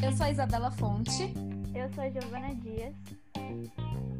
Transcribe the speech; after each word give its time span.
Eu 0.00 0.12
sou 0.12 0.26
a 0.26 0.30
Isabela 0.30 0.70
Fonte. 0.70 1.34
Eu 1.74 1.92
sou 1.92 2.04
a 2.04 2.08
Giovana 2.08 2.54
Dias. 2.54 2.94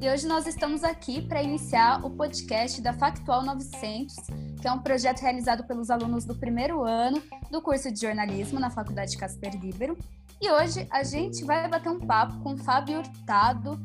E 0.00 0.08
hoje 0.08 0.26
nós 0.26 0.44
estamos 0.44 0.82
aqui 0.82 1.22
para 1.22 1.40
iniciar 1.40 2.04
o 2.04 2.10
podcast 2.10 2.82
da 2.82 2.92
Factual 2.92 3.44
900, 3.44 4.16
que 4.60 4.66
é 4.66 4.72
um 4.72 4.80
projeto 4.80 5.20
realizado 5.20 5.62
pelos 5.64 5.88
alunos 5.88 6.24
do 6.24 6.34
primeiro 6.34 6.82
ano 6.82 7.22
do 7.48 7.62
curso 7.62 7.92
de 7.92 8.00
jornalismo 8.00 8.58
na 8.58 8.70
Faculdade 8.70 9.16
Casper 9.16 9.54
Libero. 9.54 9.96
E 10.42 10.50
hoje 10.50 10.88
a 10.90 11.04
gente 11.04 11.44
vai 11.44 11.68
bater 11.68 11.90
um 11.90 12.00
papo 12.00 12.40
com 12.40 12.54
o 12.54 12.56
Fábio 12.56 12.98
Hurtado, 12.98 13.80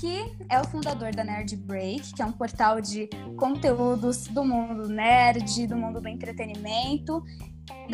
que 0.00 0.36
é 0.48 0.60
o 0.60 0.64
fundador 0.64 1.14
da 1.14 1.22
Nerd 1.22 1.56
Break, 1.58 2.12
que 2.12 2.20
é 2.20 2.26
um 2.26 2.32
portal 2.32 2.80
de 2.80 3.08
conteúdos 3.36 4.26
do 4.26 4.44
mundo 4.44 4.88
nerd, 4.88 5.68
do 5.68 5.76
mundo 5.76 6.00
do 6.00 6.08
entretenimento 6.08 7.22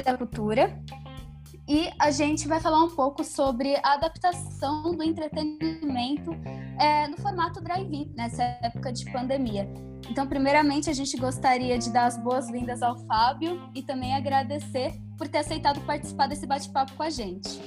da 0.05 0.17
cultura. 0.17 0.81
E 1.69 1.91
a 1.99 2.11
gente 2.11 2.49
vai 2.49 2.61
falar 2.61 2.83
um 2.83 2.89
pouco 2.89 3.23
sobre 3.23 3.77
a 3.77 3.93
adaptação 3.93 4.95
do 4.95 5.03
entretenimento 5.03 6.31
é, 6.81 7.07
no 7.09 7.17
formato 7.19 7.61
drive-in, 7.61 8.11
nessa 8.17 8.43
época 8.63 8.91
de 8.91 9.05
pandemia. 9.13 9.69
Então, 10.11 10.27
primeiramente, 10.27 10.89
a 10.89 10.95
gente 10.95 11.15
gostaria 11.19 11.79
de 11.79 11.93
dar 11.93 12.07
as 12.07 12.17
boas-vindas 12.17 12.83
ao 12.83 12.97
Fábio 13.07 13.69
e 13.75 13.83
também 13.83 14.15
agradecer 14.15 14.95
por 15.19 15.29
ter 15.29 15.39
aceitado 15.39 15.81
participar 15.83 16.27
desse 16.27 16.47
bate-papo 16.47 16.95
com 16.95 17.03
a 17.03 17.11
gente. 17.11 17.61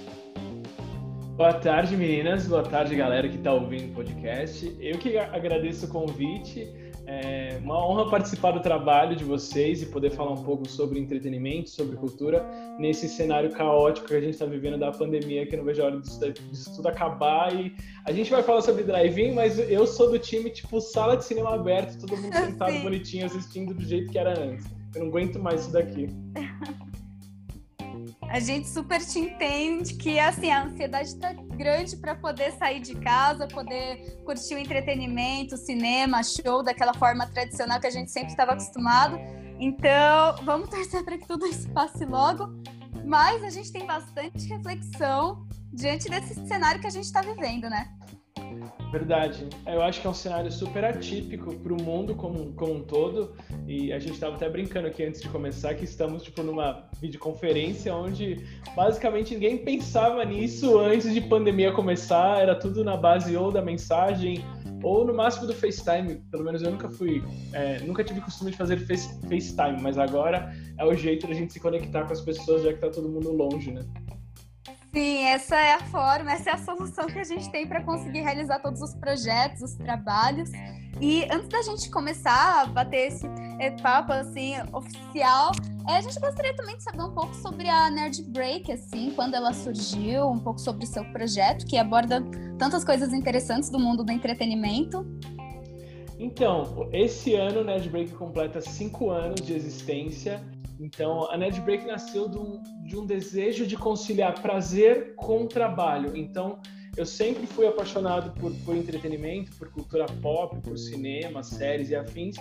Boa 1.37 1.53
tarde, 1.53 1.95
meninas. 1.95 2.47
Boa 2.47 2.63
tarde, 2.63 2.95
galera 2.95 3.29
que 3.29 3.37
está 3.37 3.53
ouvindo 3.53 3.91
o 3.91 3.95
podcast. 3.95 4.75
Eu 4.79 4.97
que 4.97 5.17
agradeço 5.17 5.85
o 5.85 5.89
convite. 5.89 6.90
É 7.13 7.59
uma 7.61 7.85
honra 7.85 8.09
participar 8.09 8.51
do 8.51 8.61
trabalho 8.61 9.17
de 9.17 9.25
vocês 9.25 9.81
e 9.81 9.85
poder 9.87 10.11
falar 10.11 10.31
um 10.31 10.43
pouco 10.43 10.65
sobre 10.69 10.97
entretenimento, 10.97 11.69
sobre 11.69 11.97
cultura, 11.97 12.41
nesse 12.79 13.09
cenário 13.09 13.51
caótico 13.51 14.07
que 14.07 14.13
a 14.13 14.21
gente 14.21 14.31
está 14.31 14.45
vivendo 14.45 14.79
da 14.79 14.93
pandemia, 14.93 15.45
que 15.45 15.55
eu 15.55 15.57
não 15.57 15.65
vejo 15.65 15.81
a 15.81 15.87
hora 15.87 15.99
disso, 15.99 16.19
disso 16.49 16.73
tudo 16.73 16.87
acabar. 16.87 17.53
E 17.53 17.75
a 18.05 18.13
gente 18.13 18.31
vai 18.31 18.41
falar 18.41 18.61
sobre 18.61 18.83
drive-in, 18.83 19.33
mas 19.33 19.59
eu 19.59 19.85
sou 19.85 20.09
do 20.09 20.17
time 20.17 20.49
tipo 20.49 20.79
sala 20.79 21.17
de 21.17 21.25
cinema 21.25 21.53
aberto, 21.53 21.99
todo 21.99 22.15
mundo 22.15 22.31
sentado 22.47 22.79
bonitinho 22.79 23.25
assistindo 23.25 23.73
do 23.73 23.83
jeito 23.83 24.09
que 24.09 24.17
era 24.17 24.39
antes. 24.39 24.65
Eu 24.95 25.01
não 25.01 25.07
aguento 25.09 25.37
mais 25.37 25.63
isso 25.63 25.73
daqui. 25.73 26.07
A 28.29 28.39
gente 28.39 28.69
super 28.69 29.01
te 29.05 29.19
entende 29.19 29.95
que 29.95 30.17
assim, 30.17 30.49
a 30.49 30.63
ansiedade 30.63 31.09
está 31.09 31.33
grande 31.61 31.95
para 31.95 32.15
poder 32.15 32.51
sair 32.53 32.79
de 32.79 32.95
casa, 32.95 33.47
poder 33.47 34.21
curtir 34.25 34.55
o 34.55 34.57
entretenimento, 34.57 35.55
cinema, 35.55 36.23
show, 36.23 36.63
daquela 36.63 36.93
forma 36.93 37.27
tradicional 37.27 37.79
que 37.79 37.87
a 37.87 37.91
gente 37.91 38.09
sempre 38.09 38.29
estava 38.29 38.53
acostumado. 38.53 39.17
Então, 39.59 40.35
vamos 40.43 40.69
torcer 40.69 41.03
para 41.03 41.17
que 41.19 41.27
tudo 41.27 41.45
isso 41.45 41.69
passe 41.69 42.03
logo. 42.03 42.49
Mas 43.05 43.43
a 43.43 43.49
gente 43.49 43.71
tem 43.71 43.85
bastante 43.85 44.47
reflexão 44.47 45.45
diante 45.71 46.09
desse 46.09 46.33
cenário 46.47 46.81
que 46.81 46.87
a 46.87 46.91
gente 46.91 47.05
está 47.05 47.21
vivendo, 47.21 47.69
né? 47.69 47.89
Verdade. 48.91 49.47
Eu 49.65 49.81
acho 49.81 50.01
que 50.01 50.07
é 50.07 50.09
um 50.09 50.13
cenário 50.13 50.51
super 50.51 50.83
atípico 50.83 51.55
para 51.55 51.73
o 51.73 51.81
mundo 51.81 52.13
como, 52.13 52.51
como 52.53 52.75
um 52.75 52.83
todo. 52.83 53.33
E 53.65 53.93
a 53.93 53.99
gente 53.99 54.13
estava 54.13 54.35
até 54.35 54.49
brincando 54.49 54.87
aqui 54.87 55.03
antes 55.03 55.21
de 55.21 55.29
começar 55.29 55.73
que 55.75 55.85
estamos 55.85 56.23
tipo 56.23 56.43
numa 56.43 56.89
videoconferência 56.99 57.95
onde 57.95 58.45
basicamente 58.75 59.33
ninguém 59.33 59.57
pensava 59.57 60.23
nisso 60.25 60.77
antes 60.77 61.13
de 61.13 61.21
pandemia 61.21 61.71
começar. 61.71 62.41
Era 62.41 62.53
tudo 62.53 62.83
na 62.83 62.97
base 62.97 63.35
ou 63.37 63.51
da 63.51 63.61
mensagem 63.61 64.43
ou 64.83 65.05
no 65.05 65.13
máximo 65.13 65.47
do 65.47 65.53
FaceTime. 65.53 66.15
Pelo 66.29 66.43
menos 66.43 66.61
eu 66.61 66.71
nunca 66.71 66.89
fui, 66.89 67.23
é, 67.53 67.79
nunca 67.79 68.03
tive 68.03 68.19
costume 68.21 68.51
de 68.51 68.57
fazer 68.57 68.77
face, 68.85 69.19
FaceTime, 69.21 69.81
mas 69.81 69.97
agora 69.97 70.53
é 70.77 70.85
o 70.85 70.93
jeito 70.93 71.27
da 71.27 71.33
gente 71.33 71.53
se 71.53 71.59
conectar 71.59 72.05
com 72.05 72.13
as 72.13 72.21
pessoas 72.21 72.63
já 72.63 72.69
que 72.69 72.75
está 72.75 72.89
todo 72.89 73.07
mundo 73.07 73.31
longe, 73.31 73.71
né? 73.71 73.85
Sim, 74.93 75.23
essa 75.23 75.55
é 75.55 75.73
a 75.75 75.79
forma, 75.79 76.33
essa 76.33 76.49
é 76.49 76.53
a 76.53 76.57
solução 76.57 77.07
que 77.07 77.17
a 77.17 77.23
gente 77.23 77.49
tem 77.49 77.65
para 77.65 77.81
conseguir 77.81 78.21
realizar 78.21 78.59
todos 78.59 78.81
os 78.81 78.93
projetos, 78.93 79.61
os 79.61 79.75
trabalhos. 79.75 80.51
E 80.99 81.23
antes 81.31 81.47
da 81.47 81.61
gente 81.61 81.89
começar 81.89 82.61
a 82.61 82.65
bater 82.65 83.07
esse 83.07 83.25
papo 83.81 84.11
assim 84.11 84.53
oficial, 84.73 85.53
é, 85.87 85.97
a 85.97 86.01
gente 86.01 86.19
gostaria 86.19 86.53
também 86.55 86.75
de 86.75 86.83
saber 86.83 87.03
um 87.03 87.13
pouco 87.13 87.33
sobre 87.35 87.69
a 87.69 87.89
Nerd 87.89 88.21
Break, 88.23 88.69
assim, 88.69 89.11
quando 89.15 89.33
ela 89.33 89.53
surgiu, 89.53 90.27
um 90.27 90.39
pouco 90.39 90.59
sobre 90.59 90.83
o 90.83 90.87
seu 90.87 91.05
projeto, 91.05 91.65
que 91.65 91.77
aborda 91.77 92.21
tantas 92.59 92.83
coisas 92.83 93.13
interessantes 93.13 93.69
do 93.69 93.79
mundo 93.79 94.03
do 94.03 94.11
entretenimento. 94.11 95.05
Então, 96.19 96.89
esse 96.91 97.33
ano 97.33 97.61
o 97.61 97.63
Nerd 97.63 97.89
Break 97.89 98.11
completa 98.11 98.59
cinco 98.59 99.09
anos 99.09 99.41
de 99.41 99.53
existência 99.53 100.43
então, 100.81 101.31
a 101.31 101.37
Nerd 101.37 101.61
Break 101.61 101.85
nasceu 101.85 102.27
de 102.27 102.39
um, 102.39 102.61
de 102.83 102.97
um 102.97 103.05
desejo 103.05 103.67
de 103.67 103.77
conciliar 103.77 104.41
prazer 104.41 105.13
com 105.15 105.45
trabalho. 105.45 106.17
Então, 106.17 106.59
eu 106.97 107.05
sempre 107.05 107.45
fui 107.45 107.67
apaixonado 107.67 108.31
por, 108.39 108.51
por 108.65 108.75
entretenimento, 108.75 109.55
por 109.57 109.69
cultura 109.69 110.07
pop, 110.21 110.59
por 110.61 110.77
cinema, 110.79 111.43
séries 111.43 111.91
e 111.91 111.95
afins. 111.95 112.35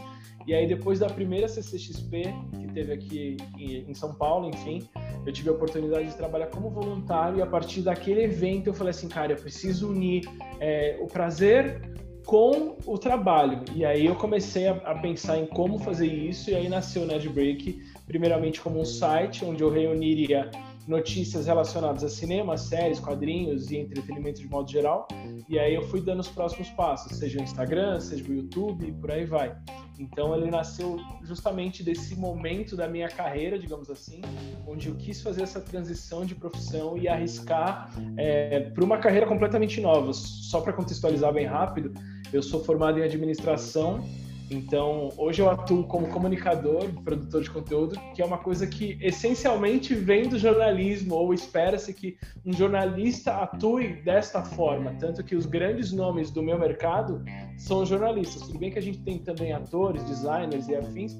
E 0.46 0.54
aí, 0.54 0.66
depois 0.66 0.98
da 0.98 1.06
primeira 1.06 1.46
CCXP, 1.48 2.22
que 2.58 2.72
teve 2.72 2.92
aqui 2.94 3.36
em 3.58 3.92
São 3.92 4.14
Paulo, 4.14 4.48
enfim, 4.48 4.88
eu 5.26 5.32
tive 5.32 5.50
a 5.50 5.52
oportunidade 5.52 6.08
de 6.08 6.16
trabalhar 6.16 6.46
como 6.46 6.70
voluntário. 6.70 7.38
E 7.38 7.42
a 7.42 7.46
partir 7.46 7.82
daquele 7.82 8.22
evento, 8.22 8.68
eu 8.68 8.74
falei 8.74 8.92
assim, 8.92 9.06
cara, 9.06 9.32
eu 9.32 9.36
preciso 9.36 9.90
unir 9.90 10.24
é, 10.58 10.98
o 10.98 11.06
prazer 11.06 11.78
com 12.24 12.76
o 12.86 12.96
trabalho. 12.96 13.64
E 13.74 13.84
aí 13.84 14.06
eu 14.06 14.14
comecei 14.14 14.68
a, 14.68 14.72
a, 14.72 14.94
pensar 14.98 15.38
em 15.38 15.46
como 15.46 15.78
fazer 15.78 16.06
isso, 16.06 16.50
e 16.50 16.54
aí 16.54 16.68
nasceu 16.68 17.02
o 17.02 17.06
Nerd 17.06 17.28
Break, 17.28 17.82
primeiramente 18.10 18.60
como 18.60 18.80
um 18.80 18.84
site 18.84 19.44
onde 19.44 19.62
eu 19.62 19.70
reuniria 19.70 20.50
notícias 20.88 21.46
relacionadas 21.46 22.02
a 22.02 22.08
cinema, 22.08 22.56
séries, 22.56 22.98
quadrinhos 22.98 23.70
e 23.70 23.76
entretenimento 23.76 24.40
de 24.40 24.48
modo 24.48 24.68
geral. 24.68 25.06
E 25.48 25.56
aí 25.60 25.76
eu 25.76 25.82
fui 25.82 26.00
dando 26.00 26.18
os 26.18 26.26
próximos 26.26 26.68
passos, 26.70 27.16
seja 27.16 27.38
o 27.38 27.42
Instagram, 27.42 28.00
seja 28.00 28.28
o 28.28 28.34
YouTube 28.34 28.88
e 28.88 28.90
por 28.90 29.12
aí 29.12 29.24
vai. 29.24 29.56
Então 29.96 30.34
ele 30.34 30.50
nasceu 30.50 30.98
justamente 31.22 31.84
desse 31.84 32.16
momento 32.16 32.74
da 32.74 32.88
minha 32.88 33.08
carreira, 33.08 33.56
digamos 33.56 33.88
assim, 33.88 34.20
onde 34.66 34.88
eu 34.88 34.96
quis 34.96 35.22
fazer 35.22 35.42
essa 35.42 35.60
transição 35.60 36.24
de 36.24 36.34
profissão 36.34 36.98
e 36.98 37.06
arriscar 37.06 37.92
é, 38.16 38.58
para 38.58 38.84
uma 38.84 38.98
carreira 38.98 39.26
completamente 39.26 39.80
nova. 39.80 40.12
Só 40.12 40.60
para 40.60 40.72
contextualizar 40.72 41.32
bem 41.32 41.46
rápido, 41.46 41.92
eu 42.32 42.42
sou 42.42 42.64
formado 42.64 42.98
em 42.98 43.02
administração 43.04 44.02
então, 44.50 45.10
hoje 45.16 45.40
eu 45.40 45.48
atuo 45.48 45.84
como 45.84 46.08
comunicador, 46.08 46.88
produtor 47.04 47.42
de 47.42 47.50
conteúdo, 47.50 48.00
que 48.14 48.20
é 48.20 48.24
uma 48.24 48.38
coisa 48.38 48.66
que 48.66 48.98
essencialmente 49.00 49.94
vem 49.94 50.28
do 50.28 50.36
jornalismo, 50.36 51.14
ou 51.14 51.32
espera-se 51.32 51.94
que 51.94 52.18
um 52.44 52.52
jornalista 52.52 53.32
atue 53.36 54.02
desta 54.02 54.42
forma. 54.42 54.92
Tanto 54.98 55.22
que 55.22 55.36
os 55.36 55.46
grandes 55.46 55.92
nomes 55.92 56.32
do 56.32 56.42
meu 56.42 56.58
mercado 56.58 57.22
são 57.56 57.86
jornalistas. 57.86 58.42
Tudo 58.42 58.58
bem 58.58 58.72
que 58.72 58.78
a 58.80 58.82
gente 58.82 58.98
tem 59.02 59.18
também 59.18 59.52
atores, 59.52 60.02
designers 60.02 60.66
e 60.66 60.74
afins, 60.74 61.16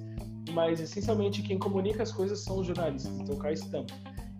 mas 0.52 0.80
essencialmente 0.80 1.40
quem 1.40 1.56
comunica 1.56 2.02
as 2.02 2.10
coisas 2.10 2.42
são 2.42 2.58
os 2.58 2.66
jornalistas. 2.66 3.16
Então, 3.16 3.36
cá 3.36 3.52
estamos. 3.52 3.92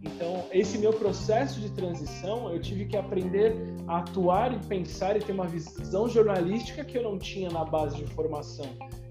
Então, 0.03 0.45
esse 0.51 0.79
meu 0.79 0.93
processo 0.93 1.61
de 1.61 1.71
transição, 1.71 2.51
eu 2.51 2.61
tive 2.61 2.87
que 2.87 2.97
aprender 2.97 3.55
a 3.87 3.99
atuar 3.99 4.53
e 4.55 4.59
pensar 4.67 5.17
e 5.17 5.21
ter 5.21 5.33
uma 5.33 5.47
visão 5.47 6.09
jornalística 6.09 6.85
que 6.85 6.97
eu 6.97 7.03
não 7.03 7.19
tinha 7.19 7.51
na 7.51 7.65
base 7.65 7.97
de 7.97 8.07
formação. 8.07 8.67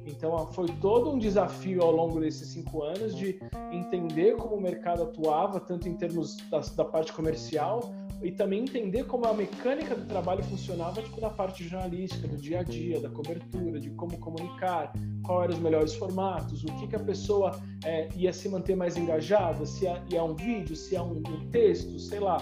Então, 0.05 0.47
foi 0.47 0.67
todo 0.81 1.11
um 1.11 1.19
desafio 1.19 1.83
ao 1.83 1.91
longo 1.91 2.19
desses 2.19 2.47
cinco 2.49 2.81
anos 2.81 3.15
de 3.15 3.39
entender 3.71 4.35
como 4.37 4.55
o 4.55 4.61
mercado 4.61 5.03
atuava, 5.03 5.59
tanto 5.59 5.87
em 5.87 5.95
termos 5.95 6.37
da, 6.49 6.59
da 6.59 6.85
parte 6.85 7.13
comercial, 7.13 7.93
e 8.21 8.31
também 8.31 8.63
entender 8.63 9.05
como 9.05 9.25
a 9.25 9.33
mecânica 9.33 9.95
do 9.95 10.05
trabalho 10.05 10.43
funcionava 10.43 11.01
tipo 11.01 11.21
na 11.21 11.29
parte 11.29 11.63
jornalística, 11.63 12.27
do 12.27 12.37
dia 12.37 12.59
a 12.59 12.63
dia, 12.63 12.99
da 12.99 13.09
cobertura, 13.09 13.79
de 13.79 13.89
como 13.91 14.17
comunicar, 14.17 14.91
quais 15.23 15.43
eram 15.43 15.53
os 15.53 15.59
melhores 15.59 15.93
formatos, 15.95 16.63
o 16.63 16.67
que, 16.75 16.87
que 16.87 16.95
a 16.95 16.99
pessoa 16.99 17.59
é, 17.85 18.09
ia 18.15 18.33
se 18.33 18.49
manter 18.49 18.75
mais 18.75 18.97
engajada, 18.97 19.65
se 19.65 19.87
é, 19.87 20.03
é 20.13 20.21
um 20.21 20.35
vídeo, 20.35 20.75
se 20.75 20.95
é 20.95 21.01
um, 21.01 21.17
um 21.17 21.49
texto, 21.49 21.97
sei 21.99 22.19
lá, 22.19 22.37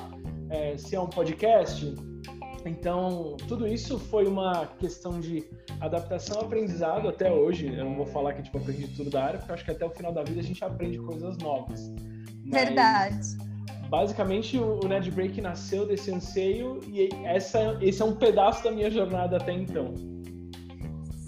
é, 0.49 0.77
se 0.77 0.95
é 0.95 0.99
um 0.99 1.07
podcast. 1.07 1.95
Então, 2.65 3.37
tudo 3.47 3.67
isso 3.67 3.99
foi 3.99 4.25
uma 4.25 4.65
questão 4.65 5.19
de 5.19 5.47
adaptação 5.79 6.41
aprendizado 6.41 7.07
até 7.07 7.31
hoje. 7.31 7.67
Eu 7.67 7.85
não 7.85 7.95
vou 7.95 8.05
falar 8.05 8.33
que 8.33 8.41
tipo, 8.41 8.57
aprendi 8.57 8.87
tudo 8.89 9.09
da 9.09 9.23
área, 9.23 9.39
porque 9.39 9.53
acho 9.53 9.63
que 9.63 9.71
até 9.71 9.85
o 9.85 9.89
final 9.91 10.11
da 10.11 10.23
vida 10.23 10.39
a 10.39 10.43
gente 10.43 10.63
aprende 10.65 10.97
coisas 10.97 11.37
novas. 11.37 11.89
Mas... 12.43 12.63
Verdade 12.65 13.46
basicamente 13.89 14.57
o 14.57 14.79
Ned 14.87 15.09
Break 15.11 15.39
nasceu 15.41 15.85
desse 15.85 16.11
anseio 16.11 16.79
e 16.87 17.09
essa, 17.23 17.77
esse 17.81 18.01
é 18.01 18.05
um 18.05 18.15
pedaço 18.15 18.63
da 18.63 18.71
minha 18.71 18.89
jornada 18.89 19.37
até 19.37 19.53
então. 19.53 19.93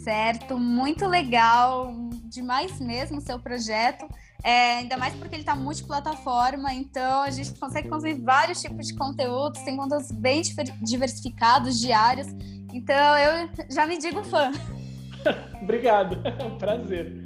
Certo, 0.04 0.58
muito 0.58 1.06
legal, 1.08 1.94
demais 2.26 2.80
mesmo 2.80 3.18
o 3.18 3.22
seu 3.22 3.40
projeto. 3.40 4.08
É, 4.44 4.78
ainda 4.78 4.96
mais 4.96 5.14
porque 5.16 5.36
ele 5.36 5.42
está 5.42 5.54
multiplataforma, 5.56 6.74
então 6.74 7.24
a 7.24 7.30
gente 7.30 7.54
consegue 7.60 7.90
consumir 7.90 8.16
vários 8.22 8.62
tipos 8.62 8.88
de 8.88 8.96
conteúdos, 8.96 9.62
tem 9.62 9.76
conteúdos 9.76 10.12
bem 10.12 10.42
diversificados, 10.82 11.80
diários. 11.80 12.28
Então 12.74 13.18
eu 13.18 13.50
já 13.70 13.86
me 13.86 13.98
digo 13.98 14.24
fã. 14.24 14.52
Obrigado, 15.62 16.22
é 16.26 16.44
um 16.46 16.58
prazer. 16.58 17.22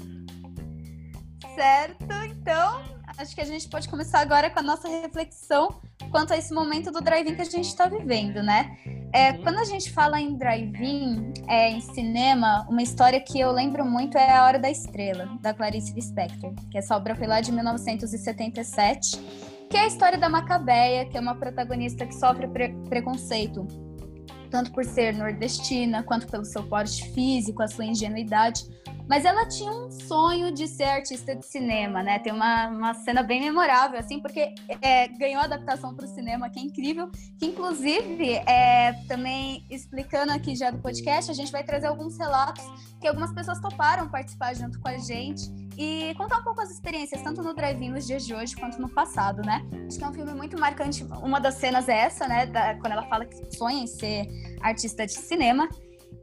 Certo, 1.56 2.12
então 2.26 2.93
acho 3.18 3.36
que 3.36 3.42
a 3.42 3.46
gente 3.46 3.68
pode 3.70 3.88
começar 3.88 4.20
agora 4.20 4.50
com 4.50 4.60
a 4.60 4.64
nossa 4.64 4.88
reflexão 4.88 5.82
quanto 6.12 6.34
a 6.34 6.38
esse 6.38 6.54
momento 6.54 6.92
do 6.92 7.02
drive-in 7.02 7.36
que 7.36 7.42
a 7.42 7.46
gente 7.46 7.68
está 7.68 7.88
vivendo, 7.88 8.42
né? 8.44 8.78
É, 9.14 9.32
uhum. 9.32 9.44
Quando 9.44 9.60
a 9.60 9.64
gente 9.64 9.92
fala 9.92 10.20
em 10.20 10.36
drive-in, 10.36 11.34
é, 11.48 11.72
em 11.72 11.82
cinema, 11.82 12.66
uma 12.70 12.82
história 12.82 13.20
que 13.20 13.40
eu 13.40 13.52
lembro 13.52 13.86
muito 13.86 14.18
é 14.18 14.36
A 14.36 14.44
Hora 14.44 14.60
da 14.60 14.70
Estrela, 14.70 15.28
da 15.42 15.54
Clarice 15.54 15.94
Lispector, 15.94 16.54
que 16.72 16.78
essa 16.78 16.96
obra 16.96 17.16
foi 17.16 17.28
lá 17.28 17.42
de 17.42 17.52
1977, 17.52 19.18
que 19.70 19.78
é 19.78 19.82
a 19.82 19.88
história 19.88 20.18
da 20.18 20.30
Macabeia, 20.30 21.06
que 21.06 21.18
é 21.18 21.20
uma 21.20 21.36
protagonista 21.36 22.06
que 22.06 22.16
sofre 22.16 22.48
pre 22.48 22.70
preconceito, 22.90 23.68
tanto 24.54 24.72
por 24.72 24.86
ser 24.86 25.16
nordestina, 25.16 26.04
quanto 26.04 26.28
pelo 26.28 26.46
seu 26.46 26.62
porte 26.62 27.12
físico, 27.12 27.64
a 27.64 27.68
sua 27.68 27.86
ingenuidade, 27.86 28.64
mas 29.10 29.26
ela 29.26 29.48
tinha 29.48 29.72
um 29.72 29.90
sonho 29.90 30.52
de 30.52 30.68
ser 30.68 30.84
artista 30.84 31.36
de 31.36 31.44
cinema, 31.44 32.04
né? 32.04 32.20
Tem 32.20 32.32
uma, 32.32 32.68
uma 32.68 32.94
cena 32.94 33.24
bem 33.24 33.42
memorável, 33.42 34.00
assim, 34.00 34.20
porque 34.20 34.54
é, 34.80 35.08
ganhou 35.08 35.42
adaptação 35.42 35.96
para 35.96 36.06
o 36.06 36.08
cinema, 36.08 36.52
que 36.52 36.60
é 36.60 36.62
incrível. 36.62 37.10
Que, 37.40 37.48
inclusive, 37.48 38.36
é, 38.48 38.94
também 39.08 39.66
explicando 39.72 40.32
aqui 40.32 40.56
já 40.56 40.70
do 40.70 40.78
podcast, 40.78 41.32
a 41.32 41.34
gente 41.34 41.52
vai 41.52 41.64
trazer 41.64 41.88
alguns 41.88 42.16
relatos 42.16 42.64
que 43.02 43.08
algumas 43.08 43.34
pessoas 43.34 43.60
toparam 43.60 44.08
participar 44.08 44.56
junto 44.56 44.80
com 44.80 44.88
a 44.88 45.00
gente 45.00 45.63
e 45.78 46.14
contar 46.16 46.40
um 46.40 46.44
pouco 46.44 46.62
as 46.62 46.70
experiências, 46.70 47.22
tanto 47.22 47.42
no 47.42 47.54
drive-in 47.54 47.90
nos 47.90 48.06
dias 48.06 48.26
de 48.26 48.34
hoje 48.34 48.56
quanto 48.56 48.80
no 48.82 48.90
passado, 48.90 49.42
né? 49.42 49.66
Acho 49.88 49.98
que 49.98 50.04
é 50.04 50.08
um 50.08 50.14
filme 50.14 50.34
muito 50.34 50.60
marcante. 50.60 51.04
Uma 51.04 51.40
das 51.40 51.56
cenas 51.56 51.90
é 51.90 51.98
essa, 51.98 52.28
né? 52.28 52.46
Da, 52.46 52.76
quando 52.76 52.94
ela 52.94 53.04
fala 53.04 53.26
que 53.26 53.56
sonha 53.56 53.84
em 53.84 53.88
ser 53.88 54.28
artista 54.62 55.06
de 55.06 55.14
cinema. 55.14 55.68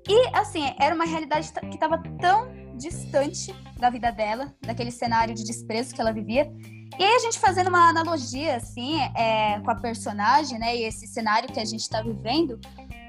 E, 0.08 0.36
assim, 0.36 0.74
era 0.78 0.94
uma 0.94 1.04
realidade 1.04 1.52
que 1.52 1.66
estava 1.66 2.02
tão 2.20 2.48
distante 2.76 3.54
da 3.78 3.90
vida 3.90 4.10
dela, 4.10 4.54
daquele 4.62 4.90
cenário 4.90 5.34
de 5.34 5.44
desprezo 5.44 5.94
que 5.94 6.00
ela 6.00 6.12
vivia. 6.12 6.50
E 6.98 7.02
aí 7.02 7.14
a 7.14 7.18
gente 7.18 7.38
fazendo 7.38 7.68
uma 7.68 7.88
analogia, 7.88 8.56
assim, 8.56 8.98
é, 9.16 9.60
com 9.60 9.70
a 9.70 9.74
personagem, 9.74 10.58
né, 10.58 10.76
e 10.76 10.84
esse 10.84 11.06
cenário 11.06 11.52
que 11.52 11.60
a 11.60 11.64
gente 11.64 11.80
está 11.80 12.02
vivendo, 12.02 12.58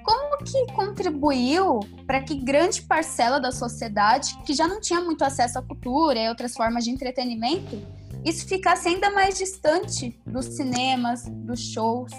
como 0.04 0.38
que 0.44 0.74
contribuiu 0.74 1.80
para 2.06 2.22
que 2.22 2.36
grande 2.36 2.82
parcela 2.82 3.40
da 3.40 3.52
sociedade, 3.52 4.38
que 4.46 4.54
já 4.54 4.68
não 4.68 4.80
tinha 4.80 5.02
muito 5.02 5.24
acesso 5.24 5.60
à 5.60 5.62
cultura 5.62 6.20
e 6.20 6.30
outras 6.30 6.54
formas 6.54 6.84
de 6.84 6.92
entretenimento, 6.92 7.82
isso 8.24 8.48
ficasse 8.48 8.88
ainda 8.88 9.10
mais 9.12 9.38
distante 9.38 10.20
dos 10.26 10.46
cinemas, 10.46 11.26
dos 11.28 11.60
shows? 11.60 12.12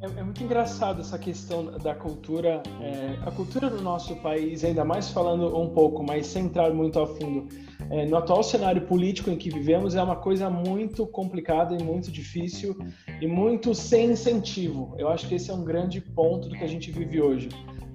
É, 0.00 0.06
é, 0.06 0.22
muito 0.22 0.42
engraçado 0.42 1.00
essa 1.00 1.18
questão 1.18 1.66
da 1.78 1.94
cultura. 1.94 2.62
É, 2.80 3.18
a 3.26 3.30
cultura 3.30 3.68
do 3.68 3.82
nosso 3.82 4.14
país, 4.16 4.64
ainda 4.64 4.84
mais 4.84 5.10
falando 5.10 5.56
um 5.56 5.70
pouco, 5.70 6.02
mas 6.04 6.26
sem 6.26 6.44
entrar 6.44 6.72
muito 6.72 7.00
a 7.00 7.06
fundo, 7.06 7.48
é, 7.90 8.06
no 8.06 8.16
atual 8.16 8.42
cenário 8.42 8.82
político 8.82 9.30
em 9.30 9.36
que 9.36 9.50
vivemos, 9.50 9.94
é 9.94 10.02
uma 10.02 10.16
coisa 10.16 10.48
muito 10.50 11.06
complicada 11.06 11.74
e 11.74 11.82
muito 11.82 12.10
difícil 12.10 12.76
e 13.20 13.26
muito 13.26 13.74
sem 13.74 14.10
incentivo. 14.10 14.94
Eu 14.98 15.08
acho 15.08 15.26
que 15.26 15.34
esse 15.34 15.50
é 15.50 15.54
um 15.54 15.64
grande 15.64 16.00
ponto 16.00 16.48
do 16.48 16.54
que 16.56 16.64
a 16.64 16.68
gente 16.68 16.90
vive 16.90 17.20
hoje. 17.20 17.48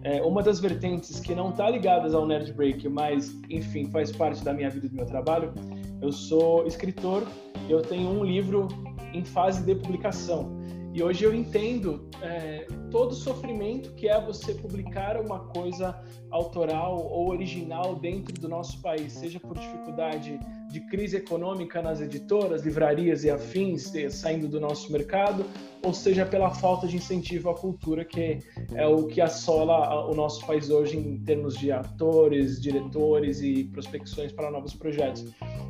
É, 0.04 0.22
uma 0.22 0.44
das 0.44 0.60
vertentes 0.60 1.19
que 1.19 1.34
não 1.34 1.51
está 1.51 1.69
ligadas 1.69 2.13
ao 2.13 2.25
Nerd 2.25 2.51
Break, 2.54 2.90
mas, 2.90 3.34
enfim, 3.50 3.86
faz 3.86 4.12
parte 4.12 4.44
da 4.44 4.54
minha 4.54 4.69
vida 4.69 4.88
e 4.88 4.90
do 4.90 4.95
meu 4.95 5.06
trabalho, 5.06 5.54
eu 6.01 6.12
sou 6.12 6.68
escritor 6.68 7.24
eu 7.69 7.81
tenho 7.81 8.10
um 8.10 8.24
livro 8.24 8.68
em 9.13 9.24
fase 9.24 9.63
de 9.63 9.75
publicação. 9.75 10.62
E 10.94 11.01
hoje 11.01 11.24
eu 11.24 11.34
entendo 11.34 12.07
é, 12.22 12.68
todo 12.92 13.13
o 13.13 13.16
sofrimento 13.16 13.92
que 13.95 14.07
é 14.07 14.22
você 14.22 14.54
publicar 14.54 15.19
uma 15.19 15.40
coisa 15.40 16.00
autoral 16.30 17.07
ou 17.12 17.30
original 17.30 17.95
dentro 17.95 18.40
do 18.40 18.48
nosso 18.48 18.80
país, 18.80 19.13
seja 19.13 19.40
por 19.40 19.57
dificuldade 19.57 20.40
de 20.69 20.80
crise 20.81 21.18
econômica 21.18 21.81
nas 21.81 22.00
editoras, 22.00 22.63
livrarias 22.63 23.24
e 23.24 23.31
afins 23.31 23.92
saindo 24.12 24.48
do 24.48 24.60
nosso 24.60 24.92
mercado, 24.92 25.44
ou 25.84 25.94
seja 25.94 26.28
pela 26.28 26.51
falta 26.51 26.86
de 26.86 26.98
incentivo 26.98 27.50
à 27.50 27.56
cultura, 27.56 28.06
que 28.06 28.38
é 28.75 28.86
o 28.86 29.07
que 29.07 29.19
assola 29.19 30.06
o 30.07 30.13
nosso 30.13 30.46
país 30.46 30.69
hoje 30.69 30.96
em 30.96 31.18
termos 31.24 31.57
de 31.57 31.72
atores, 31.72 32.62
diretores 32.62 33.42
e 33.42 33.63
prospecções 33.63 34.31
para 34.31 34.51
novos 34.51 34.75
projetos. 34.75 35.25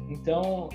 Então, 0.10 0.68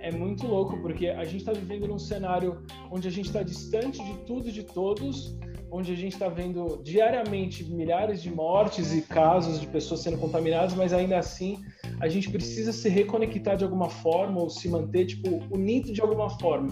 é 0.00 0.10
muito 0.10 0.46
louco, 0.46 0.78
porque 0.80 1.08
a 1.08 1.24
gente 1.24 1.38
está 1.38 1.52
vivendo 1.52 1.86
num 1.88 1.98
cenário 1.98 2.62
onde 2.90 3.08
a 3.08 3.10
gente 3.10 3.26
está 3.26 3.42
distante 3.42 4.02
de 4.04 4.18
tudo 4.24 4.48
e 4.48 4.52
de 4.52 4.62
todos, 4.62 5.36
onde 5.70 5.92
a 5.92 5.96
gente 5.96 6.12
está 6.12 6.28
vendo 6.28 6.80
diariamente 6.82 7.64
milhares 7.64 8.22
de 8.22 8.30
mortes 8.30 8.92
e 8.92 9.02
casos 9.02 9.60
de 9.60 9.66
pessoas 9.66 10.00
sendo 10.00 10.18
contaminadas, 10.18 10.74
mas 10.74 10.92
ainda 10.92 11.18
assim 11.18 11.62
a 12.00 12.08
gente 12.08 12.30
precisa 12.30 12.72
se 12.72 12.88
reconectar 12.88 13.56
de 13.56 13.64
alguma 13.64 13.88
forma 13.88 14.40
ou 14.40 14.50
se 14.50 14.68
manter 14.68 15.06
tipo 15.06 15.42
unido 15.50 15.92
de 15.92 16.00
alguma 16.00 16.30
forma. 16.30 16.68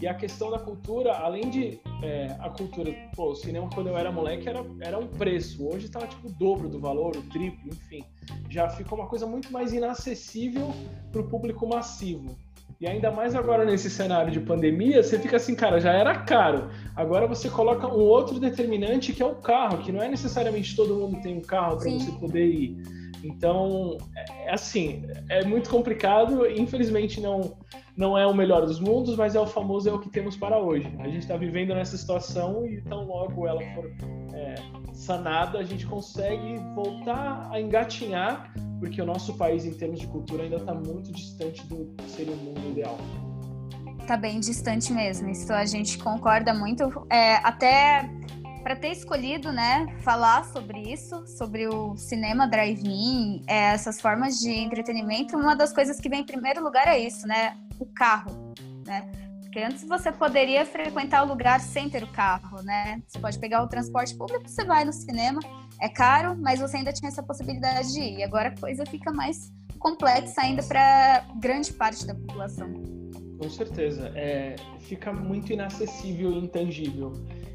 E 0.00 0.06
a 0.06 0.14
questão 0.14 0.50
da 0.50 0.58
cultura, 0.58 1.12
além 1.18 1.50
de 1.50 1.78
é, 2.02 2.34
a 2.40 2.48
cultura, 2.48 2.90
pô, 3.14 3.32
o 3.32 3.34
cinema 3.34 3.68
quando 3.74 3.88
eu 3.88 3.98
era 3.98 4.10
moleque 4.10 4.48
era, 4.48 4.64
era 4.80 4.98
um 4.98 5.06
preço, 5.06 5.68
hoje 5.68 5.86
está 5.86 6.06
tipo 6.06 6.28
o 6.28 6.32
dobro 6.32 6.70
do 6.70 6.80
valor, 6.80 7.14
o 7.14 7.22
triplo, 7.24 7.68
enfim, 7.68 8.02
já 8.48 8.66
ficou 8.70 8.98
uma 8.98 9.06
coisa 9.06 9.26
muito 9.26 9.52
mais 9.52 9.74
inacessível 9.74 10.72
para 11.12 11.20
o 11.20 11.28
público 11.28 11.66
massivo. 11.68 12.34
E 12.80 12.86
ainda 12.86 13.10
mais 13.10 13.34
agora 13.34 13.62
nesse 13.62 13.90
cenário 13.90 14.32
de 14.32 14.40
pandemia, 14.40 15.02
você 15.02 15.18
fica 15.18 15.36
assim, 15.36 15.54
cara, 15.54 15.78
já 15.78 15.92
era 15.92 16.18
caro. 16.20 16.70
Agora 16.96 17.26
você 17.26 17.50
coloca 17.50 17.86
um 17.86 18.00
outro 18.00 18.40
determinante 18.40 19.12
que 19.12 19.22
é 19.22 19.26
o 19.26 19.34
carro, 19.34 19.82
que 19.82 19.92
não 19.92 20.02
é 20.02 20.08
necessariamente 20.08 20.74
todo 20.74 20.94
mundo 20.94 21.20
tem 21.20 21.36
um 21.36 21.42
carro 21.42 21.76
para 21.76 21.90
você 21.90 22.10
poder 22.12 22.46
ir. 22.46 22.82
Então, 23.22 23.98
é, 24.16 24.46
é 24.46 24.54
assim, 24.54 25.02
é 25.28 25.44
muito 25.44 25.68
complicado. 25.68 26.46
Infelizmente 26.48 27.20
não 27.20 27.54
não 27.94 28.16
é 28.16 28.26
o 28.26 28.32
melhor 28.32 28.64
dos 28.64 28.80
mundos, 28.80 29.14
mas 29.14 29.34
é 29.34 29.40
o 29.40 29.46
famoso 29.46 29.86
é 29.86 29.92
o 29.92 29.98
que 29.98 30.08
temos 30.08 30.34
para 30.34 30.58
hoje. 30.58 30.90
A 31.00 31.04
gente 31.06 31.18
está 31.18 31.36
vivendo 31.36 31.74
nessa 31.74 31.98
situação 31.98 32.64
e 32.66 32.80
tão 32.80 33.04
logo 33.04 33.46
ela 33.46 33.60
for 33.74 33.92
é, 34.32 34.54
sanada, 35.00 35.58
a 35.58 35.64
gente 35.64 35.86
consegue 35.86 36.58
voltar 36.74 37.48
a 37.50 37.60
engatinhar 37.60 38.52
porque 38.78 39.00
o 39.00 39.06
nosso 39.06 39.36
país, 39.36 39.64
em 39.64 39.72
termos 39.72 40.00
de 40.00 40.06
cultura, 40.06 40.42
ainda 40.42 40.56
está 40.56 40.74
muito 40.74 41.12
distante 41.12 41.66
do 41.66 41.94
seria 42.06 42.32
o 42.32 42.36
mundo 42.36 42.70
ideal. 42.70 42.98
Está 44.00 44.16
bem 44.16 44.40
distante 44.40 44.92
mesmo, 44.92 45.28
isso 45.30 45.52
a 45.52 45.64
gente 45.64 45.98
concorda 45.98 46.52
muito. 46.52 47.06
É, 47.10 47.36
até 47.36 48.10
para 48.62 48.76
ter 48.76 48.88
escolhido, 48.88 49.52
né, 49.52 49.86
falar 50.02 50.44
sobre 50.46 50.80
isso, 50.80 51.26
sobre 51.26 51.66
o 51.66 51.96
cinema 51.96 52.46
drive-in, 52.46 53.42
é, 53.46 53.72
essas 53.72 54.00
formas 54.00 54.38
de 54.38 54.50
entretenimento, 54.50 55.36
uma 55.36 55.54
das 55.54 55.72
coisas 55.72 55.98
que 55.98 56.08
vem 56.08 56.20
em 56.20 56.26
primeiro 56.26 56.62
lugar 56.62 56.86
é 56.88 56.98
isso, 56.98 57.26
né, 57.26 57.56
o 57.78 57.86
carro, 57.86 58.52
né? 58.86 59.29
Porque 59.50 59.64
antes 59.64 59.82
você 59.82 60.12
poderia 60.12 60.64
frequentar 60.64 61.24
o 61.24 61.28
lugar 61.28 61.58
sem 61.58 61.90
ter 61.90 62.04
o 62.04 62.06
carro, 62.06 62.62
né? 62.62 63.02
Você 63.08 63.18
pode 63.18 63.36
pegar 63.36 63.64
o 63.64 63.66
transporte 63.66 64.16
público, 64.16 64.48
você 64.48 64.64
vai 64.64 64.84
no 64.84 64.92
cinema, 64.92 65.40
é 65.80 65.88
caro, 65.88 66.38
mas 66.40 66.60
você 66.60 66.76
ainda 66.76 66.92
tinha 66.92 67.08
essa 67.08 67.20
possibilidade 67.20 67.92
de 67.92 68.00
ir. 68.00 68.22
Agora 68.22 68.50
a 68.50 68.56
coisa 68.56 68.86
fica 68.86 69.12
mais 69.12 69.52
complexa 69.80 70.42
ainda 70.42 70.62
para 70.62 71.24
grande 71.40 71.72
parte 71.72 72.06
da 72.06 72.14
população. 72.14 72.72
Com 73.40 73.50
certeza, 73.50 74.12
é, 74.14 74.54
fica 74.78 75.12
muito 75.12 75.52
inacessível 75.52 76.30
e 76.30 76.38
intangível. 76.38 77.12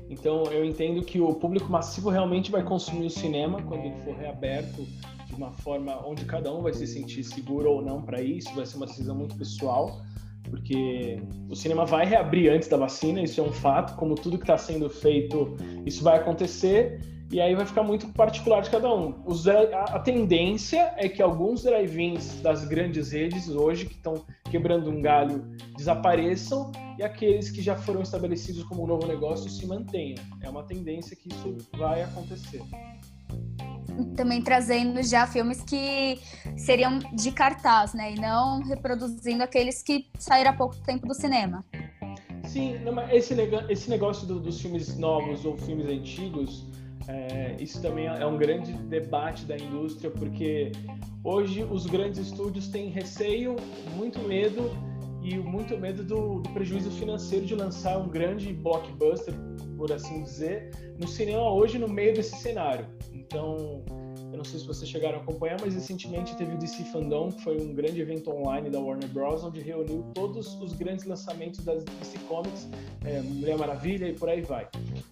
Então 0.09 0.43
eu 0.51 0.65
entendo 0.65 1.01
que 1.01 1.21
o 1.21 1.33
público 1.35 1.71
massivo 1.71 2.09
realmente 2.09 2.51
vai 2.51 2.61
consumir 2.61 3.05
o 3.05 3.09
cinema 3.09 3.63
quando 3.63 3.85
ele 3.85 3.95
for 4.03 4.17
reaberto 4.17 4.85
de 5.27 5.33
uma 5.33 5.53
forma 5.53 6.05
onde 6.05 6.25
cada 6.25 6.53
um 6.53 6.61
vai 6.61 6.73
se 6.73 6.85
sentir 6.85 7.23
seguro 7.23 7.71
ou 7.71 7.81
não 7.81 8.01
para 8.01 8.21
isso, 8.21 8.53
vai 8.53 8.65
ser 8.65 8.75
uma 8.75 8.85
decisão 8.85 9.15
muito 9.15 9.37
pessoal 9.37 10.03
porque 10.49 11.21
o 11.49 11.55
cinema 11.55 11.85
vai 11.85 12.05
reabrir 12.05 12.51
antes 12.51 12.67
da 12.67 12.77
vacina, 12.77 13.21
isso 13.21 13.39
é 13.39 13.43
um 13.43 13.51
fato, 13.51 13.95
como 13.95 14.15
tudo 14.15 14.37
que 14.37 14.43
está 14.43 14.57
sendo 14.57 14.89
feito, 14.89 15.55
isso 15.85 16.03
vai 16.03 16.17
acontecer, 16.17 16.99
e 17.31 17.41
aí 17.41 17.55
vai 17.55 17.65
ficar 17.65 17.83
muito 17.83 18.07
particular 18.09 18.61
de 18.61 18.69
cada 18.69 18.93
um. 18.93 19.21
Os, 19.25 19.47
a, 19.47 19.99
tendência 19.99 20.93
é 20.97 21.09
que 21.09 21.21
alguns 21.21 21.63
drive-ins 21.63 22.41
das 22.41 22.65
grandes 22.65 23.11
redes 23.11 23.49
hoje, 23.49 23.85
que 23.85 23.95
estão 23.95 24.25
quebrando 24.49 24.89
um 24.89 25.01
galho, 25.01 25.43
desapareçam, 25.75 26.71
e 26.97 27.03
aqueles 27.03 27.49
que 27.49 27.61
já 27.61 27.75
foram 27.75 28.01
estabelecidos 28.01 28.63
como 28.63 28.83
um 28.83 28.87
novo 28.87 29.07
negócio 29.07 29.49
se 29.49 29.65
mantenham. 29.65 30.23
É 30.41 30.49
uma 30.49 30.63
tendência 30.63 31.15
que 31.15 31.29
isso 31.29 31.57
vai 31.77 32.03
acontecer 32.03 32.61
também 34.15 34.41
trazendo 34.41 35.01
já 35.03 35.27
filmes 35.27 35.61
que 35.61 36.19
seriam 36.57 36.99
de 37.13 37.31
cartaz, 37.31 37.93
né? 37.93 38.13
E 38.13 38.15
não 38.15 38.61
reproduzindo 38.63 39.43
aqueles 39.43 39.81
que 39.81 40.07
saíram 40.19 40.51
há 40.51 40.53
pouco 40.53 40.75
tempo 40.77 41.07
do 41.07 41.13
cinema. 41.13 41.63
Sim, 42.47 42.77
não, 42.79 43.09
esse, 43.09 43.35
esse 43.69 43.89
negócio 43.89 44.27
do, 44.27 44.39
dos 44.39 44.61
filmes 44.61 44.97
novos 44.97 45.45
ou 45.45 45.57
filmes 45.57 45.87
antigos, 45.87 46.65
é, 47.07 47.55
isso 47.59 47.81
também 47.81 48.07
é 48.07 48.25
um 48.25 48.37
grande 48.37 48.71
debate 48.73 49.45
da 49.45 49.55
indústria, 49.57 50.09
porque 50.09 50.71
hoje 51.23 51.63
os 51.63 51.85
grandes 51.85 52.19
estúdios 52.19 52.67
têm 52.67 52.89
receio, 52.89 53.55
muito 53.95 54.19
medo 54.19 54.71
e 55.21 55.37
muito 55.37 55.77
medo 55.77 56.03
do, 56.03 56.39
do 56.39 56.49
prejuízo 56.51 56.91
financeiro 56.91 57.45
de 57.45 57.55
lançar 57.55 57.97
um 57.97 58.07
grande 58.07 58.53
blockbuster, 58.53 59.33
por 59.75 59.91
assim 59.91 60.23
dizer, 60.23 60.71
no 60.99 61.07
cinema 61.07 61.51
hoje 61.51 61.77
no 61.79 61.87
meio 61.87 62.13
desse 62.13 62.35
cenário. 62.37 62.85
Então, 63.25 63.83
Eu 64.31 64.37
não 64.37 64.43
sei 64.43 64.59
se 64.59 64.67
vocês 64.67 64.89
chegaram 64.89 65.19
a 65.19 65.21
acompanhar, 65.21 65.57
mas 65.61 65.73
recentemente 65.73 66.35
teve 66.35 66.53
o 66.53 66.57
DC 66.57 66.83
Fandom, 66.85 67.31
que 67.31 67.41
foi 67.41 67.59
um 67.59 67.73
grande 67.73 68.01
evento 68.01 68.29
online 68.29 68.69
da 68.69 68.79
Warner 68.79 69.07
Bros., 69.09 69.43
onde 69.43 69.61
reuniu 69.61 70.05
todos 70.13 70.59
os 70.61 70.73
grandes 70.73 71.05
lançamentos 71.05 71.63
das 71.63 71.83
DC 71.83 72.17
Comics, 72.27 72.67
é, 73.03 73.21
Mulher 73.21 73.57
Maravilha 73.57 74.09
e 74.09 74.13
por 74.13 74.29
aí 74.29 74.41
vai. 74.41 74.67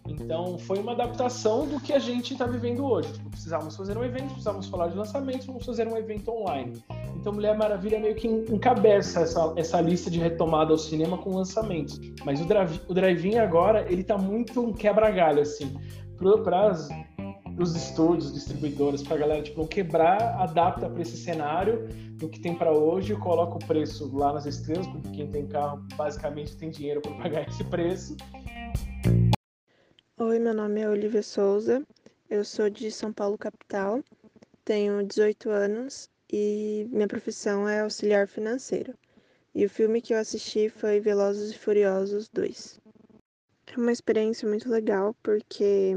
Então, 0.07 0.57
foi 0.59 0.79
uma 0.79 0.91
adaptação 0.91 1.65
do 1.65 1.79
que 1.79 1.93
a 1.93 1.99
gente 1.99 2.33
está 2.33 2.45
vivendo 2.45 2.85
hoje. 2.85 3.13
Tipo, 3.13 3.29
precisávamos 3.29 3.75
fazer 3.75 3.97
um 3.97 4.03
evento, 4.03 4.27
precisávamos 4.27 4.67
falar 4.67 4.89
de 4.89 4.97
lançamentos, 4.97 5.45
vamos 5.45 5.65
fazer 5.65 5.87
um 5.87 5.97
evento 5.97 6.29
online. 6.29 6.83
Então, 7.15 7.33
Mulher 7.33 7.57
Maravilha 7.57 7.99
meio 7.99 8.15
que 8.15 8.27
encabeça 8.27 9.21
essa, 9.21 9.53
essa 9.55 9.79
lista 9.79 10.11
de 10.11 10.19
retomada 10.19 10.71
ao 10.71 10.77
cinema 10.77 11.17
com 11.17 11.35
lançamentos. 11.35 11.99
Mas 12.25 12.41
o, 12.41 12.45
drive, 12.45 12.81
o 12.87 12.93
drive-in 12.93 13.37
agora, 13.37 13.89
ele 13.91 14.03
tá 14.03 14.17
muito 14.17 14.61
um 14.61 14.73
quebra-galho, 14.73 15.41
assim. 15.41 15.73
Para 16.17 16.73
os 17.57 17.75
estúdios, 17.75 18.33
distribuidores, 18.33 19.03
para 19.03 19.15
a 19.15 19.19
galera 19.19 19.43
tipo, 19.43 19.59
não 19.59 19.67
quebrar, 19.67 20.35
adapta 20.41 20.89
para 20.89 21.01
esse 21.01 21.17
cenário 21.17 21.87
do 22.17 22.27
que 22.27 22.39
tem 22.39 22.55
para 22.55 22.71
hoje, 22.71 23.15
coloca 23.15 23.55
o 23.55 23.67
preço 23.67 24.15
lá 24.15 24.33
nas 24.33 24.45
estrelas, 24.45 24.87
porque 24.87 25.09
quem 25.09 25.31
tem 25.31 25.47
carro 25.47 25.85
basicamente 25.95 26.57
tem 26.57 26.69
dinheiro 26.69 27.01
para 27.01 27.13
pagar 27.15 27.45
esse 27.49 27.63
preço. 27.65 28.17
Oi, 30.17 30.39
meu 30.39 30.53
nome 30.53 30.81
é 30.81 30.89
Olivia 30.89 31.21
Souza, 31.23 31.85
eu 32.29 32.43
sou 32.43 32.69
de 32.69 32.89
São 32.91 33.11
Paulo, 33.11 33.37
capital, 33.37 34.01
tenho 34.65 35.05
18 35.05 35.49
anos 35.49 36.09
e 36.31 36.87
minha 36.91 37.07
profissão 37.07 37.67
é 37.67 37.81
auxiliar 37.81 38.27
financeiro. 38.27 38.93
E 39.53 39.65
o 39.65 39.69
filme 39.69 40.01
que 40.01 40.13
eu 40.13 40.17
assisti 40.17 40.67
foi 40.67 40.99
Velozes 40.99 41.51
e 41.51 41.57
Furiosos 41.57 42.27
2. 42.29 42.79
É 43.67 43.77
uma 43.77 43.91
experiência 43.91 44.47
muito 44.47 44.67
legal 44.69 45.15
porque, 45.21 45.95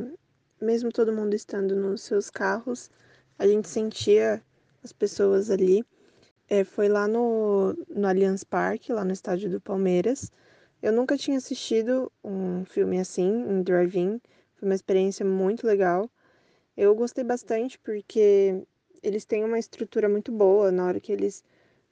mesmo 0.60 0.92
todo 0.92 1.12
mundo 1.12 1.34
estando 1.34 1.76
nos 1.76 2.02
seus 2.02 2.30
carros, 2.30 2.90
a 3.38 3.46
gente 3.46 3.68
sentia 3.68 4.42
as 4.82 4.92
pessoas 4.92 5.50
ali. 5.50 5.84
É, 6.48 6.64
foi 6.64 6.88
lá 6.88 7.08
no, 7.08 7.74
no 7.88 8.06
Allianz 8.06 8.44
Parque, 8.44 8.92
lá 8.92 9.04
no 9.04 9.12
estádio 9.12 9.50
do 9.50 9.60
Palmeiras. 9.60 10.30
Eu 10.82 10.92
nunca 10.92 11.16
tinha 11.16 11.38
assistido 11.38 12.10
um 12.22 12.64
filme 12.64 12.98
assim, 13.00 13.44
em 13.48 13.62
drive-in. 13.62 14.20
Foi 14.54 14.68
uma 14.68 14.74
experiência 14.74 15.24
muito 15.24 15.66
legal. 15.66 16.08
Eu 16.76 16.94
gostei 16.94 17.24
bastante 17.24 17.78
porque 17.78 18.62
eles 19.02 19.24
têm 19.24 19.44
uma 19.44 19.58
estrutura 19.58 20.08
muito 20.08 20.30
boa 20.30 20.70
na 20.70 20.86
hora 20.86 21.00
que 21.00 21.12
eles 21.12 21.42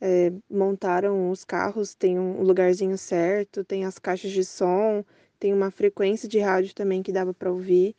é, 0.01 0.33
montaram 0.51 1.31
os 1.31 1.45
carros, 1.45 1.95
tem 1.95 2.19
um 2.19 2.43
lugarzinho 2.43 2.99
certo, 2.99 3.65
tem 3.65 3.85
as 3.85 3.99
caixas 3.99 4.33
de 4.33 4.45
som, 4.45 5.05
tem 5.39 5.53
uma 5.53 5.71
frequência 5.71 6.29
de 6.29 6.39
rádio 6.39 6.75
também 6.75 7.03
que 7.03 7.13
dava 7.13 7.33
para 7.33 7.51
ouvir. 7.51 7.95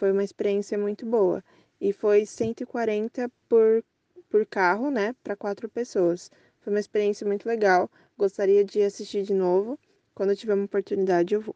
Foi 0.00 0.12
uma 0.12 0.24
experiência 0.24 0.78
muito 0.78 1.04
boa. 1.04 1.44
E 1.78 1.92
foi 1.92 2.24
140 2.24 3.30
por, 3.46 3.84
por 4.30 4.46
carro, 4.46 4.90
né, 4.90 5.14
para 5.22 5.36
quatro 5.36 5.68
pessoas. 5.68 6.30
Foi 6.60 6.72
uma 6.72 6.80
experiência 6.80 7.26
muito 7.26 7.46
legal. 7.46 7.90
Gostaria 8.16 8.64
de 8.64 8.80
assistir 8.80 9.24
de 9.24 9.34
novo. 9.34 9.78
Quando 10.14 10.34
tiver 10.34 10.54
uma 10.54 10.64
oportunidade, 10.64 11.34
eu 11.34 11.42
vou. 11.42 11.54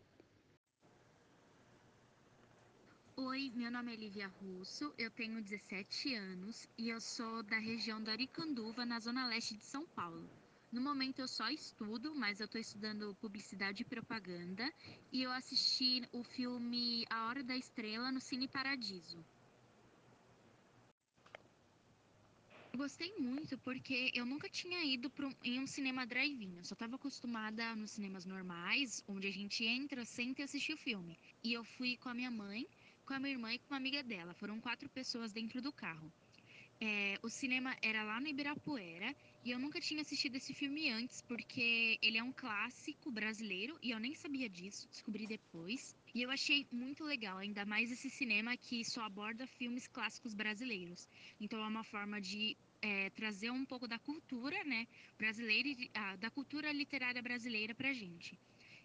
Oi, 3.16 3.50
meu 3.54 3.70
nome 3.70 3.94
é 3.94 3.96
Lívia 3.96 4.30
Russo, 4.42 4.92
eu 4.98 5.10
tenho 5.10 5.40
17 5.40 6.14
anos 6.14 6.68
e 6.76 6.90
eu 6.90 7.00
sou 7.00 7.42
da 7.44 7.56
região 7.56 8.02
da 8.02 8.12
Aricanduva, 8.12 8.84
na 8.84 9.00
zona 9.00 9.26
leste 9.26 9.56
de 9.56 9.64
São 9.64 9.86
Paulo. 9.86 10.28
No 10.74 10.80
momento 10.80 11.20
eu 11.20 11.28
só 11.28 11.48
estudo, 11.50 12.16
mas 12.16 12.40
eu 12.40 12.46
estou 12.46 12.60
estudando 12.60 13.14
publicidade 13.20 13.82
e 13.82 13.84
propaganda 13.84 14.68
e 15.12 15.22
eu 15.22 15.30
assisti 15.30 16.02
o 16.10 16.24
filme 16.24 17.06
A 17.08 17.28
Hora 17.28 17.44
da 17.44 17.56
Estrela 17.56 18.10
no 18.10 18.20
Cine 18.20 18.48
Paradiso. 18.48 19.24
Gostei 22.76 23.14
muito 23.16 23.56
porque 23.58 24.10
eu 24.12 24.26
nunca 24.26 24.48
tinha 24.48 24.82
ido 24.84 25.12
um, 25.20 25.32
em 25.44 25.60
um 25.60 25.66
cinema 25.68 26.04
drive-in. 26.04 26.56
Eu 26.58 26.64
só 26.64 26.74
estava 26.74 26.96
acostumada 26.96 27.76
nos 27.76 27.92
cinemas 27.92 28.24
normais, 28.24 29.00
onde 29.06 29.28
a 29.28 29.32
gente 29.32 29.64
entra, 29.64 30.04
senta 30.04 30.40
e 30.40 30.44
assiste 30.44 30.72
o 30.72 30.76
filme. 30.76 31.16
E 31.44 31.52
eu 31.52 31.62
fui 31.62 31.96
com 31.98 32.08
a 32.08 32.14
minha 32.14 32.32
mãe, 32.32 32.66
com 33.06 33.14
a 33.14 33.20
minha 33.20 33.30
irmã 33.30 33.52
e 33.52 33.60
com 33.60 33.72
uma 33.72 33.76
amiga 33.76 34.02
dela. 34.02 34.34
Foram 34.34 34.60
quatro 34.60 34.88
pessoas 34.88 35.32
dentro 35.32 35.62
do 35.62 35.72
carro. 35.72 36.12
É, 36.80 37.16
o 37.22 37.30
cinema 37.30 37.76
era 37.80 38.02
lá 38.02 38.20
no 38.20 38.26
Ibirapuera 38.26 39.14
e 39.44 39.50
eu 39.50 39.58
nunca 39.58 39.78
tinha 39.78 40.00
assistido 40.00 40.36
esse 40.36 40.54
filme 40.54 40.90
antes 40.90 41.20
porque 41.20 41.98
ele 42.00 42.16
é 42.16 42.22
um 42.22 42.32
clássico 42.32 43.10
brasileiro 43.10 43.78
e 43.82 43.90
eu 43.90 44.00
nem 44.00 44.14
sabia 44.14 44.48
disso, 44.48 44.88
descobri 44.90 45.26
depois. 45.26 45.94
E 46.14 46.22
eu 46.22 46.30
achei 46.30 46.66
muito 46.72 47.04
legal, 47.04 47.36
ainda 47.36 47.64
mais 47.66 47.92
esse 47.92 48.08
cinema 48.08 48.56
que 48.56 48.82
só 48.84 49.02
aborda 49.02 49.46
filmes 49.46 49.86
clássicos 49.86 50.32
brasileiros. 50.32 51.06
Então 51.38 51.62
é 51.62 51.68
uma 51.68 51.84
forma 51.84 52.20
de 52.20 52.56
é, 52.80 53.10
trazer 53.10 53.50
um 53.50 53.66
pouco 53.66 53.86
da 53.86 53.98
cultura, 53.98 54.64
né, 54.64 54.86
brasileira, 55.18 55.68
ah, 55.92 56.16
da 56.16 56.30
cultura 56.30 56.72
literária 56.72 57.20
brasileira 57.20 57.74
pra 57.74 57.92
gente. 57.92 58.38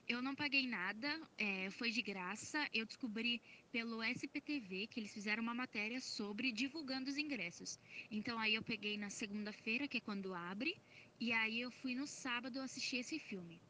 Eu 0.09 0.23
não 0.23 0.33
paguei 0.33 0.67
nada, 0.67 1.07
é, 1.37 1.69
foi 1.69 1.91
de 1.91 2.01
graça. 2.01 2.57
Eu 2.73 2.83
descobri 2.83 3.39
pelo 3.71 4.01
SPTV 4.01 4.87
que 4.87 4.99
eles 4.99 5.13
fizeram 5.13 5.43
uma 5.43 5.53
matéria 5.53 6.01
sobre 6.01 6.51
divulgando 6.51 7.11
os 7.11 7.15
ingressos. 7.15 7.77
Então 8.09 8.39
aí 8.39 8.55
eu 8.55 8.63
peguei 8.63 8.97
na 8.97 9.11
segunda-feira, 9.11 9.87
que 9.87 9.97
é 9.97 10.01
quando 10.01 10.33
abre, 10.33 10.75
e 11.19 11.31
aí 11.31 11.61
eu 11.61 11.69
fui 11.69 11.93
no 11.93 12.07
sábado 12.07 12.59
assistir 12.59 12.97
esse 12.97 13.19
filme. 13.19 13.61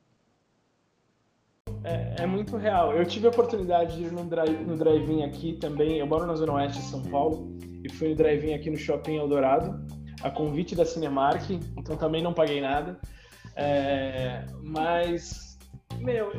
É, 1.83 2.23
é, 2.23 2.25
muito 2.25 2.55
real. 2.55 2.95
Eu 2.95 3.05
tive 3.05 3.27
a 3.27 3.31
oportunidade 3.31 3.97
de 3.97 4.03
ir 4.03 4.11
no 4.13 4.23
drive-in 4.23 4.77
drive 4.77 5.23
aqui 5.23 5.57
também. 5.57 5.97
Eu 5.97 6.07
moro 6.07 6.25
na 6.25 6.35
Zona 6.35 6.53
Oeste 6.53 6.79
de 6.79 6.85
São 6.85 7.03
Paulo 7.03 7.57
e 7.83 7.89
fui 7.89 8.09
no 8.11 8.15
drive-in 8.15 8.53
aqui 8.53 8.69
no 8.69 8.77
Shopping 8.77 9.17
Eldorado, 9.17 9.85
a 10.23 10.31
convite 10.31 10.73
da 10.73 10.85
Cinemark, 10.85 11.49
então 11.77 11.97
também 11.97 12.23
não 12.23 12.33
paguei 12.33 12.61
nada. 12.61 12.97
É, 13.57 14.45
mas 14.63 15.48
meu, 15.99 16.31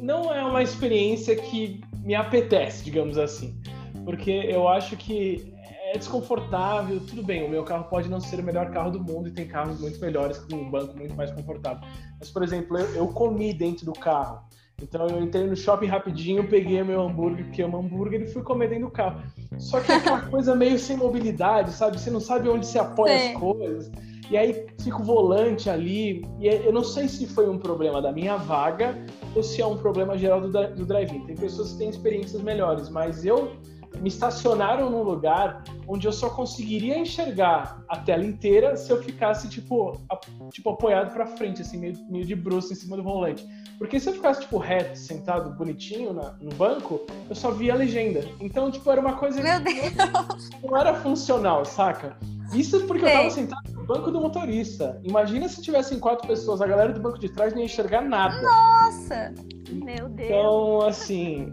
não 0.00 0.32
é 0.32 0.44
uma 0.44 0.62
experiência 0.62 1.36
que 1.36 1.80
me 2.02 2.14
apetece, 2.14 2.84
digamos 2.84 3.18
assim. 3.18 3.60
Porque 4.04 4.30
eu 4.30 4.68
acho 4.68 4.96
que 4.96 5.52
é 5.92 5.96
desconfortável, 5.96 7.00
tudo 7.00 7.22
bem, 7.22 7.44
o 7.44 7.48
meu 7.48 7.64
carro 7.64 7.84
pode 7.84 8.08
não 8.08 8.20
ser 8.20 8.40
o 8.40 8.42
melhor 8.42 8.70
carro 8.70 8.90
do 8.90 9.00
mundo 9.00 9.28
e 9.28 9.32
tem 9.32 9.46
carros 9.46 9.80
muito 9.80 9.98
melhores 10.00 10.38
com 10.38 10.56
um 10.56 10.70
banco 10.70 10.96
muito 10.96 11.14
mais 11.14 11.30
confortável. 11.30 11.86
Mas, 12.18 12.30
por 12.30 12.42
exemplo, 12.42 12.78
eu, 12.78 12.94
eu 12.94 13.08
comi 13.08 13.52
dentro 13.54 13.86
do 13.86 13.92
carro. 13.92 14.46
Então 14.80 15.08
eu 15.08 15.22
entrei 15.22 15.44
no 15.44 15.56
shopping 15.56 15.86
rapidinho, 15.86 16.48
peguei 16.48 16.82
meu 16.84 17.02
hambúrguer, 17.02 17.44
porque 17.46 17.62
amo 17.62 17.78
hambúrguer, 17.78 18.22
e 18.22 18.26
fui 18.26 18.42
comer 18.42 18.68
dentro 18.68 18.86
do 18.86 18.92
carro. 18.92 19.22
Só 19.58 19.80
que 19.80 19.90
é 19.90 19.96
aquela 19.96 20.20
coisa 20.30 20.54
meio 20.54 20.78
sem 20.78 20.96
mobilidade, 20.96 21.72
sabe? 21.72 21.98
Você 21.98 22.10
não 22.10 22.20
sabe 22.20 22.48
onde 22.48 22.66
se 22.66 22.78
apoia 22.78 23.18
Sim. 23.18 23.32
as 23.32 23.40
coisas. 23.40 23.90
E 24.30 24.36
aí 24.36 24.66
fica 24.80 25.00
o 25.00 25.04
volante 25.04 25.70
ali. 25.70 26.24
E 26.38 26.46
eu 26.46 26.72
não 26.72 26.84
sei 26.84 27.08
se 27.08 27.26
foi 27.26 27.48
um 27.48 27.58
problema 27.58 28.02
da 28.02 28.12
minha 28.12 28.36
vaga 28.36 28.96
ou 29.34 29.42
se 29.42 29.60
é 29.60 29.66
um 29.66 29.76
problema 29.76 30.16
geral 30.16 30.40
do, 30.40 30.50
do 30.50 30.86
drive-in. 30.86 31.24
Tem 31.26 31.36
pessoas 31.36 31.72
que 31.72 31.78
têm 31.78 31.88
experiências 31.88 32.42
melhores, 32.42 32.88
mas 32.88 33.24
eu 33.24 33.52
me 34.00 34.08
estacionaram 34.08 34.90
num 34.90 35.02
lugar 35.02 35.64
onde 35.86 36.06
eu 36.06 36.12
só 36.12 36.30
conseguiria 36.30 36.98
enxergar 36.98 37.82
a 37.88 37.96
tela 37.96 38.24
inteira 38.24 38.76
se 38.76 38.92
eu 38.92 39.02
ficasse 39.02 39.48
tipo, 39.48 39.98
a, 40.10 40.16
tipo 40.50 40.70
apoiado 40.70 41.12
para 41.12 41.26
frente, 41.26 41.62
assim, 41.62 41.78
meio, 41.78 41.94
meio 42.08 42.24
de 42.24 42.36
bruxo 42.36 42.72
em 42.72 42.76
cima 42.76 42.96
do 42.96 43.02
volante. 43.02 43.46
Porque 43.78 43.98
se 43.98 44.08
eu 44.08 44.12
ficasse 44.12 44.42
tipo 44.42 44.58
reto, 44.58 44.96
sentado 44.96 45.50
bonitinho 45.56 46.12
na, 46.12 46.32
no 46.40 46.50
banco, 46.54 47.00
eu 47.28 47.34
só 47.34 47.50
via 47.50 47.72
a 47.72 47.76
legenda. 47.76 48.20
Então, 48.40 48.70
tipo, 48.70 48.90
era 48.90 49.00
uma 49.00 49.14
coisa 49.14 49.42
Meu 49.42 49.62
que 49.62 49.90
não, 49.96 50.70
não 50.70 50.76
era 50.76 50.94
funcional, 50.94 51.64
saca? 51.64 52.16
Isso 52.54 52.86
porque 52.86 53.04
eu 53.04 53.10
tava 53.10 53.30
sentado 53.30 53.72
no 53.72 53.84
banco 53.84 54.10
do 54.10 54.20
motorista. 54.20 55.00
Imagina 55.04 55.48
se 55.48 55.60
tivessem 55.60 56.00
quatro 56.00 56.26
pessoas, 56.26 56.60
a 56.60 56.66
galera 56.66 56.92
do 56.92 57.00
banco 57.00 57.18
de 57.18 57.28
trás 57.28 57.52
não 57.52 57.60
ia 57.60 57.66
enxergar 57.66 58.00
nada. 58.00 58.40
Nossa! 58.40 59.34
Meu 59.70 60.08
Deus. 60.08 60.30
Então, 60.30 60.80
assim. 60.82 61.46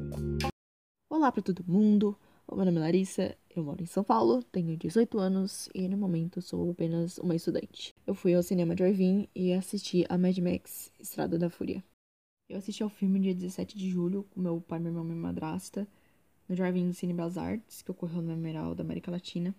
Olá 1.09 1.31
para 1.31 1.41
todo 1.41 1.63
mundo. 1.67 2.17
Meu 2.49 2.63
nome 2.63 2.77
é 2.77 2.81
Larissa, 2.81 3.35
eu 3.53 3.63
moro 3.63 3.81
em 3.81 3.87
São 3.87 4.03
Paulo, 4.03 4.41
tenho 4.43 4.77
18 4.77 5.17
anos 5.17 5.67
e 5.73 5.87
no 5.87 5.97
momento 5.97 6.41
sou 6.41 6.69
apenas 6.69 7.17
uma 7.17 7.35
estudante. 7.35 7.93
Eu 8.05 8.13
fui 8.13 8.33
ao 8.33 8.43
cinema 8.43 8.75
Drive-In 8.75 9.27
e 9.35 9.51
assisti 9.51 10.05
a 10.07 10.17
Mad 10.17 10.37
Max 10.37 10.91
Estrada 10.99 11.39
da 11.39 11.49
Fúria. 11.49 11.83
Eu 12.47 12.57
assisti 12.59 12.83
ao 12.83 12.89
filme 12.89 13.19
dia 13.19 13.33
17 13.33 13.75
de 13.77 13.89
julho 13.89 14.25
com 14.29 14.39
meu 14.39 14.61
pai, 14.61 14.79
meu 14.79 14.91
irmão 14.91 15.03
e 15.03 15.07
minha 15.07 15.19
madrasta 15.19 15.87
no 16.47 16.55
Drive-In 16.55 16.89
do 16.89 16.93
Cine 16.93 17.13
Belas 17.13 17.37
Artes, 17.37 17.81
que 17.81 17.91
ocorreu 17.91 18.21
no 18.21 18.31
Emerald 18.31 18.75
da 18.75 18.83
América 18.83 19.09
Latina 19.09 19.53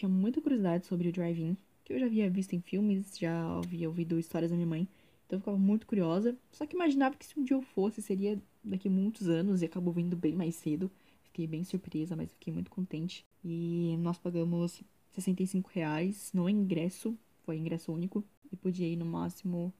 tinha 0.00 0.08
muita 0.08 0.40
curiosidade 0.40 0.86
sobre 0.86 1.08
o 1.08 1.12
drive-in, 1.12 1.56
que 1.84 1.92
eu 1.92 1.98
já 1.98 2.06
havia 2.06 2.30
visto 2.30 2.54
em 2.54 2.60
filmes, 2.60 3.18
já 3.18 3.58
havia 3.58 3.88
ouvido 3.88 4.18
histórias 4.18 4.50
da 4.50 4.56
minha 4.56 4.66
mãe, 4.66 4.88
então 5.26 5.36
eu 5.36 5.40
ficava 5.40 5.58
muito 5.58 5.86
curiosa. 5.86 6.36
Só 6.50 6.66
que 6.66 6.74
imaginava 6.74 7.16
que 7.16 7.24
se 7.24 7.38
um 7.38 7.44
dia 7.44 7.56
eu 7.56 7.62
fosse, 7.62 8.00
seria 8.00 8.40
daqui 8.64 8.88
a 8.88 8.90
muitos 8.90 9.28
anos 9.28 9.62
e 9.62 9.66
acabou 9.66 9.92
vindo 9.92 10.16
bem 10.16 10.34
mais 10.34 10.54
cedo. 10.56 10.90
Fiquei 11.22 11.46
bem 11.46 11.62
surpresa, 11.62 12.16
mas 12.16 12.32
fiquei 12.32 12.52
muito 12.52 12.70
contente. 12.70 13.24
E 13.44 13.96
nós 13.98 14.18
pagamos 14.18 14.82
65 15.12 15.70
reais 15.72 16.32
no 16.32 16.48
ingresso, 16.48 17.16
foi 17.44 17.58
ingresso 17.58 17.92
único, 17.92 18.24
e 18.50 18.56
podia 18.56 18.88
ir 18.88 18.96
no 18.96 19.04
máximo 19.06 19.72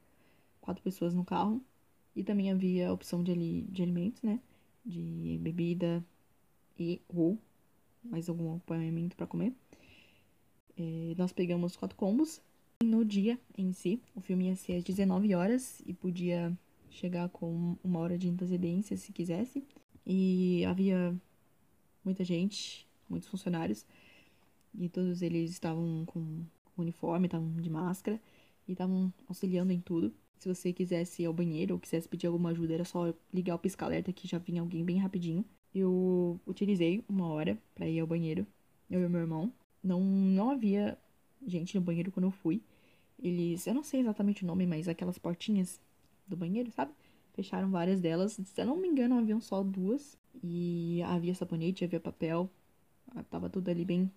quatro 0.60 0.82
pessoas 0.82 1.14
no 1.14 1.24
carro. 1.24 1.60
E 2.14 2.22
também 2.22 2.50
havia 2.50 2.90
a 2.90 2.92
opção 2.92 3.22
de, 3.22 3.62
de 3.62 3.82
alimentos, 3.82 4.22
né? 4.22 4.38
De 4.84 5.38
bebida 5.40 6.04
e 6.78 7.00
ou 7.08 7.38
mais 8.04 8.28
algum 8.28 8.50
acompanhamento 8.50 9.16
para 9.16 9.26
comer. 9.26 9.52
É, 10.80 11.14
nós 11.18 11.30
pegamos 11.30 11.76
quatro 11.76 11.94
combos. 11.94 12.40
No 12.82 13.04
dia 13.04 13.38
em 13.58 13.70
si, 13.74 14.00
o 14.14 14.20
filme 14.22 14.46
ia 14.46 14.56
ser 14.56 14.76
às 14.76 14.84
19 14.84 15.34
horas 15.34 15.82
e 15.84 15.92
podia 15.92 16.56
chegar 16.90 17.28
com 17.28 17.76
uma 17.84 17.98
hora 17.98 18.16
de 18.16 18.30
antecedência 18.30 18.96
se 18.96 19.12
quisesse. 19.12 19.62
E 20.06 20.64
havia 20.64 21.14
muita 22.02 22.24
gente, 22.24 22.88
muitos 23.06 23.28
funcionários, 23.28 23.84
e 24.74 24.88
todos 24.88 25.20
eles 25.20 25.50
estavam 25.50 26.04
com 26.06 26.42
uniforme, 26.78 27.26
estavam 27.26 27.52
de 27.56 27.68
máscara 27.68 28.18
e 28.66 28.72
estavam 28.72 29.12
auxiliando 29.28 29.72
em 29.72 29.80
tudo. 29.80 30.14
Se 30.38 30.48
você 30.48 30.72
quisesse 30.72 31.22
ir 31.22 31.26
ao 31.26 31.34
banheiro 31.34 31.74
ou 31.74 31.80
quisesse 31.80 32.08
pedir 32.08 32.26
alguma 32.26 32.48
ajuda, 32.50 32.72
era 32.72 32.84
só 32.86 33.12
ligar 33.34 33.54
o 33.54 33.58
pisca-alerta 33.58 34.14
que 34.14 34.26
já 34.26 34.38
vinha 34.38 34.62
alguém 34.62 34.82
bem 34.82 34.96
rapidinho. 34.96 35.44
Eu 35.74 36.40
utilizei 36.46 37.04
uma 37.06 37.26
hora 37.28 37.58
para 37.74 37.86
ir 37.86 38.00
ao 38.00 38.06
banheiro, 38.06 38.46
eu 38.90 39.04
e 39.04 39.08
meu 39.08 39.20
irmão. 39.20 39.52
Não, 39.82 40.00
não 40.00 40.50
havia 40.50 40.98
gente 41.46 41.74
no 41.74 41.80
banheiro 41.80 42.12
quando 42.12 42.26
eu 42.26 42.30
fui. 42.30 42.62
Eles, 43.22 43.66
eu 43.66 43.74
não 43.74 43.82
sei 43.82 44.00
exatamente 44.00 44.44
o 44.44 44.46
nome, 44.46 44.66
mas 44.66 44.88
aquelas 44.88 45.18
portinhas 45.18 45.80
do 46.26 46.36
banheiro, 46.36 46.70
sabe? 46.70 46.92
Fecharam 47.34 47.70
várias 47.70 48.00
delas. 48.00 48.32
Se 48.32 48.60
eu 48.60 48.66
não 48.66 48.76
me 48.76 48.88
engano, 48.88 49.18
haviam 49.18 49.40
só 49.40 49.62
duas. 49.62 50.18
E 50.42 51.02
havia 51.02 51.34
sabonete, 51.34 51.84
havia 51.84 52.00
papel. 52.00 52.50
Tava 53.30 53.48
tudo 53.50 53.68
ali 53.68 53.84
bem 53.84 54.10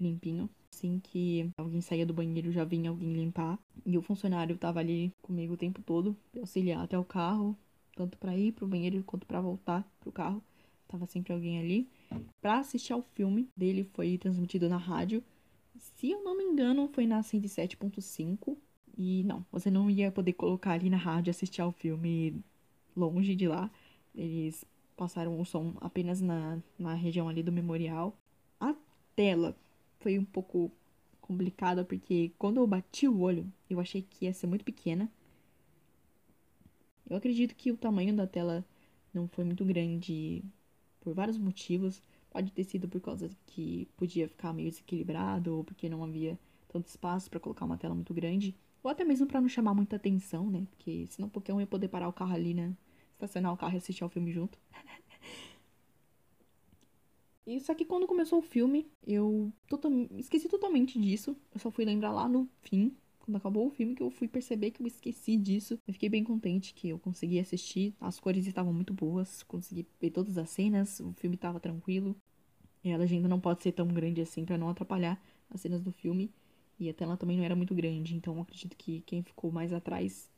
limpinho. 0.00 0.48
Assim 0.72 1.00
que 1.00 1.50
alguém 1.56 1.80
saía 1.80 2.04
do 2.04 2.12
banheiro, 2.12 2.52
já 2.52 2.64
vinha 2.64 2.90
alguém 2.90 3.12
limpar. 3.12 3.58
E 3.84 3.96
o 3.96 4.02
funcionário 4.02 4.56
tava 4.58 4.80
ali 4.80 5.12
comigo 5.22 5.54
o 5.54 5.56
tempo 5.56 5.82
todo, 5.82 6.16
auxiliar 6.38 6.82
até 6.84 6.98
o 6.98 7.04
carro, 7.04 7.56
tanto 7.96 8.18
para 8.18 8.36
ir 8.36 8.52
pro 8.52 8.66
banheiro 8.66 9.02
quanto 9.04 9.26
para 9.26 9.40
voltar 9.40 9.86
pro 10.00 10.12
carro. 10.12 10.42
Tava 10.88 11.06
sempre 11.06 11.32
alguém 11.32 11.58
ali. 11.58 11.88
Para 12.40 12.58
assistir 12.58 12.92
ao 12.92 13.02
filme 13.14 13.48
dele 13.56 13.84
foi 13.94 14.18
transmitido 14.18 14.68
na 14.68 14.76
rádio. 14.76 15.22
Se 15.78 16.10
eu 16.10 16.22
não 16.22 16.36
me 16.36 16.44
engano, 16.44 16.88
foi 16.88 17.06
na 17.06 17.20
107.5. 17.20 18.56
E 18.96 19.22
não, 19.24 19.44
você 19.52 19.70
não 19.70 19.90
ia 19.90 20.10
poder 20.10 20.32
colocar 20.32 20.72
ali 20.72 20.88
na 20.88 20.96
rádio 20.96 21.30
assistir 21.30 21.60
ao 21.60 21.72
filme 21.72 22.42
longe 22.96 23.34
de 23.34 23.46
lá. 23.46 23.70
Eles 24.14 24.64
passaram 24.96 25.38
o 25.38 25.44
som 25.44 25.74
apenas 25.80 26.20
na, 26.20 26.58
na 26.78 26.94
região 26.94 27.28
ali 27.28 27.42
do 27.42 27.52
memorial. 27.52 28.16
A 28.58 28.74
tela 29.14 29.54
foi 30.00 30.18
um 30.18 30.24
pouco 30.24 30.70
complicada 31.20 31.84
porque 31.84 32.32
quando 32.38 32.58
eu 32.58 32.66
bati 32.66 33.06
o 33.06 33.20
olho, 33.20 33.52
eu 33.68 33.80
achei 33.80 34.02
que 34.02 34.24
ia 34.24 34.32
ser 34.32 34.46
muito 34.46 34.64
pequena. 34.64 35.10
Eu 37.08 37.16
acredito 37.16 37.54
que 37.54 37.70
o 37.70 37.76
tamanho 37.76 38.14
da 38.16 38.26
tela 38.26 38.64
não 39.12 39.28
foi 39.28 39.44
muito 39.44 39.64
grande 39.64 40.42
por 41.06 41.14
vários 41.14 41.38
motivos. 41.38 42.02
Pode 42.30 42.50
ter 42.50 42.64
sido 42.64 42.88
por 42.88 43.00
causa 43.00 43.30
que 43.46 43.88
podia 43.96 44.28
ficar 44.28 44.52
meio 44.52 44.68
desequilibrado 44.68 45.54
ou 45.54 45.62
porque 45.62 45.88
não 45.88 46.02
havia 46.02 46.36
tanto 46.68 46.88
espaço 46.88 47.30
para 47.30 47.38
colocar 47.38 47.64
uma 47.64 47.78
tela 47.78 47.94
muito 47.94 48.12
grande, 48.12 48.56
ou 48.82 48.90
até 48.90 49.04
mesmo 49.04 49.24
para 49.24 49.40
não 49.40 49.48
chamar 49.48 49.72
muita 49.72 49.94
atenção, 49.94 50.50
né? 50.50 50.66
Porque 50.70 51.06
senão 51.06 51.28
qualquer 51.28 51.54
um 51.54 51.60
ia 51.60 51.66
poder 51.66 51.86
parar 51.86 52.08
o 52.08 52.12
carro 52.12 52.34
ali, 52.34 52.52
né? 52.52 52.76
Estacionar 53.12 53.52
o 53.52 53.56
carro 53.56 53.74
e 53.74 53.76
assistir 53.76 54.02
ao 54.02 54.10
filme 54.10 54.32
junto. 54.32 54.58
Só 57.60 57.72
que 57.72 57.84
quando 57.84 58.08
começou 58.08 58.40
o 58.40 58.42
filme, 58.42 58.90
eu 59.06 59.52
esqueci 60.18 60.48
totalmente 60.48 61.00
disso. 61.00 61.36
Eu 61.54 61.60
só 61.60 61.70
fui 61.70 61.84
lembrar 61.84 62.10
lá 62.10 62.28
no 62.28 62.48
fim, 62.62 62.92
quando 63.26 63.36
acabou 63.36 63.66
o 63.66 63.70
filme, 63.70 63.94
que 63.94 64.02
eu 64.02 64.10
fui 64.10 64.28
perceber 64.28 64.70
que 64.70 64.80
eu 64.80 64.86
esqueci 64.86 65.36
disso. 65.36 65.78
Eu 65.86 65.92
fiquei 65.92 66.08
bem 66.08 66.22
contente 66.22 66.72
que 66.72 66.88
eu 66.88 66.98
consegui 66.98 67.40
assistir. 67.40 67.92
As 68.00 68.20
cores 68.20 68.46
estavam 68.46 68.72
muito 68.72 68.94
boas, 68.94 69.42
consegui 69.42 69.84
ver 70.00 70.10
todas 70.10 70.38
as 70.38 70.48
cenas, 70.48 71.00
o 71.00 71.12
filme 71.14 71.34
estava 71.34 71.58
tranquilo. 71.58 72.16
E 72.84 72.92
a 72.92 72.96
legenda 72.96 73.26
não 73.26 73.40
pode 73.40 73.64
ser 73.64 73.72
tão 73.72 73.88
grande 73.88 74.20
assim 74.20 74.44
para 74.44 74.56
não 74.56 74.68
atrapalhar 74.68 75.20
as 75.50 75.60
cenas 75.60 75.82
do 75.82 75.90
filme. 75.90 76.30
E 76.78 76.88
a 76.88 76.94
tela 76.94 77.16
também 77.16 77.36
não 77.36 77.44
era 77.44 77.56
muito 77.56 77.74
grande, 77.74 78.14
então 78.14 78.40
acredito 78.40 78.76
que 78.76 79.00
quem 79.00 79.22
ficou 79.22 79.50
mais 79.50 79.72
atrás, 79.72 80.30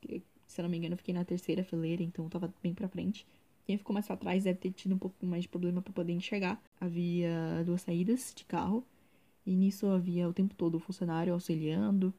se 0.47 0.61
eu 0.61 0.63
não 0.63 0.71
me 0.71 0.79
engano, 0.79 0.95
eu 0.95 0.99
fiquei 0.99 1.13
na 1.13 1.25
terceira 1.25 1.63
fileira, 1.63 2.03
então 2.03 2.25
eu 2.25 2.31
tava 2.31 2.53
bem 2.63 2.73
pra 2.73 2.89
frente. 2.89 3.27
Quem 3.67 3.77
ficou 3.77 3.93
mais 3.93 4.07
pra 4.07 4.17
trás 4.17 4.45
deve 4.45 4.59
ter 4.59 4.71
tido 4.71 4.95
um 4.95 4.99
pouco 4.99 5.27
mais 5.27 5.43
de 5.43 5.49
problema 5.49 5.83
para 5.83 5.93
poder 5.93 6.15
enxergar. 6.15 6.63
Havia 6.81 7.63
duas 7.67 7.83
saídas 7.83 8.33
de 8.35 8.45
carro. 8.47 8.83
E 9.45 9.55
nisso 9.55 9.87
havia 9.89 10.29
o 10.29 10.33
tempo 10.33 10.55
todo 10.55 10.77
o 10.77 10.81
funcionário 10.81 11.33
auxiliando, 11.35 12.15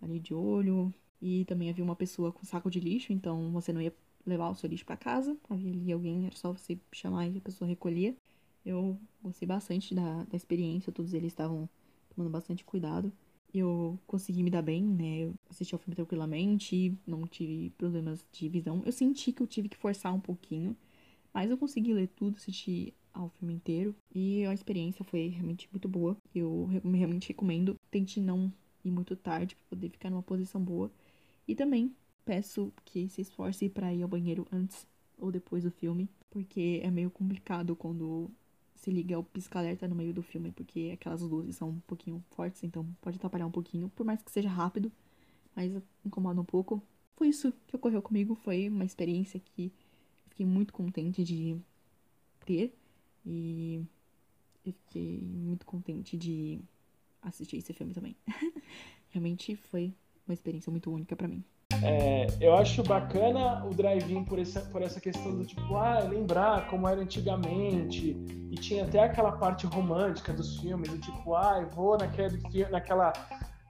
ali 0.00 0.18
de 0.18 0.34
olho. 0.34 0.92
E 1.20 1.44
também 1.44 1.70
havia 1.70 1.84
uma 1.84 1.96
pessoa 1.96 2.32
com 2.32 2.44
saco 2.44 2.70
de 2.70 2.80
lixo, 2.80 3.12
então 3.12 3.50
você 3.52 3.72
não 3.72 3.80
ia 3.82 3.94
levar 4.26 4.48
o 4.48 4.54
seu 4.54 4.68
lixo 4.68 4.84
para 4.86 4.96
casa. 4.96 5.36
Havia 5.48 5.72
ali 5.72 5.92
alguém, 5.92 6.26
era 6.26 6.36
só 6.36 6.52
você 6.52 6.78
chamar 6.92 7.26
e 7.28 7.38
a 7.38 7.40
pessoa 7.40 7.68
recolhia. 7.68 8.16
Eu 8.64 8.98
gostei 9.22 9.46
bastante 9.46 9.94
da, 9.94 10.24
da 10.24 10.36
experiência, 10.36 10.92
todos 10.92 11.14
eles 11.14 11.32
estavam 11.32 11.68
tomando 12.14 12.30
bastante 12.30 12.64
cuidado. 12.64 13.12
Eu 13.52 13.98
consegui 14.06 14.42
me 14.42 14.50
dar 14.50 14.62
bem, 14.62 14.82
né? 14.84 15.24
Eu 15.24 15.34
assisti 15.50 15.74
ao 15.74 15.78
filme 15.78 15.96
tranquilamente, 15.96 16.96
não 17.06 17.26
tive 17.26 17.70
problemas 17.70 18.24
de 18.32 18.48
visão. 18.48 18.82
Eu 18.86 18.92
senti 18.92 19.32
que 19.32 19.42
eu 19.42 19.46
tive 19.46 19.68
que 19.68 19.76
forçar 19.76 20.14
um 20.14 20.20
pouquinho 20.20 20.76
mas 21.32 21.50
eu 21.50 21.58
consegui 21.58 21.92
ler 21.92 22.08
tudo, 22.08 22.36
assistir 22.36 22.92
ao 23.12 23.28
filme 23.30 23.54
inteiro. 23.54 23.94
E 24.14 24.44
a 24.46 24.54
experiência 24.54 25.04
foi 25.04 25.28
realmente 25.28 25.68
muito 25.70 25.88
boa. 25.88 26.16
Eu 26.34 26.66
realmente 26.82 27.28
recomendo. 27.28 27.76
Tente 27.90 28.20
não 28.20 28.52
ir 28.84 28.90
muito 28.90 29.16
tarde 29.16 29.56
para 29.56 29.66
poder 29.70 29.90
ficar 29.90 30.10
numa 30.10 30.22
posição 30.22 30.60
boa. 30.62 30.90
E 31.46 31.54
também 31.54 31.94
peço 32.24 32.72
que 32.84 33.08
se 33.08 33.20
esforce 33.22 33.68
para 33.68 33.92
ir 33.92 34.02
ao 34.02 34.08
banheiro 34.08 34.46
antes 34.52 34.86
ou 35.18 35.30
depois 35.30 35.64
do 35.64 35.70
filme, 35.70 36.08
porque 36.30 36.80
é 36.82 36.90
meio 36.90 37.10
complicado 37.10 37.76
quando 37.76 38.30
se 38.74 38.90
liga 38.90 39.18
o 39.18 39.24
pisca-alerta 39.24 39.86
no 39.86 39.94
meio 39.94 40.14
do 40.14 40.22
filme, 40.22 40.50
porque 40.52 40.90
aquelas 40.94 41.20
luzes 41.20 41.56
são 41.56 41.68
um 41.70 41.80
pouquinho 41.80 42.24
fortes, 42.30 42.64
então 42.64 42.86
pode 43.00 43.16
atrapalhar 43.18 43.46
um 43.46 43.50
pouquinho, 43.50 43.90
por 43.90 44.06
mais 44.06 44.22
que 44.22 44.30
seja 44.30 44.48
rápido, 44.48 44.90
mas 45.54 45.70
incomoda 46.04 46.40
um 46.40 46.44
pouco. 46.44 46.82
Foi 47.16 47.28
isso 47.28 47.52
que 47.66 47.76
ocorreu 47.76 48.00
comigo, 48.00 48.34
foi 48.34 48.68
uma 48.68 48.84
experiência 48.84 49.38
que 49.38 49.70
fiquei 50.30 50.46
muito 50.46 50.72
contente 50.72 51.22
de 51.22 51.58
ter 52.46 52.74
e 53.26 53.84
eu 54.64 54.72
fiquei 54.72 55.20
muito 55.20 55.66
contente 55.66 56.16
de 56.16 56.58
assistir 57.22 57.56
esse 57.58 57.72
filme 57.72 57.92
também. 57.92 58.16
Realmente 59.10 59.56
foi 59.56 59.94
uma 60.26 60.34
experiência 60.34 60.70
muito 60.70 60.92
única 60.92 61.16
para 61.16 61.28
mim. 61.28 61.44
É, 61.82 62.26
eu 62.40 62.54
acho 62.54 62.82
bacana 62.82 63.64
o 63.64 63.70
drive-in 63.70 64.24
por 64.24 64.38
essa, 64.38 64.60
por 64.60 64.82
essa 64.82 65.00
questão 65.00 65.36
do 65.36 65.46
tipo, 65.46 65.76
ah, 65.76 66.00
lembrar 66.00 66.68
como 66.68 66.86
era 66.86 67.00
antigamente. 67.00 68.16
E 68.50 68.54
tinha 68.56 68.84
até 68.84 69.00
aquela 69.00 69.32
parte 69.32 69.66
romântica 69.66 70.32
dos 70.32 70.58
filmes, 70.58 70.90
do 70.90 70.98
tipo, 70.98 71.34
ah, 71.34 71.64
vou 71.72 71.96
naquele, 71.96 72.40
naquela 72.70 73.12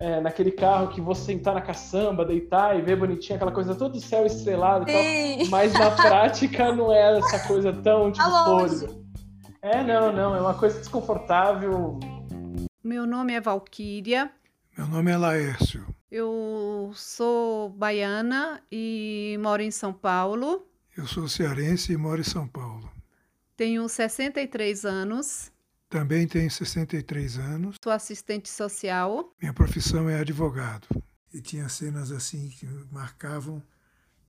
é, 0.01 0.19
naquele 0.19 0.51
carro 0.51 0.89
que 0.89 1.01
você 1.01 1.27
sentar 1.27 1.55
na 1.55 1.61
caçamba, 1.61 2.25
deitar 2.25 2.77
e 2.77 2.81
ver 2.81 2.97
bonitinho, 2.97 3.37
aquela 3.37 3.53
coisa 3.53 3.75
todo 3.75 4.01
céu 4.01 4.25
estrelado 4.25 4.89
e 4.89 4.93
tal. 4.93 5.49
Mas 5.51 5.75
na 5.75 5.91
prática 5.91 6.73
não 6.73 6.91
é 6.91 7.19
essa 7.19 7.47
coisa 7.47 7.71
tão 7.71 8.11
tipo 8.11 8.25
flores. 8.45 8.87
É, 9.61 9.83
não, 9.83 10.11
não, 10.11 10.35
é 10.35 10.41
uma 10.41 10.55
coisa 10.55 10.79
desconfortável. 10.79 12.01
Meu 12.83 13.07
nome 13.07 13.35
é 13.35 13.41
Valquíria. 13.41 14.33
Meu 14.75 14.87
nome 14.87 15.11
é 15.11 15.17
Laércio. 15.17 15.87
Eu 16.11 16.91
sou 16.95 17.69
baiana 17.69 18.63
e 18.73 19.37
moro 19.39 19.61
em 19.61 19.71
São 19.71 19.93
Paulo. 19.93 20.67
Eu 20.97 21.07
sou 21.07 21.29
cearense 21.29 21.93
e 21.93 21.97
moro 21.99 22.23
em 22.23 22.25
São 22.25 22.49
Paulo. 22.49 22.91
Tenho 23.55 23.87
63 23.87 24.87
anos. 24.87 25.53
Também 25.91 26.27
tenho 26.27 26.51
63 26.51 27.39
anos. 27.39 27.77
Sou 27.85 27.93
assistente 27.93 28.49
social. 28.49 29.31
Minha 29.39 29.53
profissão 29.53 30.09
é 30.09 30.19
advogado. 30.19 30.89
E 31.35 31.43
tinha 31.43 31.69
cenas 31.69 32.11
assim 32.11 32.49
que 32.49 32.67
marcavam. 32.91 33.63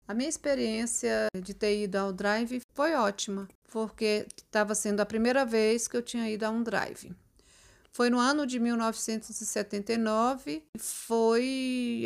A 0.07 0.13
minha 0.15 0.27
experiência 0.27 1.27
de 1.39 1.53
ter 1.53 1.83
ido 1.83 1.97
ao 1.97 2.11
drive 2.11 2.61
foi 2.73 2.95
ótima, 2.95 3.47
porque 3.71 4.25
estava 4.35 4.73
sendo 4.73 5.01
a 5.01 5.05
primeira 5.05 5.45
vez 5.45 5.87
que 5.87 5.95
eu 5.95 6.01
tinha 6.01 6.27
ido 6.27 6.45
a 6.45 6.49
um 6.49 6.63
drive. 6.63 7.15
Foi 7.99 8.09
no 8.09 8.17
ano 8.17 8.47
de 8.47 8.61
1979, 8.61 10.63
foi 10.77 12.05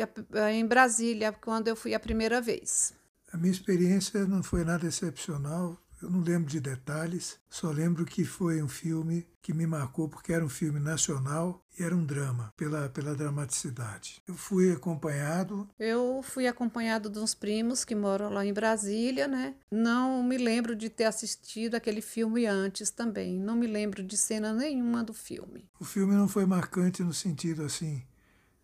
em 0.52 0.66
Brasília, 0.66 1.32
quando 1.32 1.68
eu 1.68 1.76
fui 1.76 1.94
a 1.94 2.00
primeira 2.00 2.42
vez. 2.42 2.96
A 3.32 3.38
minha 3.38 3.52
experiência 3.52 4.26
não 4.26 4.42
foi 4.42 4.66
nada 4.66 4.88
excepcional. 4.88 5.78
Eu 6.04 6.10
não 6.10 6.20
lembro 6.20 6.50
de 6.50 6.60
detalhes, 6.60 7.40
só 7.50 7.72
lembro 7.72 8.04
que 8.04 8.26
foi 8.26 8.62
um 8.62 8.68
filme 8.68 9.26
que 9.42 9.54
me 9.54 9.66
marcou 9.66 10.10
porque 10.10 10.34
era 10.34 10.44
um 10.44 10.50
filme 10.50 10.78
nacional 10.78 11.66
e 11.80 11.82
era 11.82 11.96
um 11.96 12.06
drama, 12.06 12.54
pela, 12.58 12.90
pela 12.90 13.16
dramaticidade. 13.16 14.22
Eu 14.28 14.36
fui 14.36 14.74
acompanhado. 14.74 15.66
Eu 15.80 16.20
fui 16.22 16.46
acompanhado 16.46 17.10
de 17.10 17.20
uns 17.20 17.34
primos 17.34 17.86
que 17.86 17.96
moram 17.96 18.30
lá 18.30 18.46
em 18.46 18.52
Brasília, 18.52 19.30
né? 19.30 19.56
Não 19.72 20.22
me 20.22 20.38
lembro 20.38 20.76
de 20.76 20.90
ter 20.90 21.06
assistido 21.06 21.76
aquele 21.76 22.02
filme 22.02 22.46
antes 22.46 22.92
também. 22.92 23.40
Não 23.40 23.56
me 23.56 23.66
lembro 23.66 24.04
de 24.04 24.18
cena 24.18 24.54
nenhuma 24.54 25.06
do 25.06 25.14
filme. 25.14 25.70
O 25.80 25.86
filme 25.86 26.14
não 26.14 26.28
foi 26.28 26.46
marcante 26.46 27.02
no 27.02 27.14
sentido 27.14 27.64
assim 27.64 28.04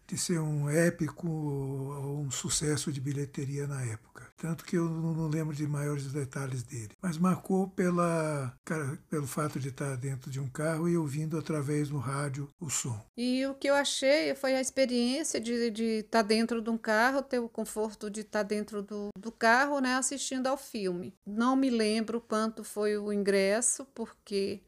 de 0.09 0.17
ser 0.17 0.39
um 0.39 0.67
épico 0.67 1.29
ou 1.29 2.21
um 2.21 2.31
sucesso 2.31 2.91
de 2.91 2.99
bilheteria 2.99 3.67
na 3.67 3.81
época. 3.83 4.27
Tanto 4.37 4.63
que 4.63 4.77
eu 4.77 4.89
não 4.89 5.27
lembro 5.27 5.55
de 5.55 5.67
maiores 5.67 6.11
detalhes 6.11 6.63
dele. 6.63 6.91
Mas 7.01 7.17
marcou 7.17 7.67
pela, 7.67 8.53
pelo 9.09 9.27
fato 9.27 9.59
de 9.59 9.67
estar 9.67 9.95
dentro 9.97 10.31
de 10.31 10.39
um 10.39 10.47
carro 10.47 10.87
e 10.89 10.97
ouvindo 10.97 11.37
através 11.37 11.89
do 11.89 11.97
rádio 11.97 12.49
o 12.59 12.69
som. 12.69 12.99
E 13.15 13.45
o 13.45 13.53
que 13.53 13.69
eu 13.69 13.75
achei 13.75 14.33
foi 14.33 14.55
a 14.55 14.61
experiência 14.61 15.39
de, 15.39 15.69
de 15.69 15.83
estar 15.99 16.23
dentro 16.23 16.61
de 16.61 16.69
um 16.69 16.77
carro, 16.77 17.21
ter 17.21 17.39
o 17.39 17.49
conforto 17.49 18.09
de 18.09 18.21
estar 18.21 18.43
dentro 18.43 18.81
do, 18.81 19.09
do 19.17 19.31
carro, 19.31 19.79
né, 19.79 19.95
assistindo 19.95 20.47
ao 20.47 20.57
filme. 20.57 21.13
Não 21.27 21.55
me 21.55 21.69
lembro 21.69 22.21
quanto 22.21 22.63
foi 22.63 22.97
o 22.97 23.13
ingresso, 23.13 23.85
porque 23.93 24.61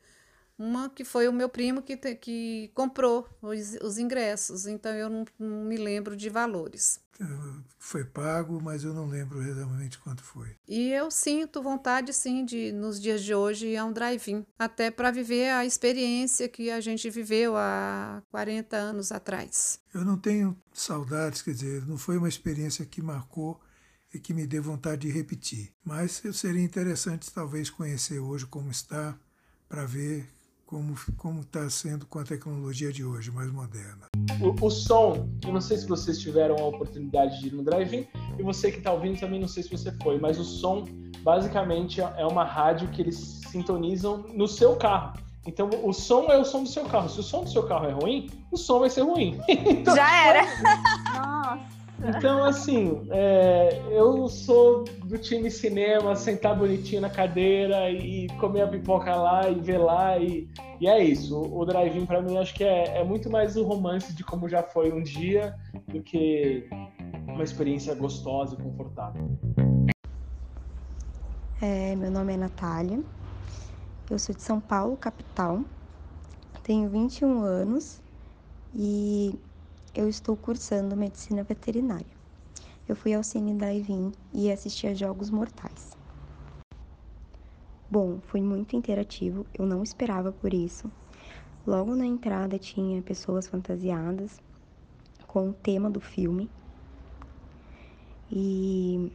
uma 0.62 0.90
que 0.90 1.04
foi 1.04 1.28
o 1.28 1.34
meu 1.34 1.50
primo 1.50 1.82
que, 1.82 1.98
te, 1.98 2.14
que 2.14 2.70
comprou 2.76 3.28
os, 3.42 3.74
os 3.82 3.98
ingressos, 3.98 4.68
então 4.68 4.94
eu 4.94 5.10
não, 5.10 5.26
não, 5.40 5.66
me 5.66 5.76
lembro 5.76 6.16
de 6.16 6.30
valores. 6.30 7.00
Foi 7.78 8.04
pago, 8.04 8.60
mas 8.62 8.84
eu 8.84 8.94
não 8.94 9.08
lembro 9.08 9.40
realmente 9.40 10.00
quanto 10.00 10.24
foi. 10.24 10.56
E 10.68 10.92
eu 10.92 11.12
sinto 11.12 11.62
vontade, 11.62 12.14
sim, 12.14 12.44
de 12.44 12.72
nos 12.72 13.00
dias 13.00 13.24
de 13.24 13.34
hoje 13.34 13.68
ir 13.68 13.78
a 13.78 13.86
um 13.86 13.94
drive-in, 13.94 14.46
até 14.58 14.90
para 14.90 15.12
viver 15.12 15.50
a 15.52 15.66
experiência 15.66 16.48
que 16.48 16.72
a 16.72 16.80
gente 16.80 17.10
viveu 17.10 17.56
há 17.56 18.24
40 18.32 18.76
anos 18.76 19.12
atrás. 19.12 19.80
Eu 19.94 20.04
não 20.04 20.18
tenho 20.18 20.58
saudades, 20.74 21.42
quer 21.42 21.54
dizer, 21.54 21.86
não 21.88 21.98
foi 21.98 22.18
uma 22.18 22.30
experiência 22.30 22.86
que 22.86 23.02
marcou 23.02 23.60
e 24.14 24.20
que 24.20 24.34
me 24.34 24.48
dê 24.48 24.60
vontade 24.60 25.08
de 25.08 25.12
repetir. 25.12 25.72
Mas 25.84 26.22
seria 26.34 26.64
interessante 26.64 27.32
talvez 27.32 27.70
conhecer 27.70 28.20
hoje 28.20 28.46
como 28.46 28.72
está, 28.72 29.16
para 29.70 29.86
ver 29.86 30.28
como 31.18 31.42
está 31.42 31.70
sendo 31.70 32.06
com 32.06 32.20
a 32.20 32.24
tecnologia 32.24 32.94
de 32.94 33.04
hoje, 33.04 33.30
mais 33.30 33.52
moderna. 33.52 34.08
O, 34.40 34.66
o, 34.66 34.70
som, 34.70 35.28
eu 35.44 35.52
não 35.52 35.60
sei 35.60 35.78
se 35.78 35.86
vocês 35.86 36.18
tiveram 36.18 36.56
a 36.56 36.66
oportunidade 36.66 37.42
de 37.42 37.48
ir 37.48 37.54
no 37.54 37.62
drive-in, 37.62 38.08
e 38.40 38.44
você 38.44 38.72
que 38.72 38.78
está 38.78 38.94
ouvindo 38.94 39.20
também 39.20 39.40
não 39.40 39.50
sei 39.50 39.64
se 39.64 39.70
você 39.70 39.92
foi, 40.02 40.18
mas 40.18 40.40
o 40.40 40.46
som 40.46 40.86
basicamente 41.24 42.00
é 42.00 42.26
uma 42.26 42.46
rádio 42.46 42.88
que 42.90 43.02
eles 43.02 43.42
sintonizam 43.52 44.26
no 44.34 44.48
seu 44.48 44.78
carro. 44.78 45.20
Então 45.46 45.70
o 45.84 45.92
som 45.92 46.32
é 46.32 46.38
o 46.38 46.46
som 46.46 46.64
do 46.64 46.70
seu 46.70 46.86
carro. 46.86 47.10
Se 47.10 47.20
o 47.20 47.24
som 47.24 47.44
do 47.44 47.50
seu 47.50 47.64
carro 47.64 47.88
é 47.88 47.92
ruim, 47.92 48.30
o 48.52 48.58
som 48.58 48.80
vai 48.80 48.90
ser 48.90 49.02
ruim. 49.02 49.42
então, 49.50 49.96
Já 49.96 50.26
era. 50.26 50.46
Então, 52.04 52.44
assim, 52.44 53.08
é, 53.12 53.80
eu 53.92 54.28
sou 54.28 54.84
do 55.06 55.18
time 55.18 55.52
cinema, 55.52 56.16
sentar 56.16 56.58
bonitinho 56.58 57.02
na 57.02 57.10
cadeira 57.10 57.92
e 57.92 58.28
comer 58.40 58.62
a 58.62 58.68
pipoca 58.68 59.16
lá 59.16 59.48
e 59.48 59.56
ver 59.60 59.78
lá. 59.78 60.18
E, 60.18 60.50
e 60.80 60.88
é 60.88 61.04
isso. 61.04 61.38
O, 61.38 61.60
o 61.60 61.66
drive-in, 61.66 62.06
pra 62.06 62.22
mim, 62.22 62.38
acho 62.38 62.56
que 62.56 62.64
é, 62.64 62.98
é 62.98 63.04
muito 63.04 63.30
mais 63.30 63.56
o 63.56 63.64
romance 63.64 64.14
de 64.14 64.24
como 64.24 64.50
já 64.50 64.64
foi 64.64 64.92
um 64.92 65.04
dia 65.04 65.54
do 65.88 66.02
que 66.02 66.68
uma 67.28 67.44
experiência 67.44 67.94
gostosa 67.94 68.56
e 68.56 68.64
confortável. 68.64 69.30
É, 71.62 71.96
meu 71.96 72.10
nome 72.10 72.34
é 72.34 72.38
Natália, 72.38 73.00
eu 74.10 74.18
sou 74.18 74.34
de 74.34 74.42
São 74.42 74.60
Paulo, 74.60 74.98
capital, 74.98 75.62
tenho 76.64 76.90
21 76.90 77.44
anos 77.44 78.02
e 78.74 79.40
eu 79.94 80.08
estou 80.08 80.38
cursando 80.38 80.96
medicina 80.96 81.44
veterinária. 81.44 82.22
Eu 82.88 82.96
fui 82.96 83.14
ao 83.14 83.24
Cine 83.24 83.54
Drive-In 83.54 84.12
e 84.34 84.52
assisti 84.52 84.88
a 84.88 84.94
Jogos 84.94 85.30
Mortais. 85.30 85.98
Bom, 87.90 88.20
foi 88.22 88.42
muito 88.42 88.76
interativo, 88.76 89.46
eu 89.54 89.66
não 89.66 89.84
esperava 89.84 90.32
por 90.32 90.54
isso. 90.54 90.90
Logo 91.68 91.94
na 91.96 92.06
entrada 92.06 92.58
tinha 92.58 93.02
pessoas 93.02 93.48
fantasiadas 93.48 94.40
com 95.28 95.50
o 95.50 95.54
tema 95.54 95.90
do 95.90 96.00
filme. 96.00 96.50
E 98.32 99.12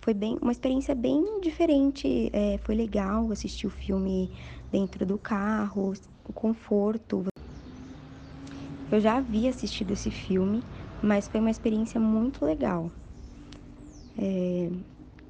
foi 0.00 0.14
bem 0.14 0.38
uma 0.40 0.52
experiência 0.52 0.94
bem 0.94 1.40
diferente. 1.40 2.30
É, 2.32 2.58
foi 2.58 2.76
legal 2.76 3.30
assistir 3.32 3.66
o 3.66 3.70
filme 3.70 4.32
dentro 4.70 5.04
do 5.04 5.18
carro, 5.18 5.92
o 6.24 6.32
conforto. 6.32 7.29
Eu 8.92 9.00
já 9.00 9.18
havia 9.18 9.50
assistido 9.50 9.92
esse 9.92 10.10
filme, 10.10 10.62
mas 11.00 11.28
foi 11.28 11.40
uma 11.40 11.50
experiência 11.50 12.00
muito 12.00 12.44
legal. 12.44 12.90
É, 14.18 14.68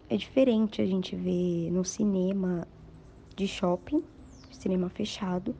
é 0.09 0.17
diferente 0.17 0.81
a 0.81 0.87
gente 0.87 1.15
ver 1.15 1.71
no 1.71 1.85
cinema 1.85 2.67
de 3.37 3.47
shopping, 3.47 4.03
cinema 4.51 4.89
fechado, 4.89 5.55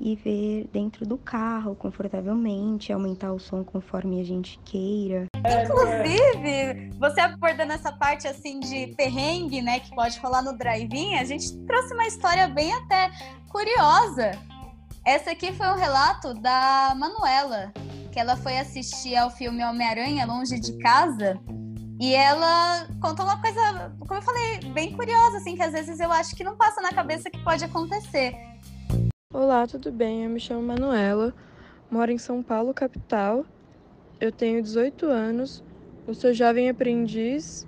e 0.00 0.16
ver 0.16 0.68
dentro 0.72 1.06
do 1.06 1.16
carro 1.16 1.76
confortavelmente, 1.76 2.92
aumentar 2.92 3.32
o 3.32 3.38
som 3.38 3.62
conforme 3.62 4.20
a 4.20 4.24
gente 4.24 4.58
queira. 4.64 5.26
Inclusive, 5.36 6.90
você 6.98 7.20
abordando 7.20 7.72
essa 7.72 7.92
parte 7.92 8.26
assim 8.26 8.58
de 8.58 8.88
perrengue, 8.96 9.62
né, 9.62 9.78
que 9.78 9.94
pode 9.94 10.18
rolar 10.18 10.42
no 10.42 10.58
drive-in, 10.58 11.14
a 11.14 11.24
gente 11.24 11.56
trouxe 11.58 11.94
uma 11.94 12.06
história 12.06 12.48
bem 12.48 12.72
até 12.74 13.08
curiosa 13.48 14.32
essa 15.04 15.32
aqui 15.32 15.52
foi 15.52 15.66
um 15.66 15.76
relato 15.76 16.32
da 16.32 16.94
Manuela, 16.96 17.72
que 18.10 18.18
ela 18.18 18.36
foi 18.36 18.56
assistir 18.56 19.14
ao 19.14 19.30
filme 19.30 19.62
Homem-Aranha 19.62 20.24
Longe 20.24 20.58
de 20.58 20.78
Casa. 20.78 21.38
E 22.00 22.14
ela 22.14 22.88
contou 23.00 23.24
uma 23.26 23.40
coisa, 23.40 23.94
como 24.00 24.14
eu 24.14 24.22
falei, 24.22 24.60
bem 24.72 24.92
curiosa, 24.96 25.36
assim, 25.36 25.56
que 25.56 25.62
às 25.62 25.72
vezes 25.72 26.00
eu 26.00 26.10
acho 26.10 26.34
que 26.34 26.42
não 26.42 26.56
passa 26.56 26.80
na 26.80 26.90
cabeça 26.90 27.30
que 27.30 27.38
pode 27.44 27.62
acontecer. 27.62 28.34
Olá, 29.32 29.66
tudo 29.66 29.92
bem? 29.92 30.24
Eu 30.24 30.30
me 30.30 30.40
chamo 30.40 30.62
Manuela, 30.62 31.34
moro 31.90 32.10
em 32.10 32.18
São 32.18 32.42
Paulo, 32.42 32.72
capital. 32.72 33.44
Eu 34.18 34.32
tenho 34.32 34.62
18 34.62 35.06
anos, 35.06 35.62
eu 36.08 36.14
sou 36.14 36.32
jovem 36.32 36.70
aprendiz 36.70 37.66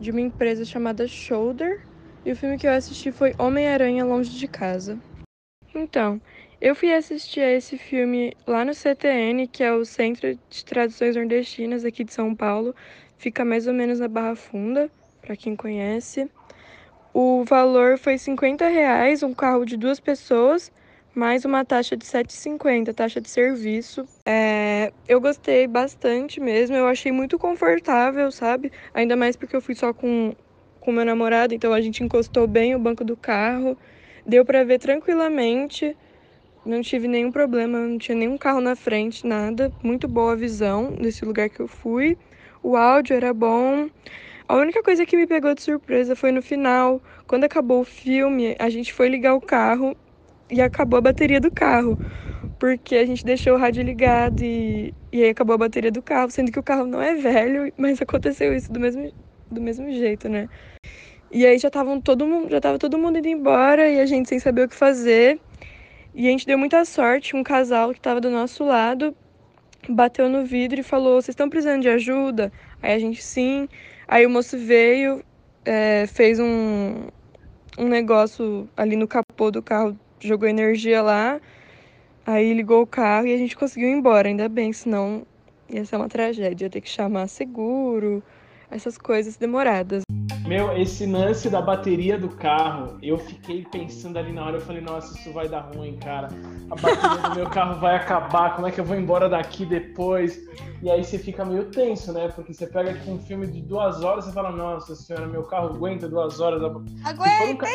de 0.00 0.10
uma 0.10 0.20
empresa 0.20 0.64
chamada 0.64 1.06
Shoulder. 1.06 1.86
E 2.24 2.32
o 2.32 2.36
filme 2.36 2.58
que 2.58 2.66
eu 2.66 2.72
assisti 2.72 3.12
foi 3.12 3.34
Homem-Aranha 3.38 4.04
Longe 4.04 4.30
de 4.30 4.48
Casa. 4.48 4.98
Então, 5.74 6.20
eu 6.62 6.76
fui 6.76 6.94
assistir 6.94 7.40
a 7.40 7.50
esse 7.50 7.76
filme 7.76 8.36
lá 8.46 8.64
no 8.64 8.72
CTN, 8.72 9.48
que 9.48 9.64
é 9.64 9.72
o 9.72 9.84
Centro 9.84 10.38
de 10.48 10.64
Tradições 10.64 11.16
Nordestinas 11.16 11.84
aqui 11.84 12.04
de 12.04 12.12
São 12.12 12.36
Paulo. 12.36 12.72
Fica 13.18 13.44
mais 13.44 13.66
ou 13.66 13.74
menos 13.74 13.98
na 13.98 14.06
Barra 14.06 14.36
Funda, 14.36 14.88
para 15.20 15.34
quem 15.34 15.56
conhece. 15.56 16.30
O 17.12 17.42
valor 17.42 17.98
foi 17.98 18.16
50 18.16 18.68
reais, 18.68 19.24
um 19.24 19.34
carro 19.34 19.64
de 19.64 19.76
duas 19.76 19.98
pessoas, 19.98 20.70
mais 21.12 21.44
uma 21.44 21.64
taxa 21.64 21.96
de 21.96 22.06
7,50, 22.06 22.94
taxa 22.94 23.20
de 23.20 23.28
serviço. 23.28 24.06
É, 24.24 24.92
eu 25.08 25.20
gostei 25.20 25.66
bastante 25.66 26.38
mesmo, 26.38 26.76
eu 26.76 26.86
achei 26.86 27.10
muito 27.10 27.40
confortável, 27.40 28.30
sabe? 28.30 28.70
Ainda 28.94 29.16
mais 29.16 29.34
porque 29.34 29.56
eu 29.56 29.60
fui 29.60 29.74
só 29.74 29.92
com 29.92 30.32
com 30.78 30.90
meu 30.90 31.04
namorado, 31.04 31.54
então 31.54 31.72
a 31.72 31.80
gente 31.80 32.02
encostou 32.02 32.44
bem 32.44 32.74
o 32.74 32.78
banco 32.78 33.04
do 33.04 33.16
carro, 33.16 33.78
deu 34.26 34.44
para 34.44 34.64
ver 34.64 34.80
tranquilamente 34.80 35.96
não 36.64 36.80
tive 36.82 37.08
nenhum 37.08 37.30
problema, 37.32 37.78
não 37.80 37.98
tinha 37.98 38.16
nenhum 38.16 38.38
carro 38.38 38.60
na 38.60 38.76
frente, 38.76 39.26
nada. 39.26 39.72
Muito 39.82 40.06
boa 40.08 40.32
a 40.32 40.36
visão 40.36 40.94
desse 40.94 41.24
lugar 41.24 41.50
que 41.50 41.60
eu 41.60 41.68
fui. 41.68 42.16
O 42.62 42.76
áudio 42.76 43.16
era 43.16 43.34
bom. 43.34 43.88
A 44.48 44.56
única 44.56 44.82
coisa 44.82 45.06
que 45.06 45.16
me 45.16 45.26
pegou 45.26 45.54
de 45.54 45.62
surpresa 45.62 46.14
foi 46.16 46.32
no 46.32 46.42
final. 46.42 47.02
Quando 47.26 47.44
acabou 47.44 47.80
o 47.80 47.84
filme, 47.84 48.56
a 48.58 48.68
gente 48.70 48.92
foi 48.92 49.08
ligar 49.08 49.34
o 49.34 49.40
carro 49.40 49.96
e 50.50 50.60
acabou 50.62 50.98
a 50.98 51.00
bateria 51.02 51.40
do 51.40 51.50
carro. 51.50 51.98
Porque 52.58 52.96
a 52.96 53.06
gente 53.06 53.24
deixou 53.24 53.54
o 53.54 53.58
rádio 53.58 53.82
ligado 53.82 54.42
e, 54.42 54.94
e 55.12 55.22
aí 55.24 55.30
acabou 55.30 55.54
a 55.54 55.58
bateria 55.58 55.90
do 55.90 56.02
carro, 56.02 56.30
sendo 56.30 56.52
que 56.52 56.58
o 56.58 56.62
carro 56.62 56.86
não 56.86 57.02
é 57.02 57.14
velho, 57.16 57.72
mas 57.76 58.00
aconteceu 58.02 58.54
isso 58.54 58.72
do 58.72 58.80
mesmo, 58.80 59.12
do 59.50 59.60
mesmo 59.60 59.90
jeito, 59.92 60.28
né? 60.28 60.48
E 61.30 61.46
aí 61.46 61.58
já 61.58 61.68
estavam 61.68 62.00
todo 62.00 62.26
mundo, 62.26 62.50
já 62.50 62.60
tava 62.60 62.78
todo 62.78 62.98
mundo 62.98 63.18
indo 63.18 63.28
embora 63.28 63.88
e 63.90 64.00
a 64.00 64.06
gente 64.06 64.28
sem 64.28 64.38
saber 64.38 64.64
o 64.66 64.68
que 64.68 64.76
fazer. 64.76 65.40
E 66.14 66.26
a 66.26 66.30
gente 66.30 66.46
deu 66.46 66.58
muita 66.58 66.84
sorte, 66.84 67.34
um 67.34 67.42
casal 67.42 67.90
que 67.92 67.98
estava 67.98 68.20
do 68.20 68.30
nosso 68.30 68.64
lado 68.64 69.16
bateu 69.88 70.28
no 70.28 70.44
vidro 70.44 70.80
e 70.80 70.82
falou: 70.82 71.14
Vocês 71.14 71.30
estão 71.30 71.48
precisando 71.48 71.82
de 71.82 71.88
ajuda? 71.88 72.52
Aí 72.82 72.92
a 72.92 72.98
gente 72.98 73.22
sim. 73.22 73.68
Aí 74.06 74.26
o 74.26 74.30
moço 74.30 74.58
veio, 74.58 75.24
é, 75.64 76.06
fez 76.06 76.38
um, 76.38 77.06
um 77.78 77.88
negócio 77.88 78.68
ali 78.76 78.94
no 78.94 79.08
capô 79.08 79.50
do 79.50 79.62
carro, 79.62 79.98
jogou 80.20 80.48
energia 80.48 81.00
lá. 81.02 81.40
Aí 82.26 82.52
ligou 82.52 82.82
o 82.82 82.86
carro 82.86 83.26
e 83.26 83.34
a 83.34 83.38
gente 83.38 83.56
conseguiu 83.56 83.88
ir 83.88 83.92
embora, 83.92 84.28
ainda 84.28 84.48
bem, 84.48 84.72
senão 84.72 85.26
ia 85.68 85.84
ser 85.84 85.96
uma 85.96 86.08
tragédia, 86.08 86.66
ia 86.66 86.70
ter 86.70 86.80
que 86.80 86.88
chamar 86.88 87.26
seguro, 87.26 88.22
essas 88.72 88.96
coisas 88.96 89.36
demoradas. 89.36 90.02
Meu, 90.46 90.76
esse 90.76 91.06
lance 91.06 91.48
da 91.48 91.62
bateria 91.62 92.18
do 92.18 92.28
carro, 92.28 92.98
eu 93.00 93.16
fiquei 93.16 93.64
pensando 93.70 94.18
ali 94.18 94.32
na 94.32 94.44
hora, 94.44 94.56
eu 94.56 94.60
falei, 94.60 94.82
nossa, 94.82 95.16
isso 95.16 95.32
vai 95.32 95.48
dar 95.48 95.70
ruim, 95.74 95.96
cara. 95.98 96.28
A 96.70 96.74
bateria 96.74 97.28
do 97.28 97.34
meu 97.36 97.48
carro 97.48 97.80
vai 97.80 97.96
acabar, 97.96 98.56
como 98.56 98.66
é 98.66 98.70
que 98.70 98.80
eu 98.80 98.84
vou 98.84 98.96
embora 98.96 99.28
daqui 99.28 99.64
depois? 99.64 100.40
E 100.82 100.90
aí 100.90 101.04
você 101.04 101.18
fica 101.18 101.44
meio 101.44 101.66
tenso, 101.66 102.12
né? 102.12 102.28
Porque 102.28 102.52
você 102.52 102.66
pega 102.66 102.92
tipo, 102.92 103.12
um 103.12 103.20
filme 103.20 103.46
de 103.46 103.62
duas 103.62 104.02
horas 104.02 104.26
e 104.26 104.32
fala, 104.32 104.50
nossa 104.50 104.96
senhora, 104.96 105.26
meu 105.26 105.44
carro 105.44 105.68
aguenta 105.74 106.08
duas 106.08 106.40
horas. 106.40 106.60
Aguenta! 107.04 107.66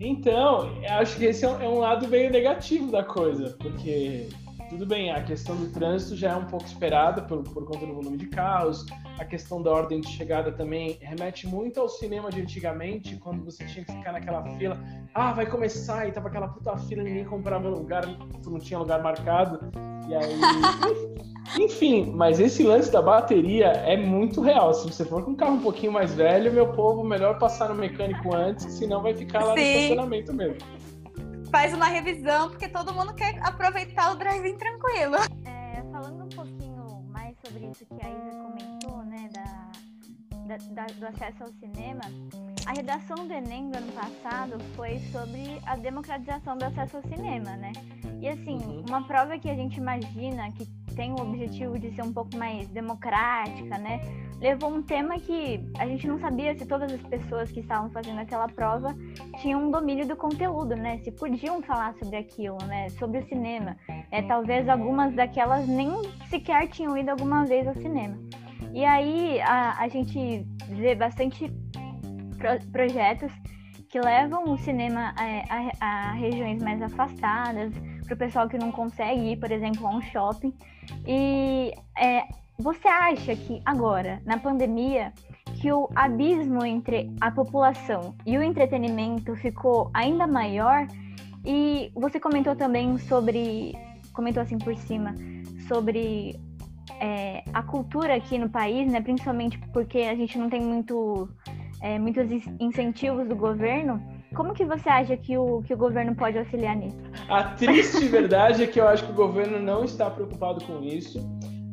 Então, 0.00 0.70
acho 0.88 1.16
que 1.16 1.24
esse 1.24 1.44
é 1.44 1.48
um 1.48 1.80
lado 1.80 2.06
meio 2.06 2.30
negativo 2.30 2.92
da 2.92 3.02
coisa, 3.02 3.56
porque 3.58 4.28
tudo 4.68 4.86
bem, 4.86 5.10
a 5.10 5.22
questão 5.22 5.56
do 5.56 5.70
trânsito 5.70 6.14
já 6.16 6.32
é 6.32 6.36
um 6.36 6.44
pouco 6.44 6.66
esperada 6.66 7.22
por, 7.22 7.42
por 7.42 7.64
conta 7.64 7.86
do 7.86 7.94
volume 7.94 8.16
de 8.16 8.26
carros, 8.26 8.84
a 9.18 9.24
questão 9.24 9.62
da 9.62 9.70
ordem 9.70 10.00
de 10.00 10.08
chegada 10.08 10.52
também 10.52 10.98
remete 11.00 11.46
muito 11.46 11.80
ao 11.80 11.88
cinema 11.88 12.30
de 12.30 12.42
antigamente, 12.42 13.16
quando 13.16 13.44
você 13.44 13.64
tinha 13.64 13.84
que 13.84 13.92
ficar 13.92 14.12
naquela 14.12 14.44
fila, 14.56 14.78
ah, 15.14 15.32
vai 15.32 15.46
começar, 15.46 16.06
e 16.06 16.12
tava 16.12 16.28
aquela 16.28 16.48
puta 16.48 16.76
fila, 16.76 17.02
ninguém 17.02 17.24
comprava 17.24 17.68
lugar, 17.68 18.04
não 18.46 18.58
tinha 18.58 18.78
lugar 18.78 19.02
marcado, 19.02 19.58
e 20.08 20.14
aí... 20.14 20.38
Enfim, 21.58 22.12
mas 22.14 22.38
esse 22.38 22.62
lance 22.62 22.92
da 22.92 23.00
bateria 23.00 23.68
é 23.68 23.96
muito 23.96 24.42
real. 24.42 24.74
Se 24.74 24.86
você 24.86 25.02
for 25.02 25.24
com 25.24 25.30
um 25.30 25.34
carro 25.34 25.54
um 25.54 25.62
pouquinho 25.62 25.90
mais 25.90 26.14
velho, 26.14 26.52
meu 26.52 26.74
povo, 26.74 27.02
melhor 27.02 27.38
passar 27.38 27.70
no 27.70 27.74
mecânico 27.74 28.36
antes, 28.36 28.66
senão 28.74 29.00
vai 29.00 29.14
ficar 29.14 29.42
lá 29.42 29.54
Sim. 29.54 29.60
no 29.60 29.66
estacionamento 29.66 30.34
mesmo 30.34 30.77
faz 31.50 31.72
uma 31.74 31.86
revisão, 31.86 32.50
porque 32.50 32.68
todo 32.68 32.92
mundo 32.92 33.14
quer 33.14 33.38
aproveitar 33.42 34.12
o 34.12 34.16
drive-in 34.16 34.56
tranquilo. 34.56 35.16
É, 35.44 35.82
falando 35.90 36.24
um 36.24 36.28
pouquinho 36.28 37.02
mais 37.10 37.36
sobre 37.44 37.66
isso 37.66 37.86
que 37.86 38.06
a 38.06 38.10
Isa 38.10 38.38
comentou, 38.38 39.02
né, 39.04 39.28
da, 39.32 40.56
da, 40.56 40.56
da, 40.56 40.86
do 40.94 41.06
acesso 41.06 41.44
ao 41.44 41.52
cinema, 41.52 42.02
a 42.66 42.72
redação 42.72 43.26
do 43.26 43.32
Enem 43.32 43.70
do 43.70 43.78
ano 43.78 43.92
passado 43.92 44.58
foi 44.76 44.98
sobre 45.10 45.60
a 45.64 45.76
democratização 45.76 46.56
do 46.56 46.64
acesso 46.64 46.98
ao 46.98 47.02
cinema, 47.02 47.56
né? 47.56 47.72
E 48.20 48.28
assim, 48.28 48.58
uhum. 48.58 48.84
uma 48.88 49.06
prova 49.06 49.38
que 49.38 49.48
a 49.48 49.54
gente 49.54 49.78
imagina 49.78 50.50
que 50.52 50.66
tem 50.98 51.12
o 51.12 51.22
objetivo 51.22 51.78
de 51.78 51.94
ser 51.94 52.02
um 52.02 52.12
pouco 52.12 52.36
mais 52.36 52.66
democrática, 52.70 53.78
né? 53.78 54.00
Levou 54.40 54.68
um 54.74 54.82
tema 54.82 55.16
que 55.20 55.64
a 55.78 55.86
gente 55.86 56.08
não 56.08 56.18
sabia 56.18 56.58
se 56.58 56.66
todas 56.66 56.92
as 56.92 57.00
pessoas 57.02 57.52
que 57.52 57.60
estavam 57.60 57.88
fazendo 57.90 58.18
aquela 58.18 58.48
prova 58.48 58.96
tinham 59.40 59.68
um 59.68 59.70
domínio 59.70 60.08
do 60.08 60.16
conteúdo, 60.16 60.74
né? 60.74 60.98
Se 61.04 61.12
podiam 61.12 61.62
falar 61.62 61.94
sobre 61.94 62.16
aquilo, 62.16 62.58
né? 62.66 62.88
Sobre 62.90 63.18
o 63.18 63.28
cinema. 63.28 63.76
É, 64.10 64.22
talvez 64.22 64.68
algumas 64.68 65.14
daquelas 65.14 65.68
nem 65.68 65.88
sequer 66.28 66.66
tinham 66.66 66.98
ido 66.98 67.10
alguma 67.12 67.44
vez 67.44 67.68
ao 67.68 67.74
cinema. 67.74 68.18
E 68.74 68.84
aí 68.84 69.40
a, 69.42 69.80
a 69.80 69.86
gente 69.86 70.44
vê 70.68 70.96
bastante 70.96 71.48
pro, 72.36 72.70
projetos 72.72 73.30
que 73.88 74.00
levam 74.00 74.52
o 74.52 74.58
cinema 74.58 75.14
a, 75.16 75.78
a, 75.80 76.10
a 76.10 76.12
regiões 76.14 76.60
mais 76.60 76.82
afastadas, 76.82 77.72
para 78.08 78.14
o 78.14 78.18
pessoal 78.18 78.48
que 78.48 78.56
não 78.56 78.72
consegue 78.72 79.32
ir, 79.32 79.36
por 79.36 79.52
exemplo, 79.52 79.86
a 79.86 79.90
um 79.90 80.00
shopping. 80.00 80.52
E 81.06 81.74
é, 81.96 82.22
você 82.58 82.88
acha 82.88 83.36
que 83.36 83.60
agora, 83.64 84.22
na 84.24 84.38
pandemia, 84.38 85.12
que 85.60 85.70
o 85.70 85.88
abismo 85.94 86.64
entre 86.64 87.14
a 87.20 87.30
população 87.30 88.14
e 88.24 88.38
o 88.38 88.42
entretenimento 88.42 89.36
ficou 89.36 89.90
ainda 89.92 90.26
maior? 90.26 90.86
E 91.44 91.92
você 91.94 92.18
comentou 92.18 92.56
também 92.56 92.96
sobre, 92.98 93.72
comentou 94.12 94.42
assim 94.42 94.58
por 94.58 94.74
cima, 94.76 95.14
sobre 95.68 96.38
é, 97.00 97.44
a 97.52 97.62
cultura 97.62 98.16
aqui 98.16 98.38
no 98.38 98.48
país, 98.48 98.90
né? 98.90 99.00
Principalmente 99.00 99.58
porque 99.72 99.98
a 99.98 100.14
gente 100.14 100.38
não 100.38 100.48
tem 100.48 100.60
muito, 100.60 101.28
é, 101.80 101.98
muitos 101.98 102.26
incentivos 102.58 103.28
do 103.28 103.36
governo. 103.36 104.02
Como 104.34 104.52
que 104.52 104.64
você 104.64 104.88
acha 104.88 105.16
que 105.16 105.36
o, 105.36 105.62
que 105.62 105.72
o 105.72 105.76
governo 105.76 106.14
pode 106.14 106.38
auxiliar 106.38 106.76
nisso? 106.76 106.98
A 107.28 107.44
triste 107.44 108.06
verdade 108.08 108.62
é 108.62 108.66
que 108.66 108.80
eu 108.80 108.86
acho 108.86 109.04
que 109.04 109.12
o 109.12 109.14
governo 109.14 109.58
não 109.58 109.84
está 109.84 110.10
preocupado 110.10 110.62
com 110.64 110.82
isso. 110.82 111.18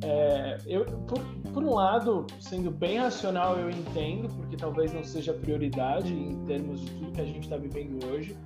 É, 0.03 0.57
eu, 0.65 0.85
por, 0.85 1.19
por, 1.51 1.63
um 1.63 1.73
lado, 1.73 2.27
sendo 2.39 2.69
bem 2.69 2.97
racional, 2.97 3.57
eu 3.57 3.69
entendo, 3.69 4.29
porque 4.35 4.55
talvez 4.55 4.93
não 4.93 5.03
seja 5.03 5.33
prioridade 5.33 6.13
em 6.13 6.43
termos 6.45 6.81
de 6.81 6.91
tudo 6.91 7.11
que 7.11 7.21
a 7.21 7.25
gente 7.25 7.41
está 7.41 7.57
vivendo 7.57 8.05
hoje, 8.05 8.37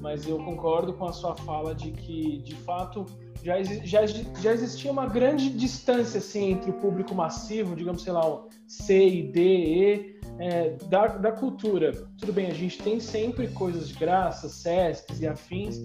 mas 0.00 0.26
eu 0.26 0.38
concordo 0.38 0.92
com 0.94 1.04
a 1.04 1.12
sua 1.12 1.36
fala 1.36 1.74
de 1.74 1.90
que, 1.92 2.38
de 2.38 2.54
fato, 2.54 3.04
já, 3.42 3.62
já, 3.62 4.06
já 4.06 4.52
existia 4.52 4.90
uma 4.90 5.06
grande 5.06 5.50
distância 5.50 6.18
assim, 6.18 6.52
entre 6.52 6.70
o 6.70 6.74
público 6.74 7.14
massivo, 7.14 7.76
digamos, 7.76 8.02
sei 8.02 8.12
lá, 8.12 8.26
o 8.26 8.48
C 8.66 9.06
e 9.06 9.22
D, 9.22 9.40
E, 9.42 10.20
é, 10.42 10.76
da, 10.88 11.06
da 11.06 11.30
cultura. 11.30 11.92
Tudo 12.18 12.32
bem, 12.32 12.48
a 12.48 12.54
gente 12.54 12.76
tem 12.82 12.98
sempre 12.98 13.46
coisas 13.48 13.88
de 13.88 13.94
graça, 13.94 14.48
SESCs 14.48 15.20
e 15.20 15.26
afins, 15.26 15.76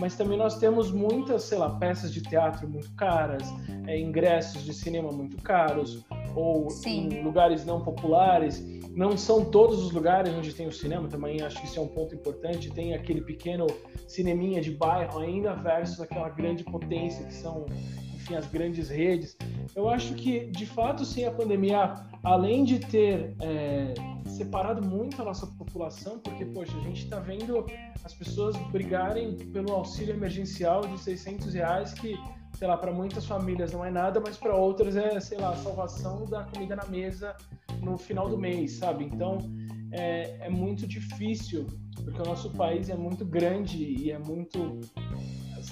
mas 0.00 0.16
também 0.16 0.38
nós 0.38 0.58
temos 0.58 0.90
muitas, 0.90 1.42
sei 1.42 1.58
lá, 1.58 1.76
peças 1.78 2.14
de 2.14 2.22
teatro 2.22 2.66
muito 2.66 2.90
caras, 2.94 3.42
é, 3.86 4.00
ingressos 4.00 4.64
de 4.64 4.72
cinema 4.72 5.12
muito 5.12 5.36
caros, 5.42 6.02
ou 6.34 6.70
Sim. 6.70 7.08
em 7.10 7.22
lugares 7.22 7.66
não 7.66 7.82
populares. 7.82 8.64
Não 8.94 9.18
são 9.18 9.44
todos 9.44 9.84
os 9.84 9.92
lugares 9.92 10.32
onde 10.32 10.54
tem 10.54 10.66
o 10.66 10.72
cinema, 10.72 11.06
também 11.08 11.42
acho 11.42 11.60
que 11.60 11.66
isso 11.66 11.78
é 11.78 11.82
um 11.82 11.88
ponto 11.88 12.14
importante. 12.14 12.70
Tem 12.70 12.94
aquele 12.94 13.20
pequeno 13.20 13.66
cineminha 14.08 14.62
de 14.62 14.70
bairro 14.70 15.18
ainda 15.18 15.52
versus 15.52 16.00
aquela 16.00 16.30
grande 16.30 16.64
potência 16.64 17.26
que 17.26 17.34
são 17.34 17.66
enfim, 18.26 18.34
as 18.34 18.46
grandes 18.46 18.88
redes. 18.88 19.36
Eu 19.74 19.88
acho 19.88 20.14
que, 20.14 20.46
de 20.46 20.66
fato, 20.66 21.04
sim, 21.04 21.24
a 21.24 21.30
pandemia, 21.30 21.94
além 22.24 22.64
de 22.64 22.80
ter 22.80 23.34
é, 23.40 23.94
separado 24.26 24.82
muito 24.82 25.20
a 25.22 25.24
nossa 25.24 25.46
população, 25.46 26.18
porque, 26.18 26.44
poxa, 26.44 26.76
a 26.76 26.80
gente 26.80 27.04
está 27.04 27.20
vendo 27.20 27.64
as 28.04 28.14
pessoas 28.14 28.56
brigarem 28.72 29.36
pelo 29.52 29.72
auxílio 29.72 30.14
emergencial 30.14 30.82
de 30.86 30.98
600 30.98 31.54
reais, 31.54 31.94
que, 31.94 32.18
sei 32.58 32.66
lá, 32.66 32.76
para 32.76 32.92
muitas 32.92 33.24
famílias 33.24 33.72
não 33.72 33.84
é 33.84 33.90
nada, 33.90 34.20
mas 34.20 34.36
para 34.36 34.54
outras 34.54 34.96
é, 34.96 35.18
sei 35.20 35.38
lá, 35.38 35.50
a 35.50 35.56
salvação 35.56 36.24
da 36.24 36.44
comida 36.44 36.74
na 36.74 36.86
mesa 36.86 37.36
no 37.80 37.96
final 37.96 38.28
do 38.28 38.36
mês, 38.36 38.72
sabe? 38.72 39.04
Então, 39.04 39.38
é, 39.92 40.36
é 40.40 40.50
muito 40.50 40.86
difícil, 40.86 41.66
porque 42.02 42.20
o 42.20 42.24
nosso 42.24 42.50
país 42.50 42.88
é 42.88 42.96
muito 42.96 43.24
grande 43.24 43.82
e 43.84 44.10
é 44.10 44.18
muito 44.18 44.80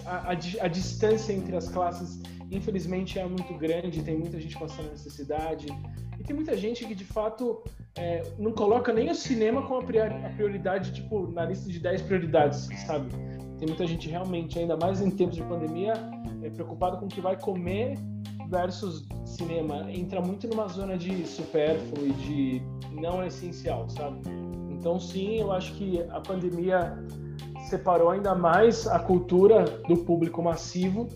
a, 0.07 0.17
a, 0.17 0.31
a, 0.31 0.69
distância 0.69 1.33
entre 1.33 1.57
as 1.57 1.69
classes 1.69 2.21
infelizmente 2.50 3.18
é 3.18 3.26
muito 3.26 3.54
grande, 3.54 4.02
tem 4.02 4.18
muita 4.18 4.40
gente 4.40 4.59
passando 4.59 4.90
necessidade. 4.90 5.66
E 6.18 6.22
tem 6.22 6.35
muita 6.35 6.57
gente 6.57 6.85
que, 6.87 6.94
de 6.94 7.04
fato, 7.04 7.62
é, 7.96 8.22
não 8.38 8.52
coloca 8.52 8.92
nem 8.92 9.11
o 9.11 9.14
cinema 9.14 9.62
como 9.62 9.80
a 9.80 10.30
prioridade, 10.37 10.92
tipo, 10.92 11.26
na 11.33 11.44
lista 11.44 11.70
de 11.70 11.78
10 11.78 12.02
prioridades, 12.02 12.68
sabe? 12.87 13.11
Tem 13.59 13.68
muita 13.68 13.87
gente 13.87 14.09
realmente, 14.09 14.59
ainda 14.59 14.76
mais 14.76 15.00
em 15.00 15.11
tempos 15.11 15.37
de 15.37 15.42
pandemia, 15.42 15.94
é, 16.42 16.50
preocupada 16.50 16.96
com 16.96 17.07
o 17.07 17.09
que 17.09 17.20
vai 17.20 17.38
comer 17.38 17.98
versus 18.48 19.07
cinema. 19.24 19.90
Entra 19.90 20.20
muito 20.20 20.46
numa 20.48 20.68
zona 20.68 20.96
de 20.96 21.26
supérfluo 21.26 22.07
e 22.07 22.12
de 22.12 22.62
não 22.92 23.24
essencial, 23.24 23.88
sabe? 23.88 24.20
Então, 24.70 25.00
sim, 25.00 25.40
eu 25.40 25.50
acho 25.50 25.74
que 25.74 26.02
a 26.11 26.20
pandemia 26.20 26.96
separou 27.68 28.11
ainda 28.11 28.35
mais 28.35 28.87
a 28.87 28.98
cultura 28.98 29.64
do 29.88 29.96
público 29.96 30.42
massivo 30.42 31.09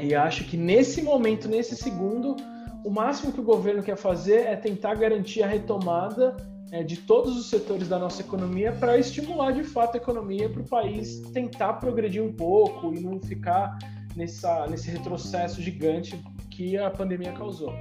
e 0.00 0.14
acho 0.14 0.44
que 0.44 0.56
nesse 0.56 1.02
momento, 1.02 1.48
nesse 1.48 1.76
segundo, 1.76 2.36
o 2.84 2.90
máximo 2.90 3.32
que 3.32 3.40
o 3.40 3.44
governo 3.44 3.82
quer 3.82 3.96
fazer 3.96 4.46
é 4.46 4.56
tentar 4.56 4.94
garantir 4.94 5.42
a 5.42 5.46
retomada 5.46 6.36
é, 6.70 6.82
de 6.82 6.96
todos 6.98 7.36
os 7.36 7.48
setores 7.48 7.88
da 7.88 7.98
nossa 7.98 8.22
economia 8.22 8.72
para 8.72 8.98
estimular 8.98 9.52
de 9.52 9.64
fato 9.64 9.94
a 9.94 9.98
economia 9.98 10.48
para 10.48 10.62
o 10.62 10.68
país 10.68 11.20
tentar 11.32 11.74
progredir 11.74 12.22
um 12.22 12.32
pouco 12.32 12.94
e 12.94 13.00
não 13.00 13.20
ficar 13.20 13.78
nessa, 14.14 14.66
nesse 14.66 14.90
retrocesso 14.90 15.62
gigante 15.62 16.18
que 16.50 16.76
a 16.76 16.90
pandemia 16.90 17.32
causou. 17.32 17.72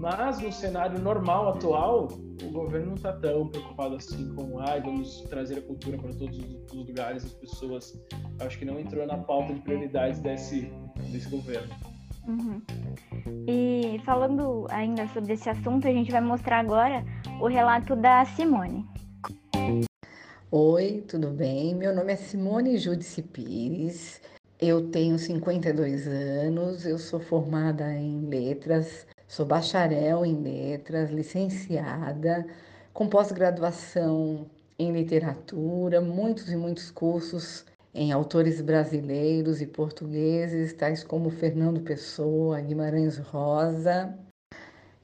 Mas 0.00 0.40
no 0.40 0.50
cenário 0.50 0.98
normal 0.98 1.50
atual, 1.50 2.08
o 2.42 2.50
governo 2.50 2.86
não 2.86 2.94
está 2.94 3.12
tão 3.12 3.46
preocupado 3.48 3.96
assim 3.96 4.34
com, 4.34 4.58
ah, 4.58 4.78
vamos 4.82 5.20
trazer 5.28 5.58
a 5.58 5.60
cultura 5.60 5.98
para 5.98 6.10
todos 6.14 6.38
os 6.38 6.72
lugares, 6.72 7.22
as 7.22 7.34
pessoas. 7.34 8.02
Acho 8.40 8.58
que 8.58 8.64
não 8.64 8.80
entrou 8.80 9.06
na 9.06 9.18
pauta 9.18 9.52
de 9.52 9.60
prioridades 9.60 10.18
desse, 10.20 10.72
desse 11.12 11.28
governo. 11.28 11.68
Uhum. 12.26 12.62
E 13.46 14.00
falando 14.06 14.66
ainda 14.70 15.06
sobre 15.08 15.34
esse 15.34 15.50
assunto, 15.50 15.86
a 15.86 15.92
gente 15.92 16.10
vai 16.10 16.22
mostrar 16.22 16.60
agora 16.60 17.04
o 17.38 17.46
relato 17.46 17.94
da 17.94 18.24
Simone. 18.24 18.86
Oi, 20.50 21.04
tudo 21.06 21.28
bem? 21.28 21.74
Meu 21.74 21.94
nome 21.94 22.14
é 22.14 22.16
Simone 22.16 22.78
Judice 22.78 23.20
Pires. 23.20 24.22
Eu 24.58 24.90
tenho 24.90 25.18
52 25.18 26.06
anos, 26.06 26.86
eu 26.86 26.98
sou 26.98 27.20
formada 27.20 27.94
em 27.94 28.26
letras, 28.26 29.06
Sou 29.30 29.46
bacharel 29.46 30.26
em 30.26 30.42
letras, 30.42 31.08
licenciada, 31.08 32.44
com 32.92 33.08
pós-graduação 33.08 34.50
em 34.76 34.90
literatura, 34.90 36.00
muitos 36.00 36.50
e 36.50 36.56
muitos 36.56 36.90
cursos 36.90 37.64
em 37.94 38.10
autores 38.10 38.60
brasileiros 38.60 39.62
e 39.62 39.68
portugueses, 39.68 40.72
tais 40.72 41.04
como 41.04 41.30
Fernando 41.30 41.80
Pessoa, 41.80 42.60
Guimarães 42.60 43.18
Rosa. 43.18 44.18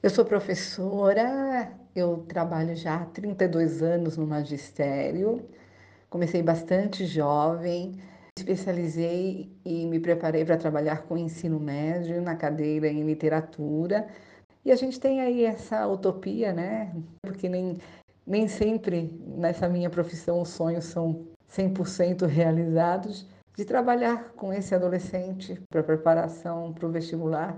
Eu 0.03 0.09
sou 0.09 0.25
professora, 0.25 1.71
eu 1.95 2.25
trabalho 2.27 2.75
já 2.75 2.97
há 2.97 3.05
32 3.05 3.81
anos 3.81 4.17
no 4.17 4.27
magistério. 4.27 5.47
Comecei 6.09 6.43
bastante 6.43 7.05
jovem, 7.05 7.97
especializei 8.37 9.51
e 9.65 9.85
me 9.85 9.99
preparei 9.99 10.45
para 10.45 10.57
trabalhar 10.57 11.03
com 11.03 11.17
ensino 11.17 11.59
médio 11.59 12.21
na 12.21 12.35
cadeira 12.35 12.87
em 12.87 13.03
literatura. 13.03 14.07
E 14.63 14.71
a 14.71 14.75
gente 14.75 14.99
tem 14.99 15.21
aí 15.21 15.45
essa 15.45 15.87
utopia, 15.87 16.53
né? 16.53 16.93
Porque 17.21 17.47
nem, 17.49 17.77
nem 18.25 18.47
sempre 18.47 19.11
nessa 19.25 19.67
minha 19.69 19.89
profissão 19.89 20.41
os 20.41 20.49
sonhos 20.49 20.85
são 20.85 21.27
100% 21.49 22.25
realizados. 22.25 23.25
de 23.57 23.65
trabalhar 23.65 24.33
com 24.35 24.53
esse 24.53 24.75
adolescente 24.75 25.59
para 25.71 25.81
preparação 25.81 26.71
para 26.73 26.85
o 26.85 26.91
vestibular, 26.91 27.57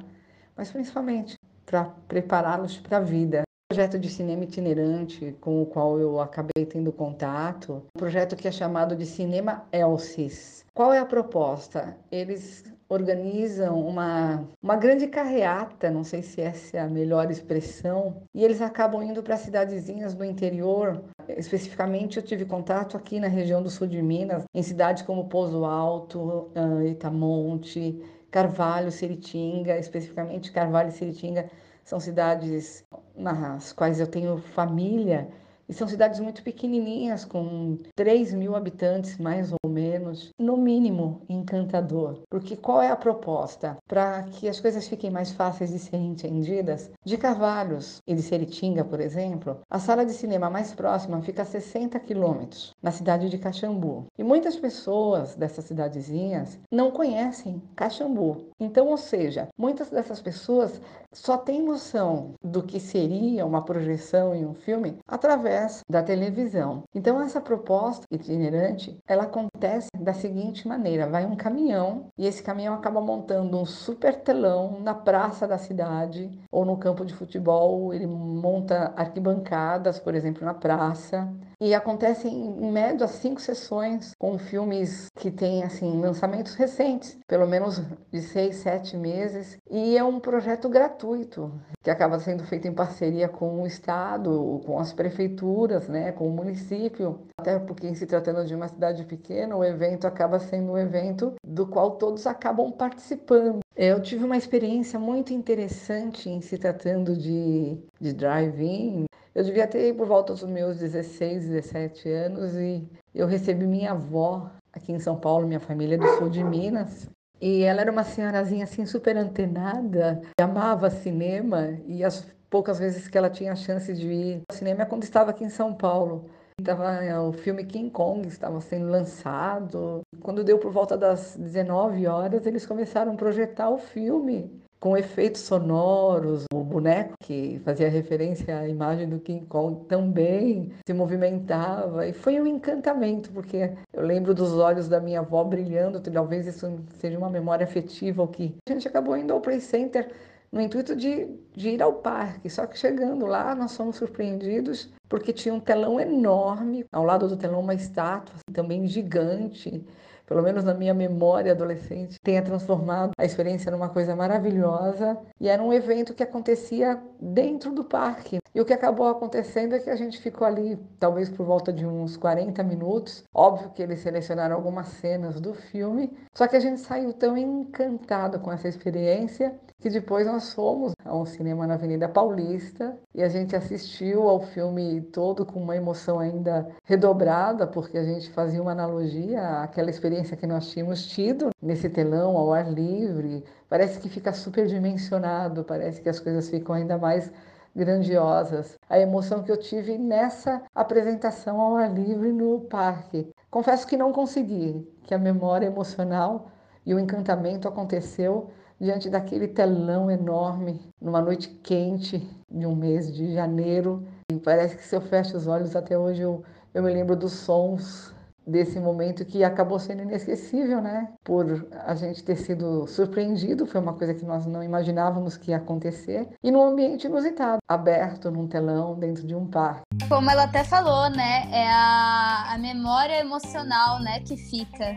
mas 0.56 0.72
principalmente 0.72 1.36
para 1.66 1.84
prepará-los 2.08 2.78
para 2.80 2.98
a 2.98 3.02
vida 3.02 3.44
projeto 3.72 4.00
de 4.00 4.10
cinema 4.10 4.46
itinerante 4.46 5.36
com 5.40 5.62
o 5.62 5.66
qual 5.68 6.00
eu 6.00 6.20
acabei 6.20 6.66
tendo 6.66 6.92
contato, 6.92 7.84
um 7.96 8.00
projeto 8.00 8.36
que 8.36 8.48
é 8.48 8.52
chamado 8.52 8.96
de 8.96 9.06
Cinema 9.06 9.64
Elsis. 9.72 10.66
Qual 10.74 10.92
é 10.92 10.98
a 10.98 11.06
proposta? 11.06 11.96
Eles 12.12 12.64
organizam 12.90 13.80
uma, 13.80 14.44
uma 14.60 14.76
grande 14.76 15.06
carreata, 15.06 15.92
não 15.92 16.04
sei 16.04 16.24
se 16.24 16.42
essa 16.42 16.78
é 16.78 16.80
a 16.80 16.88
melhor 16.88 17.30
expressão, 17.30 18.24
e 18.34 18.44
eles 18.44 18.60
acabam 18.60 19.04
indo 19.04 19.22
para 19.22 19.38
cidadezinhas 19.38 20.16
do 20.16 20.26
interior. 20.26 21.04
Especificamente, 21.28 22.18
eu 22.18 22.24
tive 22.24 22.46
contato 22.46 22.98
aqui 22.98 23.20
na 23.20 23.28
região 23.28 23.62
do 23.62 23.70
sul 23.70 23.86
de 23.86 24.02
Minas, 24.02 24.46
em 24.52 24.64
cidades 24.64 25.04
como 25.04 25.30
Pouso 25.30 25.64
Alto, 25.64 26.50
Itamonte, 26.90 28.02
Carvalho, 28.32 28.92
Seritinga, 28.92 29.78
especificamente 29.78 30.52
Carvalho 30.52 30.90
e 30.90 30.94
Seritinga 30.94 31.52
são 31.90 32.00
cidades 32.00 32.86
nas 33.16 33.74
quais 33.74 34.00
eu 34.00 34.06
tenho 34.06 34.38
família 34.38 35.28
e 35.70 35.74
são 35.74 35.88
cidades 35.88 36.20
muito 36.20 36.42
pequenininhas, 36.42 37.24
com 37.24 37.78
3 37.96 38.34
mil 38.34 38.56
habitantes, 38.56 39.20
mais 39.20 39.54
ou 39.64 39.70
menos, 39.70 40.34
no 40.38 40.58
mínimo 40.58 41.22
encantador. 41.30 42.24
Porque 42.28 42.56
qual 42.56 42.82
é 42.82 42.90
a 42.90 42.96
proposta? 42.96 43.78
Para 43.88 44.24
que 44.24 44.50
as 44.50 44.60
coisas 44.60 44.88
fiquem 44.88 45.12
mais 45.12 45.32
fáceis 45.32 45.70
de 45.70 45.78
serem 45.78 46.08
entendidas, 46.08 46.90
de 47.06 47.18
Carvalhos 47.18 48.02
e 48.08 48.16
de 48.16 48.24
Seritinga, 48.24 48.84
por 48.84 49.00
exemplo, 49.00 49.60
a 49.70 49.78
sala 49.78 50.04
de 50.04 50.14
cinema 50.14 50.50
mais 50.50 50.74
próxima 50.74 51.22
fica 51.22 51.44
a 51.44 51.46
60 51.46 52.00
quilômetros, 52.00 52.76
na 52.82 52.90
cidade 52.90 53.30
de 53.30 53.38
Caxambu. 53.38 54.08
E 54.18 54.24
muitas 54.24 54.56
pessoas 54.56 55.36
dessas 55.36 55.66
cidadezinhas 55.66 56.58
não 56.72 56.90
conhecem 56.90 57.62
Caxambu. 57.76 58.50
Então, 58.60 58.88
ou 58.88 58.98
seja, 58.98 59.48
muitas 59.56 59.92
dessas 59.92 60.20
pessoas 60.20 60.82
só 61.12 61.38
têm 61.38 61.62
noção 61.62 62.34
do 62.44 62.64
que 62.64 62.80
seria 62.80 63.46
uma 63.46 63.64
projeção 63.64 64.34
em 64.34 64.46
um 64.46 64.54
filme 64.54 64.98
através 65.08 65.59
da 65.90 66.04
televisão. 66.04 66.84
Então 66.94 67.22
essa 67.22 67.42
proposta 67.42 68.06
itinerante, 68.12 68.98
ela 69.08 69.24
acontece 69.24 69.90
da 70.00 70.14
seguinte 70.14 70.68
maneira: 70.68 71.08
vai 71.08 71.26
um 71.26 71.36
caminhão 71.36 72.08
e 72.18 72.26
esse 72.26 72.42
caminhão 72.44 72.74
acaba 72.74 73.02
montando 73.02 73.58
um 73.58 73.66
super 73.66 74.22
telão 74.22 74.80
na 74.82 74.94
praça 74.94 75.48
da 75.48 75.58
cidade 75.58 76.30
ou 76.52 76.66
no 76.66 76.78
campo 76.78 77.06
de 77.06 77.14
futebol, 77.14 77.94
ele 77.94 78.08
monta 78.08 78.94
arquibancadas, 78.96 80.00
por 80.00 80.16
exemplo, 80.16 80.46
na 80.46 80.54
praça. 80.54 81.32
E 81.62 81.74
acontecem 81.74 82.34
em 82.34 82.72
média 82.72 83.06
cinco 83.06 83.42
sessões 83.42 84.14
com 84.18 84.38
filmes 84.38 85.10
que 85.14 85.30
têm 85.30 85.62
assim 85.62 86.00
lançamentos 86.00 86.56
recentes, 86.56 87.18
pelo 87.28 87.46
menos 87.46 87.82
de 88.10 88.22
seis, 88.22 88.56
sete 88.58 88.96
meses. 88.96 89.58
E 89.70 89.98
é 89.98 90.04
um 90.04 90.22
projeto 90.22 90.70
gratuito 90.70 91.52
que 91.84 91.90
acaba 91.90 92.18
sendo 92.18 92.46
feito 92.46 92.66
em 92.66 92.74
parceria 92.74 93.28
com 93.28 93.62
o 93.62 93.68
estado, 93.68 94.62
com 94.66 94.80
as 94.80 94.94
prefeituras, 94.94 95.90
né, 95.90 96.14
com 96.14 96.30
o 96.30 96.32
município. 96.32 97.20
Até 97.38 97.60
porque 97.60 97.94
se 97.94 98.06
tratando 98.06 98.46
de 98.46 98.56
uma 98.56 98.70
cidade 98.70 99.04
pequena, 99.04 99.58
o 99.58 99.64
evento 99.64 100.08
acaba 100.08 100.40
sendo 100.40 100.72
um 100.72 100.78
evento 100.78 101.34
do 101.44 101.68
qual 101.68 101.98
todos 101.98 102.26
acabam 102.26 102.72
participando. 102.72 103.60
Eu 103.76 104.02
tive 104.02 104.24
uma 104.24 104.38
experiência 104.38 104.98
muito 104.98 105.34
interessante 105.34 106.30
em 106.30 106.40
se 106.40 106.58
tratando 106.58 107.18
de, 107.18 107.78
de 108.00 108.14
drive-in, 108.14 109.06
eu 109.34 109.44
devia 109.44 109.68
ter 109.68 109.96
por 109.96 110.08
volta 110.08 110.34
dos 110.34 110.44
meus 110.44 110.78
16, 110.78 111.48
17 111.50 112.10
anos 112.10 112.56
e 112.56 112.88
eu 113.14 113.28
recebi 113.28 113.66
minha 113.66 113.92
avó 113.92 114.50
aqui 114.74 114.92
em 114.92 115.00
São 115.00 115.16
Paulo, 115.16 115.48
minha 115.48 115.60
família 115.60 115.96
é 115.96 115.98
do 115.98 116.08
sul 116.18 116.30
de 116.30 116.44
Minas. 116.44 117.10
E 117.42 117.64
ela 117.64 117.82
era 117.82 117.92
uma 117.92 118.04
senhorazinha 118.04 118.66
assim 118.66 118.86
super 118.86 119.16
antenada, 119.16 120.22
amava 120.42 120.90
cinema 120.90 121.80
e 121.88 122.04
as 122.04 122.28
poucas 122.50 122.80
vezes 122.80 123.08
que 123.08 123.18
ela 123.18 123.30
tinha 123.30 123.54
a 123.54 123.56
chance 123.56 123.94
de 123.94 124.08
ir 124.08 124.42
ao 124.50 124.56
cinema 124.56 124.82
é 124.82 124.86
quando 124.86 125.04
estava 125.04 125.32
aqui 125.32 125.44
em 125.44 125.50
São 125.50 125.74
Paulo. 125.74 126.30
Tava, 126.62 126.96
é, 127.02 127.18
o 127.18 127.32
filme 127.32 127.64
King 127.64 127.90
Kong 127.90 128.28
estava 128.28 128.60
sendo 128.60 128.90
lançado. 128.90 130.02
Quando 130.22 130.44
deu 130.44 130.60
por 130.60 130.72
volta 130.72 130.98
das 130.98 131.38
19 131.38 132.06
horas, 132.08 132.46
eles 132.46 132.66
começaram 132.66 133.14
a 133.14 133.16
projetar 133.16 133.70
o 133.70 133.78
filme 133.78 134.62
com 134.80 134.98
efeitos 134.98 135.42
sonoros. 135.42 136.46
O 136.54 136.64
boneco, 136.64 137.16
que 137.20 137.60
fazia 137.64 137.90
referência 137.90 138.60
à 138.60 138.68
imagem 138.68 139.10
do 139.10 139.20
King 139.20 139.46
Kong, 139.46 139.86
também 139.86 140.72
se 140.86 140.94
movimentava. 140.94 142.08
E 142.08 142.14
foi 142.14 142.40
um 142.40 142.48
encantamento, 142.48 143.32
porque 143.32 143.72
eu 143.94 144.04
lembro 144.04 144.34
dos 144.34 144.54
olhos 144.54 144.88
da 144.88 145.00
minha 145.00 145.20
avó 145.20 145.44
brilhando. 145.44 146.00
Talvez 146.00 146.48
isso 146.48 146.80
seja 147.00 147.18
uma 147.18 147.30
memória 147.30 147.64
afetiva, 147.64 148.24
o 148.24 148.28
que 148.28 148.56
a 148.68 148.74
gente 148.74 148.88
acabou 148.88 149.18
indo 149.18 149.34
ao 149.34 149.42
Play 149.42 149.60
Center 149.60 150.10
no 150.52 150.62
intuito 150.62 150.96
de, 150.96 151.28
de 151.56 151.70
ir 151.70 151.82
ao 151.82 151.94
parque. 151.94 152.50
Só 152.50 152.66
que 152.66 152.78
chegando 152.78 153.26
lá, 153.26 153.54
nós 153.56 153.76
fomos 153.76 153.98
surpreendidos 153.98 154.92
porque 155.08 155.34
tinha 155.34 155.54
um 155.54 155.60
telão 155.60 156.00
enorme, 156.00 156.86
ao 156.92 157.04
lado 157.04 157.28
do 157.28 157.36
telão 157.36 157.60
uma 157.60 157.74
estátua 157.74 158.36
também 158.54 158.88
gigante, 158.88 159.84
pelo 160.30 160.44
menos 160.44 160.64
na 160.64 160.76
minha 160.76 160.94
memória 160.94 161.54
adolescente, 161.54 162.20
tenha 162.22 162.44
transformado 162.44 163.14
a 163.18 163.26
experiência 163.26 163.72
numa 163.72 163.90
coisa 163.90 164.16
maravilhosa. 164.16 165.18
E 165.42 165.50
era 165.50 165.62
um 165.62 165.74
evento 165.74 166.14
que 166.14 166.22
acontecia 166.22 167.02
dentro 167.20 167.74
do 167.74 167.84
parque. 167.84 168.38
E 168.54 168.62
o 168.62 168.66
que 168.66 168.72
acabou 168.72 169.08
acontecendo 169.08 169.74
é 169.74 169.80
que 169.80 169.90
a 169.90 169.96
gente 169.96 170.20
ficou 170.20 170.46
ali, 170.46 170.78
talvez 171.00 171.30
por 171.30 171.48
volta 171.48 171.74
de 171.74 171.84
uns 171.84 172.16
40 172.16 172.62
minutos. 172.62 173.24
Óbvio 173.34 173.72
que 173.72 173.82
eles 173.82 174.02
selecionaram 174.02 174.56
algumas 174.56 174.90
cenas 174.90 175.42
do 175.42 175.56
filme, 175.56 176.16
só 176.36 176.48
que 176.48 176.56
a 176.56 176.60
gente 176.60 176.80
saiu 176.80 177.12
tão 177.12 177.36
encantado 177.36 178.40
com 178.40 178.52
essa 178.52 178.68
experiência 178.68 179.60
que 179.80 179.90
depois 179.90 180.28
nós 180.28 180.54
fomos 180.54 180.94
a 181.06 181.16
um 181.16 181.26
cinema 181.26 181.66
na 181.66 181.76
Avenida 181.76 182.10
Paulista 182.10 182.98
e 183.16 183.24
a 183.24 183.30
gente 183.30 183.56
assistiu 183.56 184.28
ao 184.28 184.42
filme 184.42 185.02
todo 185.02 185.46
com 185.46 185.62
uma 185.62 185.76
emoção 185.76 186.20
ainda 186.20 186.68
redobrada, 186.84 187.66
porque 187.66 187.98
a 187.98 188.04
gente 188.04 188.30
fazia 188.32 188.62
uma 188.62 188.74
analogia 188.74 189.62
àquela 189.62 189.90
experiência 189.90 190.36
que 190.36 190.46
nós 190.46 190.70
tínhamos 190.70 191.08
tido 191.08 191.50
nesse 191.62 191.90
telão 191.90 192.36
ao 192.36 192.54
ar 192.54 192.70
livre. 192.70 193.46
Parece 193.70 194.00
que 194.00 194.10
fica 194.10 194.34
superdimensionado, 194.34 195.64
parece 195.64 196.02
que 196.02 196.10
as 196.10 196.20
coisas 196.20 196.50
ficam 196.50 196.76
ainda 196.76 196.98
mais 196.98 197.32
grandiosas. 197.74 198.78
A 198.90 199.00
emoção 199.00 199.44
que 199.44 199.52
eu 199.52 199.58
tive 199.58 199.98
nessa 199.98 200.62
apresentação 200.76 201.62
ao 201.62 201.78
ar 201.78 201.94
livre 201.94 202.34
no 202.34 202.62
parque. 202.62 203.30
Confesso 203.50 203.88
que 203.88 203.96
não 203.96 204.12
consegui, 204.12 204.86
que 205.04 205.14
a 205.14 205.18
memória 205.18 205.68
emocional 205.68 206.52
e 206.86 206.94
o 206.94 207.00
encantamento 207.00 207.68
aconteceu 207.68 208.50
diante 208.80 209.10
daquele 209.10 209.48
telão 209.48 210.10
enorme, 210.10 210.80
numa 211.02 211.22
noite 211.22 211.50
quente 211.64 212.28
de 212.50 212.66
um 212.66 212.76
mês 212.76 213.14
de 213.14 213.34
janeiro. 213.34 214.08
E 214.32 214.36
parece 214.40 214.78
que 214.78 214.84
se 214.84 214.96
eu 214.96 215.02
fecho 215.02 215.36
os 215.36 215.48
olhos 215.48 215.76
até 215.76 215.98
hoje 215.98 216.22
eu, 216.22 216.44
eu 216.74 216.84
me 216.84 216.92
lembro 216.92 217.16
dos 217.16 217.34
sons 217.34 218.14
desse 218.50 218.80
momento 218.80 219.24
que 219.26 219.44
acabou 219.44 219.78
sendo 219.78 220.02
inesquecível, 220.02 220.82
né? 220.82 221.10
Por 221.24 221.68
a 221.86 221.94
gente 221.94 222.24
ter 222.24 222.36
sido 222.36 222.88
surpreendido, 222.88 223.66
foi 223.66 223.80
uma 223.80 223.94
coisa 223.94 224.14
que 224.14 224.26
nós 224.26 224.46
não 224.46 224.64
imaginávamos 224.64 225.38
que 225.38 225.52
ia 225.52 225.58
acontecer, 225.58 226.28
e 226.44 226.50
num 226.50 226.64
ambiente 226.64 227.06
inusitado, 227.06 227.60
aberto 227.68 228.32
num 228.32 228.48
telão 228.48 228.98
dentro 228.98 229.26
de 229.26 229.36
um 229.36 229.46
parque. 229.46 229.82
Como 230.08 230.30
ela 230.32 230.44
até 230.44 230.64
falou, 230.64 231.10
né? 231.12 231.48
É 231.52 231.70
a, 231.70 232.54
a 232.54 232.58
memória 232.58 233.20
emocional, 233.20 234.02
né, 234.02 234.20
que 234.22 234.36
fica. 234.36 234.96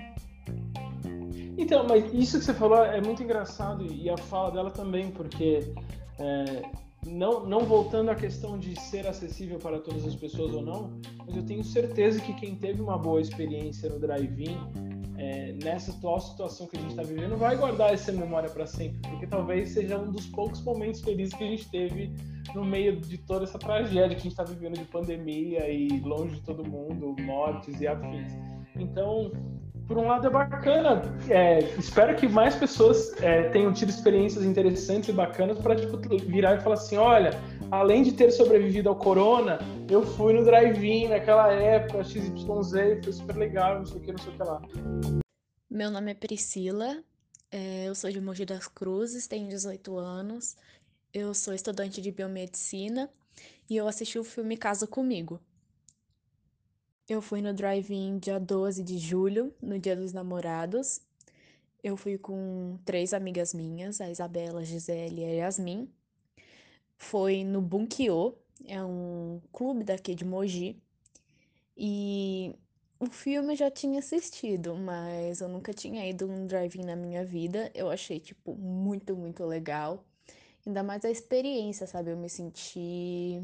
Então, 1.56 1.86
mas 1.86 2.12
isso 2.12 2.38
que 2.38 2.44
você 2.44 2.54
falou 2.54 2.84
é 2.84 3.00
muito 3.00 3.22
engraçado 3.22 3.84
e 3.84 4.08
a 4.08 4.16
fala 4.16 4.50
dela 4.50 4.70
também, 4.70 5.10
porque 5.10 5.72
é, 6.18 6.62
não, 7.06 7.44
não 7.46 7.60
voltando 7.60 8.10
à 8.10 8.14
questão 8.14 8.58
de 8.58 8.78
ser 8.80 9.06
acessível 9.06 9.58
para 9.58 9.78
todas 9.78 10.06
as 10.06 10.14
pessoas 10.14 10.54
ou 10.54 10.62
não, 10.62 11.00
mas 11.26 11.36
eu 11.36 11.44
tenho 11.44 11.62
certeza 11.64 12.20
que 12.20 12.32
quem 12.34 12.54
teve 12.54 12.80
uma 12.80 12.96
boa 12.96 13.20
experiência 13.20 13.88
no 13.90 13.98
drive-in, 13.98 14.56
é, 15.18 15.52
nessa 15.62 15.92
atual 15.92 16.20
situação 16.20 16.66
que 16.66 16.76
a 16.76 16.80
gente 16.80 16.90
está 16.90 17.02
vivendo, 17.02 17.36
vai 17.36 17.56
guardar 17.56 17.92
essa 17.92 18.10
memória 18.10 18.48
para 18.48 18.66
sempre, 18.66 18.98
porque 19.08 19.26
talvez 19.26 19.70
seja 19.70 19.98
um 19.98 20.10
dos 20.10 20.26
poucos 20.26 20.62
momentos 20.62 21.00
felizes 21.00 21.34
que 21.34 21.44
a 21.44 21.46
gente 21.46 21.68
teve 21.70 22.12
no 22.54 22.64
meio 22.64 23.00
de 23.00 23.18
toda 23.18 23.44
essa 23.44 23.58
tragédia 23.58 24.08
que 24.08 24.20
a 24.20 24.22
gente 24.22 24.32
está 24.32 24.44
vivendo 24.44 24.78
de 24.78 24.84
pandemia 24.84 25.68
e 25.68 26.00
longe 26.00 26.36
de 26.36 26.42
todo 26.42 26.68
mundo, 26.68 27.14
mortes 27.22 27.80
e 27.80 27.86
afins. 27.86 28.32
Então, 28.76 29.30
por 29.92 30.02
um 30.02 30.09
lado 30.09 30.26
é 30.26 30.31
bacana. 30.31 31.02
É, 31.28 31.61
espero 31.78 32.16
que 32.16 32.26
mais 32.26 32.55
pessoas 32.55 33.12
é, 33.22 33.51
tenham 33.51 33.72
tido 33.72 33.90
experiências 33.90 34.43
interessantes 34.43 35.11
e 35.11 35.12
bacanas 35.12 35.59
para 35.59 35.76
tipo, 35.76 35.99
virar 36.26 36.57
e 36.57 36.61
falar 36.61 36.76
assim: 36.76 36.97
olha, 36.97 37.30
além 37.70 38.03
de 38.03 38.12
ter 38.12 38.30
sobrevivido 38.30 38.88
ao 38.88 38.97
corona, 38.97 39.59
eu 39.90 40.03
fui 40.03 40.32
no 40.32 40.45
drive-in 40.45 41.09
naquela 41.09 41.53
época, 41.53 42.03
XYZ, 42.03 43.05
foi 43.05 43.12
super 43.12 43.36
legal, 43.36 43.80
não 43.80 43.86
sei 43.86 43.99
o 43.99 44.01
que, 44.01 44.12
não 44.12 44.18
sei 44.18 44.32
o 44.32 44.36
que 44.36 44.43
lá. 44.43 44.62
Meu 45.70 45.90
nome 45.90 46.12
é 46.12 46.14
Priscila, 46.14 47.03
é, 47.51 47.86
eu 47.86 47.95
sou 47.95 48.11
de 48.11 48.20
Mogi 48.20 48.47
das 48.47 48.66
Cruzes, 48.66 49.26
tenho 49.26 49.49
18 49.49 49.99
anos, 49.99 50.57
eu 51.12 51.34
sou 51.34 51.53
estudante 51.53 52.01
de 52.01 52.11
biomedicina 52.11 53.11
e 53.68 53.76
eu 53.76 53.86
assisti 53.86 54.18
o 54.18 54.24
filme 54.24 54.57
Casa 54.57 54.86
Comigo. 54.86 55.38
Eu 57.12 57.20
fui 57.20 57.42
no 57.42 57.52
drive-in 57.52 58.18
dia 58.18 58.40
12 58.40 58.82
de 58.82 58.96
julho, 58.96 59.52
no 59.60 59.78
Dia 59.78 59.94
dos 59.94 60.14
Namorados. 60.14 60.98
Eu 61.84 61.94
fui 61.94 62.16
com 62.16 62.78
três 62.86 63.12
amigas 63.12 63.52
minhas, 63.52 64.00
a 64.00 64.10
Isabela, 64.10 64.60
a 64.60 64.64
Gisele 64.64 65.20
e 65.20 65.24
a 65.26 65.28
Yasmin. 65.44 65.90
Foi 66.96 67.44
no 67.44 67.60
Bunkyo, 67.60 68.34
é 68.64 68.82
um 68.82 69.42
clube 69.52 69.84
daqui 69.84 70.14
de 70.14 70.24
Mogi. 70.24 70.82
E 71.76 72.54
o 72.98 73.04
filme 73.04 73.52
eu 73.52 73.56
já 73.58 73.70
tinha 73.70 73.98
assistido, 73.98 74.74
mas 74.74 75.42
eu 75.42 75.48
nunca 75.48 75.74
tinha 75.74 76.08
ido 76.08 76.26
num 76.26 76.46
drive-in 76.46 76.84
na 76.84 76.96
minha 76.96 77.26
vida. 77.26 77.70
Eu 77.74 77.90
achei, 77.90 78.20
tipo, 78.20 78.54
muito, 78.54 79.14
muito 79.14 79.44
legal. 79.44 80.02
Ainda 80.66 80.82
mais 80.82 81.04
a 81.04 81.10
experiência, 81.10 81.86
sabe? 81.86 82.10
Eu 82.10 82.16
me 82.16 82.30
senti 82.30 83.38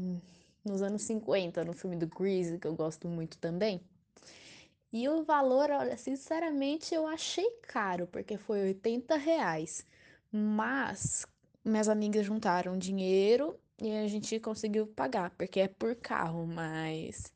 nos 0.63 0.81
anos 0.81 1.03
50, 1.03 1.63
no 1.63 1.73
filme 1.73 1.95
do 1.95 2.07
Grease, 2.07 2.57
que 2.59 2.67
eu 2.67 2.75
gosto 2.75 3.07
muito 3.07 3.37
também. 3.37 3.81
E 4.91 5.07
o 5.07 5.23
valor, 5.23 5.69
olha, 5.69 5.95
sinceramente, 5.97 6.95
eu 6.95 7.05
achei 7.07 7.49
caro, 7.61 8.07
porque 8.07 8.37
foi 8.37 8.61
80 8.61 9.17
reais. 9.17 9.85
Mas 10.31 11.25
minhas 11.63 11.87
amigas 11.87 12.25
juntaram 12.25 12.77
dinheiro 12.77 13.59
e 13.79 13.91
a 13.91 14.07
gente 14.07 14.39
conseguiu 14.39 14.87
pagar, 14.87 15.31
porque 15.31 15.59
é 15.59 15.67
por 15.67 15.95
carro, 15.95 16.45
mas 16.47 17.31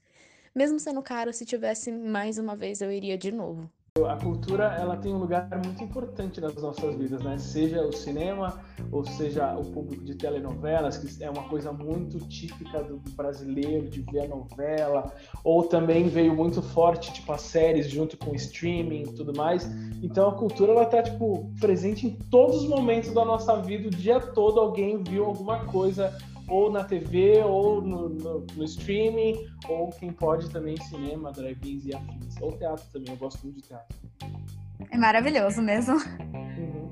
mesmo 0.56 0.80
sendo 0.80 1.02
caro, 1.02 1.34
se 1.34 1.46
tivesse 1.46 1.92
mais 1.92 2.38
uma 2.38 2.56
vez, 2.56 2.82
eu 2.82 2.92
iria 2.92 3.18
de 3.18 3.32
novo. 3.32 3.70
A 3.96 4.16
cultura 4.16 4.76
ela 4.76 4.98
tem 4.98 5.14
um 5.14 5.20
lugar 5.20 5.48
muito 5.64 5.84
importante 5.84 6.42
nas 6.42 6.56
nossas 6.56 6.96
vidas, 6.96 7.22
né? 7.22 7.38
Seja 7.38 7.80
o 7.84 7.94
cinema 7.94 8.60
ou 8.92 9.06
seja 9.06 9.56
o 9.56 9.64
público 9.66 10.04
de 10.04 10.16
telenovelas, 10.16 10.98
que 10.98 11.24
é 11.24 11.30
uma 11.30 11.44
coisa 11.44 11.72
muito 11.72 12.18
típica 12.28 12.82
do 12.82 12.98
brasileiro 13.12 13.88
de 13.88 14.02
ver 14.02 14.22
a 14.22 14.28
novela, 14.30 15.14
ou 15.44 15.62
também 15.66 16.08
veio 16.08 16.34
muito 16.34 16.60
forte 16.60 17.14
tipo 17.14 17.32
as 17.34 17.42
séries 17.42 17.88
junto 17.88 18.18
com 18.18 18.32
o 18.32 18.36
streaming 18.36 19.04
e 19.04 19.14
tudo 19.14 19.32
mais. 19.38 19.70
Então 20.02 20.28
a 20.28 20.34
cultura 20.34 20.72
ela 20.72 20.86
tá 20.88 21.04
tipo 21.04 21.54
presente 21.60 22.08
em 22.08 22.16
todos 22.32 22.64
os 22.64 22.68
momentos 22.68 23.14
da 23.14 23.24
nossa 23.24 23.58
vida, 23.58 23.90
o 23.90 23.92
dia 23.92 24.20
todo 24.20 24.60
alguém 24.60 25.04
viu 25.04 25.26
alguma 25.26 25.66
coisa 25.66 26.12
ou 26.48 26.72
na 26.72 26.84
TV, 26.84 27.42
ou 27.44 27.82
no, 27.82 28.10
no, 28.10 28.46
no, 28.56 28.64
streaming, 28.64 29.36
ou 29.68 29.90
quem 29.90 30.12
pode 30.12 30.50
também 30.50 30.78
cinema, 30.78 31.32
drive-ins 31.32 31.86
e 31.86 31.96
afins. 31.96 32.36
Ou 32.42 32.52
teatro 32.52 32.86
também, 32.92 33.10
eu 33.10 33.18
gosto 33.18 33.44
muito 33.44 33.58
de 33.58 33.68
teatro. 33.68 33.98
É 34.92 34.98
maravilhoso 34.98 35.62
mesmo. 35.62 35.96
Uhum. 35.96 36.84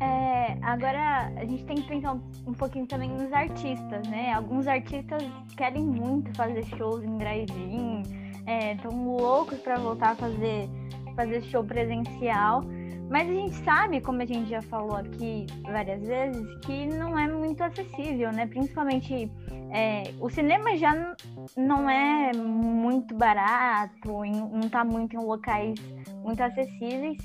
É, 0.00 0.56
agora 0.62 1.32
a 1.36 1.44
gente 1.44 1.64
tem 1.64 1.76
que 1.76 1.88
pensar 1.88 2.14
um, 2.14 2.22
um, 2.46 2.52
pouquinho 2.52 2.86
também 2.86 3.10
nos 3.10 3.32
artistas, 3.32 4.06
né? 4.08 4.32
Alguns 4.32 4.68
artistas 4.68 5.22
querem 5.56 5.84
muito 5.84 6.32
fazer 6.36 6.64
shows 6.76 7.02
em 7.02 7.18
drive-in, 7.18 8.02
estão 8.74 8.92
é, 8.92 9.20
loucos 9.20 9.58
para 9.58 9.76
voltar 9.76 10.10
a 10.10 10.14
fazer, 10.14 10.68
fazer 11.16 11.42
show 11.42 11.64
presencial. 11.64 12.62
Mas 13.10 13.28
a 13.28 13.32
gente 13.32 13.54
sabe, 13.64 14.00
como 14.00 14.20
a 14.20 14.26
gente 14.26 14.50
já 14.50 14.60
falou 14.60 14.96
aqui 14.96 15.46
várias 15.62 16.02
vezes, 16.06 16.46
que 16.60 16.86
não 16.86 17.18
é 17.18 17.26
muito 17.26 17.62
acessível, 17.62 18.30
né? 18.32 18.46
Principalmente 18.46 19.30
é, 19.72 20.12
o 20.20 20.28
cinema 20.28 20.76
já 20.76 21.14
não 21.56 21.88
é 21.88 22.32
muito 22.34 23.14
barato, 23.14 24.08
não 24.08 24.60
está 24.60 24.84
muito 24.84 25.16
em 25.16 25.18
locais 25.18 25.78
muito 26.22 26.42
acessíveis. 26.42 27.18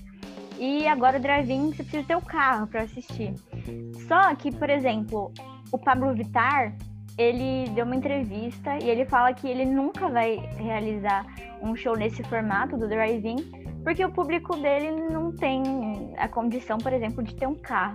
E 0.57 0.87
agora 0.87 1.17
o 1.17 1.21
drive-in 1.21 1.71
você 1.71 1.83
precisa 1.83 2.03
ter 2.03 2.15
o 2.15 2.21
carro 2.21 2.67
para 2.67 2.83
assistir. 2.83 3.33
Só 4.07 4.33
que, 4.35 4.51
por 4.51 4.69
exemplo, 4.69 5.33
o 5.71 5.77
Pablo 5.77 6.13
Vittar, 6.13 6.77
ele 7.17 7.69
deu 7.71 7.85
uma 7.85 7.95
entrevista 7.95 8.77
e 8.81 8.89
ele 8.89 9.05
fala 9.05 9.33
que 9.33 9.47
ele 9.47 9.65
nunca 9.65 10.07
vai 10.07 10.37
realizar 10.57 11.25
um 11.61 11.75
show 11.75 11.95
nesse 11.97 12.23
formato 12.23 12.77
do 12.77 12.87
drive-in 12.87 13.62
porque 13.83 14.03
o 14.03 14.11
público 14.11 14.55
dele 14.57 14.91
não 14.91 15.31
tem 15.31 16.13
a 16.17 16.27
condição, 16.27 16.77
por 16.77 16.93
exemplo, 16.93 17.21
de 17.23 17.35
ter 17.35 17.47
um 17.47 17.55
carro. 17.55 17.93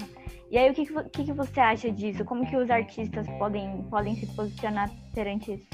E 0.50 0.56
aí, 0.56 0.70
o 0.70 0.74
que, 0.74 0.86
que, 0.86 1.24
que 1.24 1.32
você 1.32 1.60
acha 1.60 1.90
disso? 1.90 2.24
Como 2.24 2.46
que 2.48 2.56
os 2.56 2.70
artistas 2.70 3.26
podem, 3.38 3.82
podem 3.90 4.14
se 4.16 4.26
posicionar 4.34 4.90
perante 5.14 5.52
isso? 5.52 5.66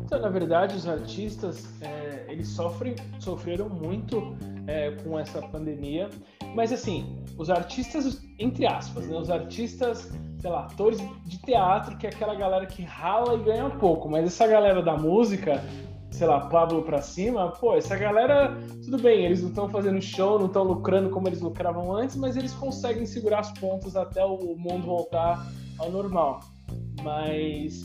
Então, 0.00 0.20
na 0.20 0.30
verdade, 0.30 0.74
os 0.74 0.88
artistas, 0.88 1.68
é, 1.82 2.24
eles 2.28 2.48
sofrem, 2.48 2.94
sofreram 3.18 3.68
muito 3.68 4.34
é, 4.66 4.92
com 5.02 5.18
essa 5.18 5.40
pandemia, 5.42 6.08
mas 6.54 6.72
assim, 6.72 7.22
os 7.36 7.50
artistas, 7.50 8.22
entre 8.38 8.66
aspas, 8.66 9.06
né, 9.06 9.16
os 9.16 9.30
artistas, 9.30 10.12
sei 10.38 10.50
lá, 10.50 10.64
atores 10.64 10.98
de 11.24 11.38
teatro, 11.42 11.96
que 11.98 12.06
é 12.06 12.10
aquela 12.10 12.34
galera 12.34 12.66
que 12.66 12.82
rala 12.82 13.34
e 13.34 13.42
ganha 13.42 13.68
pouco, 13.70 14.08
mas 14.08 14.26
essa 14.26 14.46
galera 14.46 14.82
da 14.82 14.96
música, 14.96 15.62
sei 16.12 16.26
lá, 16.26 16.40
Pablo 16.48 16.82
pra 16.82 17.00
cima, 17.00 17.50
pô, 17.52 17.74
essa 17.74 17.96
galera, 17.96 18.56
tudo 18.84 18.98
bem, 18.98 19.24
eles 19.24 19.40
não 19.40 19.48
estão 19.48 19.68
fazendo 19.68 20.00
show, 20.00 20.38
não 20.38 20.46
estão 20.46 20.62
lucrando 20.62 21.10
como 21.10 21.26
eles 21.26 21.40
lucravam 21.40 21.94
antes, 21.94 22.16
mas 22.16 22.36
eles 22.36 22.52
conseguem 22.52 23.06
segurar 23.06 23.40
os 23.40 23.50
pontos 23.52 23.96
até 23.96 24.24
o 24.24 24.54
mundo 24.56 24.86
voltar 24.86 25.44
ao 25.78 25.90
normal. 25.90 26.40
Mas, 27.02 27.82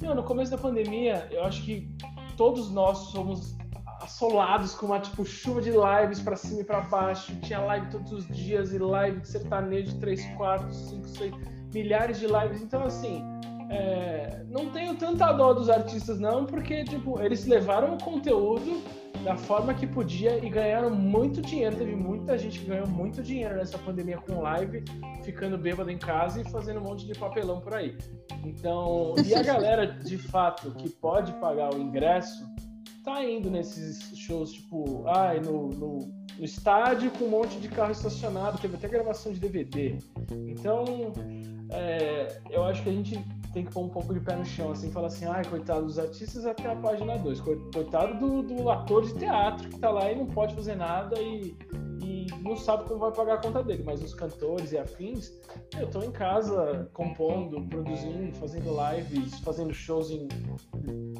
meu, 0.00 0.14
no 0.14 0.22
começo 0.22 0.50
da 0.50 0.58
pandemia, 0.58 1.26
eu 1.30 1.44
acho 1.44 1.62
que 1.64 1.90
todos 2.36 2.70
nós 2.70 2.98
somos 3.10 3.56
assolados 4.02 4.74
com 4.74 4.86
uma 4.86 5.00
tipo 5.00 5.24
chuva 5.24 5.62
de 5.62 5.70
lives 5.70 6.20
para 6.20 6.36
cima 6.36 6.60
e 6.60 6.64
para 6.64 6.80
baixo. 6.82 7.34
Tinha 7.40 7.60
live 7.60 7.90
todos 7.90 8.12
os 8.12 8.26
dias 8.28 8.72
e 8.72 8.78
live 8.78 9.20
de 9.20 9.28
sertanejo, 9.28 9.98
3, 9.98 10.26
4, 10.36 10.72
5, 10.72 11.08
6, 11.08 11.34
milhares 11.72 12.18
de 12.18 12.26
lives. 12.26 12.60
Então, 12.60 12.84
assim, 12.84 13.22
é, 13.72 14.44
não 14.50 14.68
tenho 14.70 14.94
tanta 14.96 15.32
dó 15.32 15.54
dos 15.54 15.70
artistas, 15.70 16.20
não, 16.20 16.44
porque, 16.44 16.84
tipo, 16.84 17.18
eles 17.22 17.46
levaram 17.46 17.94
o 17.94 17.98
conteúdo 17.98 18.82
da 19.24 19.34
forma 19.34 19.72
que 19.72 19.86
podia 19.86 20.44
e 20.44 20.50
ganharam 20.50 20.90
muito 20.90 21.40
dinheiro. 21.40 21.74
Teve 21.76 21.96
muita 21.96 22.36
gente 22.36 22.58
que 22.58 22.66
ganhou 22.66 22.86
muito 22.86 23.22
dinheiro 23.22 23.56
nessa 23.56 23.78
pandemia 23.78 24.18
com 24.18 24.42
live, 24.42 24.84
ficando 25.22 25.56
bêbado 25.56 25.90
em 25.90 25.96
casa 25.96 26.42
e 26.42 26.44
fazendo 26.50 26.80
um 26.80 26.82
monte 26.82 27.06
de 27.06 27.14
papelão 27.18 27.60
por 27.60 27.74
aí. 27.74 27.96
Então, 28.44 29.14
e 29.24 29.34
a 29.34 29.42
galera, 29.42 29.86
de 29.86 30.18
fato, 30.18 30.72
que 30.72 30.90
pode 30.90 31.32
pagar 31.34 31.74
o 31.74 31.80
ingresso, 31.80 32.44
tá 33.02 33.24
indo 33.24 33.50
nesses 33.50 34.18
shows, 34.18 34.52
tipo, 34.52 35.04
ai, 35.06 35.40
no, 35.40 35.68
no, 35.70 35.98
no 36.38 36.44
estádio 36.44 37.10
com 37.12 37.24
um 37.24 37.30
monte 37.30 37.58
de 37.58 37.68
carro 37.68 37.92
estacionado, 37.92 38.58
teve 38.58 38.76
até 38.76 38.86
gravação 38.86 39.32
de 39.32 39.40
DVD. 39.40 39.96
Então, 40.46 40.84
é, 41.70 42.38
eu 42.50 42.64
acho 42.64 42.82
que 42.82 42.90
a 42.90 42.92
gente 42.92 43.18
tem 43.52 43.64
que 43.64 43.72
pôr 43.72 43.84
um 43.84 43.88
pouco 43.88 44.14
de 44.14 44.20
pé 44.20 44.34
no 44.36 44.44
chão, 44.44 44.72
assim, 44.72 44.90
falar 44.90 45.08
assim, 45.08 45.26
ai, 45.26 45.44
coitado 45.44 45.84
dos 45.84 45.98
artistas 45.98 46.46
até 46.46 46.70
a 46.70 46.76
página 46.76 47.18
2, 47.18 47.40
coitado 47.40 48.18
do, 48.18 48.42
do, 48.42 48.70
ator 48.70 49.04
de 49.04 49.14
teatro 49.14 49.68
que 49.68 49.78
tá 49.78 49.90
lá 49.90 50.10
e 50.10 50.16
não 50.16 50.26
pode 50.26 50.54
fazer 50.54 50.74
nada 50.74 51.20
e, 51.20 51.54
e 52.02 52.26
não 52.40 52.56
sabe 52.56 52.84
como 52.84 53.00
vai 53.00 53.12
pagar 53.12 53.34
a 53.34 53.38
conta 53.38 53.62
dele, 53.62 53.82
mas 53.84 54.02
os 54.02 54.14
cantores 54.14 54.72
e 54.72 54.78
afins, 54.78 55.32
eu 55.78 55.88
tô 55.88 56.02
em 56.02 56.10
casa 56.10 56.88
compondo, 56.92 57.62
produzindo, 57.68 58.34
fazendo 58.36 58.70
lives, 58.70 59.38
fazendo 59.40 59.74
shows 59.74 60.10
em, 60.10 60.28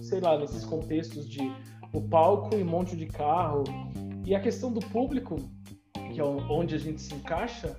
sei 0.03 0.21
lá, 0.21 0.39
nesses 0.39 0.65
contextos 0.65 1.29
de 1.29 1.53
o 1.93 2.01
palco 2.01 2.57
e 2.57 2.63
um 2.63 2.67
monte 2.67 2.97
de 2.97 3.07
carro, 3.07 3.65
e 4.25 4.35
a 4.35 4.41
questão 4.41 4.73
do 4.73 4.81
público, 4.81 5.37
que 6.13 6.21
é 6.21 6.25
onde 6.25 6.75
a 6.75 6.79
gente 6.79 7.01
se 7.01 7.15
encaixa, 7.15 7.77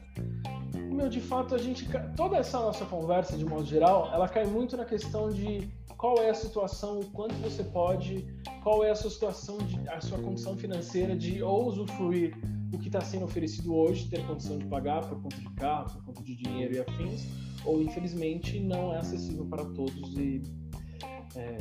meu, 0.94 1.10
de 1.10 1.20
fato, 1.20 1.56
a 1.56 1.58
gente. 1.58 1.88
Toda 2.16 2.38
essa 2.38 2.60
nossa 2.60 2.86
conversa, 2.86 3.38
de 3.38 3.44
modo 3.44 3.66
geral, 3.66 4.10
ela 4.14 4.30
cai 4.30 4.46
muito 4.46 4.78
na 4.78 4.86
questão 4.86 5.30
de 5.30 5.68
qual 5.98 6.18
é 6.18 6.30
a 6.30 6.34
situação, 6.34 7.00
o 7.00 7.06
quanto 7.08 7.34
você 7.36 7.64
pode, 7.64 8.26
qual 8.62 8.84
é 8.84 8.92
a 8.92 8.96
sua 8.96 9.10
situação, 9.10 9.58
de, 9.58 9.90
a 9.90 10.00
sua 10.00 10.20
condição 10.20 10.56
financeira 10.56 11.16
de 11.16 11.42
ou 11.42 11.68
usufruir 11.68 12.38
o 12.74 12.78
que 12.78 12.88
está 12.88 13.02
sendo 13.02 13.26
oferecido 13.26 13.76
hoje, 13.76 14.10
ter 14.10 14.26
condição 14.28 14.58
de 14.58 14.66
pagar 14.66 15.02
por 15.08 15.22
conta 15.22 15.38
de 15.38 15.50
carro, 15.52 15.92
por 15.94 16.06
conta 16.06 16.24
de 16.24 16.36
dinheiro 16.36 16.76
e 16.76 16.80
afins, 16.80 17.28
ou 17.66 17.82
infelizmente 17.82 18.60
não 18.60 18.94
é 18.94 18.98
acessível 18.98 19.46
para 19.46 19.66
todos 19.66 20.18
e 20.18 20.42
é, 21.36 21.58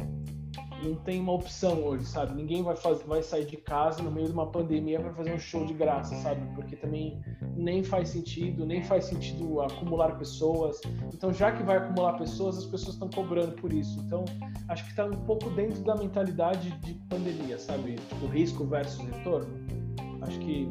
não 0.82 0.96
tem 0.96 1.20
uma 1.20 1.32
opção 1.32 1.82
hoje, 1.84 2.04
sabe? 2.06 2.34
Ninguém 2.34 2.62
vai, 2.62 2.76
fazer, 2.76 3.04
vai 3.04 3.22
sair 3.22 3.46
de 3.46 3.56
casa 3.56 4.02
no 4.02 4.10
meio 4.10 4.26
de 4.26 4.32
uma 4.32 4.46
pandemia 4.46 5.00
para 5.00 5.12
fazer 5.12 5.32
um 5.32 5.38
show 5.38 5.64
de 5.64 5.72
graça, 5.72 6.14
sabe? 6.16 6.40
Porque 6.54 6.76
também 6.76 7.20
nem 7.56 7.82
faz 7.82 8.10
sentido, 8.10 8.66
nem 8.66 8.82
faz 8.82 9.04
sentido 9.04 9.60
acumular 9.60 10.18
pessoas. 10.18 10.80
Então, 11.12 11.32
já 11.32 11.52
que 11.52 11.62
vai 11.62 11.76
acumular 11.76 12.14
pessoas, 12.14 12.58
as 12.58 12.66
pessoas 12.66 12.94
estão 12.94 13.08
cobrando 13.08 13.52
por 13.52 13.72
isso. 13.72 13.98
Então, 14.00 14.24
acho 14.68 14.84
que 14.84 14.90
está 14.90 15.06
um 15.06 15.24
pouco 15.24 15.50
dentro 15.50 15.82
da 15.82 15.94
mentalidade 15.94 16.70
de 16.80 16.94
pandemia, 17.08 17.58
sabe? 17.58 17.94
Tipo, 17.94 18.26
risco 18.26 18.64
versus 18.64 19.04
retorno. 19.06 19.48
Acho 20.22 20.38
que 20.40 20.68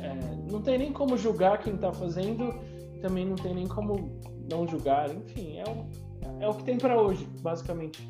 é, 0.00 0.50
não 0.50 0.60
tem 0.60 0.78
nem 0.78 0.92
como 0.92 1.16
julgar 1.16 1.58
quem 1.58 1.74
está 1.74 1.92
fazendo, 1.92 2.54
também 3.00 3.26
não 3.26 3.36
tem 3.36 3.54
nem 3.54 3.66
como 3.66 4.18
não 4.50 4.66
julgar. 4.66 5.14
Enfim, 5.14 5.58
é 5.58 5.64
o, 5.64 6.42
é 6.42 6.48
o 6.48 6.54
que 6.54 6.64
tem 6.64 6.78
para 6.78 7.00
hoje, 7.00 7.26
basicamente. 7.40 8.06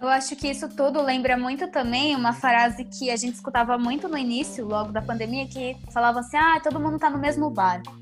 Eu 0.00 0.08
acho 0.08 0.36
que 0.36 0.48
isso 0.48 0.68
tudo 0.68 1.00
lembra 1.00 1.38
muito 1.38 1.68
também 1.68 2.14
uma 2.14 2.32
frase 2.32 2.84
que 2.84 3.10
a 3.10 3.16
gente 3.16 3.34
escutava 3.34 3.78
muito 3.78 4.08
no 4.08 4.18
início, 4.18 4.66
logo 4.66 4.92
da 4.92 5.00
pandemia, 5.00 5.46
que 5.46 5.76
falava 5.90 6.20
assim: 6.20 6.36
ah, 6.36 6.60
todo 6.62 6.78
mundo 6.78 6.98
tá 6.98 7.08
no 7.08 7.18
mesmo 7.18 7.48
barco. 7.50 7.96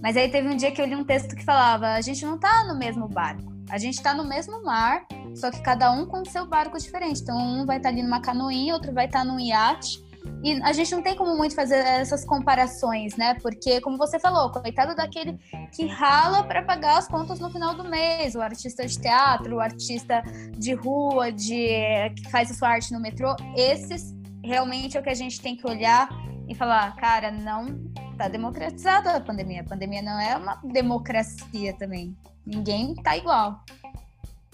Mas 0.00 0.16
aí 0.16 0.30
teve 0.30 0.48
um 0.48 0.56
dia 0.56 0.70
que 0.70 0.80
eu 0.80 0.86
li 0.86 0.94
um 0.94 1.04
texto 1.04 1.34
que 1.34 1.44
falava: 1.44 1.94
a 1.94 2.00
gente 2.00 2.24
não 2.24 2.38
tá 2.38 2.64
no 2.64 2.78
mesmo 2.78 3.08
barco. 3.08 3.50
A 3.68 3.78
gente 3.78 3.94
está 3.94 4.14
no 4.14 4.24
mesmo 4.24 4.64
mar, 4.64 5.04
só 5.34 5.50
que 5.50 5.60
cada 5.60 5.90
um 5.92 6.06
com 6.06 6.24
seu 6.24 6.46
barco 6.46 6.78
diferente. 6.78 7.20
Então, 7.20 7.36
um 7.36 7.66
vai 7.66 7.76
estar 7.76 7.88
tá 7.88 7.94
ali 7.94 8.02
numa 8.02 8.20
canoinha, 8.20 8.74
outro 8.74 8.92
vai 8.92 9.06
estar 9.06 9.20
tá 9.20 9.24
num 9.24 9.38
iate. 9.38 10.02
E 10.42 10.60
a 10.62 10.72
gente 10.72 10.94
não 10.94 11.02
tem 11.02 11.16
como 11.16 11.36
muito 11.36 11.54
fazer 11.54 11.76
essas 11.76 12.24
comparações, 12.24 13.16
né? 13.16 13.34
Porque, 13.42 13.80
como 13.80 13.98
você 13.98 14.18
falou, 14.18 14.50
coitado 14.50 14.94
daquele 14.94 15.38
que 15.74 15.86
rala 15.86 16.44
para 16.44 16.62
pagar 16.62 16.98
as 16.98 17.08
contas 17.08 17.38
no 17.40 17.50
final 17.50 17.74
do 17.74 17.84
mês, 17.84 18.34
o 18.34 18.40
artista 18.40 18.86
de 18.86 18.98
teatro, 18.98 19.56
o 19.56 19.60
artista 19.60 20.22
de 20.56 20.74
rua, 20.74 21.30
de 21.30 22.10
que 22.16 22.30
faz 22.30 22.50
a 22.50 22.54
sua 22.54 22.68
arte 22.68 22.92
no 22.92 23.00
metrô, 23.00 23.34
esses 23.56 24.14
realmente 24.42 24.96
é 24.96 25.00
o 25.00 25.02
que 25.02 25.10
a 25.10 25.14
gente 25.14 25.40
tem 25.40 25.56
que 25.56 25.66
olhar 25.66 26.08
e 26.48 26.54
falar, 26.54 26.96
cara, 26.96 27.30
não 27.30 27.78
tá 28.16 28.28
democratizada 28.28 29.12
a 29.16 29.20
pandemia. 29.20 29.60
A 29.60 29.64
pandemia 29.64 30.02
não 30.02 30.18
é 30.18 30.36
uma 30.36 30.56
democracia 30.56 31.72
também. 31.74 32.16
Ninguém 32.44 32.94
tá 32.94 33.16
igual. 33.16 33.62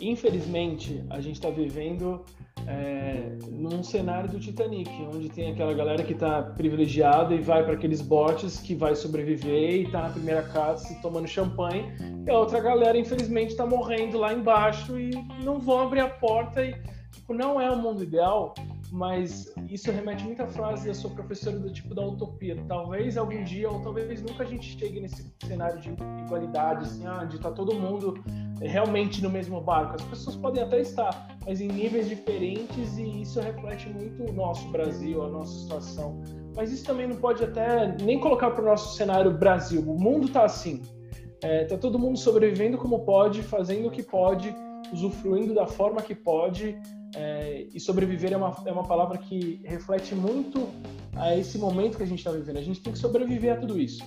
Infelizmente, 0.01 1.03
a 1.09 1.21
gente 1.21 1.37
está 1.37 1.49
vivendo 1.49 2.25
é, 2.67 3.37
num 3.51 3.83
cenário 3.83 4.29
do 4.29 4.41
Titanic, 4.41 4.91
onde 5.15 5.29
tem 5.29 5.53
aquela 5.53 5.73
galera 5.73 6.03
que 6.03 6.13
está 6.13 6.43
privilegiada 6.43 7.35
e 7.35 7.41
vai 7.41 7.63
para 7.65 7.75
aqueles 7.75 8.01
botes 8.01 8.59
que 8.59 8.75
vai 8.75 8.95
sobreviver 8.95 9.77
e 9.77 9.83
está 9.85 10.03
na 10.03 10.11
primeira 10.11 10.43
casa 10.43 10.95
tomando 11.01 11.29
champanhe, 11.29 11.93
e 12.27 12.31
a 12.31 12.39
outra 12.39 12.61
galera, 12.61 12.99
infelizmente, 12.99 13.51
está 13.51 13.65
morrendo 13.65 14.19
lá 14.19 14.33
embaixo 14.33 14.99
e 14.99 15.11
não 15.45 15.61
vão 15.61 15.81
abrir 15.81 16.01
a 16.01 16.09
porta 16.09 16.65
e 16.65 16.75
tipo, 17.13 17.33
não 17.33 17.61
é 17.61 17.71
o 17.71 17.77
mundo 17.77 18.03
ideal, 18.03 18.55
mas 18.91 19.53
isso 19.69 19.91
remete 19.91 20.25
muito 20.25 20.43
à 20.43 20.47
frase 20.47 20.89
da 20.89 20.95
sua 20.95 21.11
professora 21.11 21.59
do 21.59 21.71
tipo 21.73 21.95
da 21.95 22.05
utopia. 22.05 22.57
Talvez 22.69 23.17
algum 23.17 23.43
dia 23.45 23.71
ou 23.71 23.81
talvez 23.81 24.23
nunca 24.23 24.45
a 24.45 24.47
gente 24.47 24.79
chegue 24.79 25.01
nesse 25.01 25.31
cenário 25.45 25.81
de 25.81 25.91
igualdade, 26.25 26.85
assim, 26.85 27.07
ah, 27.07 27.25
de 27.25 27.37
estar 27.37 27.51
tá 27.51 27.55
todo 27.55 27.75
mundo 27.75 28.23
realmente 28.61 29.23
no 29.23 29.31
mesmo 29.31 29.61
barco. 29.61 29.97
As 29.97 30.03
pessoas 30.03 30.37
podem 30.37 30.63
até 30.63 30.81
estar, 30.81 31.37
mas 31.45 31.61
em 31.61 31.69
níveis 31.69 32.09
diferentes 32.09 32.97
e 32.97 33.23
isso 33.23 33.41
reflete 33.41 33.89
muito 33.89 34.25
o 34.25 34.33
nosso 34.33 34.67
Brasil, 34.69 35.23
a 35.23 35.29
nossa 35.29 35.59
situação. 35.61 36.23
Mas 36.55 36.73
isso 36.73 36.85
também 36.85 37.07
não 37.07 37.17
pode 37.17 37.45
até 37.45 37.95
nem 38.03 38.19
colocar 38.19 38.51
para 38.51 38.63
o 38.63 38.65
nosso 38.65 38.97
cenário 38.97 39.31
Brasil. 39.31 39.83
O 39.83 39.99
mundo 39.99 40.27
está 40.27 40.45
assim. 40.45 40.83
É, 41.43 41.65
tá 41.65 41.77
todo 41.77 41.99
mundo 41.99 42.19
sobrevivendo 42.19 42.79
como 42.79 43.05
pode, 43.05 43.43
fazendo 43.43 43.89
o 43.89 43.91
que 43.91 44.03
pode, 44.03 44.55
usufruindo 44.91 45.53
da 45.53 45.67
forma 45.67 46.01
que 46.01 46.15
pode, 46.15 46.79
é, 47.15 47.67
e 47.75 47.79
sobreviver 47.79 48.33
é 48.33 48.37
uma, 48.37 48.55
é 48.65 48.73
uma 48.73 48.85
palavra 48.85 49.19
que 49.19 49.61
reflete 49.65 50.15
muito 50.15 50.69
a 51.15 51.37
esse 51.37 51.59
momento 51.59 51.97
que 51.97 52.03
a 52.03 52.07
gente 52.07 52.19
está 52.19 52.31
vivendo. 52.31 52.59
A 52.59 52.63
gente 52.63 52.81
tem 52.81 52.93
que 52.93 52.99
sobreviver 52.99 53.53
a 53.53 53.57
tudo 53.57 53.79
isso, 53.79 54.03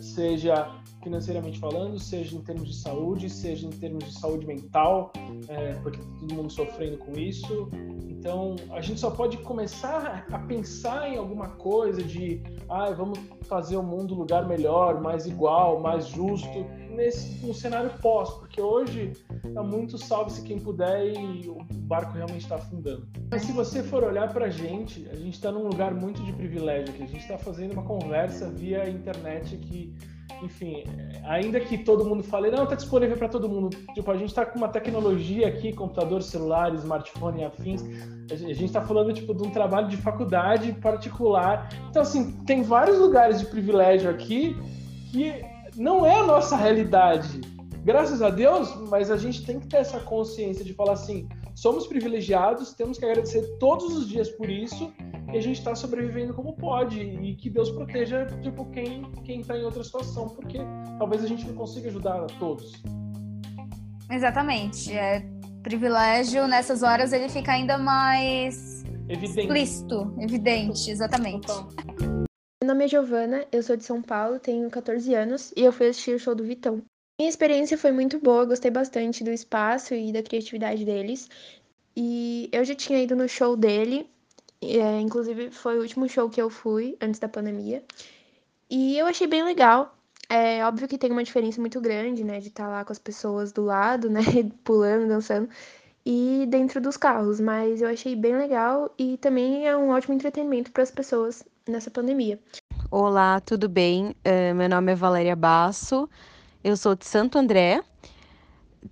seja 0.00 0.80
financeiramente 1.02 1.58
falando, 1.58 1.98
seja 1.98 2.36
em 2.36 2.40
termos 2.42 2.68
de 2.68 2.74
saúde, 2.76 3.30
seja 3.30 3.66
em 3.66 3.70
termos 3.70 4.04
de 4.04 4.12
saúde 4.12 4.46
mental, 4.46 5.12
é, 5.48 5.74
porque 5.82 5.98
tá 5.98 6.04
todo 6.20 6.34
mundo 6.34 6.52
sofrendo 6.52 6.98
com 6.98 7.18
isso. 7.18 7.70
Então, 8.08 8.54
a 8.70 8.82
gente 8.82 9.00
só 9.00 9.10
pode 9.10 9.38
começar 9.38 10.26
a 10.30 10.38
pensar 10.40 11.08
em 11.08 11.16
alguma 11.16 11.48
coisa 11.48 12.02
de, 12.02 12.42
ah, 12.68 12.90
vamos 12.90 13.18
fazer 13.44 13.76
o 13.76 13.82
mundo 13.82 14.14
um 14.14 14.18
lugar 14.18 14.46
melhor, 14.46 15.00
mais 15.00 15.26
igual, 15.26 15.80
mais 15.80 16.06
justo, 16.06 16.66
nesse 16.90 17.44
no 17.46 17.54
cenário 17.54 17.90
pós, 18.02 18.30
porque 18.34 18.60
hoje 18.60 19.12
tá 19.54 19.62
muito 19.62 19.98
salve-se 19.98 20.42
quem 20.42 20.58
puder 20.58 21.12
e 21.12 21.48
o 21.48 21.58
barco 21.82 22.12
realmente 22.12 22.42
está 22.42 22.56
afundando. 22.56 23.08
Mas 23.30 23.42
se 23.42 23.52
você 23.52 23.82
for 23.82 24.04
olhar 24.04 24.32
para 24.32 24.46
a 24.46 24.50
gente, 24.50 25.08
a 25.10 25.16
gente 25.16 25.34
está 25.34 25.50
num 25.50 25.66
lugar 25.66 25.94
muito 25.94 26.22
de 26.22 26.32
privilégio, 26.32 26.94
que 26.94 27.02
a 27.02 27.06
gente 27.06 27.20
está 27.20 27.38
fazendo 27.38 27.72
uma 27.72 27.82
conversa 27.82 28.50
via 28.50 28.88
internet 28.88 29.56
que 29.56 29.94
enfim, 30.42 30.84
ainda 31.24 31.60
que 31.60 31.76
todo 31.78 32.04
mundo 32.04 32.22
fale, 32.22 32.50
não, 32.50 32.64
está 32.64 32.74
disponível 32.74 33.16
para 33.16 33.28
todo 33.28 33.48
mundo. 33.48 33.76
Tipo, 33.94 34.10
a 34.10 34.16
gente 34.16 34.30
está 34.30 34.46
com 34.46 34.58
uma 34.58 34.68
tecnologia 34.68 35.46
aqui, 35.48 35.72
computador 35.72 36.22
celular, 36.22 36.74
smartphone 36.74 37.42
e 37.42 37.44
afins. 37.44 37.82
A 38.30 38.36
gente 38.36 38.64
está 38.64 38.80
falando, 38.80 39.12
tipo, 39.12 39.34
de 39.34 39.42
um 39.42 39.50
trabalho 39.50 39.88
de 39.88 39.96
faculdade 39.96 40.72
particular. 40.74 41.68
Então, 41.90 42.02
assim, 42.02 42.32
tem 42.46 42.62
vários 42.62 42.98
lugares 42.98 43.40
de 43.40 43.46
privilégio 43.46 44.10
aqui 44.10 44.56
que 45.10 45.44
não 45.76 46.06
é 46.06 46.18
a 46.18 46.22
nossa 46.22 46.56
realidade. 46.56 47.40
Graças 47.82 48.20
a 48.20 48.28
Deus, 48.28 48.74
mas 48.88 49.10
a 49.10 49.16
gente 49.16 49.44
tem 49.44 49.58
que 49.58 49.66
ter 49.66 49.78
essa 49.78 49.98
consciência 50.00 50.62
de 50.62 50.74
falar 50.74 50.92
assim, 50.92 51.26
somos 51.54 51.86
privilegiados, 51.86 52.74
temos 52.74 52.98
que 52.98 53.04
agradecer 53.04 53.42
todos 53.58 53.96
os 53.96 54.06
dias 54.06 54.28
por 54.28 54.50
isso 54.50 54.92
e 55.32 55.38
a 55.38 55.40
gente 55.40 55.58
está 55.58 55.74
sobrevivendo 55.74 56.34
como 56.34 56.54
pode 56.54 57.00
e 57.00 57.34
que 57.36 57.48
Deus 57.48 57.70
proteja 57.70 58.26
tipo 58.42 58.66
quem 58.70 59.10
quem 59.24 59.40
está 59.40 59.56
em 59.56 59.64
outra 59.64 59.82
situação, 59.82 60.28
porque 60.28 60.58
talvez 60.98 61.24
a 61.24 61.26
gente 61.26 61.46
não 61.46 61.54
consiga 61.54 61.88
ajudar 61.88 62.20
a 62.22 62.26
todos. 62.38 62.82
Exatamente. 64.10 64.92
É 64.92 65.24
privilégio 65.62 66.46
nessas 66.46 66.82
horas 66.82 67.12
ele 67.12 67.28
fica 67.28 67.52
ainda 67.52 67.78
mais 67.78 68.84
evidente. 69.08 69.40
explícito, 69.40 70.14
evidente, 70.18 70.90
exatamente. 70.90 71.48
Meu 72.62 72.74
nome 72.74 72.84
é 72.84 72.88
Giovana, 72.88 73.46
eu 73.50 73.62
sou 73.62 73.76
de 73.76 73.84
São 73.84 74.02
Paulo, 74.02 74.38
tenho 74.38 74.68
14 74.68 75.14
anos 75.14 75.52
e 75.56 75.62
eu 75.62 75.72
fui 75.72 75.88
assistir 75.88 76.14
o 76.14 76.18
show 76.18 76.34
do 76.34 76.44
Vitão. 76.44 76.82
Minha 77.20 77.28
experiência 77.28 77.76
foi 77.76 77.92
muito 77.92 78.18
boa, 78.18 78.46
gostei 78.46 78.70
bastante 78.70 79.22
do 79.22 79.30
espaço 79.30 79.94
e 79.94 80.10
da 80.10 80.22
criatividade 80.22 80.86
deles. 80.86 81.28
E 81.94 82.48
eu 82.50 82.64
já 82.64 82.74
tinha 82.74 82.98
ido 82.98 83.14
no 83.14 83.28
show 83.28 83.54
dele 83.54 84.08
é, 84.62 85.00
inclusive, 85.00 85.50
foi 85.50 85.78
o 85.78 85.82
último 85.82 86.08
show 86.08 86.28
que 86.28 86.40
eu 86.40 86.50
fui 86.50 86.96
antes 87.00 87.18
da 87.18 87.28
pandemia. 87.28 87.82
E 88.68 88.96
eu 88.98 89.06
achei 89.06 89.26
bem 89.26 89.42
legal. 89.42 89.94
É 90.28 90.64
óbvio 90.64 90.86
que 90.86 90.98
tem 90.98 91.10
uma 91.10 91.24
diferença 91.24 91.60
muito 91.60 91.80
grande, 91.80 92.22
né? 92.22 92.40
De 92.40 92.48
estar 92.48 92.64
tá 92.64 92.70
lá 92.70 92.84
com 92.84 92.92
as 92.92 92.98
pessoas 92.98 93.52
do 93.52 93.64
lado, 93.64 94.10
né? 94.10 94.20
Pulando, 94.64 95.08
dançando. 95.08 95.48
E 96.04 96.46
dentro 96.48 96.80
dos 96.80 96.96
carros. 96.96 97.40
Mas 97.40 97.80
eu 97.80 97.88
achei 97.88 98.14
bem 98.14 98.36
legal 98.36 98.94
e 98.98 99.16
também 99.16 99.66
é 99.66 99.76
um 99.76 99.90
ótimo 99.90 100.14
entretenimento 100.14 100.70
para 100.72 100.82
as 100.82 100.90
pessoas 100.90 101.42
nessa 101.66 101.90
pandemia. 101.90 102.38
Olá, 102.90 103.40
tudo 103.40 103.68
bem? 103.68 104.14
Uh, 104.26 104.54
meu 104.54 104.68
nome 104.68 104.92
é 104.92 104.94
Valéria 104.94 105.36
Basso. 105.36 106.08
Eu 106.62 106.76
sou 106.76 106.94
de 106.94 107.06
Santo 107.06 107.38
André. 107.38 107.82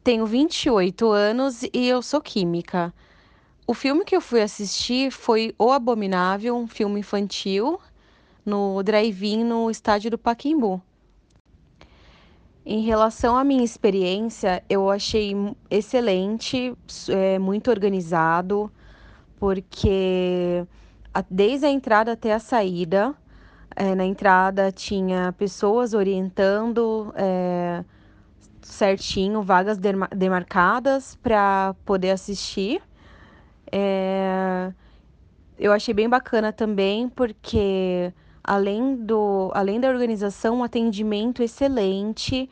Tenho 0.02 0.24
28 0.24 1.10
anos 1.10 1.62
e 1.64 1.86
eu 1.86 2.00
sou 2.00 2.18
química. 2.18 2.94
O 3.66 3.74
filme 3.74 4.06
que 4.06 4.16
eu 4.16 4.22
fui 4.22 4.40
assistir 4.40 5.10
foi 5.10 5.54
O 5.58 5.70
Abominável, 5.70 6.56
um 6.56 6.66
filme 6.66 7.00
infantil, 7.00 7.78
no 8.44 8.82
drive-in 8.82 9.44
no 9.44 9.70
estádio 9.70 10.10
do 10.10 10.16
Paquimbu. 10.16 10.80
Em 12.64 12.80
relação 12.80 13.36
à 13.36 13.44
minha 13.44 13.64
experiência, 13.64 14.64
eu 14.66 14.90
achei 14.90 15.34
excelente, 15.70 16.74
é, 17.10 17.38
muito 17.38 17.70
organizado, 17.70 18.72
porque 19.38 20.66
desde 21.30 21.66
a 21.66 21.70
entrada 21.70 22.12
até 22.12 22.32
a 22.32 22.38
saída, 22.38 23.14
é, 23.76 23.94
na 23.94 24.04
entrada 24.04 24.72
tinha 24.72 25.32
pessoas 25.32 25.94
orientando 25.94 27.12
é, 27.16 27.84
certinho, 28.68 29.42
vagas 29.42 29.78
demarcadas 30.14 31.16
para 31.16 31.74
poder 31.84 32.10
assistir. 32.10 32.82
É... 33.70 34.72
Eu 35.58 35.72
achei 35.72 35.92
bem 35.92 36.08
bacana 36.08 36.52
também, 36.52 37.08
porque 37.08 38.12
além, 38.44 38.94
do, 38.96 39.50
além 39.54 39.80
da 39.80 39.88
organização, 39.88 40.58
um 40.58 40.64
atendimento 40.64 41.42
excelente, 41.42 42.48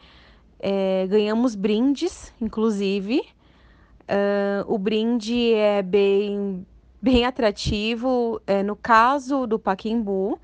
é... 0.59 1.07
ganhamos 1.07 1.55
brindes, 1.55 2.33
inclusive. 2.41 3.23
Uh, 4.09 4.73
o 4.73 4.79
brinde 4.79 5.53
é 5.53 5.83
bem, 5.83 6.65
bem 7.03 7.25
atrativo. 7.25 8.41
É, 8.47 8.63
no 8.63 8.77
caso 8.77 9.49
do 9.49 9.59
Paquimbu, 9.59 10.39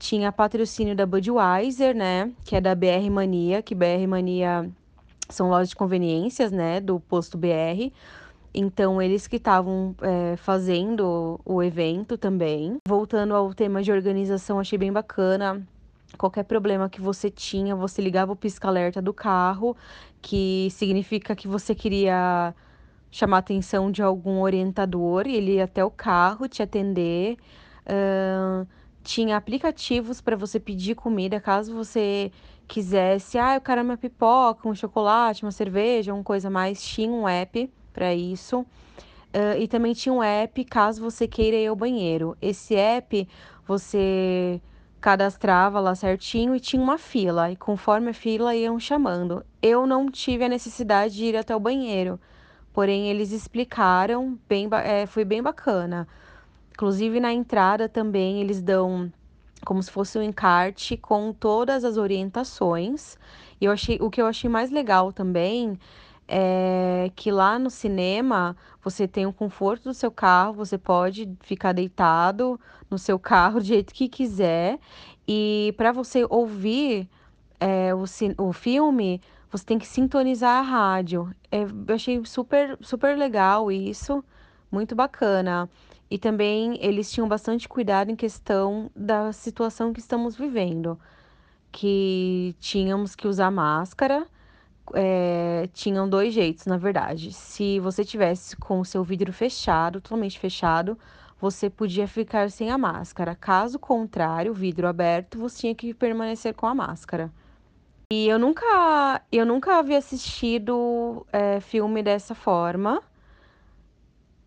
tinha 0.00 0.32
patrocínio 0.32 0.96
da 0.96 1.04
Budweiser, 1.04 1.94
né? 1.94 2.32
Que 2.44 2.56
é 2.56 2.60
da 2.60 2.74
BR 2.74 3.08
Mania, 3.10 3.62
que 3.62 3.74
BR 3.74 4.08
Mania 4.08 4.68
são 5.28 5.50
lojas 5.50 5.68
de 5.68 5.76
conveniências, 5.76 6.50
né? 6.50 6.80
Do 6.80 6.98
posto 6.98 7.36
BR. 7.36 7.92
Então, 8.52 9.00
eles 9.00 9.28
que 9.28 9.36
estavam 9.36 9.94
é, 10.00 10.36
fazendo 10.36 11.38
o 11.44 11.62
evento 11.62 12.16
também. 12.18 12.78
Voltando 12.88 13.34
ao 13.34 13.52
tema 13.54 13.82
de 13.82 13.92
organização, 13.92 14.58
achei 14.58 14.78
bem 14.78 14.90
bacana. 14.90 15.62
Qualquer 16.18 16.44
problema 16.44 16.88
que 16.88 17.00
você 17.00 17.30
tinha, 17.30 17.76
você 17.76 18.02
ligava 18.02 18.32
o 18.32 18.36
pisca-alerta 18.36 19.00
do 19.00 19.12
carro, 19.12 19.76
que 20.20 20.68
significa 20.72 21.36
que 21.36 21.46
você 21.46 21.74
queria 21.74 22.54
chamar 23.10 23.36
a 23.36 23.40
atenção 23.40 23.90
de 23.90 24.02
algum 24.02 24.40
orientador 24.40 25.26
ele 25.26 25.54
ia 25.54 25.64
até 25.64 25.84
o 25.84 25.90
carro 25.90 26.48
te 26.48 26.62
atender. 26.62 27.36
Uh, 27.84 28.66
tinha 29.02 29.36
aplicativos 29.36 30.20
para 30.20 30.36
você 30.36 30.60
pedir 30.60 30.94
comida 30.94 31.40
caso 31.40 31.74
você 31.74 32.30
quisesse, 32.68 33.36
ah, 33.38 33.56
eu 33.56 33.60
quero 33.60 33.82
uma 33.82 33.96
pipoca, 33.96 34.68
um 34.68 34.74
chocolate, 34.74 35.44
uma 35.44 35.50
cerveja, 35.50 36.14
uma 36.14 36.22
coisa 36.22 36.48
mais. 36.48 36.82
Tinha 36.82 37.10
um 37.10 37.28
app 37.28 37.70
para 37.92 38.14
isso. 38.14 38.60
Uh, 38.60 39.58
e 39.58 39.68
também 39.68 39.92
tinha 39.92 40.12
um 40.12 40.22
app 40.22 40.64
caso 40.64 41.02
você 41.02 41.26
queira 41.26 41.56
ir 41.56 41.66
ao 41.66 41.76
banheiro. 41.76 42.36
Esse 42.40 42.74
app 42.76 43.28
você 43.66 44.60
cadastrava 45.00 45.80
lá 45.80 45.94
certinho 45.94 46.54
e 46.54 46.60
tinha 46.60 46.82
uma 46.82 46.98
fila. 46.98 47.50
E 47.50 47.56
conforme 47.56 48.10
a 48.10 48.14
fila 48.14 48.54
iam 48.54 48.78
chamando. 48.78 49.44
Eu 49.62 49.86
não 49.86 50.10
tive 50.10 50.44
a 50.44 50.48
necessidade 50.48 51.14
de 51.14 51.24
ir 51.24 51.36
até 51.36 51.54
o 51.54 51.60
banheiro. 51.60 52.20
Porém, 52.72 53.08
eles 53.10 53.32
explicaram, 53.32 54.38
bem, 54.48 54.68
é, 54.84 55.06
foi 55.06 55.24
bem 55.24 55.42
bacana. 55.42 56.06
Inclusive 56.80 57.20
na 57.20 57.30
entrada 57.30 57.90
também 57.90 58.40
eles 58.40 58.62
dão 58.62 59.12
como 59.66 59.82
se 59.82 59.90
fosse 59.90 60.18
um 60.18 60.22
encarte 60.22 60.96
com 60.96 61.30
todas 61.30 61.84
as 61.84 61.98
orientações. 61.98 63.18
E 63.60 63.66
eu 63.66 63.70
achei, 63.70 63.98
o 64.00 64.08
que 64.08 64.18
eu 64.18 64.24
achei 64.24 64.48
mais 64.48 64.70
legal 64.70 65.12
também 65.12 65.78
é 66.26 67.10
que 67.14 67.30
lá 67.30 67.58
no 67.58 67.68
cinema 67.68 68.56
você 68.82 69.06
tem 69.06 69.26
o 69.26 69.32
conforto 69.32 69.90
do 69.90 69.92
seu 69.92 70.10
carro, 70.10 70.54
você 70.54 70.78
pode 70.78 71.28
ficar 71.40 71.74
deitado 71.74 72.58
no 72.88 72.96
seu 72.96 73.18
carro 73.18 73.60
do 73.60 73.66
jeito 73.66 73.92
que 73.92 74.08
quiser. 74.08 74.78
E 75.28 75.74
para 75.76 75.92
você 75.92 76.26
ouvir 76.30 77.06
é, 77.60 77.94
o, 77.94 78.04
o 78.42 78.52
filme, 78.54 79.20
você 79.50 79.66
tem 79.66 79.78
que 79.78 79.86
sintonizar 79.86 80.56
a 80.56 80.62
rádio. 80.62 81.30
É, 81.52 81.60
eu 81.62 81.94
achei 81.94 82.24
super, 82.24 82.78
super 82.80 83.18
legal 83.18 83.70
isso, 83.70 84.24
muito 84.72 84.94
bacana. 84.94 85.68
E 86.10 86.18
também 86.18 86.76
eles 86.82 87.10
tinham 87.10 87.28
bastante 87.28 87.68
cuidado 87.68 88.10
em 88.10 88.16
questão 88.16 88.90
da 88.96 89.32
situação 89.32 89.92
que 89.92 90.00
estamos 90.00 90.36
vivendo, 90.36 90.98
que 91.70 92.54
tínhamos 92.58 93.14
que 93.14 93.28
usar 93.28 93.50
máscara. 93.50 94.26
É, 94.92 95.68
tinham 95.72 96.08
dois 96.08 96.34
jeitos, 96.34 96.66
na 96.66 96.76
verdade. 96.76 97.32
Se 97.32 97.78
você 97.78 98.04
tivesse 98.04 98.56
com 98.56 98.80
o 98.80 98.84
seu 98.84 99.04
vidro 99.04 99.32
fechado, 99.32 100.00
totalmente 100.00 100.38
fechado, 100.38 100.98
você 101.40 101.70
podia 101.70 102.08
ficar 102.08 102.50
sem 102.50 102.70
a 102.70 102.76
máscara. 102.76 103.36
Caso 103.36 103.78
contrário, 103.78 104.52
vidro 104.52 104.88
aberto, 104.88 105.38
você 105.38 105.60
tinha 105.60 105.74
que 105.76 105.94
permanecer 105.94 106.54
com 106.54 106.66
a 106.66 106.74
máscara. 106.74 107.30
E 108.12 108.26
eu 108.28 108.38
nunca, 108.38 109.22
eu 109.30 109.46
nunca 109.46 109.78
havia 109.78 109.98
assistido 109.98 111.24
é, 111.32 111.60
filme 111.60 112.02
dessa 112.02 112.34
forma. 112.34 113.00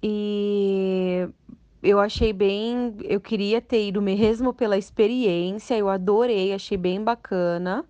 E 0.03 1.29
eu 1.83 1.99
achei 1.99 2.31
bem. 2.31 2.95
Eu 3.03 3.19
queria 3.19 3.61
ter 3.61 3.87
ido 3.89 4.01
mesmo 4.01 4.53
pela 4.53 4.77
experiência, 4.77 5.77
eu 5.77 5.89
adorei, 5.89 6.53
achei 6.53 6.77
bem 6.77 7.03
bacana. 7.03 7.85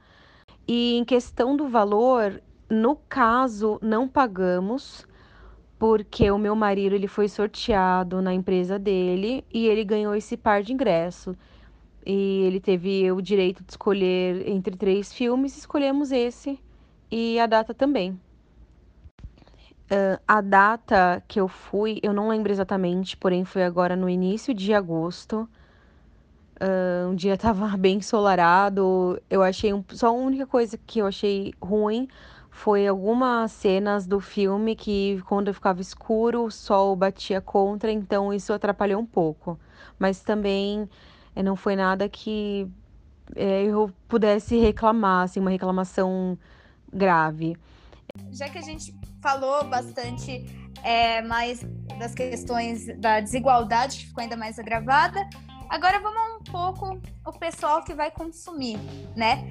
E 0.67 0.95
em 0.97 1.05
questão 1.05 1.55
do 1.55 1.67
valor, 1.67 2.41
no 2.69 2.95
caso, 2.95 3.77
não 3.81 4.07
pagamos, 4.07 5.05
porque 5.77 6.31
o 6.31 6.37
meu 6.37 6.55
marido 6.55 6.95
ele 6.95 7.07
foi 7.07 7.27
sorteado 7.29 8.21
na 8.21 8.33
empresa 8.33 8.79
dele 8.79 9.45
e 9.53 9.67
ele 9.67 9.83
ganhou 9.83 10.15
esse 10.15 10.35
par 10.35 10.63
de 10.63 10.73
ingresso. 10.73 11.35
E 12.05 12.43
ele 12.45 12.59
teve 12.59 13.11
o 13.11 13.21
direito 13.21 13.63
de 13.63 13.71
escolher 13.71 14.47
entre 14.47 14.75
três 14.75 15.13
filmes, 15.13 15.57
escolhemos 15.57 16.11
esse 16.11 16.59
e 17.11 17.39
a 17.39 17.45
data 17.45 17.73
também. 17.73 18.19
Uh, 19.91 20.19
a 20.27 20.41
data 20.41 21.21
que 21.27 21.39
eu 21.39 21.47
fui, 21.47 21.99
eu 22.01 22.13
não 22.13 22.29
lembro 22.29 22.51
exatamente, 22.51 23.15
porém 23.17 23.45
foi 23.45 23.63
agora 23.63 23.95
no 23.95 24.09
início 24.09 24.53
de 24.53 24.73
agosto. 24.73 25.47
Uh, 26.55 27.09
um 27.09 27.15
dia 27.15 27.35
tava 27.37 27.75
bem 27.77 27.97
ensolarado. 27.97 29.21
Eu 29.29 29.43
achei 29.43 29.73
um, 29.73 29.83
só 29.89 30.07
a 30.07 30.11
única 30.11 30.47
coisa 30.47 30.77
que 30.77 30.99
eu 30.99 31.07
achei 31.07 31.53
ruim 31.61 32.07
foi 32.49 32.87
algumas 32.87 33.51
cenas 33.51 34.05
do 34.05 34.19
filme 34.19 34.75
que 34.75 35.21
quando 35.27 35.53
ficava 35.53 35.81
escuro 35.81 36.45
o 36.45 36.51
sol 36.51 36.95
batia 36.95 37.41
contra, 37.41 37.91
então 37.91 38.31
isso 38.31 38.53
atrapalhou 38.53 39.01
um 39.01 39.05
pouco. 39.05 39.59
Mas 39.97 40.21
também 40.21 40.87
eh, 41.35 41.43
não 41.43 41.55
foi 41.55 41.75
nada 41.75 42.07
que 42.07 42.67
é, 43.35 43.63
eu 43.63 43.91
pudesse 44.07 44.57
reclamar, 44.57 45.23
assim, 45.23 45.39
uma 45.39 45.49
reclamação 45.49 46.37
grave. 46.91 47.57
Já 48.31 48.47
que 48.47 48.59
a 48.59 48.61
gente 48.61 48.93
falou 49.23 49.63
bastante 49.63 50.45
é, 50.83 51.21
mais 51.21 51.65
das 51.97 52.13
questões 52.13 52.85
da 52.99 53.21
desigualdade, 53.21 53.99
que 53.99 54.05
ficou 54.07 54.21
ainda 54.21 54.35
mais 54.35 54.59
agravada, 54.59 55.27
agora 55.69 55.99
vamos 55.99 56.41
um 56.41 56.51
pouco 56.51 57.01
o 57.25 57.31
pessoal 57.31 57.81
que 57.83 57.93
vai 57.93 58.11
consumir, 58.11 58.77
né? 59.15 59.43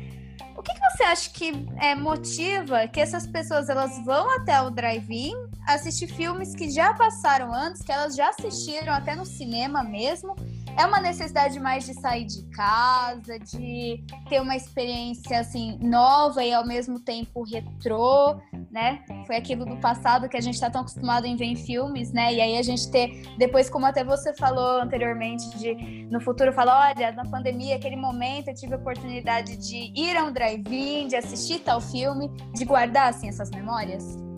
O 0.56 0.62
que, 0.62 0.72
que 0.74 0.80
você 0.90 1.02
acha 1.04 1.30
que 1.30 1.66
é, 1.80 1.94
motiva 1.94 2.86
que 2.86 3.00
essas 3.00 3.26
pessoas 3.26 3.68
elas 3.68 4.04
vão 4.04 4.28
até 4.36 4.60
o 4.60 4.70
drive-in 4.70 5.34
assistir 5.66 6.08
filmes 6.08 6.54
que 6.54 6.68
já 6.68 6.92
passaram 6.92 7.54
antes, 7.54 7.82
que 7.82 7.90
elas 7.90 8.14
já 8.14 8.28
assistiram 8.28 8.92
até 8.92 9.14
no 9.14 9.24
cinema 9.24 9.82
mesmo, 9.82 10.36
é 10.76 10.86
uma 10.86 11.00
necessidade 11.00 11.58
mais 11.60 11.84
de 11.84 11.94
sair 11.94 12.24
de 12.24 12.42
casa, 12.50 13.38
de 13.38 14.04
ter 14.28 14.40
uma 14.40 14.56
experiência 14.56 15.40
assim 15.40 15.78
nova 15.80 16.42
e 16.44 16.52
ao 16.52 16.66
mesmo 16.66 16.98
tempo 17.00 17.42
retrô, 17.42 18.36
né? 18.70 19.04
Foi 19.26 19.36
aquilo 19.36 19.64
do 19.64 19.76
passado 19.76 20.28
que 20.28 20.36
a 20.36 20.40
gente 20.40 20.54
está 20.54 20.70
tão 20.70 20.80
acostumado 20.80 21.26
em 21.26 21.36
ver 21.36 21.44
em 21.44 21.56
filmes, 21.56 22.12
né? 22.12 22.32
E 22.32 22.40
aí 22.40 22.58
a 22.58 22.62
gente 22.62 22.90
ter 22.90 23.22
depois, 23.36 23.68
como 23.68 23.86
até 23.86 24.02
você 24.02 24.34
falou 24.34 24.80
anteriormente, 24.80 25.48
de 25.58 26.06
no 26.10 26.20
futuro 26.20 26.52
falar, 26.52 26.94
olha, 26.94 27.12
na 27.12 27.24
pandemia, 27.24 27.76
aquele 27.76 27.96
momento 27.96 28.48
eu 28.48 28.54
tive 28.54 28.74
a 28.74 28.76
oportunidade 28.76 29.56
de 29.56 29.92
ir 29.94 30.16
a 30.16 30.24
um 30.24 30.32
drive-in, 30.32 31.08
de 31.08 31.16
assistir 31.16 31.60
tal 31.60 31.80
filme, 31.80 32.30
de 32.54 32.64
guardar 32.64 33.10
assim 33.10 33.28
essas 33.28 33.50
memórias. 33.50 34.31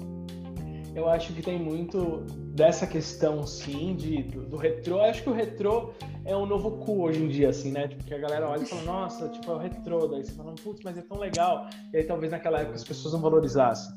Eu 0.95 1.09
acho 1.09 1.33
que 1.33 1.43
tem 1.43 1.59
muito 1.59 2.25
dessa 2.55 2.87
questão, 2.87 3.45
sim, 3.45 3.97
de, 3.97 4.23
do, 4.23 4.47
do 4.47 4.57
retrô. 4.57 4.99
Eu 4.99 5.05
acho 5.05 5.25
que 5.25 5.29
o 5.29 5.33
retrô 5.33 5.93
é 6.25 6.37
um 6.37 6.47
novo 6.47 6.73
cu 6.79 7.03
hoje 7.03 7.21
em 7.21 7.29
dia, 7.29 7.49
assim, 7.49 7.73
né? 7.73 7.89
Tipo, 7.89 8.05
que 8.05 8.15
a 8.15 8.19
galera 8.19 8.49
olha 8.49 8.63
e 8.63 8.67
fala, 8.67 8.83
nossa, 8.83 9.29
tipo, 9.29 9.51
é 9.51 9.55
o 9.55 9.59
retrô. 9.59 10.07
Daí 10.07 10.25
você 10.25 10.33
fala, 10.33 10.55
putz, 10.55 10.83
mas 10.85 10.97
é 10.97 11.03
tão 11.03 11.19
legal. 11.19 11.69
E 11.93 11.97
aí 11.97 12.05
talvez 12.05 12.31
naquela 12.31 12.61
época 12.61 12.77
as 12.77 12.85
pessoas 12.85 13.13
não 13.13 13.21
valorizassem. 13.21 13.93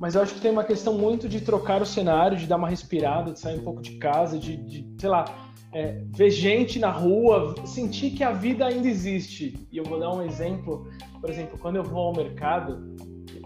Mas 0.00 0.16
eu 0.16 0.22
acho 0.22 0.34
que 0.34 0.40
tem 0.40 0.50
uma 0.50 0.64
questão 0.64 0.94
muito 0.94 1.28
de 1.28 1.40
trocar 1.40 1.82
o 1.82 1.86
cenário, 1.86 2.36
de 2.36 2.46
dar 2.46 2.56
uma 2.56 2.68
respirada, 2.68 3.32
de 3.32 3.38
sair 3.38 3.60
um 3.60 3.62
pouco 3.62 3.80
de 3.80 3.98
casa, 3.98 4.36
de, 4.36 4.56
de 4.56 4.84
sei 4.98 5.08
lá, 5.08 5.26
é, 5.72 6.02
ver 6.08 6.30
gente 6.30 6.80
na 6.80 6.90
rua, 6.90 7.54
sentir 7.64 8.10
que 8.10 8.24
a 8.24 8.32
vida 8.32 8.66
ainda 8.66 8.88
existe. 8.88 9.68
E 9.70 9.76
eu 9.76 9.84
vou 9.84 10.00
dar 10.00 10.12
um 10.12 10.22
exemplo. 10.22 10.88
Por 11.20 11.30
exemplo, 11.30 11.58
quando 11.58 11.76
eu 11.76 11.84
vou 11.84 12.08
ao 12.08 12.12
mercado, 12.12 12.96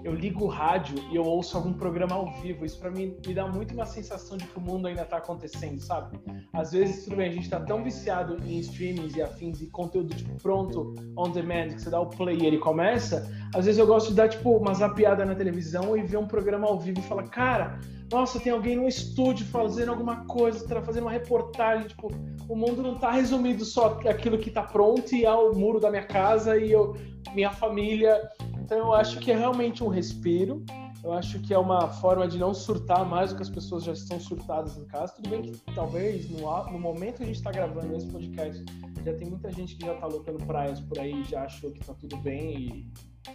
eu 0.04 0.14
ligo 0.14 0.44
o 0.44 0.48
rádio 0.48 0.96
e 1.10 1.16
eu 1.16 1.24
ouço 1.24 1.56
algum 1.56 1.72
programa 1.72 2.14
ao 2.14 2.30
vivo. 2.42 2.66
Isso 2.66 2.78
para 2.78 2.90
mim 2.90 3.16
me 3.26 3.34
dá 3.34 3.46
muito 3.48 3.72
uma 3.72 3.86
sensação 3.86 4.36
de 4.36 4.46
que 4.46 4.58
o 4.58 4.60
mundo 4.60 4.86
ainda 4.86 5.04
tá 5.04 5.16
acontecendo, 5.16 5.80
sabe? 5.80 6.20
Às 6.52 6.72
vezes, 6.72 7.04
tudo 7.04 7.16
bem, 7.16 7.30
a 7.30 7.32
gente 7.32 7.48
tá 7.48 7.58
tão 7.58 7.82
viciado 7.82 8.36
em 8.44 8.58
streamings 8.58 9.16
e 9.16 9.22
afins 9.22 9.62
e 9.62 9.66
conteúdo 9.66 10.14
tipo, 10.14 10.34
pronto, 10.42 10.94
on 11.16 11.30
demand, 11.30 11.68
que 11.68 11.80
você 11.80 11.90
dá 11.90 11.98
o 11.98 12.06
play 12.06 12.36
e 12.36 12.46
ele 12.46 12.58
começa. 12.58 13.32
Às 13.54 13.64
vezes 13.64 13.78
eu 13.78 13.86
gosto 13.86 14.10
de 14.10 14.14
dar 14.14 14.28
tipo 14.28 14.50
uma 14.50 14.74
zapiada 14.74 15.24
na 15.24 15.34
televisão 15.34 15.96
e 15.96 16.02
ver 16.02 16.18
um 16.18 16.26
programa 16.26 16.66
ao 16.66 16.78
vivo 16.78 17.00
e 17.00 17.02
falar, 17.02 17.24
cara, 17.28 17.80
nossa, 18.12 18.38
tem 18.38 18.52
alguém 18.52 18.76
no 18.76 18.86
estúdio 18.86 19.46
fazendo 19.46 19.90
alguma 19.90 20.26
coisa, 20.26 20.68
tá 20.68 20.82
fazendo 20.82 21.04
uma 21.04 21.12
reportagem, 21.12 21.88
tipo, 21.88 22.08
o 22.46 22.54
mundo 22.54 22.82
não 22.82 22.98
tá 22.98 23.10
resumido 23.10 23.64
só 23.64 23.98
aquilo 24.06 24.38
que 24.38 24.50
tá 24.50 24.62
pronto 24.62 25.14
e 25.14 25.24
ao 25.24 25.54
muro 25.54 25.80
da 25.80 25.90
minha 25.90 26.04
casa 26.04 26.58
e 26.58 26.70
eu, 26.70 26.94
minha 27.34 27.50
família 27.50 28.20
então 28.64 28.78
eu 28.78 28.94
acho 28.94 29.20
que 29.20 29.30
é 29.30 29.36
realmente 29.36 29.84
um 29.84 29.88
respiro. 29.88 30.64
Eu 31.02 31.12
acho 31.12 31.38
que 31.40 31.52
é 31.52 31.58
uma 31.58 31.86
forma 31.86 32.26
de 32.26 32.38
não 32.38 32.54
surtar 32.54 33.04
mais 33.04 33.30
do 33.30 33.36
que 33.36 33.42
as 33.42 33.50
pessoas 33.50 33.84
já 33.84 33.92
estão 33.92 34.18
surtadas 34.18 34.78
em 34.78 34.86
casa. 34.86 35.12
Tudo 35.16 35.28
bem 35.28 35.42
que 35.42 35.52
talvez 35.74 36.30
no, 36.30 36.40
no 36.72 36.78
momento 36.78 37.18
que 37.18 37.24
a 37.24 37.26
gente 37.26 37.36
está 37.36 37.52
gravando 37.52 37.94
esse 37.94 38.06
podcast 38.06 38.64
já 39.04 39.12
tem 39.12 39.28
muita 39.28 39.52
gente 39.52 39.76
que 39.76 39.84
já 39.84 39.92
está 39.92 40.06
lotando 40.06 40.38
praias 40.46 40.80
por 40.80 40.98
aí, 40.98 41.22
já 41.24 41.44
achou 41.44 41.70
que 41.72 41.80
está 41.80 41.92
tudo 41.92 42.16
bem 42.16 42.56
e 42.56 42.92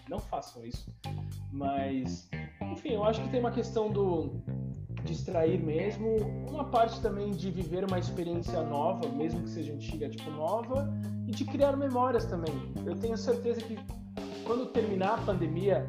não 0.09 0.17
façam 0.17 0.65
isso. 0.65 0.91
Mas, 1.51 2.27
enfim, 2.73 2.93
eu 2.93 3.03
acho 3.03 3.21
que 3.21 3.29
tem 3.29 3.39
uma 3.39 3.51
questão 3.51 3.91
do 3.91 4.31
distrair 5.03 5.63
mesmo, 5.63 6.17
uma 6.49 6.65
parte 6.65 6.99
também 7.01 7.29
de 7.29 7.51
viver 7.51 7.85
uma 7.85 7.99
experiência 7.99 8.63
nova, 8.63 9.07
mesmo 9.09 9.43
que 9.43 9.49
seja 9.49 9.73
antiga, 9.73 10.09
tipo 10.09 10.31
nova, 10.31 10.91
e 11.27 11.31
de 11.31 11.45
criar 11.45 11.77
memórias 11.77 12.25
também. 12.25 12.73
Eu 12.83 12.95
tenho 12.95 13.15
certeza 13.15 13.61
que 13.61 13.77
quando 14.49 14.65
terminar 14.65 15.13
a 15.13 15.17
pandemia, 15.19 15.87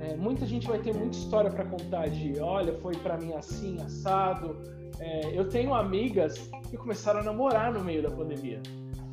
é, 0.00 0.16
muita 0.16 0.44
gente 0.44 0.66
vai 0.66 0.80
ter 0.80 0.92
muita 0.92 1.16
história 1.16 1.48
para 1.48 1.64
contar 1.64 2.08
de, 2.08 2.40
olha, 2.40 2.74
foi 2.80 2.96
para 2.96 3.16
mim 3.16 3.34
assim, 3.34 3.80
assado. 3.80 4.58
É, 4.98 5.30
eu 5.32 5.48
tenho 5.48 5.72
amigas 5.72 6.50
que 6.68 6.76
começaram 6.76 7.20
a 7.20 7.22
namorar 7.22 7.72
no 7.72 7.84
meio 7.84 8.02
da 8.02 8.10
pandemia. 8.10 8.60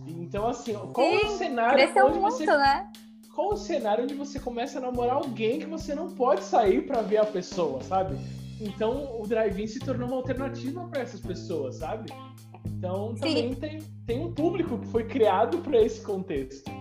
Então, 0.08 0.48
assim, 0.48 0.74
qual 0.74 1.12
Sim, 1.12 1.28
o 1.28 1.30
cenário 1.38 1.78
cresceu 1.78 2.10
muito, 2.10 2.22
você, 2.22 2.46
né? 2.48 2.92
Qual 3.36 3.54
o 3.54 3.56
cenário 3.56 4.04
onde 4.04 4.16
você 4.16 4.40
começa 4.40 4.80
a 4.80 4.82
namorar 4.82 5.18
alguém 5.18 5.60
que 5.60 5.68
você 5.68 5.94
não 5.94 6.10
pode 6.10 6.44
sair 6.44 6.88
para 6.88 7.04
ver 7.04 7.18
a 7.18 7.26
pessoa, 7.26 7.84
sabe? 7.84 8.18
Então, 8.60 9.22
o 9.22 9.28
drive-in 9.28 9.68
se 9.68 9.78
tornou 9.78 10.08
uma 10.08 10.18
alternativa 10.18 10.84
para 10.88 11.02
essas 11.02 11.22
pessoas, 11.22 11.76
sabe? 11.76 12.12
Então, 12.66 13.14
também 13.14 13.54
tem, 13.54 13.80
tem 14.08 14.26
um 14.26 14.34
público 14.34 14.80
que 14.80 14.88
foi 14.88 15.04
criado 15.04 15.60
para 15.60 15.80
esse 15.80 16.02
contexto. 16.02 16.72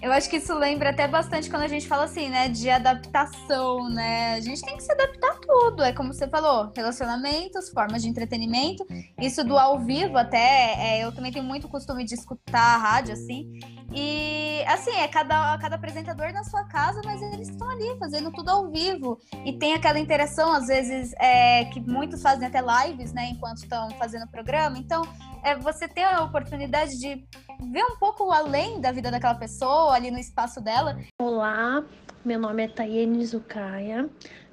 Eu 0.00 0.12
acho 0.12 0.28
que 0.28 0.36
isso 0.36 0.54
lembra 0.54 0.90
até 0.90 1.08
bastante 1.08 1.48
quando 1.48 1.62
a 1.62 1.68
gente 1.68 1.88
fala 1.88 2.04
assim, 2.04 2.28
né, 2.28 2.48
de 2.48 2.68
adaptação, 2.68 3.88
né? 3.88 4.34
A 4.34 4.40
gente 4.40 4.62
tem 4.62 4.76
que 4.76 4.82
se 4.82 4.92
adaptar 4.92 5.30
a 5.30 5.34
tudo. 5.34 5.82
É 5.82 5.92
como 5.92 6.12
você 6.12 6.28
falou, 6.28 6.70
relacionamentos, 6.76 7.70
formas 7.70 8.02
de 8.02 8.08
entretenimento. 8.08 8.86
Isso 9.18 9.42
do 9.42 9.56
ao 9.58 9.80
vivo, 9.80 10.18
até, 10.18 10.74
é, 10.78 11.04
eu 11.04 11.12
também 11.12 11.32
tenho 11.32 11.44
muito 11.44 11.66
costume 11.68 12.04
de 12.04 12.14
escutar 12.14 12.74
a 12.74 12.76
rádio, 12.76 13.14
assim. 13.14 13.52
E 13.94 14.62
assim, 14.66 14.90
é 14.90 15.08
cada, 15.08 15.56
cada 15.58 15.76
apresentador 15.76 16.32
na 16.32 16.44
sua 16.44 16.64
casa, 16.64 17.00
mas 17.04 17.22
eles 17.22 17.48
estão 17.48 17.68
ali 17.70 17.96
fazendo 17.98 18.30
tudo 18.32 18.50
ao 18.50 18.70
vivo. 18.70 19.18
E 19.44 19.52
tem 19.52 19.74
aquela 19.74 19.98
interação, 19.98 20.52
às 20.52 20.66
vezes, 20.66 21.14
é, 21.18 21.64
que 21.66 21.80
muitos 21.80 22.20
fazem 22.20 22.46
até 22.46 22.60
lives, 22.60 23.12
né, 23.12 23.30
enquanto 23.30 23.58
estão 23.58 23.88
fazendo 23.92 24.24
o 24.24 24.30
programa. 24.30 24.76
Então, 24.78 25.02
é, 25.42 25.54
você 25.54 25.88
tem 25.88 26.04
a 26.04 26.22
oportunidade 26.22 26.98
de 26.98 27.24
ver 27.60 27.84
um 27.84 27.96
pouco 27.96 28.30
além 28.30 28.80
da 28.80 28.92
vida 28.92 29.10
daquela 29.10 29.34
pessoa, 29.34 29.94
ali 29.94 30.10
no 30.10 30.18
espaço 30.18 30.60
dela. 30.60 30.98
Olá, 31.20 31.84
meu 32.24 32.38
nome 32.38 32.64
é 32.64 32.68
Tayene 32.68 33.24
Zucaia, 33.24 34.08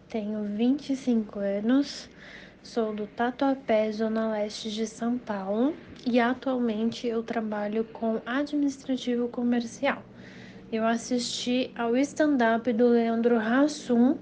tenho 0.07 0.43
25 0.43 1.39
anos, 1.39 2.09
sou 2.61 2.93
do 2.93 3.07
Tatuapé, 3.07 3.91
Zona 3.91 4.31
Leste 4.31 4.71
de 4.71 4.87
São 4.87 5.17
Paulo 5.17 5.73
e 6.05 6.19
atualmente 6.19 7.07
eu 7.07 7.23
trabalho 7.23 7.83
com 7.85 8.21
administrativo 8.25 9.27
comercial. 9.27 10.01
Eu 10.71 10.85
assisti 10.85 11.71
ao 11.77 11.95
stand-up 11.97 12.71
do 12.73 12.87
Leandro 12.87 13.37
Hassum 13.37 14.17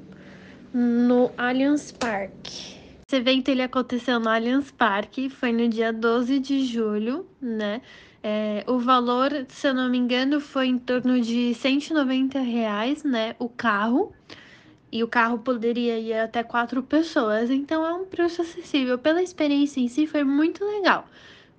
no 0.74 1.32
Allianz 1.38 1.92
Parque. 1.92 2.80
Esse 3.08 3.18
evento 3.18 3.50
ele 3.50 3.62
aconteceu 3.62 4.20
no 4.20 4.30
Allianz 4.30 4.72
Parque, 4.72 5.30
foi 5.30 5.52
no 5.52 5.68
dia 5.68 5.92
12 5.92 6.40
de 6.40 6.66
julho, 6.66 7.28
né? 7.42 7.82
É, 8.24 8.64
o 8.68 8.78
valor, 8.78 9.32
se 9.50 9.68
eu 9.68 9.74
não 9.74 9.90
me 9.90 9.98
engano, 9.98 10.40
foi 10.40 10.68
em 10.68 10.78
torno 10.78 11.20
de 11.20 11.54
190 11.56 12.40
reais, 12.40 13.04
né? 13.04 13.36
O 13.40 13.50
carro. 13.50 14.14
E 14.92 15.04
o 15.04 15.08
carro 15.08 15.40
poderia 15.40 15.98
ir 16.00 16.14
até 16.14 16.44
quatro 16.44 16.84
pessoas. 16.84 17.50
Então 17.50 17.86
é 17.86 17.94
um 17.94 18.06
preço 18.06 18.42
acessível. 18.42 18.98
Pela 18.98 19.22
experiência 19.24 19.80
em 19.80 19.88
si, 19.88 20.06
foi 20.06 20.24
muito 20.24 20.64
legal 20.66 21.08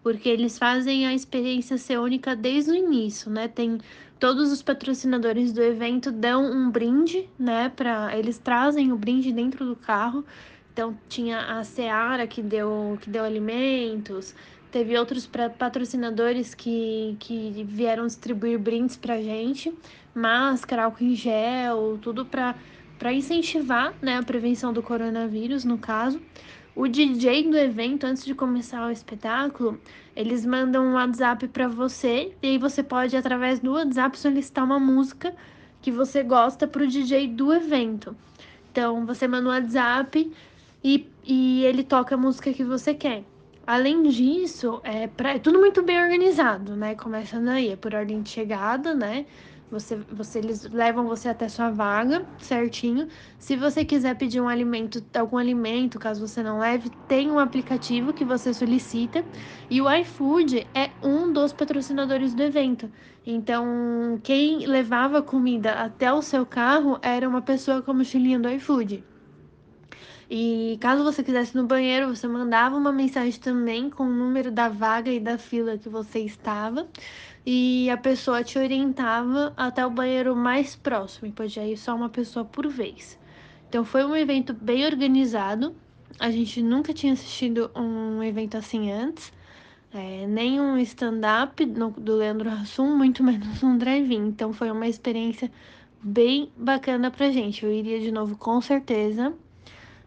porque 0.03 0.29
eles 0.29 0.59
fazem 0.59 1.07
a 1.07 1.15
experiência 1.15 1.79
ser 1.79 1.99
única 1.99 2.35
desde 2.35 2.73
o 2.73 2.75
início, 2.75 3.31
né? 3.31 3.49
Tem 3.49 3.79
todos 4.19 4.51
os 4.53 4.63
patrocinadores 4.63 5.53
do 5.53 5.63
evento 5.63 6.11
dão 6.11 6.45
um 6.45 6.71
brinde, 6.71 7.29
né? 7.39 7.69
Para 7.69 8.17
eles 8.17 8.39
trazem 8.39 8.93
o 8.93 8.97
brinde 8.97 9.33
dentro 9.33 9.65
do 9.65 9.77
carro. 9.77 10.25
Então 10.73 10.97
tinha 11.09 11.59
a 11.59 11.65
Seara 11.65 12.27
que 12.27 12.43
deu 12.43 12.99
que 13.01 13.11
deu 13.11 13.25
alimentos, 13.25 14.35
teve 14.71 14.97
outros 14.97 15.29
patrocinadores 15.59 16.55
que, 16.55 17.17
que 17.21 17.65
vieram 17.69 18.07
distribuir 18.07 18.59
brindes 18.59 18.97
para 18.97 19.21
gente, 19.21 19.73
máscara, 20.15 20.85
álcool 20.85 21.05
em 21.05 21.15
gel, 21.15 21.99
tudo 22.01 22.25
para 22.25 22.55
para 22.99 23.13
incentivar 23.13 23.93
né, 24.01 24.17
a 24.17 24.23
prevenção 24.23 24.73
do 24.73 24.81
coronavírus, 24.81 25.65
no 25.65 25.77
caso. 25.77 26.23
O 26.75 26.87
DJ 26.87 27.51
do 27.51 27.59
evento, 27.59 28.07
antes 28.07 28.25
de 28.25 28.33
começar 28.33 28.87
o 28.87 28.93
espetáculo, 28.93 29.79
eles 30.15 30.47
mandam 30.47 30.87
um 30.87 30.93
WhatsApp 30.95 31.49
para 31.49 31.67
você 31.67 32.33
e 32.41 32.47
aí 32.47 32.59
você 32.59 32.81
pode, 32.81 33.17
através 33.17 33.59
do 33.59 33.73
WhatsApp, 33.73 34.17
solicitar 34.17 34.65
uma 34.65 34.79
música 34.79 35.35
que 35.83 35.91
você 35.91 36.23
gosta 36.23 36.67
para 36.67 36.85
o 36.85 36.87
DJ 36.87 37.27
do 37.27 37.53
evento. 37.53 38.17
Então, 38.71 39.05
você 39.05 39.27
manda 39.27 39.49
um 39.49 39.53
WhatsApp 39.53 40.33
e, 40.83 41.15
e 41.23 41.65
ele 41.65 41.85
toca 41.85 42.15
a 42.15 42.19
música 42.19 42.53
que 42.53 42.65
você 42.65 42.95
quer. 42.95 43.25
Além 43.67 44.03
disso, 44.05 44.81
é, 44.85 45.07
pra, 45.07 45.35
é 45.35 45.39
tudo 45.39 45.59
muito 45.59 45.83
bem 45.85 46.03
organizado, 46.03 46.75
né? 46.77 46.95
Começando 46.97 47.49
aí, 47.49 47.69
é 47.71 47.77
por 47.77 47.95
ordem 47.95 48.21
de 48.23 48.31
chegada, 48.31 48.95
né? 48.95 49.27
Você, 49.71 49.97
você, 49.97 50.39
eles 50.39 50.65
levam 50.71 51.07
você 51.07 51.29
até 51.29 51.49
sua 51.49 51.71
vaga, 51.71 52.27
certinho. 52.39 53.09
Se 53.39 53.57
você 53.57 53.85
quiser 53.85 54.17
pedir 54.19 54.41
um 54.41 54.49
alimento, 54.49 55.03
algum 55.17 55.39
alimento, 55.39 55.99
caso 55.99 56.27
você 56.27 56.43
não 56.43 56.59
leve, 56.59 56.91
tem 57.09 57.31
um 57.31 57.39
aplicativo 57.39 58.13
que 58.13 58.25
você 58.25 58.53
solicita. 58.53 59.25
E 59.71 59.81
o 59.81 59.91
iFood 59.91 60.69
é 60.75 60.93
um 61.03 61.33
dos 61.33 61.53
patrocinadores 61.55 62.35
do 62.35 62.43
evento. 62.43 62.93
Então, 63.25 64.21
quem 64.23 64.67
levava 64.67 65.23
comida 65.23 65.73
até 65.75 66.13
o 66.13 66.21
seu 66.21 66.45
carro 66.45 66.99
era 67.03 67.27
uma 67.29 67.41
pessoa 67.43 67.81
com 67.83 67.93
a 67.93 67.95
mochilinha 67.95 68.39
do 68.39 68.51
iFood. 68.51 69.07
E 70.35 70.79
caso 70.81 71.05
você 71.05 71.23
quisesse 71.23 71.55
no 71.55 71.67
banheiro, 71.67 72.09
você 72.09 72.27
mandava 72.27 72.75
uma 72.75 72.91
mensagem 72.91 73.39
também 73.39 73.91
com 73.91 74.05
o 74.05 74.11
número 74.11 74.51
da 74.51 74.67
vaga 74.67 75.13
e 75.13 75.21
da 75.21 75.37
fila 75.37 75.77
que 75.77 75.91
você 75.91 76.21
estava 76.21 76.89
e 77.45 77.91
a 77.91 77.99
pessoa 77.99 78.43
te 78.43 78.59
orientava 78.59 79.53
até 79.55 79.85
o 79.85 79.91
banheiro 79.91 80.35
mais 80.35 80.75
próximo 80.75 81.29
e 81.29 81.33
podia 81.33 81.69
ir 81.69 81.77
só 81.77 81.95
uma 81.95 82.09
pessoa 82.09 82.47
por 82.47 82.67
vez. 82.67 83.19
Então 83.69 83.85
foi 83.85 84.07
um 84.07 84.17
evento 84.17 84.55
bem 84.55 84.87
organizado. 84.87 85.77
A 86.19 86.31
gente 86.31 86.63
nunca 86.63 86.95
tinha 86.95 87.13
assistido 87.13 87.71
um 87.77 88.23
evento 88.23 88.57
assim 88.57 88.91
antes. 88.91 89.31
É, 89.93 90.27
nem 90.27 90.59
um 90.59 90.79
stand-up 90.79 91.63
do 91.67 92.17
Leandro 92.17 92.49
Hassum, 92.49 92.97
muito 92.97 93.21
menos 93.23 93.63
um 93.63 93.77
drive-in. 93.77 94.29
Então 94.29 94.51
foi 94.55 94.71
uma 94.71 94.89
experiência 94.89 95.53
bem 96.03 96.51
bacana 96.57 97.11
pra 97.11 97.31
gente. 97.31 97.67
Eu 97.67 97.71
iria 97.71 98.01
de 98.01 98.11
novo 98.11 98.35
com 98.39 98.63
certeza, 98.63 99.35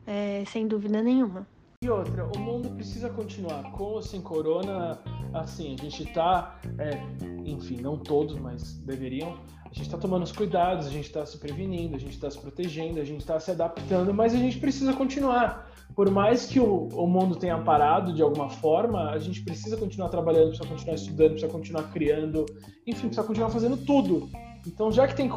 é, 0.06 0.44
sem 0.46 0.68
dúvida 0.68 1.02
nenhuma. 1.02 1.48
E 1.84 1.90
outra, 1.90 2.26
o 2.36 2.40
mundo 2.40 2.70
precisa 2.72 3.10
continuar. 3.10 3.72
Com 3.72 3.84
ou 3.84 4.02
sem 4.02 4.22
corona, 4.22 5.00
assim, 5.34 5.76
a 5.78 5.84
gente 5.84 6.06
tá, 6.14 6.60
é, 6.80 7.00
enfim, 7.46 7.80
não 7.82 7.98
todos, 7.98 8.38
mas 8.38 8.80
deveriam. 8.80 9.38
A 9.66 9.68
gente 9.68 9.88
está 9.88 9.98
tomando 9.98 10.24
os 10.24 10.32
cuidados, 10.32 10.88
a 10.88 10.90
gente 10.90 11.06
está 11.06 11.26
se 11.26 11.38
prevenindo, 11.38 11.96
a 11.96 12.00
gente 12.00 12.14
está 12.14 12.32
se 12.32 12.40
protegendo, 12.40 13.00
a 13.00 13.04
gente 13.04 13.20
está 13.20 13.40
se 13.40 13.52
adaptando, 13.52 14.14
mas 14.14 14.34
a 14.34 14.38
gente 14.38 14.58
precisa 14.58 14.94
continuar. 14.94 15.70
Por 15.94 16.10
mais 16.10 16.46
que 16.46 16.60
o, 16.60 16.88
o 16.88 17.06
mundo 17.06 17.36
tenha 17.36 17.58
parado 17.58 18.14
de 18.14 18.22
alguma 18.22 18.50
forma, 18.50 19.12
a 19.12 19.20
gente 19.20 19.42
precisa 19.42 19.76
continuar 19.76 20.10
trabalhando, 20.10 20.48
precisa 20.48 20.70
continuar 20.70 20.96
estudando, 20.96 21.32
precisa 21.32 21.52
continuar 21.52 21.84
criando, 21.92 22.46
enfim, 22.88 23.08
precisa 23.08 23.24
continuar 23.24 23.50
fazendo 23.50 23.78
tudo. 23.78 24.30
Então, 24.66 24.92
já 24.92 25.08
que 25.08 25.16
tem 25.16 25.30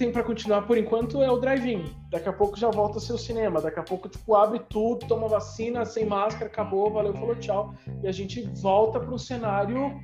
tem 0.00 0.10
para 0.10 0.22
continuar 0.22 0.62
por 0.62 0.78
enquanto 0.78 1.22
é 1.22 1.30
o 1.30 1.36
drive-in. 1.36 1.84
Daqui 2.10 2.26
a 2.26 2.32
pouco 2.32 2.58
já 2.58 2.70
volta 2.70 2.96
a 2.96 3.00
ser 3.02 3.12
o 3.12 3.18
cinema. 3.18 3.60
Daqui 3.60 3.78
a 3.78 3.82
pouco, 3.82 4.08
tipo, 4.08 4.34
abre 4.34 4.58
tudo, 4.70 5.06
toma 5.06 5.28
vacina, 5.28 5.84
sem 5.84 6.06
máscara, 6.06 6.46
acabou, 6.46 6.90
valeu, 6.90 7.12
falou 7.12 7.34
tchau. 7.34 7.74
E 8.02 8.08
a 8.08 8.12
gente 8.12 8.48
volta 8.62 8.98
para 8.98 9.14
um 9.14 9.18
cenário. 9.18 10.00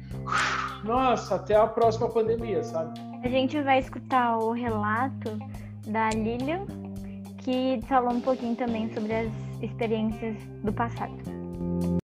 Nossa, 0.84 1.36
até 1.36 1.56
a 1.56 1.66
próxima 1.66 2.10
pandemia, 2.10 2.62
sabe? 2.62 3.00
A 3.24 3.28
gente 3.28 3.58
vai 3.62 3.78
escutar 3.78 4.36
o 4.36 4.52
relato 4.52 5.38
da 5.86 6.10
Lilian, 6.10 6.66
que 7.38 7.80
falou 7.88 8.12
um 8.12 8.20
pouquinho 8.20 8.54
também 8.54 8.92
sobre 8.92 9.14
as 9.14 9.32
experiências 9.62 10.36
do 10.62 10.74
passado. 10.74 11.16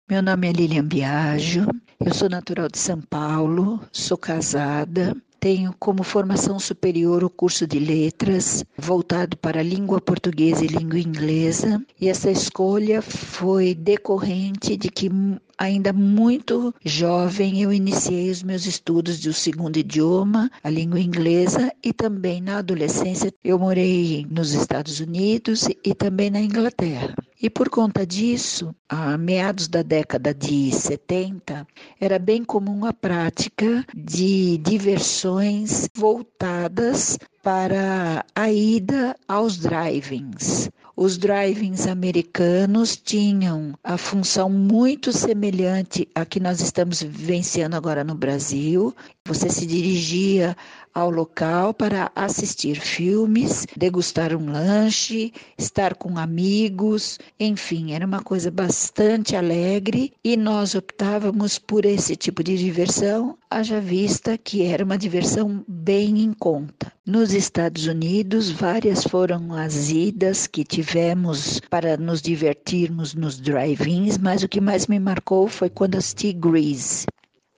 Meu 0.07 0.21
nome 0.21 0.47
é 0.47 0.51
Lilian 0.51 0.85
Biagio, 0.85 1.65
eu 2.05 2.13
sou 2.13 2.29
natural 2.29 2.67
de 2.67 2.77
São 2.77 3.01
Paulo, 3.01 3.79
sou 3.91 4.17
casada, 4.17 5.15
tenho 5.39 5.73
como 5.79 6.03
formação 6.03 6.59
superior 6.59 7.23
o 7.23 7.29
curso 7.29 7.65
de 7.65 7.79
letras, 7.79 8.63
voltado 8.77 9.37
para 9.37 9.63
língua 9.63 10.01
portuguesa 10.01 10.63
e 10.65 10.67
língua 10.67 10.99
inglesa, 10.99 11.81
e 11.99 12.09
essa 12.09 12.29
escolha 12.29 13.01
foi 13.01 13.73
decorrente 13.73 14.75
de 14.75 14.89
que 14.89 15.09
ainda 15.57 15.93
muito 15.93 16.73
jovem 16.83 17.61
eu 17.61 17.71
iniciei 17.71 18.29
os 18.29 18.43
meus 18.43 18.65
estudos 18.65 19.19
do 19.19 19.33
segundo 19.33 19.77
idioma, 19.77 20.51
a 20.63 20.69
língua 20.69 20.99
inglesa, 20.99 21.71
e 21.83 21.93
também 21.93 22.41
na 22.41 22.57
adolescência 22.57 23.33
eu 23.43 23.57
morei 23.57 24.25
nos 24.29 24.53
Estados 24.53 24.99
Unidos 24.99 25.67
e 25.83 25.93
também 25.93 26.29
na 26.29 26.41
Inglaterra. 26.41 27.15
E 27.41 27.49
por 27.49 27.69
conta 27.69 28.05
disso, 28.05 28.75
a 28.89 29.17
meados 29.17 29.69
da 29.69 29.81
década 29.81 30.33
de 30.33 30.73
70, 30.73 31.65
era 31.97 32.19
bem 32.19 32.43
comum 32.43 32.83
a 32.83 32.91
prática 32.91 33.85
de 33.95 34.57
diversões 34.57 35.87
voltadas 35.95 37.17
para 37.41 38.25
a 38.35 38.51
ida 38.51 39.15
aos 39.25 39.57
drive-ins. 39.57 40.69
Os 41.01 41.17
drive-ins 41.17 41.87
americanos 41.87 42.97
tinham 42.97 43.73
a 43.81 43.97
função 43.97 44.49
muito 44.49 45.13
semelhante 45.13 46.09
à 46.13 46.25
que 46.25 46.41
nós 46.41 46.59
estamos 46.59 47.01
vivenciando 47.01 47.77
agora 47.77 48.03
no 48.03 48.15
Brasil. 48.15 48.93
Você 49.25 49.49
se 49.49 49.65
dirigia 49.65 50.57
ao 50.93 51.09
local 51.09 51.73
para 51.73 52.11
assistir 52.15 52.79
filmes, 52.79 53.65
degustar 53.75 54.35
um 54.35 54.51
lanche, 54.51 55.31
estar 55.57 55.95
com 55.95 56.17
amigos, 56.17 57.19
enfim, 57.39 57.93
era 57.93 58.05
uma 58.05 58.21
coisa 58.21 58.51
bastante 58.51 59.35
alegre 59.35 60.13
e 60.23 60.35
nós 60.35 60.75
optávamos 60.75 61.59
por 61.59 61.85
esse 61.85 62.15
tipo 62.15 62.43
de 62.43 62.57
diversão, 62.57 63.37
haja 63.49 63.79
vista 63.79 64.37
que 64.37 64.63
era 64.63 64.83
uma 64.83 64.97
diversão 64.97 65.63
bem 65.67 66.21
em 66.21 66.33
conta. 66.33 66.91
Nos 67.05 67.33
Estados 67.33 67.87
Unidos, 67.87 68.51
várias 68.51 69.03
foram 69.03 69.53
as 69.53 69.89
idas 69.89 70.45
que 70.45 70.63
tivemos 70.63 71.59
para 71.69 71.97
nos 71.97 72.21
divertirmos 72.21 73.15
nos 73.15 73.39
drive-ins, 73.39 74.17
mas 74.17 74.43
o 74.43 74.47
que 74.47 74.61
mais 74.61 74.85
me 74.85 74.99
marcou 74.99 75.47
foi 75.47 75.69
quando 75.69 75.95
assisti 75.95 76.31
Grease. 76.33 77.07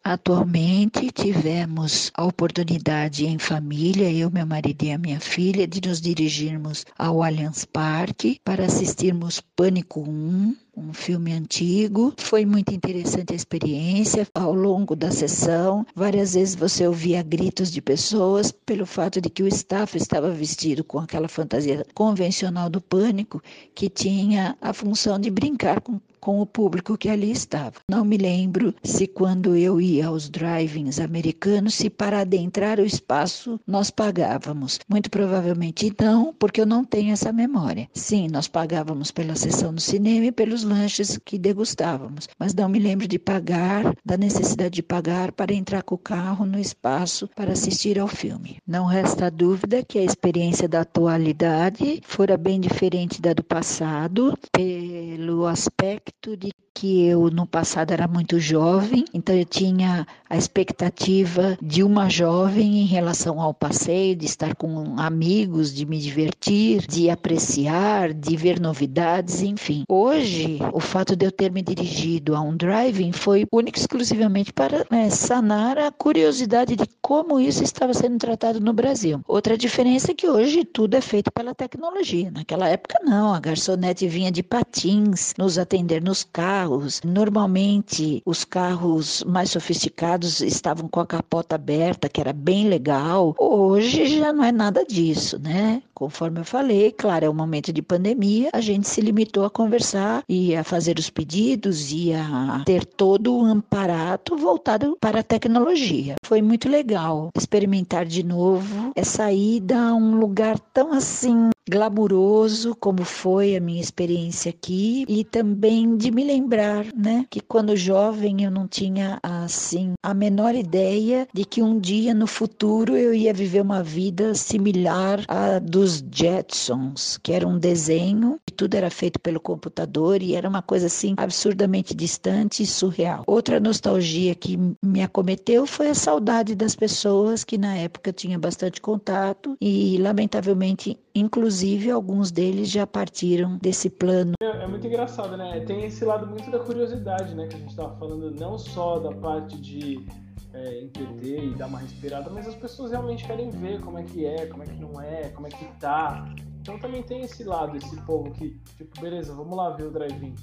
Atualmente 0.03 1.11
tivemos 1.11 2.11
a 2.15 2.25
oportunidade 2.25 3.27
em 3.27 3.37
família, 3.37 4.11
eu, 4.11 4.31
meu 4.31 4.47
marido 4.47 4.81
e 4.83 4.91
a 4.91 4.97
minha 4.97 5.19
filha, 5.19 5.67
de 5.67 5.87
nos 5.87 6.01
dirigirmos 6.01 6.87
ao 6.97 7.21
Allianz 7.21 7.65
Parque 7.65 8.41
para 8.43 8.65
assistirmos 8.65 9.39
Pânico 9.55 10.01
1, 10.01 10.55
um 10.75 10.91
filme 10.91 11.33
antigo. 11.33 12.15
Foi 12.17 12.47
muito 12.47 12.73
interessante 12.73 13.33
a 13.33 13.35
experiência. 13.35 14.27
Ao 14.33 14.51
longo 14.55 14.95
da 14.95 15.11
sessão, 15.11 15.85
várias 15.93 16.33
vezes 16.33 16.55
você 16.55 16.87
ouvia 16.87 17.21
gritos 17.21 17.71
de 17.71 17.79
pessoas 17.79 18.51
pelo 18.51 18.87
fato 18.87 19.21
de 19.21 19.29
que 19.29 19.43
o 19.43 19.47
staff 19.47 19.95
estava 19.95 20.31
vestido 20.31 20.83
com 20.83 20.97
aquela 20.97 21.27
fantasia 21.27 21.85
convencional 21.93 22.71
do 22.71 22.81
pânico 22.81 23.39
que 23.75 23.87
tinha 23.87 24.57
a 24.59 24.73
função 24.73 25.19
de 25.19 25.29
brincar 25.29 25.79
com 25.79 26.01
com 26.21 26.39
o 26.39 26.45
público 26.45 26.97
que 26.97 27.09
ali 27.09 27.31
estava. 27.31 27.73
Não 27.89 28.05
me 28.05 28.15
lembro 28.15 28.73
se 28.83 29.07
quando 29.07 29.57
eu 29.57 29.81
ia 29.81 30.07
aos 30.07 30.29
drive-ins 30.29 30.99
americanos, 30.99 31.73
se 31.73 31.89
para 31.89 32.19
adentrar 32.19 32.79
o 32.79 32.85
espaço 32.85 33.59
nós 33.65 33.89
pagávamos. 33.89 34.79
Muito 34.87 35.09
provavelmente 35.09 35.91
não, 35.99 36.33
porque 36.33 36.61
eu 36.61 36.65
não 36.65 36.85
tenho 36.85 37.11
essa 37.11 37.33
memória. 37.33 37.89
Sim, 37.93 38.27
nós 38.29 38.47
pagávamos 38.47 39.09
pela 39.09 39.35
sessão 39.35 39.73
do 39.73 39.81
cinema 39.81 40.27
e 40.27 40.31
pelos 40.31 40.63
lanches 40.63 41.17
que 41.25 41.39
degustávamos, 41.39 42.29
mas 42.37 42.53
não 42.53 42.69
me 42.69 42.77
lembro 42.77 43.07
de 43.07 43.17
pagar, 43.17 43.95
da 44.05 44.15
necessidade 44.15 44.75
de 44.75 44.83
pagar 44.83 45.31
para 45.31 45.53
entrar 45.53 45.81
com 45.81 45.95
o 45.95 45.97
carro 45.97 46.45
no 46.45 46.59
espaço 46.59 47.27
para 47.35 47.53
assistir 47.53 47.97
ao 47.97 48.07
filme. 48.07 48.57
Não 48.67 48.85
resta 48.85 49.31
dúvida 49.31 49.83
que 49.83 49.97
a 49.97 50.03
experiência 50.03 50.69
da 50.69 50.81
atualidade 50.81 52.01
fora 52.05 52.37
bem 52.37 52.59
diferente 52.59 53.19
da 53.19 53.31
do 53.33 53.43
passado, 53.43 54.37
pelo 54.51 55.45
aspecto 55.47 56.10
aspecto 56.11 56.35
de 56.35 56.51
que 56.73 57.05
eu 57.05 57.29
no 57.29 57.45
passado 57.45 57.91
era 57.91 58.07
muito 58.07 58.39
jovem, 58.39 59.05
então 59.13 59.35
eu 59.35 59.45
tinha 59.45 60.05
a 60.29 60.37
expectativa 60.37 61.57
de 61.61 61.83
uma 61.83 62.09
jovem 62.09 62.79
em 62.79 62.85
relação 62.85 63.41
ao 63.41 63.53
passeio, 63.53 64.15
de 64.15 64.25
estar 64.25 64.55
com 64.55 64.95
amigos, 64.97 65.73
de 65.73 65.85
me 65.85 65.99
divertir, 65.99 66.85
de 66.87 67.09
apreciar, 67.09 68.13
de 68.13 68.35
ver 68.37 68.59
novidades, 68.59 69.41
enfim. 69.41 69.83
Hoje, 69.89 70.59
o 70.73 70.79
fato 70.79 71.15
de 71.15 71.25
eu 71.25 71.31
ter 71.31 71.51
me 71.51 71.61
dirigido 71.61 72.35
a 72.35 72.41
um 72.41 72.55
driving 72.55 73.11
foi 73.11 73.45
único 73.51 73.77
exclusivamente 73.77 74.53
para 74.53 74.85
né, 74.89 75.09
sanar 75.09 75.77
a 75.77 75.91
curiosidade 75.91 76.75
de 76.75 76.85
como 77.01 77.39
isso 77.39 77.63
estava 77.63 77.93
sendo 77.93 78.17
tratado 78.17 78.59
no 78.61 78.73
Brasil. 78.73 79.19
Outra 79.27 79.57
diferença 79.57 80.11
é 80.11 80.15
que 80.15 80.29
hoje 80.29 80.63
tudo 80.63 80.95
é 80.95 81.01
feito 81.01 81.31
pela 81.31 81.53
tecnologia. 81.53 82.31
Naquela 82.31 82.69
época 82.69 82.99
não, 83.03 83.33
a 83.33 83.39
garçonete 83.39 84.07
vinha 84.07 84.31
de 84.31 84.41
patins 84.41 85.33
nos 85.37 85.57
atender 85.57 86.01
nos 86.01 86.23
carros. 86.23 86.60
Normalmente 87.03 88.21
os 88.25 88.43
carros 88.43 89.23
mais 89.25 89.51
sofisticados 89.51 90.41
estavam 90.41 90.87
com 90.87 90.99
a 90.99 91.05
capota 91.05 91.55
aberta, 91.55 92.09
que 92.09 92.21
era 92.21 92.33
bem 92.33 92.67
legal. 92.67 93.35
Hoje 93.39 94.05
já 94.19 94.31
não 94.33 94.43
é 94.43 94.51
nada 94.51 94.85
disso, 94.85 95.39
né? 95.39 95.81
Conforme 95.93 96.39
eu 96.39 96.45
falei, 96.45 96.91
claro, 96.91 97.25
é 97.25 97.29
um 97.29 97.33
momento 97.33 97.71
de 97.71 97.81
pandemia, 97.81 98.49
a 98.53 98.59
gente 98.59 98.87
se 98.87 99.01
limitou 99.01 99.45
a 99.45 99.49
conversar 99.49 100.23
e 100.27 100.55
a 100.55 100.63
fazer 100.63 100.97
os 100.97 101.09
pedidos 101.09 101.91
e 101.91 102.11
a 102.13 102.63
ter 102.65 102.85
todo 102.85 103.37
o 103.37 103.45
amparato 103.45 104.35
voltado 104.35 104.97
para 104.99 105.19
a 105.19 105.23
tecnologia. 105.23 106.15
Foi 106.25 106.41
muito 106.41 106.67
legal 106.67 107.29
experimentar 107.37 108.05
de 108.05 108.23
novo 108.23 108.91
essa 108.95 109.31
ida 109.31 109.79
a 109.79 109.93
um 109.93 110.15
lugar 110.15 110.57
tão 110.73 110.91
assim 110.91 111.51
glamuroso 111.69 112.75
como 112.75 113.05
foi 113.05 113.55
a 113.55 113.59
minha 113.59 113.79
experiência 113.79 114.49
aqui 114.49 115.05
e 115.07 115.23
também 115.23 115.95
de 115.95 116.11
me 116.11 116.23
lembrar, 116.23 116.50
né, 116.95 117.25
que 117.29 117.39
quando 117.39 117.75
jovem 117.75 118.43
eu 118.43 118.51
não 118.51 118.67
tinha 118.67 119.19
assim 119.23 119.93
a 120.03 120.13
menor 120.13 120.53
ideia 120.53 121.27
de 121.33 121.45
que 121.45 121.61
um 121.61 121.79
dia 121.79 122.13
no 122.13 122.27
futuro 122.27 122.97
eu 122.97 123.13
ia 123.13 123.33
viver 123.33 123.61
uma 123.61 123.81
vida 123.81 124.35
similar 124.35 125.23
à 125.27 125.59
dos 125.59 126.03
Jetsons, 126.11 127.17
que 127.21 127.31
era 127.31 127.47
um 127.47 127.57
desenho 127.57 128.39
e 128.47 128.51
tudo 128.51 128.75
era 128.75 128.89
feito 128.89 129.19
pelo 129.19 129.39
computador 129.39 130.21
e 130.21 130.35
era 130.35 130.47
uma 130.47 130.61
coisa 130.61 130.87
assim 130.87 131.13
absurdamente 131.17 131.95
distante 131.95 132.63
e 132.63 132.67
surreal. 132.67 133.23
Outra 133.27 133.59
nostalgia 133.59 134.35
que 134.35 134.57
me 134.83 135.01
acometeu 135.01 135.65
foi 135.65 135.89
a 135.89 135.95
saudade 135.95 136.55
das 136.55 136.75
pessoas 136.75 137.43
que 137.43 137.57
na 137.57 137.75
época 137.75 138.11
tinha 138.11 138.37
bastante 138.37 138.81
contato 138.81 139.55
e 139.61 139.97
lamentavelmente 139.99 140.97
Inclusive, 141.13 141.91
alguns 141.91 142.31
deles 142.31 142.69
já 142.69 142.87
partiram 142.87 143.57
desse 143.61 143.89
plano. 143.89 144.33
É, 144.41 144.63
é, 144.63 144.67
muito 144.67 144.87
engraçado, 144.87 145.35
né? 145.35 145.59
Tem 145.61 145.83
esse 145.83 146.05
lado 146.05 146.25
muito 146.27 146.40
da 146.49 146.59
curiosidade, 146.59 147.35
né? 147.35 147.47
Que 147.47 147.55
a 147.55 147.59
gente 147.59 147.69
estava 147.69 147.95
falando, 147.97 148.31
não 148.31 148.57
só 148.57 148.99
da 148.99 149.11
parte 149.11 149.59
de 149.59 150.05
é, 150.53 150.81
entreter 150.81 151.43
e 151.43 151.55
dar 151.55 151.67
uma 151.67 151.79
respirada, 151.79 152.29
mas 152.29 152.47
as 152.47 152.55
pessoas 152.55 152.91
realmente 152.91 153.25
querem 153.25 153.49
ver 153.49 153.81
como 153.81 153.97
é 153.97 154.03
que 154.03 154.25
é, 154.25 154.45
como 154.47 154.63
é 154.63 154.65
que 154.65 154.79
não 154.79 155.01
é, 155.01 155.29
como 155.29 155.47
é 155.47 155.49
que 155.49 155.65
tá. 155.79 156.33
Então 156.61 156.79
também 156.79 157.03
tem 157.03 157.21
esse 157.21 157.43
lado, 157.43 157.75
esse 157.77 157.95
povo 158.01 158.31
que, 158.31 158.59
tipo, 158.77 159.01
beleza, 159.01 159.33
vamos 159.33 159.55
lá 159.55 159.71
ver 159.71 159.87
o 159.87 159.91
drive-in. 159.91 160.35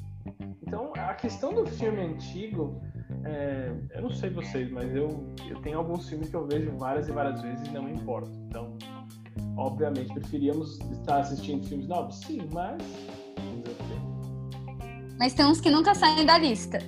Então, 0.63 0.93
a 0.97 1.15
questão 1.15 1.55
do 1.55 1.65
filme 1.67 2.01
antigo, 2.01 2.83
é, 3.25 3.73
eu 3.95 4.03
não 4.03 4.11
sei 4.11 4.29
vocês, 4.29 4.71
mas 4.71 4.95
eu, 4.95 5.09
eu 5.49 5.61
tenho 5.63 5.79
alguns 5.79 6.09
filmes 6.09 6.29
que 6.29 6.37
eu 6.37 6.47
vejo 6.47 6.71
várias 6.77 7.09
e 7.09 7.13
várias 7.13 7.41
vezes 7.41 7.67
e 7.67 7.71
não 7.71 7.85
me 7.85 7.93
importo. 7.93 8.31
Então, 8.49 8.77
Obviamente, 9.59 10.13
preferíamos 10.15 10.79
estar 10.93 11.19
assistindo 11.19 11.67
filmes 11.67 11.89
novos? 11.89 12.17
Sim, 12.21 12.49
mas. 12.53 12.81
Mas 15.19 15.35
tem 15.35 15.45
uns 15.45 15.61
que 15.61 15.71
nunca 15.71 15.95
saem 15.95 16.25
da 16.25 16.39
lista. 16.39 16.79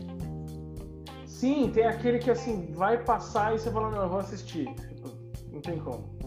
Sim, 1.27 1.71
tem 1.73 1.87
aquele 1.87 2.19
que 2.19 2.31
assim, 2.31 2.73
vai 2.73 3.03
passar 3.03 3.55
e 3.55 3.59
você 3.59 3.71
fala, 3.71 3.91
não, 3.91 4.03
eu 4.03 4.09
vou 4.09 4.21
assistir. 4.21 4.67
Tipo, 4.75 5.11
não 5.53 5.61
tem 5.61 5.79
como. 5.79 6.19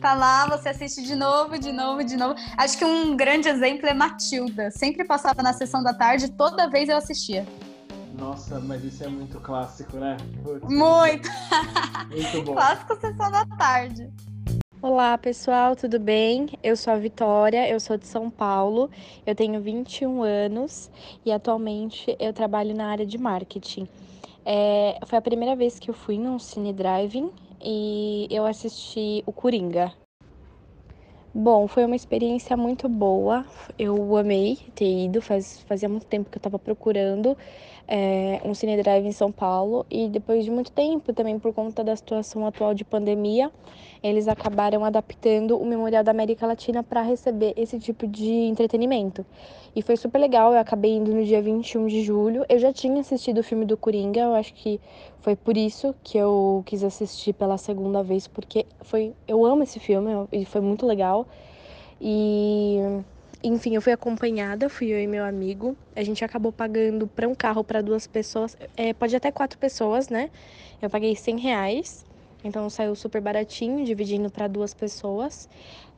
Tá 0.00 0.14
lá, 0.14 0.46
você 0.46 0.70
assiste 0.70 1.02
de 1.02 1.14
novo, 1.14 1.58
de 1.58 1.72
novo, 1.72 2.04
de 2.04 2.16
novo. 2.16 2.34
Acho 2.56 2.76
que 2.76 2.84
um 2.84 3.16
grande 3.16 3.48
exemplo 3.48 3.86
é 3.86 3.94
Matilda. 3.94 4.70
Sempre 4.70 5.04
passava 5.04 5.42
na 5.42 5.52
sessão 5.52 5.82
da 5.82 5.94
tarde, 5.94 6.30
toda 6.32 6.68
vez 6.68 6.88
eu 6.88 6.96
assistia. 6.96 7.46
Nossa, 8.18 8.60
mas 8.60 8.84
isso 8.84 9.02
é 9.02 9.08
muito 9.08 9.40
clássico, 9.40 9.96
né? 9.96 10.16
Putz, 10.42 10.68
muito! 10.68 11.28
Muito 12.10 12.42
bom. 12.42 12.54
Clássico 12.54 13.00
sessão 13.00 13.30
da 13.30 13.46
tarde. 13.46 14.12
Olá 14.82 15.16
pessoal, 15.16 15.76
tudo 15.76 16.00
bem? 16.00 16.48
Eu 16.60 16.76
sou 16.76 16.92
a 16.92 16.96
Vitória, 16.96 17.70
eu 17.70 17.78
sou 17.78 17.96
de 17.96 18.04
São 18.04 18.28
Paulo, 18.28 18.90
eu 19.24 19.32
tenho 19.32 19.60
21 19.60 20.24
anos 20.24 20.90
e 21.24 21.30
atualmente 21.30 22.16
eu 22.18 22.32
trabalho 22.32 22.74
na 22.74 22.90
área 22.90 23.06
de 23.06 23.16
marketing. 23.16 23.86
É, 24.44 24.98
foi 25.06 25.16
a 25.18 25.22
primeira 25.22 25.54
vez 25.54 25.78
que 25.78 25.88
eu 25.88 25.94
fui 25.94 26.18
num 26.18 26.36
cine 26.36 26.72
driving 26.72 27.30
e 27.62 28.26
eu 28.28 28.44
assisti 28.44 29.22
o 29.24 29.32
Coringa. 29.32 29.92
Bom, 31.32 31.68
foi 31.68 31.84
uma 31.84 31.94
experiência 31.94 32.56
muito 32.56 32.88
boa. 32.88 33.46
Eu 33.78 34.16
amei 34.16 34.58
ter 34.74 35.04
ido. 35.04 35.22
Faz, 35.22 35.60
fazia 35.60 35.88
muito 35.88 36.06
tempo 36.06 36.28
que 36.28 36.36
eu 36.36 36.40
estava 36.40 36.58
procurando 36.58 37.38
é, 37.86 38.40
um 38.44 38.54
cine 38.54 38.76
drive 38.82 39.06
em 39.06 39.12
São 39.12 39.30
Paulo 39.30 39.84
e 39.90 40.08
depois 40.08 40.44
de 40.44 40.50
muito 40.50 40.72
tempo, 40.72 41.12
também 41.12 41.38
por 41.38 41.52
conta 41.52 41.82
da 41.82 41.94
situação 41.94 42.46
atual 42.46 42.74
de 42.74 42.84
pandemia, 42.84 43.50
eles 44.02 44.28
acabaram 44.28 44.84
adaptando 44.84 45.56
o 45.56 45.64
Memorial 45.64 46.02
da 46.02 46.10
América 46.10 46.46
Latina 46.46 46.82
para 46.82 47.02
receber 47.02 47.54
esse 47.56 47.78
tipo 47.78 48.06
de 48.06 48.30
entretenimento. 48.30 49.24
E 49.74 49.80
foi 49.80 49.96
super 49.96 50.18
legal. 50.18 50.52
Eu 50.52 50.58
acabei 50.58 50.96
indo 50.96 51.12
no 51.14 51.24
dia 51.24 51.40
21 51.40 51.86
de 51.86 52.02
julho. 52.02 52.44
Eu 52.48 52.58
já 52.58 52.72
tinha 52.72 53.00
assistido 53.00 53.38
o 53.38 53.42
filme 53.42 53.64
do 53.64 53.76
Coringa. 53.76 54.20
Eu 54.20 54.34
acho 54.34 54.52
que 54.54 54.80
foi 55.20 55.36
por 55.36 55.56
isso 55.56 55.94
que 56.02 56.18
eu 56.18 56.62
quis 56.66 56.82
assistir 56.82 57.32
pela 57.32 57.56
segunda 57.56 58.02
vez, 58.02 58.26
porque 58.26 58.66
foi 58.80 59.14
eu 59.26 59.44
amo 59.46 59.62
esse 59.62 59.78
filme 59.78 60.10
e 60.32 60.44
foi 60.44 60.60
muito 60.60 60.84
legal. 60.84 61.26
E 62.00 62.78
enfim, 63.42 63.74
eu 63.74 63.82
fui 63.82 63.92
acompanhada, 63.92 64.68
fui 64.68 64.88
eu 64.88 65.00
e 65.00 65.06
meu 65.06 65.24
amigo. 65.24 65.76
A 65.96 66.02
gente 66.02 66.24
acabou 66.24 66.52
pagando 66.52 67.06
para 67.08 67.28
um 67.28 67.34
carro 67.34 67.64
para 67.64 67.80
duas 67.82 68.06
pessoas, 68.06 68.56
é, 68.76 68.92
pode 68.92 69.14
até 69.16 69.30
quatro 69.32 69.58
pessoas, 69.58 70.08
né? 70.08 70.30
Eu 70.80 70.90
paguei 70.90 71.14
100 71.16 71.38
reais, 71.38 72.04
então 72.44 72.68
saiu 72.70 72.94
super 72.94 73.20
baratinho, 73.20 73.84
dividindo 73.84 74.30
para 74.30 74.48
duas 74.48 74.74
pessoas. 74.74 75.48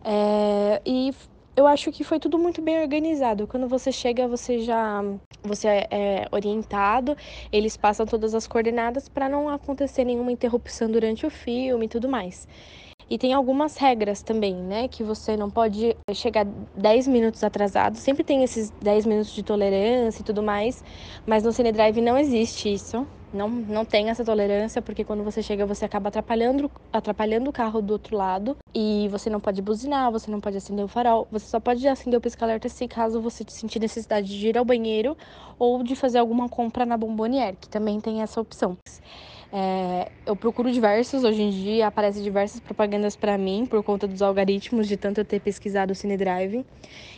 É, 0.05 0.80
e 0.86 1.12
eu 1.57 1.66
acho 1.66 1.92
que 1.92 2.03
foi 2.05 2.18
tudo 2.18 2.38
muito 2.38 2.61
bem 2.61 2.80
organizado. 2.80 3.47
Quando 3.47 3.68
você 3.68 3.92
chega, 3.92 4.26
você 4.26 4.61
já 4.61 5.03
você 5.42 5.68
é 5.90 6.26
orientado, 6.32 7.16
eles 7.53 7.76
passam 7.76 8.07
todas 8.07 8.34
as 8.34 8.47
coordenadas 8.47 9.09
para 9.09 9.28
não 9.28 9.49
acontecer 9.49 10.05
nenhuma 10.05 10.32
interrupção 10.32 10.90
durante 10.90 11.26
o 11.26 11.30
filme 11.30 11.86
e 11.86 11.88
tudo 11.88 12.09
mais. 12.09 12.49
E 13.11 13.19
tem 13.19 13.33
algumas 13.33 13.77
regras 13.77 14.23
também, 14.23 14.55
né? 14.55 14.89
Que 14.89 15.03
você 15.03 15.37
não 15.37 15.51
pode 15.51 15.97
chegar 16.15 16.47
10 16.77 17.07
minutos 17.07 17.43
atrasado. 17.45 17.97
Sempre 17.97 18.25
tem 18.25 18.43
esses 18.43 18.71
10 18.83 19.07
minutos 19.07 19.33
de 19.33 19.43
tolerância 19.43 20.23
e 20.23 20.25
tudo 20.25 20.43
mais. 20.43 20.83
Mas 21.27 21.43
no 21.45 21.53
Cinedrive 21.53 22.01
não 22.01 22.17
existe 22.19 22.73
isso. 22.73 23.07
não, 23.33 23.49
não 23.49 23.85
tem 23.85 24.11
essa 24.11 24.25
tolerância, 24.25 24.81
porque 24.81 25.05
quando 25.05 25.25
você 25.25 25.43
chega, 25.43 25.67
você 25.67 25.85
acaba 25.85 26.09
atrapalhando, 26.09 26.71
atrapalhando 26.93 27.51
o 27.51 27.53
carro 27.53 27.83
do 27.83 27.93
outro 27.93 28.17
lado 28.17 28.57
e 28.75 29.09
você 29.11 29.29
não 29.29 29.41
pode 29.41 29.61
buzinar, 29.61 30.11
você 30.13 30.31
não 30.31 30.41
pode 30.41 30.57
acender 30.57 30.85
o 30.85 30.89
farol, 30.89 31.27
você 31.31 31.47
só 31.47 31.59
pode 31.59 31.87
acender 31.89 32.17
o 32.19 32.21
pisca-alerta 32.21 32.69
se 32.69 32.87
caso 32.87 33.21
você 33.21 33.45
sentir 33.49 33.81
necessidade 33.81 34.29
de 34.29 34.49
ir 34.49 34.57
ao 34.57 34.65
banheiro 34.65 35.17
ou 35.59 35.83
de 35.83 35.97
fazer 35.97 36.19
alguma 36.19 36.49
compra 36.49 36.87
na 36.87 36.97
Bombonier, 36.97 37.57
que 37.61 37.69
também 37.69 38.01
tem 38.01 38.23
essa 38.23 38.41
opção. 38.41 38.77
É, 39.53 40.11
eu 40.26 40.34
procuro 40.34 40.70
diversos, 40.70 41.22
hoje 41.22 41.42
em 41.42 41.51
dia 41.51 41.86
aparecem 41.86 42.22
diversas 42.22 42.61
propagandas 42.61 43.14
para 43.14 43.38
mim 43.38 43.66
por 43.66 43.82
conta 43.82 44.07
dos 44.07 44.22
algoritmos 44.22 44.88
de 44.88 44.97
tanto 44.97 45.20
eu 45.20 45.24
ter 45.24 45.40
pesquisado 45.40 45.92
o 45.92 45.95
Cine 45.95 46.16
Drive. 46.16 46.64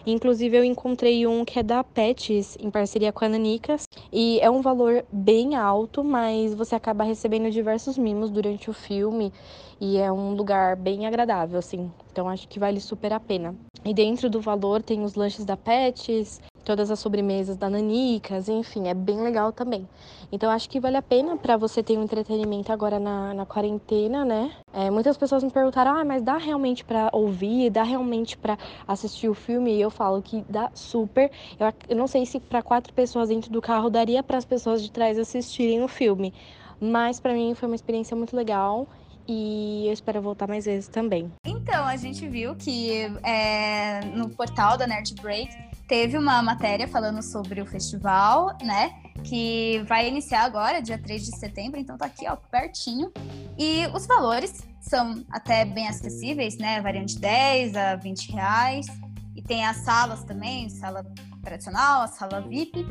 Inclusive 0.07 0.57
eu 0.57 0.65
encontrei 0.65 1.27
um 1.27 1.45
que 1.45 1.59
é 1.59 1.63
da 1.63 1.83
Pets 1.83 2.57
em 2.61 2.71
parceria 2.71 3.13
com 3.13 3.25
a 3.25 3.29
Nanicas 3.29 3.85
e 4.13 4.39
é 4.41 4.51
um 4.51 4.61
valor 4.61 5.05
bem 5.11 5.57
alto, 5.57 6.05
mas 6.05 6.55
você 6.55 6.75
acaba 6.75 7.05
recebendo 7.05 7.51
diversos 7.51 7.97
mimos 7.97 8.31
durante 8.31 8.69
o 8.69 8.73
filme 8.73 9.33
e 9.81 9.99
é 9.99 10.11
um 10.11 10.35
lugar 10.35 10.77
bem 10.77 11.07
agradável 11.07 11.59
assim. 11.59 11.91
Então 12.13 12.29
acho 12.29 12.49
que 12.49 12.59
vale 12.59 12.81
super 12.81 13.13
a 13.13 13.21
pena. 13.21 13.55
E 13.85 13.95
dentro 13.95 14.29
do 14.29 14.41
valor 14.41 14.83
tem 14.83 15.03
os 15.03 15.15
lanches 15.15 15.45
da 15.45 15.57
Pets, 15.57 16.41
todas 16.67 16.91
as 16.91 16.99
sobremesas 16.99 17.57
da 17.57 17.71
Nanicas, 17.71 18.49
enfim, 18.49 18.89
é 18.89 18.93
bem 18.93 19.23
legal 19.23 19.53
também. 19.53 19.89
Então 20.33 20.51
acho 20.51 20.69
que 20.69 20.81
vale 20.81 20.97
a 20.97 21.03
pena 21.03 21.37
para 21.37 21.57
você 21.57 21.81
ter 21.81 21.97
um 21.97 22.03
entretenimento 22.03 22.73
agora 22.73 22.99
na, 22.99 23.33
na 23.33 23.47
quarentena, 23.47 24.25
né? 24.25 24.51
É, 24.73 24.91
muitas 24.91 25.17
pessoas 25.17 25.45
me 25.45 25.51
perguntaram, 25.51 25.97
ah, 25.97 26.05
mas 26.05 26.25
dá 26.25 26.37
realmente 26.37 26.85
para 26.85 27.09
ouvir, 27.13 27.71
dá 27.71 27.85
realmente 27.85 28.37
para 28.37 28.59
assistir 28.87 29.29
o 29.29 29.35
filme? 29.35 29.77
E 29.77 29.81
eu 29.81 29.91
falo 29.91 30.21
que 30.21 30.45
dá 30.49 30.69
super. 30.75 31.31
Eu, 31.57 31.73
eu 31.89 31.97
não 31.97 32.09
sei 32.09 32.27
se 32.27 32.41
para 32.41 32.61
quatro 32.61 32.93
pessoas 32.93 33.29
dentro 33.29 33.49
do 33.53 33.63
carro 33.63 33.89
daria 33.89 34.21
para 34.21 34.37
as 34.37 34.45
pessoas 34.45 34.83
de 34.83 34.91
trás 34.91 35.17
assistirem 35.21 35.85
o 35.85 35.89
filme, 35.89 36.35
mas 36.81 37.21
para 37.21 37.33
mim 37.33 37.55
foi 37.55 37.69
uma 37.69 37.77
experiência 37.77 38.17
muito 38.17 38.35
legal 38.35 38.89
e 39.29 39.87
eu 39.87 39.93
espero 39.93 40.23
voltar 40.23 40.47
mais 40.47 40.65
vezes 40.65 40.89
também. 40.89 41.33
Então, 41.45 41.85
a 41.85 41.97
gente 41.97 42.27
viu 42.29 42.55
que 42.55 43.03
é, 43.23 44.01
no 44.15 44.29
portal 44.31 44.77
da 44.77 44.87
Nerd 44.87 45.15
Break 45.21 45.55
teve 45.89 46.17
uma 46.19 46.43
matéria 46.43 46.87
falando 46.89 47.23
sobre 47.23 47.61
o 47.61 47.67
festival, 47.67 48.57
né? 48.63 48.95
Que 49.25 49.83
vai 49.87 50.09
iniciar 50.09 50.43
agora, 50.43 50.81
dia 50.81 50.99
3 50.99 51.25
de 51.25 51.37
setembro, 51.37 51.79
então 51.79 51.97
tá 51.97 52.07
aqui, 52.07 52.27
ó, 52.29 52.37
pertinho. 52.37 53.13
E 53.59 53.87
os 53.95 54.07
valores 54.07 54.63
são 54.81 55.25
até 55.31 55.65
bem 55.65 55.89
acessíveis, 55.89 56.57
né? 56.59 56.81
Variam 56.81 57.05
de 57.05 57.19
10 57.19 57.77
a 57.77 57.97
20 57.97 58.33
reais. 58.33 58.87
E 59.35 59.43
tem 59.43 59.65
as 59.65 59.79
salas 59.79 60.25
também, 60.25 60.69
sala 60.69 61.05
tradicional, 61.43 62.03
a 62.03 62.07
sala 62.09 62.41
VIP. 62.41 62.87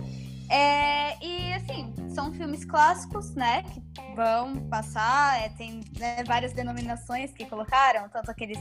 É, 0.49 1.17
e 1.25 1.53
assim, 1.53 1.93
são 2.09 2.31
filmes 2.33 2.65
clássicos, 2.65 3.33
né? 3.35 3.63
Que 3.63 3.81
vão 4.15 4.55
passar, 4.69 5.41
é, 5.41 5.49
tem 5.49 5.81
né, 5.97 6.23
várias 6.25 6.53
denominações 6.53 7.31
que 7.31 7.45
colocaram, 7.45 8.07
tanto 8.09 8.29
aqueles 8.29 8.59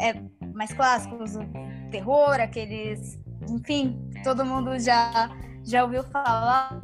é, 0.00 0.14
mais 0.54 0.72
clássicos, 0.72 1.36
o 1.36 1.40
terror, 1.90 2.40
aqueles 2.40 3.18
enfim, 3.48 4.10
todo 4.22 4.44
mundo 4.44 4.78
já, 4.78 5.30
já 5.64 5.84
ouviu 5.84 6.02
falar, 6.04 6.78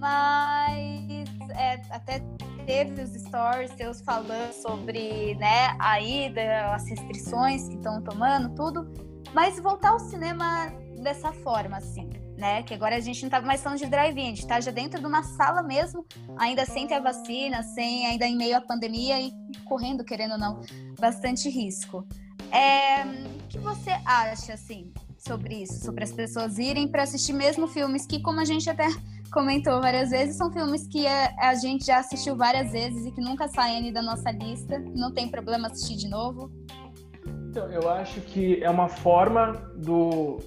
mas 0.00 1.28
é, 1.50 1.80
até 1.90 2.22
teve 2.66 3.02
os 3.02 3.10
stories 3.10 3.70
seus 3.72 4.00
falando 4.00 4.52
sobre 4.52 5.34
né, 5.36 5.74
a 5.78 6.00
ida, 6.00 6.74
as 6.74 6.88
restrições 6.88 7.68
que 7.68 7.76
estão 7.76 8.02
tomando, 8.02 8.54
tudo, 8.54 8.92
mas 9.32 9.58
voltar 9.60 9.90
ao 9.90 9.98
cinema 9.98 10.72
dessa 11.02 11.32
forma, 11.32 11.76
assim, 11.76 12.10
né? 12.38 12.62
Que 12.62 12.72
agora 12.72 12.96
a 12.96 13.00
gente 13.00 13.22
não 13.22 13.28
tá 13.28 13.42
mais 13.42 13.60
falando 13.60 13.80
de 13.80 13.86
drive-in, 13.86 14.22
a 14.22 14.28
gente 14.28 14.46
tá 14.46 14.60
já 14.60 14.70
dentro 14.70 15.00
de 15.00 15.06
uma 15.06 15.22
sala 15.24 15.62
mesmo, 15.62 16.06
ainda 16.38 16.64
sem 16.64 16.86
ter 16.86 16.94
a 16.94 17.00
vacina, 17.00 17.62
sem 17.62 18.06
ainda 18.06 18.24
em 18.26 18.36
meio 18.36 18.56
à 18.56 18.60
pandemia 18.60 19.20
e 19.20 19.32
correndo, 19.64 20.04
querendo 20.04 20.32
ou 20.32 20.38
não, 20.38 20.60
bastante 20.98 21.50
risco. 21.50 22.06
É, 22.52 23.02
o 23.04 23.48
que 23.48 23.58
você 23.58 23.90
acha, 24.06 24.54
assim, 24.54 24.92
sobre 25.18 25.62
isso? 25.62 25.84
Sobre 25.84 26.04
as 26.04 26.12
pessoas 26.12 26.58
irem 26.58 26.86
para 26.86 27.02
assistir 27.02 27.32
mesmo 27.32 27.66
filmes 27.66 28.06
que, 28.06 28.22
como 28.22 28.40
a 28.40 28.44
gente 28.44 28.70
até 28.70 28.86
comentou 29.32 29.80
várias 29.80 30.10
vezes, 30.10 30.36
são 30.36 30.50
filmes 30.52 30.86
que 30.86 31.06
a, 31.06 31.34
a 31.40 31.54
gente 31.56 31.84
já 31.84 31.98
assistiu 31.98 32.36
várias 32.36 32.70
vezes 32.70 33.04
e 33.04 33.10
que 33.10 33.20
nunca 33.20 33.48
saem 33.48 33.92
da 33.92 34.00
nossa 34.00 34.30
lista. 34.30 34.78
Não 34.78 35.12
tem 35.12 35.28
problema 35.28 35.66
assistir 35.66 35.96
de 35.96 36.08
novo. 36.08 36.50
Então, 37.50 37.68
eu 37.68 37.90
acho 37.90 38.20
que 38.20 38.62
é 38.62 38.70
uma 38.70 38.88
forma 38.88 39.52
do, 39.76 40.38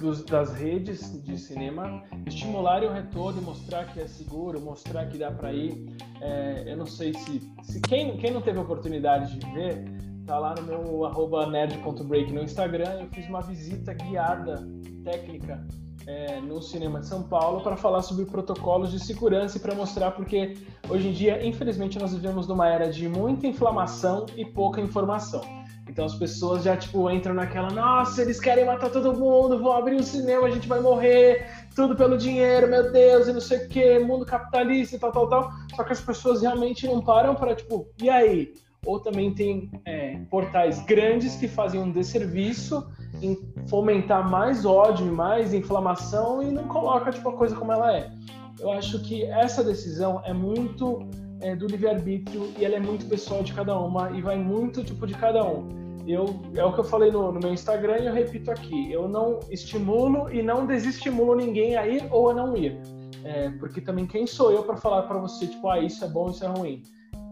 dos, 0.00 0.24
das 0.24 0.52
redes 0.54 1.22
de 1.22 1.38
cinema 1.38 2.02
estimularem 2.26 2.88
o 2.88 2.92
retorno, 2.92 3.40
mostrar 3.42 3.84
que 3.92 4.00
é 4.00 4.06
seguro, 4.06 4.60
mostrar 4.60 5.06
que 5.06 5.18
dá 5.18 5.30
para 5.30 5.52
ir. 5.52 5.86
É, 6.20 6.64
eu 6.66 6.76
não 6.76 6.86
sei 6.86 7.12
se, 7.14 7.40
se 7.62 7.80
quem, 7.80 8.16
quem 8.16 8.32
não 8.32 8.40
teve 8.40 8.58
oportunidade 8.58 9.38
de 9.38 9.52
ver, 9.52 9.84
tá 10.26 10.38
lá 10.38 10.54
no 10.54 10.62
meu 10.62 11.50
nerd.break 11.50 12.32
no 12.32 12.42
Instagram. 12.42 13.00
Eu 13.00 13.08
fiz 13.10 13.28
uma 13.28 13.42
visita 13.42 13.92
guiada 13.94 14.66
técnica 15.04 15.64
é, 16.10 16.40
no 16.40 16.60
cinema 16.60 17.00
de 17.00 17.06
São 17.06 17.22
Paulo 17.22 17.60
para 17.60 17.76
falar 17.76 18.02
sobre 18.02 18.24
protocolos 18.24 18.90
de 18.90 18.98
segurança 18.98 19.56
e 19.56 19.60
para 19.60 19.74
mostrar 19.74 20.10
porque 20.10 20.56
hoje 20.88 21.08
em 21.08 21.12
dia, 21.12 21.46
infelizmente, 21.46 21.98
nós 21.98 22.12
vivemos 22.12 22.48
numa 22.48 22.68
era 22.68 22.90
de 22.90 23.08
muita 23.08 23.46
inflamação 23.46 24.26
e 24.36 24.44
pouca 24.44 24.80
informação. 24.80 25.40
Então 25.88 26.04
as 26.04 26.14
pessoas 26.14 26.64
já 26.64 26.76
tipo 26.76 27.10
entram 27.10 27.34
naquela, 27.34 27.70
nossa, 27.70 28.22
eles 28.22 28.40
querem 28.40 28.64
matar 28.64 28.90
todo 28.90 29.16
mundo, 29.16 29.58
vão 29.58 29.72
abrir 29.72 29.96
o 29.96 30.02
cinema, 30.02 30.46
a 30.46 30.50
gente 30.50 30.68
vai 30.68 30.80
morrer, 30.80 31.46
tudo 31.74 31.96
pelo 31.96 32.16
dinheiro, 32.16 32.68
meu 32.68 32.92
Deus, 32.92 33.28
e 33.28 33.32
não 33.32 33.40
sei 33.40 33.58
o 33.58 33.68
que, 33.68 33.98
mundo 33.98 34.24
capitalista 34.24 34.96
e 34.96 34.98
tal, 34.98 35.12
tal, 35.12 35.28
tal. 35.28 35.50
Só 35.74 35.84
que 35.84 35.92
as 35.92 36.00
pessoas 36.00 36.42
realmente 36.42 36.86
não 36.86 37.00
param 37.00 37.34
para 37.34 37.54
tipo, 37.54 37.88
e 38.00 38.08
aí? 38.08 38.52
Ou 38.84 38.98
também 38.98 39.34
tem 39.34 39.70
é, 39.84 40.18
portais 40.30 40.84
grandes 40.84 41.36
que 41.36 41.46
fazem 41.46 41.80
um 41.80 41.90
desserviço 41.90 42.86
em 43.22 43.38
fomentar 43.68 44.28
mais 44.30 44.64
ódio 44.64 45.06
e 45.06 45.10
mais 45.10 45.52
inflamação 45.52 46.42
e 46.42 46.50
não 46.50 46.66
coloca 46.66 47.10
tipo, 47.10 47.28
a 47.28 47.32
coisa 47.36 47.54
como 47.54 47.72
ela 47.72 47.96
é. 47.96 48.10
Eu 48.58 48.72
acho 48.72 49.02
que 49.02 49.24
essa 49.24 49.62
decisão 49.62 50.22
é 50.24 50.32
muito 50.32 51.06
é, 51.40 51.54
do 51.54 51.66
livre-arbítrio 51.66 52.52
e 52.58 52.64
ela 52.64 52.76
é 52.76 52.80
muito 52.80 53.06
pessoal 53.06 53.42
de 53.42 53.52
cada 53.52 53.78
uma 53.78 54.10
e 54.12 54.22
vai 54.22 54.36
muito 54.36 54.82
tipo 54.82 55.06
de 55.06 55.14
cada 55.14 55.44
um. 55.44 55.68
Eu, 56.06 56.40
é 56.54 56.64
o 56.64 56.72
que 56.72 56.80
eu 56.80 56.84
falei 56.84 57.10
no, 57.10 57.30
no 57.30 57.38
meu 57.38 57.52
Instagram 57.52 57.98
e 57.98 58.06
eu 58.06 58.14
repito 58.14 58.50
aqui. 58.50 58.90
Eu 58.90 59.08
não 59.08 59.40
estimulo 59.50 60.32
e 60.32 60.42
não 60.42 60.66
desestimulo 60.66 61.36
ninguém 61.36 61.76
a 61.76 61.86
ir 61.86 62.06
ou 62.10 62.30
a 62.30 62.34
não 62.34 62.56
ir. 62.56 62.80
É, 63.22 63.50
porque 63.50 63.82
também 63.82 64.06
quem 64.06 64.26
sou 64.26 64.50
eu 64.50 64.62
para 64.62 64.76
falar 64.76 65.02
para 65.02 65.18
você, 65.18 65.46
tipo, 65.46 65.68
ah, 65.68 65.78
isso 65.78 66.02
é 66.02 66.08
bom, 66.08 66.30
isso 66.30 66.42
é 66.42 66.48
ruim 66.48 66.82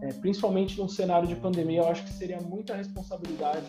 é, 0.01 0.13
principalmente 0.13 0.77
num 0.77 0.87
cenário 0.87 1.27
de 1.27 1.35
pandemia, 1.35 1.81
eu 1.81 1.87
acho 1.87 2.03
que 2.05 2.13
seria 2.13 2.39
muita 2.39 2.75
responsabilidade 2.75 3.65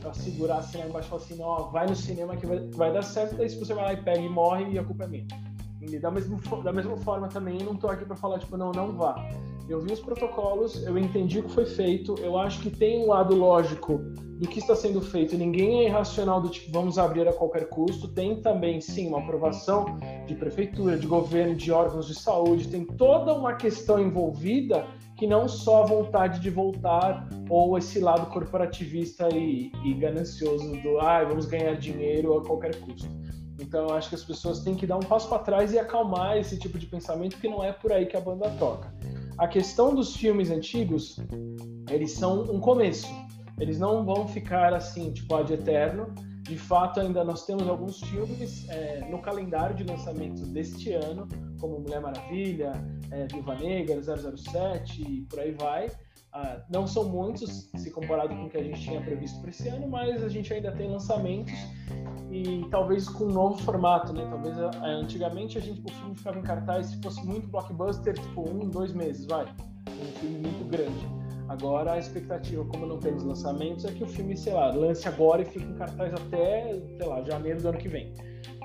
para 0.00 0.14
segurar 0.14 0.58
assim 0.58 0.78
lá 0.78 0.86
embaixo 0.86 1.06
e 1.06 1.10
falar 1.10 1.22
assim, 1.22 1.36
não, 1.36 1.70
vai 1.70 1.86
no 1.86 1.96
cinema 1.96 2.36
que 2.36 2.46
vai, 2.46 2.58
vai, 2.70 2.92
dar 2.92 3.02
certo, 3.02 3.36
daí 3.36 3.48
se 3.48 3.58
você 3.58 3.74
vai 3.74 3.84
lá 3.84 3.92
e 3.92 4.02
pega 4.02 4.20
e 4.20 4.28
morre 4.28 4.72
e 4.72 4.78
a 4.78 4.84
culpa 4.84 5.04
é 5.04 5.08
minha. 5.08 5.26
E 5.80 5.98
da 5.98 6.10
mesma, 6.10 6.38
da 6.62 6.72
mesma 6.72 6.96
forma 6.96 7.28
também, 7.28 7.58
não 7.58 7.74
estou 7.74 7.90
aqui 7.90 8.04
para 8.04 8.16
falar, 8.16 8.38
tipo, 8.38 8.56
não, 8.56 8.72
não 8.72 8.92
vá. 8.96 9.14
Eu 9.68 9.80
vi 9.80 9.92
os 9.92 10.00
protocolos, 10.00 10.82
eu 10.84 10.96
entendi 10.96 11.40
o 11.40 11.42
que 11.42 11.50
foi 11.50 11.66
feito, 11.66 12.14
eu 12.20 12.38
acho 12.38 12.60
que 12.60 12.70
tem 12.70 13.04
um 13.04 13.08
lado 13.08 13.34
lógico 13.34 13.98
do 14.38 14.48
que 14.48 14.60
está 14.60 14.74
sendo 14.74 15.00
feito. 15.00 15.36
Ninguém 15.36 15.80
é 15.80 15.88
irracional 15.88 16.40
do 16.40 16.48
tipo, 16.48 16.70
vamos 16.72 16.98
abrir 16.98 17.26
a 17.26 17.32
qualquer 17.32 17.68
custo. 17.68 18.08
Tem 18.08 18.40
também, 18.40 18.80
sim, 18.80 19.08
uma 19.08 19.18
aprovação 19.18 19.98
de 20.26 20.34
prefeitura, 20.34 20.96
de 20.96 21.06
governo, 21.06 21.54
de 21.54 21.72
órgãos 21.72 22.06
de 22.06 22.14
saúde, 22.14 22.68
tem 22.68 22.84
toda 22.84 23.34
uma 23.34 23.54
questão 23.54 23.98
envolvida 23.98 24.86
que 25.16 25.26
não 25.26 25.48
só 25.48 25.82
a 25.82 25.86
vontade 25.86 26.40
de 26.40 26.50
voltar 26.50 27.28
ou 27.48 27.78
esse 27.78 27.98
lado 27.98 28.26
corporativista 28.26 29.28
e, 29.34 29.72
e 29.84 29.94
ganancioso 29.94 30.72
do 30.82 31.00
ah, 31.00 31.24
vamos 31.24 31.46
ganhar 31.46 31.74
dinheiro 31.76 32.36
a 32.36 32.44
qualquer 32.44 32.78
custo. 32.80 33.08
Então, 33.58 33.88
eu 33.88 33.94
acho 33.94 34.10
que 34.10 34.14
as 34.14 34.24
pessoas 34.24 34.60
têm 34.60 34.74
que 34.74 34.86
dar 34.86 34.96
um 34.96 35.00
passo 35.00 35.28
para 35.28 35.38
trás 35.38 35.72
e 35.72 35.78
acalmar 35.78 36.36
esse 36.36 36.58
tipo 36.58 36.78
de 36.78 36.86
pensamento, 36.86 37.38
que 37.38 37.48
não 37.48 37.64
é 37.64 37.72
por 37.72 37.90
aí 37.90 38.04
que 38.04 38.16
a 38.16 38.20
banda 38.20 38.50
toca. 38.58 38.94
A 39.38 39.48
questão 39.48 39.94
dos 39.94 40.14
filmes 40.14 40.50
antigos, 40.50 41.18
eles 41.90 42.12
são 42.12 42.42
um 42.42 42.60
começo. 42.60 43.08
Eles 43.58 43.78
não 43.78 44.04
vão 44.04 44.28
ficar 44.28 44.74
assim, 44.74 45.10
tipo, 45.12 45.34
ad 45.34 45.50
eterno. 45.52 46.14
De 46.48 46.56
fato, 46.56 47.00
ainda 47.00 47.24
nós 47.24 47.44
temos 47.44 47.66
alguns 47.68 48.00
filmes 48.00 48.68
é, 48.68 49.00
no 49.10 49.20
calendário 49.20 49.74
de 49.74 49.82
lançamento 49.82 50.42
deste 50.46 50.92
ano, 50.92 51.26
como 51.60 51.80
Mulher 51.80 52.00
Maravilha, 52.00 52.72
é, 53.10 53.26
Viúva 53.26 53.56
Negra, 53.56 54.00
007 54.00 55.02
e 55.02 55.22
por 55.22 55.40
aí 55.40 55.52
vai. 55.52 55.90
Ah, 56.32 56.62
não 56.68 56.86
são 56.86 57.04
muitos 57.04 57.70
se 57.74 57.90
comparado 57.90 58.36
com 58.36 58.44
o 58.44 58.50
que 58.50 58.58
a 58.58 58.62
gente 58.62 58.78
tinha 58.78 59.00
previsto 59.00 59.40
para 59.40 59.48
esse 59.48 59.68
ano, 59.68 59.88
mas 59.88 60.22
a 60.22 60.28
gente 60.28 60.52
ainda 60.52 60.70
tem 60.70 60.90
lançamentos 60.90 61.54
e 62.30 62.66
talvez 62.70 63.08
com 63.08 63.24
um 63.24 63.32
novo 63.32 63.56
formato, 63.62 64.12
né? 64.12 64.26
Talvez 64.28 64.58
ah, 64.58 64.70
antigamente 64.84 65.56
a 65.56 65.60
gente, 65.62 65.80
o 65.80 65.90
filme 65.94 66.14
ficava 66.14 66.38
em 66.38 66.42
cartaz 66.42 66.88
se 66.88 67.00
fosse 67.00 67.24
muito 67.24 67.48
blockbuster, 67.48 68.12
tipo 68.12 68.50
um, 68.50 68.68
dois 68.68 68.92
meses, 68.92 69.24
vai, 69.26 69.46
um 69.88 70.18
filme 70.20 70.38
muito 70.40 70.68
grande. 70.70 71.25
Agora 71.48 71.92
a 71.92 71.98
expectativa, 71.98 72.64
como 72.64 72.86
não 72.86 72.98
temos 72.98 73.22
lançamentos, 73.22 73.84
é 73.84 73.92
que 73.92 74.02
o 74.02 74.06
filme, 74.06 74.36
sei 74.36 74.52
lá, 74.52 74.72
lance 74.72 75.06
agora 75.06 75.42
e 75.42 75.44
fique 75.44 75.64
em 75.64 75.74
cartaz 75.74 76.12
até, 76.12 76.74
sei 76.98 77.06
lá, 77.06 77.22
janeiro 77.22 77.60
do 77.60 77.68
ano 77.68 77.78
que 77.78 77.88
vem. 77.88 78.12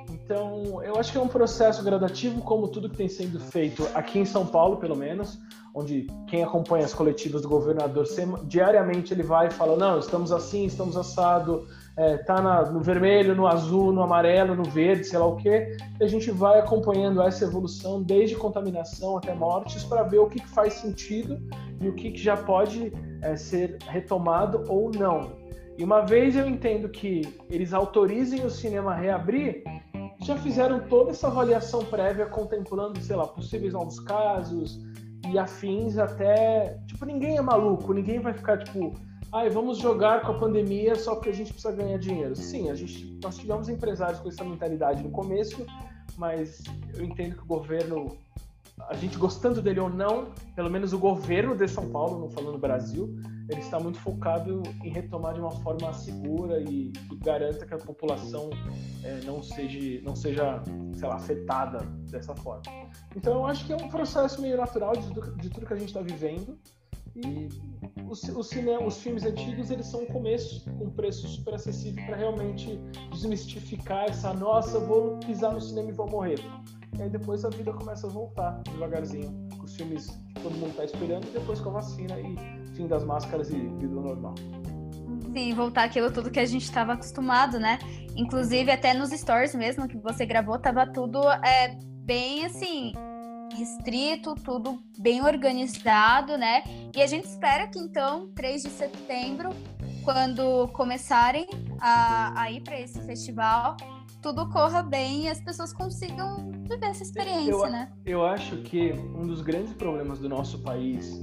Então, 0.09 0.81
eu 0.83 0.95
acho 0.97 1.11
que 1.11 1.17
é 1.17 1.21
um 1.21 1.27
processo 1.27 1.83
gradativo, 1.83 2.41
como 2.41 2.67
tudo 2.67 2.89
que 2.89 2.97
tem 2.97 3.07
sendo 3.07 3.39
feito 3.39 3.87
aqui 3.93 4.19
em 4.19 4.25
São 4.25 4.45
Paulo, 4.45 4.77
pelo 4.77 4.95
menos, 4.95 5.39
onde 5.73 6.07
quem 6.27 6.43
acompanha 6.43 6.85
as 6.85 6.93
coletivas 6.93 7.41
do 7.41 7.49
governador 7.49 8.05
diariamente 8.43 9.13
ele 9.13 9.23
vai 9.23 9.47
e 9.47 9.51
fala: 9.51 9.77
não, 9.77 9.99
estamos 9.99 10.31
assim, 10.31 10.65
estamos 10.65 10.97
assado, 10.97 11.67
é, 11.97 12.17
tá 12.17 12.41
na, 12.41 12.63
no 12.71 12.79
vermelho, 12.79 13.35
no 13.35 13.47
azul, 13.47 13.91
no 13.91 14.01
amarelo, 14.01 14.55
no 14.55 14.63
verde, 14.63 15.05
sei 15.05 15.19
lá 15.19 15.25
o 15.25 15.35
quê. 15.35 15.77
E 15.99 16.03
a 16.03 16.07
gente 16.07 16.31
vai 16.31 16.59
acompanhando 16.59 17.21
essa 17.21 17.43
evolução 17.43 18.01
desde 18.01 18.35
contaminação 18.35 19.17
até 19.17 19.33
mortes 19.33 19.83
para 19.83 20.03
ver 20.03 20.19
o 20.19 20.27
que, 20.27 20.39
que, 20.39 20.47
faz 20.47 20.73
sentido 20.73 21.39
e 21.79 21.89
o 21.89 21.93
que, 21.93 22.11
que 22.11 22.19
já 22.19 22.37
pode 22.37 22.93
é, 23.21 23.35
ser 23.35 23.77
retomado 23.87 24.63
ou 24.67 24.91
não. 24.91 25.39
E 25.77 25.83
uma 25.83 26.01
vez 26.01 26.35
eu 26.35 26.47
entendo 26.47 26.89
que 26.89 27.21
eles 27.49 27.73
autorizem 27.73 28.45
o 28.45 28.49
cinema 28.49 28.91
a 28.91 28.95
reabrir, 28.95 29.63
já 30.21 30.37
fizeram 30.37 30.81
toda 30.81 31.11
essa 31.11 31.27
avaliação 31.27 31.83
prévia 31.85 32.25
contemplando, 32.27 32.99
sei 32.99 33.15
lá, 33.15 33.27
possíveis 33.27 33.73
novos 33.73 33.99
casos 33.99 34.79
e 35.31 35.37
afins 35.37 35.97
até, 35.97 36.77
tipo, 36.87 37.05
ninguém 37.05 37.37
é 37.37 37.41
maluco, 37.41 37.93
ninguém 37.93 38.19
vai 38.19 38.33
ficar 38.33 38.59
tipo, 38.59 38.93
ai, 39.33 39.49
vamos 39.49 39.77
jogar 39.77 40.21
com 40.21 40.33
a 40.33 40.39
pandemia 40.39 40.95
só 40.95 41.15
porque 41.15 41.29
a 41.29 41.33
gente 41.33 41.53
precisa 41.53 41.73
ganhar 41.73 41.97
dinheiro. 41.97 42.35
Sim, 42.35 42.69
a 42.69 42.75
gente 42.75 43.17
nós 43.23 43.37
tivemos 43.37 43.69
empresários 43.69 44.19
com 44.19 44.29
essa 44.29 44.43
mentalidade 44.43 45.03
no 45.03 45.09
começo, 45.09 45.65
mas 46.17 46.61
eu 46.95 47.03
entendo 47.03 47.35
que 47.35 47.43
o 47.43 47.45
governo 47.45 48.17
a 48.89 48.95
gente 48.95 49.17
gostando 49.17 49.61
dele 49.61 49.79
ou 49.79 49.89
não, 49.89 50.31
pelo 50.55 50.69
menos 50.69 50.91
o 50.91 50.97
governo 50.97 51.55
de 51.55 51.67
São 51.67 51.89
Paulo, 51.89 52.19
não 52.19 52.29
falando 52.29 52.57
Brasil, 52.57 53.15
ele 53.49 53.59
está 53.59 53.79
muito 53.79 53.99
focado 53.99 54.63
em 54.83 54.89
retomar 54.89 55.33
de 55.33 55.39
uma 55.39 55.51
forma 55.51 55.93
segura 55.93 56.59
e 56.59 56.91
que 56.91 57.15
garanta 57.17 57.65
que 57.65 57.73
a 57.73 57.77
população 57.77 58.49
é, 59.03 59.19
não 59.23 59.43
seja, 59.43 60.01
não 60.03 60.15
seja, 60.15 60.63
sei 60.93 61.07
lá, 61.07 61.15
afetada 61.15 61.79
dessa 62.09 62.35
forma. 62.35 62.63
Então 63.15 63.33
eu 63.35 63.45
acho 63.45 63.65
que 63.65 63.73
é 63.73 63.75
um 63.75 63.89
processo 63.89 64.41
meio 64.41 64.57
natural 64.57 64.93
de, 64.93 65.09
de 65.37 65.49
tudo 65.49 65.65
que 65.65 65.73
a 65.73 65.77
gente 65.77 65.89
está 65.89 66.01
vivendo 66.01 66.57
e 67.15 67.49
os, 68.09 68.23
os, 68.23 68.47
cinema, 68.47 68.85
os 68.85 68.97
filmes 68.97 69.25
antigos 69.25 69.71
eles 69.71 69.85
são 69.87 70.03
um 70.03 70.05
começo 70.05 70.69
com 70.77 70.89
preço 70.89 71.27
super 71.27 71.53
acessível 71.53 72.05
para 72.05 72.17
realmente 72.17 72.79
desmistificar 73.11 74.05
essa 74.05 74.33
nossa, 74.33 74.79
vou 74.79 75.17
pisar 75.19 75.53
no 75.53 75.61
cinema 75.61 75.89
e 75.89 75.93
vou 75.93 76.09
morrer. 76.09 76.39
E 76.97 77.01
aí 77.01 77.09
depois 77.09 77.45
a 77.45 77.49
vida 77.49 77.71
começa 77.73 78.07
a 78.07 78.09
voltar 78.09 78.61
devagarzinho, 78.71 79.47
com 79.57 79.63
os 79.63 79.75
filmes 79.75 80.07
que 80.35 80.41
todo 80.41 80.53
mundo 80.53 80.71
está 80.71 80.85
esperando, 80.85 81.25
e 81.27 81.31
depois 81.31 81.59
com 81.59 81.69
a 81.69 81.73
vacina 81.73 82.19
e 82.19 82.35
fim 82.75 82.87
das 82.87 83.03
máscaras 83.03 83.49
e 83.49 83.55
vida 83.55 83.95
normal. 83.95 84.35
Sim, 85.33 85.53
voltar 85.53 85.85
aquilo 85.85 86.11
tudo 86.11 86.29
que 86.29 86.39
a 86.39 86.45
gente 86.45 86.63
estava 86.63 86.93
acostumado, 86.93 87.57
né? 87.57 87.79
Inclusive, 88.17 88.69
até 88.69 88.93
nos 88.93 89.11
stories 89.11 89.55
mesmo 89.55 89.87
que 89.87 89.97
você 89.97 90.25
gravou, 90.25 90.59
tava 90.59 90.85
tudo 90.85 91.21
é, 91.29 91.77
bem 92.03 92.45
assim, 92.45 92.91
restrito, 93.55 94.35
tudo 94.35 94.81
bem 94.97 95.21
organizado, 95.21 96.37
né? 96.37 96.63
E 96.95 97.01
a 97.01 97.07
gente 97.07 97.25
espera 97.25 97.67
que 97.67 97.79
então, 97.79 98.29
3 98.35 98.63
de 98.63 98.69
setembro, 98.69 99.49
quando 100.03 100.67
começarem 100.69 101.47
a, 101.79 102.41
a 102.41 102.51
ir 102.51 102.61
para 102.61 102.79
esse 102.79 103.01
festival, 103.01 103.77
tudo 104.21 104.47
corra 104.49 104.83
bem 104.83 105.23
e 105.23 105.29
as 105.29 105.41
pessoas 105.41 105.73
consigam 105.73 106.51
viver 106.69 106.85
essa 106.85 107.03
experiência, 107.03 107.51
eu, 107.51 107.71
né? 107.71 107.91
Eu 108.05 108.25
acho 108.25 108.57
que 108.57 108.93
um 108.93 109.25
dos 109.25 109.41
grandes 109.41 109.73
problemas 109.73 110.19
do 110.19 110.29
nosso 110.29 110.59
país 110.59 111.19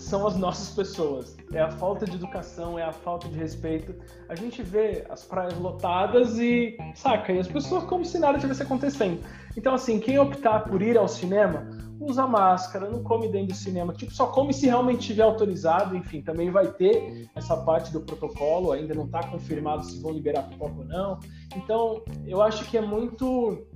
são 0.00 0.26
as 0.26 0.36
nossas 0.36 0.74
pessoas. 0.74 1.36
É 1.52 1.60
a 1.60 1.70
falta 1.70 2.06
de 2.06 2.16
educação, 2.16 2.78
é 2.78 2.82
a 2.82 2.92
falta 2.92 3.28
de 3.28 3.38
respeito. 3.38 3.94
A 4.28 4.34
gente 4.34 4.62
vê 4.62 5.04
as 5.10 5.24
praias 5.24 5.56
lotadas 5.58 6.38
e, 6.38 6.76
saca, 6.94 7.32
e 7.32 7.38
as 7.38 7.46
pessoas 7.46 7.84
como 7.84 8.04
se 8.04 8.18
nada 8.18 8.38
tivesse 8.38 8.62
acontecendo. 8.62 9.20
Então, 9.56 9.74
assim, 9.74 10.00
quem 10.00 10.18
optar 10.18 10.60
por 10.60 10.80
ir 10.80 10.96
ao 10.96 11.06
cinema, 11.06 11.66
usa 12.00 12.26
máscara, 12.26 12.88
não 12.88 13.02
come 13.02 13.28
dentro 13.28 13.48
do 13.48 13.54
cinema, 13.54 13.92
tipo, 13.92 14.10
só 14.12 14.26
come 14.26 14.54
se 14.54 14.66
realmente 14.66 15.08
tiver 15.08 15.22
autorizado, 15.22 15.94
enfim, 15.94 16.22
também 16.22 16.50
vai 16.50 16.68
ter 16.68 17.28
essa 17.34 17.56
parte 17.58 17.92
do 17.92 18.00
protocolo, 18.00 18.72
ainda 18.72 18.94
não 18.94 19.04
está 19.04 19.22
confirmado 19.22 19.84
se 19.84 20.00
vão 20.00 20.12
liberar 20.12 20.44
pipoca 20.44 20.78
ou 20.78 20.84
não. 20.84 21.20
Então, 21.54 22.02
eu 22.26 22.40
acho 22.40 22.64
que 22.70 22.78
é 22.78 22.80
muito. 22.80 23.66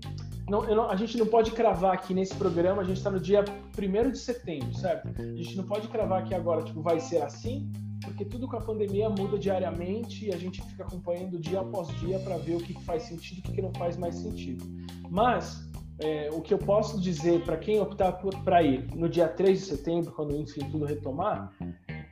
Não, 0.49 0.63
não, 0.63 0.91
a 0.91 0.97
gente 0.97 1.17
não 1.17 1.27
pode 1.27 1.53
cravar 1.53 1.95
aqui 1.95 2.13
nesse 2.13 2.35
programa, 2.35 2.83
a 2.83 2.85
gente 2.85 2.99
está 2.99 3.11
no 3.11 3.19
dia 3.19 3.45
1 3.79 4.11
de 4.11 4.19
setembro, 4.19 4.75
certo? 4.75 5.09
A 5.19 5.37
gente 5.37 5.57
não 5.57 5.65
pode 5.65 5.89
cravar 5.89 6.23
aqui 6.23 6.35
agora, 6.35 6.63
tipo, 6.63 6.83
vai 6.83 7.01
ser 7.01 7.23
assim, 7.23 7.73
porque 8.03 8.25
tudo 8.25 8.47
com 8.47 8.57
a 8.57 8.61
pandemia 8.61 9.09
muda 9.09 9.39
diariamente 9.39 10.27
e 10.27 10.35
a 10.35 10.37
gente 10.37 10.61
fica 10.63 10.85
acompanhando 10.85 11.39
dia 11.39 11.61
após 11.61 11.89
dia 12.01 12.19
para 12.19 12.37
ver 12.37 12.57
o 12.57 12.59
que 12.59 12.75
faz 12.85 13.05
sentido 13.05 13.43
e 13.47 13.51
o 13.51 13.55
que 13.55 13.63
não 13.63 13.73
faz 13.75 13.97
mais 13.97 14.17
sentido. 14.17 14.65
Mas 15.11 15.67
é, 15.99 16.29
o 16.33 16.41
que 16.41 16.53
eu 16.53 16.59
posso 16.59 17.01
dizer 17.01 17.43
para 17.43 17.57
quem 17.57 17.81
optar 17.81 18.13
para 18.13 18.63
ir 18.63 18.87
no 18.95 19.09
dia 19.09 19.29
3 19.29 19.59
de 19.59 19.65
setembro, 19.65 20.13
quando 20.13 20.37
enfim 20.37 20.69
tudo 20.71 20.85
retomar, 20.85 21.53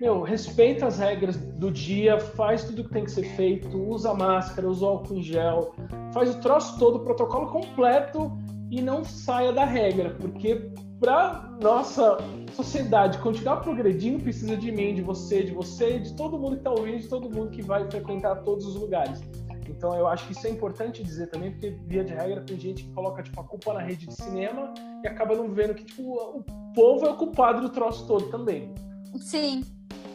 meu, 0.03 0.20
respeita 0.20 0.88
as 0.88 0.98
regras 0.98 1.36
do 1.36 1.70
dia, 1.70 2.18
faz 2.18 2.64
tudo 2.64 2.82
que 2.82 2.90
tem 2.90 3.05
que 3.05 3.12
ser 3.12 3.22
feito, 3.36 3.78
usa 3.78 4.12
máscara, 4.12 4.68
usa 4.68 4.84
álcool 4.84 5.14
em 5.14 5.22
gel, 5.22 5.76
faz 6.12 6.34
o 6.34 6.40
troço 6.40 6.76
todo, 6.76 6.96
o 6.96 7.00
protocolo 7.05 7.46
completo 7.46 8.36
e 8.68 8.82
não 8.82 9.05
saia 9.05 9.53
da 9.53 9.64
regra, 9.64 10.16
porque 10.20 10.72
para 10.98 11.57
nossa 11.62 12.18
sociedade 12.53 13.18
continuar 13.18 13.59
progredindo 13.59 14.20
precisa 14.20 14.57
de 14.57 14.72
mim, 14.72 14.92
de 14.92 15.03
você, 15.03 15.44
de 15.44 15.53
você, 15.53 16.00
de 16.00 16.12
todo 16.14 16.36
mundo 16.36 16.55
que 16.55 16.59
está 16.59 16.70
ouvindo, 16.72 16.98
de 16.98 17.09
todo 17.09 17.30
mundo 17.30 17.50
que 17.50 17.62
vai 17.62 17.88
frequentar 17.88 18.42
todos 18.42 18.66
os 18.66 18.74
lugares. 18.74 19.20
Então 19.68 19.94
eu 19.94 20.09
acho 20.09 20.26
que 20.26 20.32
isso 20.32 20.44
é 20.48 20.50
importante 20.50 21.00
dizer 21.00 21.28
também, 21.28 21.53
porque 21.53 21.76
via 21.86 22.03
de 22.03 22.12
regra 22.12 22.40
tem 22.40 22.59
gente 22.59 22.82
que 22.82 22.92
coloca 22.92 23.22
tipo, 23.22 23.40
a 23.40 23.44
culpa 23.44 23.72
na 23.72 23.80
rede 23.82 24.09
de 24.09 24.14
cinema 24.14 24.74
e 25.05 25.07
acaba 25.07 25.36
não 25.36 25.48
vendo 25.48 25.74
que 25.74 25.84
tipo, 25.84 26.03
o 26.03 26.44
povo 26.74 27.07
é 27.07 27.11
o 27.11 27.16
culpado 27.16 27.61
do 27.61 27.68
troço 27.68 28.05
todo 28.05 28.28
também. 28.30 28.74
Sim. 29.18 29.64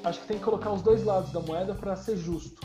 Acho 0.04 0.22
que 0.22 0.28
tem 0.28 0.38
que 0.38 0.44
colocar 0.44 0.72
os 0.72 0.82
dois 0.82 1.04
lados 1.04 1.32
da 1.32 1.40
moeda 1.40 1.74
para 1.74 1.96
ser 1.96 2.18
justo. 2.18 2.62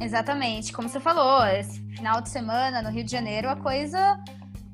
Exatamente, 0.00 0.72
como 0.72 0.88
você 0.88 0.98
falou, 0.98 1.44
esse 1.46 1.80
final 1.94 2.22
de 2.22 2.30
semana 2.30 2.80
no 2.80 2.88
Rio 2.90 3.04
de 3.04 3.10
Janeiro 3.10 3.50
a 3.50 3.56
coisa 3.56 4.18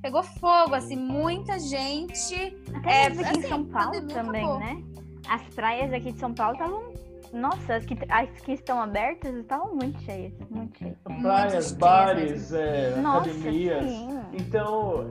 pegou 0.00 0.22
fogo, 0.22 0.74
assim, 0.74 0.94
muita 0.94 1.58
gente. 1.58 2.56
Até 2.72 2.90
é, 2.90 3.06
aqui 3.06 3.24
assim, 3.24 3.38
em 3.40 3.48
São 3.48 3.64
Paulo 3.64 4.06
também, 4.06 4.44
acabou. 4.44 4.60
né? 4.60 4.82
As 5.28 5.42
praias 5.54 5.92
aqui 5.92 6.12
de 6.12 6.20
São 6.20 6.32
Paulo 6.32 6.52
estavam 6.52 6.92
nossa, 7.32 7.74
as 7.74 7.84
que, 7.84 7.96
as 8.08 8.40
que 8.40 8.52
estão 8.52 8.80
abertas 8.80 9.34
estavam 9.34 9.74
muito 9.74 10.00
cheias, 10.02 10.32
muito 10.50 10.78
cheias. 10.78 10.96
Praias, 11.20 11.72
bares, 11.72 12.52
é, 12.52 12.96
Nossa, 12.96 13.30
academias. 13.30 13.84
Sim. 13.84 14.20
Então, 14.32 15.10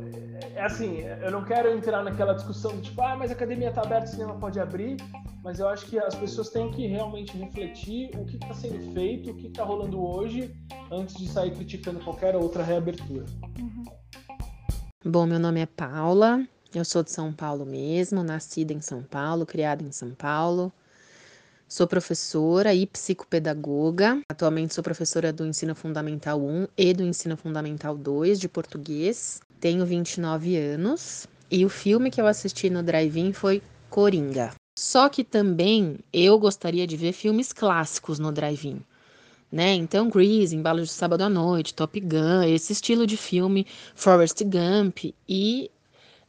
é 0.55 0.63
assim, 0.63 1.01
eu 1.01 1.31
não 1.31 1.43
quero 1.43 1.69
entrar 1.71 2.03
naquela 2.03 2.33
discussão 2.33 2.71
de 2.77 2.83
tipo, 2.83 3.01
ah, 3.01 3.15
mas 3.15 3.31
a 3.31 3.33
academia 3.33 3.69
está 3.69 3.81
aberta, 3.81 4.05
o 4.05 4.09
cinema 4.09 4.35
pode 4.35 4.59
abrir. 4.59 4.97
Mas 5.43 5.59
eu 5.59 5.69
acho 5.69 5.85
que 5.85 5.99
as 5.99 6.15
pessoas 6.15 6.49
têm 6.49 6.71
que 6.71 6.87
realmente 6.87 7.37
refletir 7.37 8.09
o 8.17 8.25
que 8.25 8.35
está 8.35 8.51
sendo 8.53 8.93
feito, 8.93 9.29
o 9.29 9.35
que 9.35 9.45
está 9.45 9.63
rolando 9.63 10.03
hoje, 10.03 10.51
antes 10.91 11.15
de 11.17 11.27
sair 11.27 11.51
criticando 11.51 11.99
qualquer 11.99 12.35
outra 12.35 12.63
reabertura. 12.63 13.25
Uhum. 13.59 13.83
Bom, 15.05 15.27
meu 15.27 15.37
nome 15.37 15.61
é 15.61 15.67
Paula, 15.67 16.43
eu 16.73 16.83
sou 16.83 17.03
de 17.03 17.11
São 17.11 17.31
Paulo 17.31 17.63
mesmo, 17.63 18.23
nascida 18.23 18.73
em 18.73 18.81
São 18.81 19.03
Paulo, 19.03 19.45
criada 19.45 19.83
em 19.83 19.91
São 19.91 20.15
Paulo. 20.15 20.73
Sou 21.67 21.87
professora 21.87 22.75
e 22.75 22.85
psicopedagoga. 22.85 24.21
Atualmente 24.29 24.75
sou 24.75 24.83
professora 24.83 25.33
do 25.33 25.45
Ensino 25.45 25.73
Fundamental 25.73 26.39
1 26.39 26.67
e 26.77 26.93
do 26.93 27.03
Ensino 27.03 27.35
Fundamental 27.35 27.97
2 27.97 28.39
de 28.39 28.47
português. 28.47 29.41
Tenho 29.59 29.83
29 29.83 30.55
anos 30.57 31.27
e 31.49 31.65
o 31.65 31.69
filme 31.69 32.11
que 32.11 32.21
eu 32.21 32.27
assisti 32.27 32.69
no 32.69 32.83
drive-in 32.83 33.33
foi 33.33 33.63
Coringa. 33.89 34.53
Só 34.77 35.09
que 35.09 35.23
também 35.23 35.97
eu 36.13 36.37
gostaria 36.37 36.85
de 36.85 36.95
ver 36.95 37.13
filmes 37.13 37.51
clássicos 37.51 38.19
no 38.19 38.31
drive-in. 38.31 38.79
Né? 39.51 39.73
Então, 39.73 40.09
Grease, 40.09 40.55
Embalo 40.55 40.83
de 40.83 40.89
Sábado 40.89 41.21
à 41.21 41.29
Noite, 41.29 41.73
Top 41.73 41.99
Gun, 41.99 42.43
esse 42.43 42.73
estilo 42.73 43.07
de 43.07 43.17
filme, 43.17 43.65
Forrest 43.95 44.43
Gump 44.43 45.13
e 45.27 45.71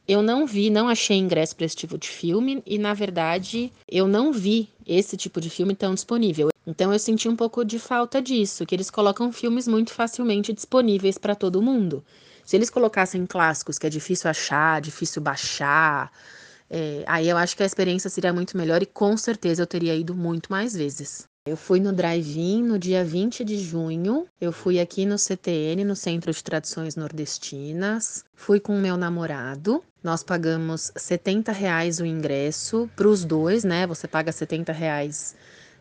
eu 0.07 0.21
não 0.21 0.45
vi, 0.47 0.69
não 0.69 0.87
achei 0.87 1.17
ingresso 1.17 1.55
para 1.55 1.65
esse 1.65 1.75
tipo 1.75 1.97
de 1.97 2.07
filme 2.07 2.63
e, 2.65 2.77
na 2.77 2.93
verdade, 2.93 3.71
eu 3.87 4.07
não 4.07 4.31
vi 4.31 4.69
esse 4.85 5.17
tipo 5.17 5.41
de 5.41 5.49
filme 5.49 5.75
tão 5.75 5.93
disponível. 5.93 6.49
Então 6.65 6.93
eu 6.93 6.99
senti 6.99 7.27
um 7.27 7.35
pouco 7.35 7.63
de 7.65 7.77
falta 7.77 8.21
disso, 8.21 8.65
que 8.65 8.75
eles 8.75 8.89
colocam 8.89 9.31
filmes 9.31 9.67
muito 9.67 9.93
facilmente 9.93 10.53
disponíveis 10.53 11.17
para 11.17 11.35
todo 11.35 11.61
mundo. 11.61 12.03
Se 12.45 12.55
eles 12.55 12.69
colocassem 12.69 13.25
clássicos 13.25 13.77
que 13.77 13.87
é 13.87 13.89
difícil 13.89 14.29
achar, 14.29 14.79
difícil 14.79 15.21
baixar, 15.21 16.11
é, 16.69 17.03
aí 17.05 17.27
eu 17.27 17.37
acho 17.37 17.55
que 17.55 17.63
a 17.63 17.65
experiência 17.65 18.09
seria 18.09 18.31
muito 18.31 18.57
melhor 18.57 18.81
e 18.81 18.85
com 18.85 19.15
certeza 19.17 19.63
eu 19.63 19.67
teria 19.67 19.95
ido 19.95 20.15
muito 20.15 20.49
mais 20.51 20.73
vezes. 20.73 21.27
Eu 21.47 21.55
fui 21.55 21.79
no 21.79 21.93
drive-in 21.93 22.61
no 22.61 22.77
dia 22.77 23.05
20 23.05 23.45
de 23.45 23.57
junho. 23.57 24.27
Eu 24.39 24.51
fui 24.51 24.81
aqui 24.81 25.05
no 25.05 25.17
CTN, 25.17 25.85
no 25.85 25.95
Centro 25.95 26.29
de 26.33 26.43
Tradições 26.43 26.97
Nordestinas. 26.97 28.25
Fui 28.35 28.59
com 28.59 28.77
meu 28.77 28.97
namorado. 28.97 29.81
Nós 30.03 30.23
pagamos 30.23 30.91
70 30.97 31.53
reais 31.53 32.01
o 32.01 32.05
ingresso 32.05 32.89
para 32.97 33.07
os 33.07 33.23
dois, 33.23 33.63
né? 33.63 33.87
Você 33.87 34.09
paga 34.09 34.29
70 34.29 34.73
reais 34.73 35.37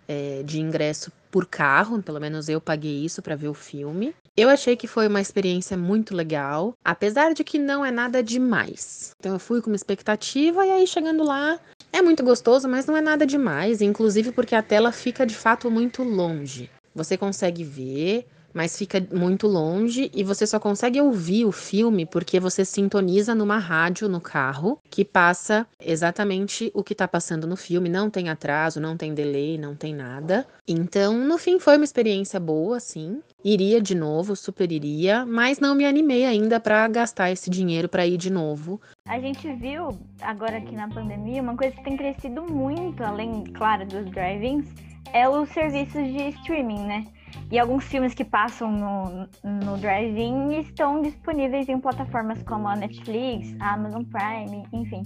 é, 0.06 0.44
de 0.44 0.60
ingresso 0.60 1.10
por 1.32 1.46
carro, 1.46 2.00
pelo 2.00 2.20
menos 2.20 2.48
eu 2.48 2.60
paguei 2.60 3.04
isso 3.04 3.20
para 3.20 3.34
ver 3.34 3.48
o 3.48 3.54
filme. 3.54 4.14
Eu 4.36 4.48
achei 4.48 4.76
que 4.76 4.86
foi 4.86 5.08
uma 5.08 5.20
experiência 5.20 5.76
muito 5.76 6.14
legal, 6.14 6.74
apesar 6.84 7.32
de 7.34 7.42
que 7.42 7.58
não 7.58 7.84
é 7.84 7.90
nada 7.90 8.22
demais. 8.22 9.12
Então 9.18 9.32
eu 9.32 9.38
fui 9.38 9.60
com 9.60 9.70
uma 9.70 9.76
expectativa 9.76 10.64
e 10.64 10.70
aí 10.70 10.86
chegando 10.86 11.24
lá 11.24 11.58
é 11.96 12.02
muito 12.02 12.22
gostoso, 12.22 12.68
mas 12.68 12.86
não 12.86 12.96
é 12.96 13.00
nada 13.00 13.26
demais, 13.26 13.80
inclusive 13.80 14.30
porque 14.32 14.54
a 14.54 14.62
tela 14.62 14.92
fica 14.92 15.26
de 15.26 15.34
fato 15.34 15.70
muito 15.70 16.02
longe. 16.02 16.70
Você 16.94 17.16
consegue 17.16 17.64
ver, 17.64 18.26
mas 18.56 18.78
fica 18.78 19.06
muito 19.12 19.46
longe 19.46 20.10
e 20.14 20.24
você 20.24 20.46
só 20.46 20.58
consegue 20.58 20.98
ouvir 20.98 21.44
o 21.44 21.52
filme 21.52 22.06
porque 22.06 22.40
você 22.40 22.64
sintoniza 22.64 23.34
numa 23.34 23.58
rádio 23.58 24.08
no 24.08 24.18
carro 24.18 24.80
que 24.90 25.04
passa 25.04 25.66
exatamente 25.78 26.70
o 26.72 26.82
que 26.82 26.94
tá 26.94 27.06
passando 27.06 27.46
no 27.46 27.54
filme, 27.54 27.90
não 27.90 28.08
tem 28.08 28.30
atraso, 28.30 28.80
não 28.80 28.96
tem 28.96 29.12
delay, 29.12 29.58
não 29.58 29.76
tem 29.76 29.94
nada. 29.94 30.46
Então, 30.66 31.18
no 31.18 31.36
fim 31.36 31.60
foi 31.60 31.76
uma 31.76 31.84
experiência 31.84 32.40
boa, 32.40 32.80
sim. 32.80 33.20
Iria 33.44 33.78
de 33.78 33.94
novo, 33.94 34.34
super 34.34 34.72
iria, 34.72 35.26
mas 35.26 35.60
não 35.60 35.74
me 35.74 35.84
animei 35.84 36.24
ainda 36.24 36.58
para 36.58 36.88
gastar 36.88 37.30
esse 37.30 37.50
dinheiro 37.50 37.90
para 37.90 38.06
ir 38.06 38.16
de 38.16 38.30
novo. 38.30 38.80
A 39.06 39.20
gente 39.20 39.52
viu 39.52 39.90
agora 40.22 40.56
aqui 40.56 40.74
na 40.74 40.88
pandemia 40.88 41.42
uma 41.42 41.56
coisa 41.58 41.76
que 41.76 41.84
tem 41.84 41.94
crescido 41.94 42.42
muito, 42.42 43.04
além, 43.04 43.44
claro, 43.52 43.86
dos 43.86 44.10
drive-ins, 44.10 44.66
é 45.12 45.28
os 45.28 45.46
serviços 45.50 46.02
de 46.10 46.30
streaming, 46.30 46.86
né? 46.86 47.06
E 47.50 47.58
alguns 47.58 47.84
filmes 47.84 48.12
que 48.12 48.24
passam 48.24 48.70
no, 48.70 49.28
no 49.44 49.76
Drive-In 49.78 50.60
estão 50.60 51.00
disponíveis 51.00 51.68
em 51.68 51.78
plataformas 51.78 52.42
como 52.42 52.66
a 52.66 52.74
Netflix, 52.74 53.54
a 53.60 53.74
Amazon 53.74 54.02
Prime, 54.04 54.64
enfim. 54.72 55.02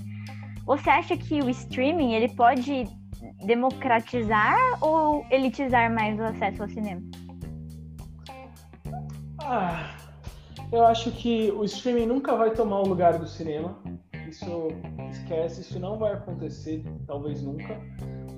Você 0.64 0.88
acha 0.88 1.16
que 1.16 1.40
o 1.40 1.51
streaming 1.51 2.14
ele 2.14 2.28
pode 2.30 2.84
democratizar 3.44 4.56
ou 4.80 5.26
elitizar 5.30 5.92
mais 5.92 6.18
o 6.18 6.22
acesso 6.22 6.62
ao 6.62 6.68
cinema? 6.68 7.02
Ah, 9.42 9.97
eu 10.72 10.86
acho 10.86 11.10
que 11.10 11.51
o 11.51 11.64
streaming 11.64 12.06
nunca 12.06 12.36
vai 12.36 12.52
tomar 12.52 12.80
o 12.80 12.86
lugar 12.86 13.18
do 13.18 13.26
cinema. 13.26 13.76
Isso 14.28 14.68
esquece, 15.10 15.62
isso 15.62 15.78
não 15.78 15.98
vai 15.98 16.12
acontecer, 16.12 16.84
talvez 17.06 17.42
nunca 17.42 17.76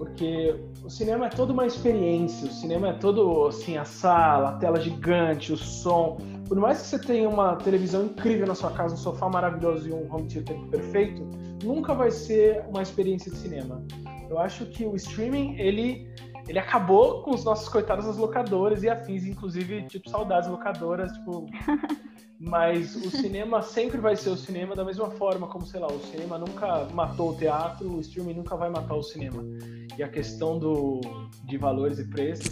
porque 0.02 0.56
o 0.84 0.90
cinema 0.90 1.26
é 1.26 1.28
toda 1.28 1.52
uma 1.52 1.64
experiência, 1.64 2.48
o 2.48 2.52
cinema 2.52 2.88
é 2.88 2.92
todo 2.94 3.46
assim, 3.46 3.76
a 3.76 3.84
sala, 3.84 4.48
a 4.48 4.52
tela 4.54 4.80
gigante, 4.80 5.52
o 5.52 5.56
som. 5.56 6.18
Por 6.48 6.58
mais 6.58 6.82
que 6.82 6.88
você 6.88 6.98
tenha 6.98 7.28
uma 7.28 7.54
televisão 7.54 8.06
incrível 8.06 8.44
na 8.48 8.54
sua 8.56 8.72
casa, 8.72 8.94
um 8.94 8.98
sofá 8.98 9.28
maravilhoso 9.28 9.88
e 9.88 9.92
um 9.92 10.12
home 10.12 10.26
theater 10.26 10.58
perfeito, 10.72 11.22
nunca 11.62 11.94
vai 11.94 12.10
ser 12.10 12.64
uma 12.68 12.82
experiência 12.82 13.30
de 13.30 13.38
cinema. 13.38 13.80
Eu 14.28 14.40
acho 14.40 14.66
que 14.66 14.84
o 14.84 14.96
streaming, 14.96 15.54
ele 15.56 16.12
ele 16.48 16.58
acabou 16.58 17.22
com 17.22 17.32
os 17.32 17.44
nossos 17.44 17.68
coitados 17.68 18.06
das 18.06 18.16
locadoras 18.16 18.82
e 18.82 18.88
afins, 18.88 19.24
inclusive, 19.24 19.82
tipo, 19.86 20.08
saudades 20.08 20.48
locadoras, 20.48 21.12
tipo, 21.12 21.46
Mas 22.44 22.96
o 22.96 23.08
cinema 23.08 23.62
sempre 23.62 23.98
vai 23.98 24.16
ser 24.16 24.30
o 24.30 24.36
cinema 24.36 24.74
da 24.74 24.84
mesma 24.84 25.08
forma 25.12 25.46
como, 25.46 25.64
sei 25.64 25.78
lá, 25.78 25.86
o 25.86 26.00
cinema 26.00 26.36
nunca 26.36 26.88
matou 26.92 27.30
o 27.30 27.36
teatro, 27.36 27.88
o 27.88 28.00
streaming 28.00 28.34
nunca 28.34 28.56
vai 28.56 28.68
matar 28.68 28.96
o 28.96 29.02
cinema. 29.02 29.44
E 29.96 30.02
a 30.02 30.08
questão 30.08 30.58
do, 30.58 31.00
de 31.44 31.56
valores 31.56 32.00
e 32.00 32.04
preços, 32.04 32.50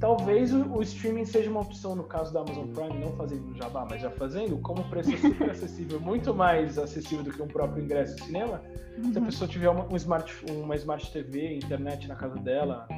talvez 0.00 0.54
o, 0.54 0.64
o 0.72 0.82
streaming 0.82 1.26
seja 1.26 1.50
uma 1.50 1.60
opção 1.60 1.94
no 1.94 2.04
caso 2.04 2.32
da 2.32 2.40
Amazon 2.40 2.68
Prime, 2.68 3.04
não 3.04 3.12
fazendo 3.16 3.54
jabá, 3.54 3.86
mas 3.90 4.00
já 4.00 4.10
fazendo, 4.10 4.56
como 4.62 4.80
o 4.80 4.88
preço 4.88 5.12
é 5.12 5.18
super 5.18 5.50
acessível, 5.50 6.00
muito 6.00 6.32
mais 6.32 6.78
acessível 6.78 7.22
do 7.22 7.30
que 7.30 7.42
um 7.42 7.48
próprio 7.48 7.84
ingresso 7.84 8.16
de 8.16 8.24
cinema, 8.24 8.62
uhum. 8.96 9.12
se 9.12 9.18
a 9.18 9.20
uhum. 9.20 9.26
pessoa 9.26 9.46
tiver 9.46 9.68
uma, 9.68 9.92
um 9.92 9.96
smart, 9.96 10.34
uma 10.50 10.74
Smart 10.74 11.12
TV, 11.12 11.56
internet 11.56 12.08
na 12.08 12.14
casa 12.14 12.36
dela, 12.36 12.88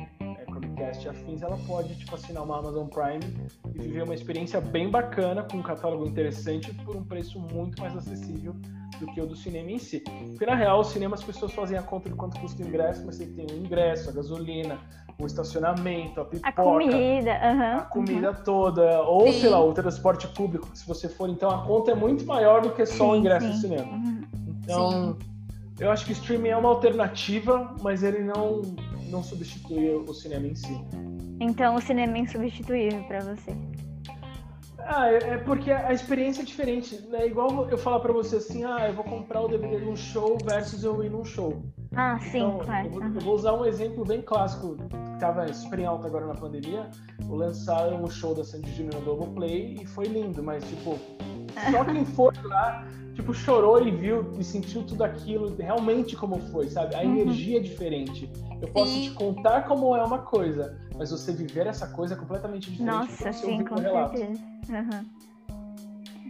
E 1.03 1.09
afins, 1.09 1.43
ela 1.43 1.59
pode 1.67 1.95
tipo, 1.95 2.15
assinar 2.15 2.43
uma 2.43 2.59
Amazon 2.59 2.87
Prime 2.87 3.21
e 3.75 3.79
viver 3.79 4.03
uma 4.03 4.15
experiência 4.15 4.61
bem 4.61 4.91
bacana, 4.91 5.43
com 5.43 5.59
um 5.59 5.63
catálogo 5.63 6.07
interessante, 6.07 6.73
por 6.85 6.97
um 6.97 7.05
preço 7.05 7.39
muito 7.39 7.81
mais 7.81 7.97
acessível 7.97 8.55
do 8.99 9.07
que 9.07 9.21
o 9.21 9.27
do 9.27 9.37
cinema 9.37 9.71
em 9.71 9.79
si. 9.79 10.01
Porque 10.01 10.47
na 10.47 10.55
real, 10.55 10.81
o 10.81 10.85
cinema 10.85 11.15
as 11.15 11.23
pessoas 11.23 11.53
fazem 11.53 11.79
a 11.79 11.83
conta 11.83 12.09
de 12.09 12.15
quanto 12.15 12.39
custa 12.41 12.63
o 12.63 12.67
ingresso, 12.67 13.05
mas 13.07 13.17
você 13.17 13.27
tem 13.27 13.47
o 13.47 13.57
ingresso, 13.57 14.11
a 14.11 14.13
gasolina, 14.13 14.79
o 15.19 15.27
estacionamento, 15.27 16.21
a 16.21 16.25
pipoca, 16.25 16.49
a 16.49 16.53
comida, 16.53 17.41
uhum, 17.45 17.77
a 17.77 17.81
comida 17.83 18.31
uhum. 18.31 18.45
toda, 18.45 19.03
ou 19.03 19.27
sim. 19.33 19.41
sei 19.41 19.51
lá, 19.51 19.63
o 19.63 19.73
transporte 19.73 20.29
público, 20.29 20.69
se 20.75 20.87
você 20.87 21.09
for, 21.09 21.29
então 21.29 21.51
a 21.51 21.63
conta 21.65 21.93
é 21.93 21.95
muito 21.95 22.25
maior 22.27 22.63
do 22.63 22.71
que 22.71 22.85
só 22.87 23.05
sim, 23.05 23.11
o 23.11 23.17
ingresso 23.17 23.47
sim. 23.47 23.53
do 23.53 23.59
cinema. 23.59 23.93
Uhum. 23.93 24.23
Então, 24.63 25.19
eu 25.79 25.91
acho 25.91 26.05
que 26.05 26.13
o 26.13 26.15
streaming 26.15 26.49
é 26.49 26.57
uma 26.57 26.69
alternativa, 26.69 27.75
mas 27.83 28.03
ele 28.03 28.23
não 28.23 28.63
não 29.11 29.23
substitui 29.23 29.91
o 29.95 30.15
cinema 30.15 30.47
em 30.47 30.55
si. 30.55 30.81
Então 31.41 31.75
o 31.75 31.81
cinema 31.81 32.17
é 32.17 32.21
insubstituível 32.21 33.03
para 33.05 33.21
você? 33.21 33.57
Ah, 34.79 35.11
é, 35.11 35.17
é 35.17 35.39
porque 35.39 35.71
a 35.71 35.93
experiência 35.93 36.43
é 36.43 36.45
diferente. 36.45 36.97
É 36.97 37.11
né? 37.11 37.27
igual 37.27 37.69
eu 37.69 37.79
falar 37.79 38.01
para 38.01 38.13
você 38.13 38.37
assim, 38.37 38.65
ah, 38.65 38.89
eu 38.89 38.95
vou 38.95 39.05
comprar 39.05 39.41
o 39.43 39.49
DVD 39.49 39.79
de 39.79 39.89
um 39.89 39.97
show 39.97 40.39
versus 40.45 40.83
eu 40.83 41.03
ir 41.05 41.11
num 41.11 41.25
show. 41.25 41.63
Ah, 41.95 42.19
sim, 42.21 42.39
então, 42.39 42.59
claro. 42.61 42.87
Eu 42.87 42.93
vou, 42.93 43.03
eu 43.03 43.21
vou, 43.21 43.35
usar 43.35 43.53
um 43.53 43.65
exemplo 43.65 44.05
bem 44.05 44.23
clássico, 44.23 44.77
que 44.77 45.15
estava 45.15 45.53
super 45.53 45.79
em 45.79 45.87
alta 45.87 46.07
agora 46.07 46.27
na 46.27 46.35
pandemia. 46.35 46.89
O 47.29 47.35
lançaram 47.35 48.03
o 48.03 48.11
show 48.11 48.35
da 48.35 48.45
Sandy 48.45 48.73
Junior 48.75 48.95
no 48.95 49.01
Globoplay 49.03 49.77
e 49.81 49.87
foi 49.87 50.07
lindo, 50.07 50.43
mas 50.43 50.65
tipo, 50.69 50.99
só 51.51 51.85
quem 51.85 52.05
foi 52.05 52.33
lá 52.45 52.87
tipo, 53.21 53.35
chorou 53.35 53.87
e 53.87 53.91
viu 53.91 54.35
e 54.39 54.45
sentiu 54.45 54.83
tudo 54.83 55.05
aquilo 55.05 55.55
realmente 55.57 56.17
como 56.17 56.39
foi, 56.51 56.69
sabe? 56.69 56.95
A 56.95 57.01
uhum. 57.01 57.19
energia 57.19 57.59
é 57.59 57.61
diferente. 57.61 58.31
Eu 58.61 58.69
posso 58.69 58.93
sim. 58.93 59.03
te 59.03 59.11
contar 59.11 59.63
como 59.67 59.95
é 59.95 60.03
uma 60.03 60.19
coisa, 60.19 60.79
mas 60.97 61.11
você 61.11 61.33
viver 61.33 61.67
essa 61.67 61.87
coisa 61.89 62.15
é 62.15 62.17
completamente 62.17 62.71
diferente. 62.71 62.91
Nossa, 62.91 63.33
sim, 63.33 63.65
com 63.65 63.77
certeza. 63.77 64.41
Uhum. 64.69 65.05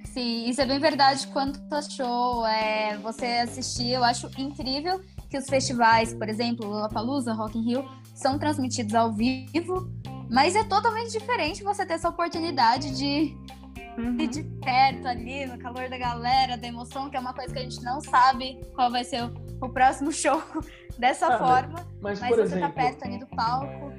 Sim, 0.05 0.48
isso 0.48 0.60
é 0.60 0.66
bem 0.66 0.78
verdade. 0.80 1.26
Quanto 1.28 1.60
achou 1.72 2.44
é, 2.47 2.98
você 2.98 3.26
assistir, 3.26 3.90
eu 3.90 4.02
acho 4.02 4.28
incrível 4.38 5.01
que 5.28 5.38
os 5.38 5.47
festivais, 5.48 6.12
por 6.12 6.28
exemplo, 6.28 6.66
Lollapalooza, 6.66 7.32
Rock 7.32 7.56
in 7.59 7.62
Rio, 7.62 7.84
são 8.14 8.38
transmitidos 8.38 8.94
ao 8.94 9.12
vivo, 9.12 9.88
mas 10.28 10.56
é 10.56 10.64
totalmente 10.64 11.12
diferente 11.12 11.62
você 11.62 11.86
ter 11.86 11.94
essa 11.94 12.09
oportunidade 12.09 12.97
de 12.97 13.36
uhum. 13.96 14.16
de 14.16 14.42
perto 14.42 15.06
ali, 15.06 15.46
no 15.46 15.58
calor 15.58 15.88
da 15.88 15.98
galera, 15.98 16.56
da 16.56 16.66
emoção, 16.66 17.10
que 17.10 17.16
é 17.16 17.20
uma 17.20 17.34
coisa 17.34 17.52
que 17.52 17.58
a 17.58 17.62
gente 17.62 17.82
não 17.82 18.00
sabe 18.00 18.60
qual 18.74 18.90
vai 18.90 19.04
ser 19.04 19.24
o, 19.24 19.32
o 19.60 19.68
próximo 19.68 20.12
show 20.12 20.42
dessa 20.98 21.34
ah, 21.34 21.38
forma. 21.38 21.86
Mas, 22.00 22.20
mas 22.20 22.30
você 22.30 22.36
tá 22.36 22.42
exemplo, 22.42 22.68
tá 22.68 22.74
perto 22.74 23.04
ali 23.04 23.18
do 23.18 23.26
palco. 23.28 23.92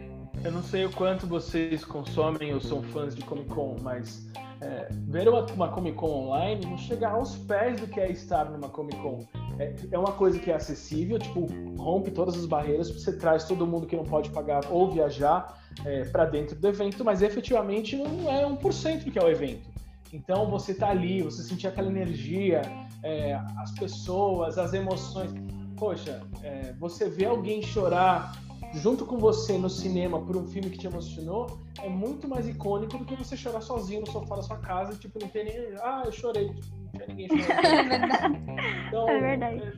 Eu 0.44 0.52
não 0.52 0.64
sei 0.64 0.86
o 0.86 0.92
quanto 0.92 1.28
vocês 1.28 1.86
consomem 1.86 2.54
ou 2.54 2.60
são 2.60 2.82
fãs 2.82 3.16
de 3.16 3.24
Comic 3.24 3.48
Con, 3.50 3.76
mas 3.82 4.28
é, 4.60 4.88
ver 4.92 5.28
uma, 5.28 5.46
uma, 5.46 5.70
Comic 5.70 5.96
Con 5.96 6.28
online 6.28 6.66
não 6.66 6.78
chega 6.78 7.10
aos 7.10 7.36
pés 7.36 7.80
do 7.80 7.88
que 7.88 8.00
é 8.00 8.10
estar 8.12 8.46
numa 8.46 8.70
Comic 8.70 8.98
Con. 8.98 9.26
É, 9.60 9.76
é 9.92 10.00
uma 10.00 10.14
coisa 10.14 10.40
que 10.40 10.50
é 10.50 10.56
acessível, 10.56 11.20
tipo, 11.20 11.46
rompe 11.78 12.10
todas 12.10 12.36
as 12.36 12.46
barreiras, 12.46 12.90
você 12.90 13.16
traz 13.16 13.44
todo 13.44 13.68
mundo 13.68 13.86
que 13.86 13.96
não 13.96 14.04
pode 14.04 14.32
pagar 14.32 14.64
ou 14.72 14.90
viajar 14.90 15.60
é, 15.86 16.06
para 16.06 16.26
dentro 16.26 16.56
do 16.56 16.68
evento, 16.68 17.06
mas 17.06 17.22
efetivamente 17.22 17.96
não 17.96 18.32
é 18.32 18.44
1% 18.44 19.04
do 19.04 19.12
que 19.12 19.20
é 19.20 19.24
o 19.24 19.30
evento. 19.30 19.70
Então 20.14 20.50
você 20.50 20.74
tá 20.74 20.90
ali, 20.90 21.22
você 21.22 21.42
sentir 21.44 21.68
aquela 21.68 21.90
energia, 21.90 22.62
é, 23.04 23.34
as 23.58 23.72
pessoas, 23.72 24.58
as 24.58 24.74
emoções. 24.74 25.32
Poxa, 25.78 26.22
é, 26.44 26.74
você 26.74 27.10
vê 27.10 27.26
alguém 27.26 27.62
chorar 27.62 28.34
junto 28.74 29.06
com 29.06 29.18
você 29.18 29.58
no 29.58 29.70
cinema 29.70 30.22
por 30.22 30.38
um 30.38 30.48
filme 30.48 30.70
que 30.70 30.78
te 30.78 30.88
emocionou 30.88 31.60
é 31.84 31.90
muito 31.90 32.28
mais 32.28 32.48
icônico 32.48 32.98
do 32.98 33.06
que 33.06 33.16
você 33.16 33.36
chorar 33.36 33.62
sozinho 33.62 34.02
no 34.02 34.08
sofá 34.08 34.36
da 34.36 34.42
sua 34.42 34.58
casa, 34.58 34.96
tipo, 34.96 35.20
não 35.20 35.28
tem 35.28 35.46
nem. 35.46 35.56
Ah, 35.82 36.04
eu 36.06 36.12
chorei. 36.12 36.48
Não 36.48 36.92
tinha 36.92 37.08
ninguém 37.08 37.28
chorando. 37.28 37.66
é 37.66 37.84
verdade. 37.84 38.42
Então, 38.88 39.10
é 39.10 39.20
verdade. 39.20 39.74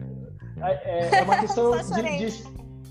É, 0.58 1.00
é, 1.00 1.20
é 1.20 1.22
uma 1.24 1.38
questão 1.38 1.72
de, 1.72 2.18
de, 2.18 2.44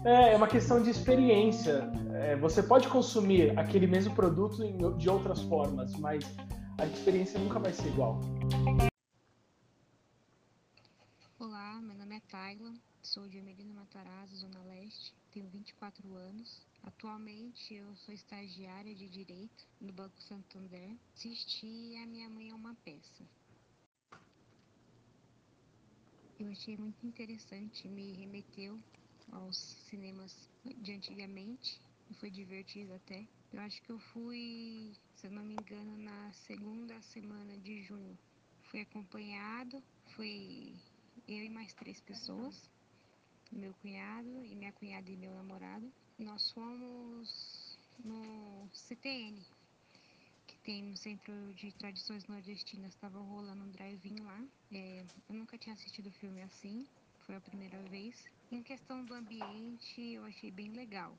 é, 0.04 0.32
é 0.32 0.36
uma 0.36 0.46
questão 0.46 0.82
de 0.82 0.90
experiência. 0.90 1.90
É, 2.14 2.36
você 2.36 2.62
pode 2.62 2.88
consumir 2.88 3.58
aquele 3.58 3.86
mesmo 3.86 4.14
produto 4.14 4.62
de 4.96 5.10
outras 5.10 5.42
formas, 5.42 5.94
mas 5.96 6.24
a 6.78 6.86
experiência 6.86 7.38
nunca 7.38 7.58
vai 7.58 7.72
ser 7.72 7.88
igual. 7.88 8.18
Olá, 11.38 11.80
meu 11.80 11.94
nome 11.96 12.16
é 12.16 12.20
Tayla, 12.20 12.72
sou 13.02 13.28
de 13.28 13.38
Emelina 13.38 13.74
Matarazzo, 13.74 14.36
Zona 14.36 14.62
Leste, 14.62 15.14
tenho 15.32 15.48
24 15.48 16.14
anos. 16.14 16.66
Atualmente 16.82 17.74
eu 17.74 17.94
sou 17.96 18.14
estagiária 18.14 18.94
de 18.94 19.08
Direito 19.08 19.66
no 19.80 19.92
Banco 19.92 20.20
Santander. 20.22 20.96
Assisti 21.14 21.96
A 22.02 22.06
Minha 22.06 22.28
Mãe 22.28 22.50
é 22.50 22.54
uma 22.54 22.74
Peça. 22.84 23.24
Eu 26.38 26.50
achei 26.50 26.76
muito 26.76 27.06
interessante, 27.06 27.86
me 27.86 28.12
remeteu 28.12 28.78
aos 29.30 29.56
cinemas 29.88 30.48
de 30.64 30.92
antigamente 30.92 31.80
e 32.12 32.14
foi 32.14 32.30
divertido 32.30 32.92
até. 32.94 33.26
Eu 33.52 33.60
acho 33.60 33.82
que 33.82 33.90
eu 33.90 33.98
fui 33.98 34.94
se 35.22 35.28
eu 35.28 35.30
não 35.30 35.44
me 35.44 35.54
engano, 35.54 35.96
na 35.98 36.32
segunda 36.32 37.00
semana 37.00 37.56
de 37.58 37.80
junho. 37.82 38.18
Fui 38.64 38.80
acompanhado, 38.80 39.80
foi 40.16 40.74
eu 41.28 41.44
e 41.44 41.48
mais 41.48 41.72
três 41.74 42.00
pessoas, 42.00 42.68
meu 43.52 43.72
cunhado 43.74 44.44
e 44.44 44.56
minha 44.56 44.72
cunhada 44.72 45.08
e 45.08 45.16
meu 45.16 45.32
namorado. 45.32 45.92
Nós 46.18 46.50
fomos 46.50 47.78
no 48.04 48.68
CTN, 48.72 49.40
que 50.48 50.58
tem 50.64 50.82
no 50.82 50.96
Centro 50.96 51.32
de 51.54 51.70
Tradições 51.72 52.26
Nordestinas, 52.26 52.92
estava 52.92 53.20
rolando 53.20 53.62
um 53.62 53.70
drive-in 53.70 54.22
lá. 54.24 54.44
É, 54.72 55.04
eu 55.28 55.36
nunca 55.36 55.56
tinha 55.56 55.74
assistido 55.74 56.10
filme 56.10 56.42
assim, 56.42 56.84
foi 57.20 57.36
a 57.36 57.40
primeira 57.40 57.80
vez. 57.84 58.24
Em 58.50 58.60
questão 58.60 59.04
do 59.04 59.14
ambiente, 59.14 60.00
eu 60.00 60.24
achei 60.24 60.50
bem 60.50 60.72
legal. 60.72 61.16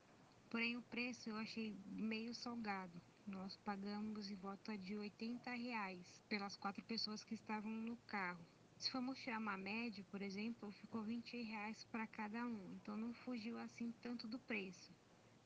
Porém, 0.54 0.76
o 0.76 0.82
preço 0.82 1.28
eu 1.28 1.36
achei 1.36 1.76
meio 1.84 2.32
salgado. 2.32 2.92
Nós 3.26 3.56
pagamos 3.64 4.30
em 4.30 4.36
volta 4.36 4.78
de 4.78 4.96
80 4.96 5.50
reais 5.50 6.22
pelas 6.28 6.56
quatro 6.56 6.80
pessoas 6.84 7.24
que 7.24 7.34
estavam 7.34 7.72
no 7.72 7.96
carro. 8.06 8.38
Se 8.78 8.88
formos 8.88 9.18
uma 9.26 9.56
média, 9.56 10.04
por 10.12 10.22
exemplo, 10.22 10.70
ficou 10.70 11.02
20 11.02 11.42
reais 11.42 11.84
para 11.90 12.06
cada 12.06 12.46
um. 12.46 12.72
Então 12.76 12.96
não 12.96 13.12
fugiu 13.12 13.58
assim 13.58 13.92
tanto 14.00 14.28
do 14.28 14.38
preço. 14.38 14.92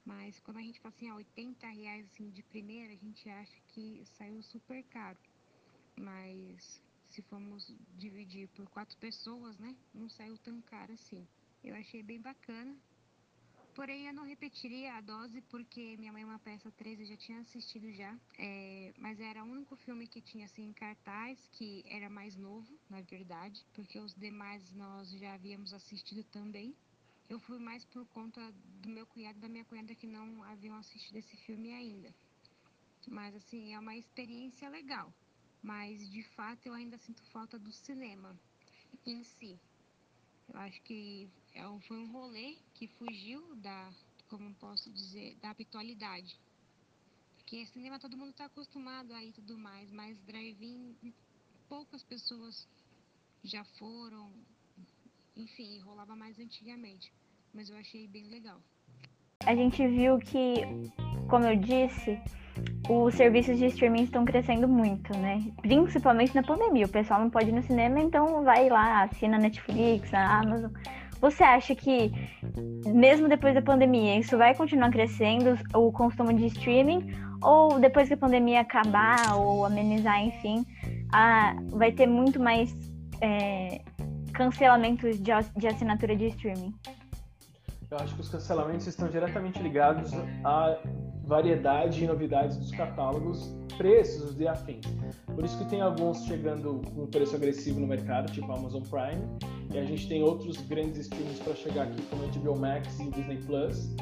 Mas 0.05 0.39
quando 0.40 0.59
a 0.59 0.62
gente 0.62 0.78
fala 0.78 0.94
assim, 0.94 1.09
ah, 1.09 1.14
80 1.14 1.66
reais 1.68 2.05
assim, 2.12 2.28
de 2.28 2.43
primeira, 2.43 2.93
a 2.93 2.97
gente 2.97 3.30
acha 3.30 3.56
que 3.68 4.02
saiu 4.05 4.43
super 4.43 4.82
caro. 4.90 5.18
Mas 5.98 6.82
se 7.06 7.22
formos 7.22 7.74
dividir 7.97 8.47
por 8.48 8.68
quatro 8.68 8.98
pessoas, 8.98 9.56
né, 9.56 9.74
não 9.94 10.10
saiu 10.10 10.36
tão 10.36 10.60
caro 10.60 10.93
assim. 10.93 11.26
Eu 11.64 11.74
achei 11.74 12.02
bem 12.02 12.20
bacana. 12.20 12.76
Porém, 13.79 14.09
eu 14.09 14.13
não 14.13 14.25
repetiria 14.25 14.95
a 14.95 15.01
dose 15.01 15.41
porque 15.43 15.97
Minha 15.99 16.13
Mãe 16.13 16.25
é 16.25 16.27
uma 16.27 16.41
Peça 16.41 16.69
13 16.73 17.03
eu 17.03 17.09
já 17.11 17.17
tinha 17.17 17.39
assistido 17.39 17.93
já. 17.93 18.19
É, 18.37 18.93
mas 18.99 19.21
era 19.21 19.45
o 19.45 19.47
único 19.47 19.77
filme 19.77 20.05
que 20.09 20.21
tinha 20.21 20.47
assim 20.47 20.65
em 20.65 20.73
cartaz, 20.73 21.39
que 21.53 21.85
era 21.89 22.11
mais 22.11 22.35
novo, 22.35 22.67
na 22.91 23.01
verdade, 23.03 23.65
porque 23.75 24.01
os 24.01 24.13
demais 24.15 24.73
nós 24.73 25.09
já 25.13 25.33
havíamos 25.33 25.73
assistido 25.73 26.25
também. 26.25 26.75
Eu 27.31 27.39
fui 27.39 27.61
mais 27.61 27.85
por 27.85 28.05
conta 28.07 28.53
do 28.83 28.89
meu 28.89 29.07
cunhado 29.07 29.39
e 29.39 29.43
da 29.43 29.49
minha 29.49 29.65
cunhada 29.65 29.95
que 29.95 30.09
não 30.09 30.43
haviam 30.43 30.75
assistido 30.75 31.15
esse 31.15 31.37
filme 31.37 31.71
ainda. 31.73 32.13
Mas 33.07 33.33
assim, 33.37 33.75
é 33.75 33.79
uma 33.79 33.97
experiência 33.97 34.69
legal. 34.69 35.15
Mas 35.63 36.11
de 36.11 36.25
fato 36.25 36.67
eu 36.67 36.75
ainda 36.75 36.99
sinto 36.99 37.23
falta 37.27 37.57
do 37.57 37.73
cinema 37.73 38.37
em 39.07 39.23
si. 39.23 39.57
Eu 40.53 40.61
acho 40.61 40.81
que 40.83 41.29
é 41.55 41.66
um, 41.69 41.81
foi 41.81 41.99
um 41.99 42.11
rolê 42.11 42.57
que 42.75 42.87
fugiu 42.87 43.55
da, 43.57 43.93
como 44.29 44.55
posso 44.55 44.91
dizer, 44.91 45.37
da 45.43 45.51
habitualidade. 45.51 46.39
Porque 47.37 47.66
cinema 47.66 47.99
todo 47.99 48.16
mundo 48.16 48.31
está 48.31 48.45
acostumado 48.47 49.12
aí 49.15 49.31
e 49.31 49.33
tudo 49.33 49.57
mais, 49.57 49.91
mas 49.91 50.19
drive-in 50.23 50.97
poucas 51.69 52.03
pessoas 52.03 52.66
já 53.45 53.65
foram. 53.65 54.33
Enfim, 55.37 55.79
rolava 55.81 56.16
mais 56.16 56.39
antigamente. 56.39 57.12
Mas 57.55 57.70
eu 57.70 57.77
achei 57.77 58.07
bem 58.09 58.25
legal. 58.29 58.61
A 59.47 59.55
gente 59.55 59.87
viu 59.89 60.19
que, 60.19 60.61
como 61.29 61.45
eu 61.47 61.57
disse, 61.57 62.19
os 62.89 63.15
serviços 63.15 63.59
de 63.59 63.67
streaming 63.67 64.03
estão 64.03 64.25
crescendo 64.25 64.67
muito, 64.67 65.17
né? 65.19 65.45
Principalmente 65.61 66.35
na 66.35 66.43
pandemia. 66.43 66.87
O 66.87 66.89
pessoal 66.89 67.21
não 67.21 67.31
pode 67.31 67.51
ir 67.51 67.53
no 67.53 67.63
cinema, 67.63 68.01
então 68.01 68.43
vai 68.43 68.69
lá, 68.69 69.05
assina 69.05 69.39
Netflix, 69.39 70.13
a 70.13 70.41
Amazon. 70.41 70.71
Você 71.21 71.43
acha 71.43 71.75
que, 71.75 72.13
mesmo 72.87 73.29
depois 73.29 73.55
da 73.55 73.63
pandemia, 73.63 74.19
isso 74.19 74.39
vai 74.39 74.55
continuar 74.55 74.91
crescendo, 74.91 75.59
o 75.75 75.93
consumo 75.93 76.33
de 76.33 76.47
streaming? 76.47 77.13
Ou 77.43 77.79
depois 77.79 78.09
que 78.09 78.15
a 78.15 78.17
pandemia 78.17 78.61
acabar, 78.61 79.37
ou 79.37 79.65
amenizar, 79.65 80.21
enfim, 80.23 80.65
a, 81.13 81.55
vai 81.71 81.93
ter 81.93 82.07
muito 82.07 82.41
mais 82.41 82.73
é, 83.21 83.81
cancelamentos 84.33 85.19
de, 85.19 85.31
de 85.57 85.67
assinatura 85.67 86.17
de 86.17 86.27
streaming? 86.29 86.75
Eu 87.91 87.99
acho 87.99 88.15
que 88.15 88.21
os 88.21 88.29
cancelamentos 88.29 88.87
estão 88.87 89.09
diretamente 89.09 89.63
ligados 89.63 90.13
à 90.45 90.79
variedade 91.29 92.03
e 92.03 92.07
novidades 92.07 92.57
dos 92.57 92.71
catálogos, 92.71 93.55
preços 93.77 94.41
e 94.41 94.49
afins. 94.49 94.87
Por 95.35 95.45
isso 95.45 95.59
que 95.59 95.67
tem 95.67 95.83
alguns 95.83 96.25
chegando 96.25 96.81
com 96.95 97.07
preço 97.07 97.37
agressivo 97.37 97.79
no 97.79 97.87
mercado, 97.87 98.33
tipo 98.33 98.51
Amazon 98.51 98.83
Prime, 98.83 99.23
e 99.73 99.79
a 99.79 99.85
gente 99.85 100.09
tem 100.09 100.23
outros 100.23 100.57
grandes 100.63 100.99
streams 101.01 101.39
para 101.41 101.55
chegar 101.55 101.83
aqui, 101.85 102.03
como 102.07 102.27
HBO 102.27 102.59
Max 102.59 102.99
e 102.99 103.11
Disney 103.11 103.37
Plus. 103.47 103.95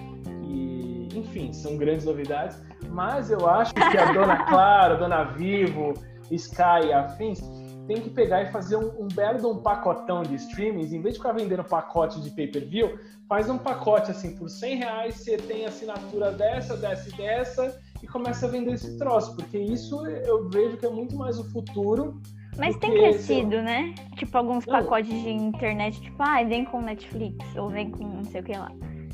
E, 0.49 1.09
enfim, 1.15 1.53
são 1.53 1.77
grandes 1.77 2.07
novidades. 2.07 2.63
Mas 2.91 3.31
eu 3.31 3.47
acho 3.49 3.75
que 3.75 3.99
a 3.99 4.13
Dona 4.13 4.45
Claro, 4.47 4.95
a 4.95 4.97
Dona 4.97 5.25
Vivo, 5.25 5.95
Sky 6.31 6.87
e 6.87 6.93
afins 6.93 7.41
tem 7.87 8.01
que 8.01 8.11
pegar 8.11 8.43
e 8.43 8.47
fazer 8.51 8.77
um, 8.77 9.05
um 9.05 9.09
belo 9.09 9.39
de 9.39 9.47
um 9.47 9.59
pacotão 9.59 10.23
de 10.23 10.35
streamings, 10.35 10.93
em 10.93 11.01
vez 11.01 11.15
de 11.15 11.21
ficar 11.21 11.33
vendendo 11.33 11.65
pacote 11.65 12.21
de 12.21 12.31
pay-per-view, 12.31 12.99
faz 13.29 13.49
um 13.49 13.59
pacote 13.59 14.11
assim, 14.11 14.37
por 14.37 14.49
100 14.49 14.77
reais 14.77 15.15
você 15.17 15.37
tem 15.37 15.65
assinatura 15.65 16.33
dessa, 16.33 16.77
dessa 16.77 17.09
e 17.09 17.13
dessa, 17.13 17.81
e 18.03 18.07
começa 18.07 18.47
a 18.47 18.49
vender 18.49 18.73
esse 18.73 18.99
troço, 18.99 19.35
porque 19.37 19.59
isso 19.59 20.05
eu 20.07 20.49
vejo 20.49 20.77
que 20.77 20.87
é 20.87 20.91
muito 20.91 21.17
mais 21.17 21.39
o 21.39 21.51
futuro. 21.51 22.21
Mas 22.59 22.77
tem 22.77 22.91
crescido, 22.91 23.57
esse... 23.57 23.65
né? 23.65 23.95
Tipo, 24.17 24.39
alguns 24.39 24.67
não. 24.67 24.79
pacotes 24.79 25.11
de 25.11 25.31
internet, 25.31 26.01
tipo, 26.01 26.23
ah, 26.23 26.43
vem 26.43 26.65
com 26.65 26.81
Netflix, 26.81 27.39
ou 27.57 27.69
vem 27.69 27.91
com 27.91 28.05
não 28.05 28.25
sei 28.25 28.41
o 28.41 28.45
que 28.45 28.53
lá. 28.53 28.71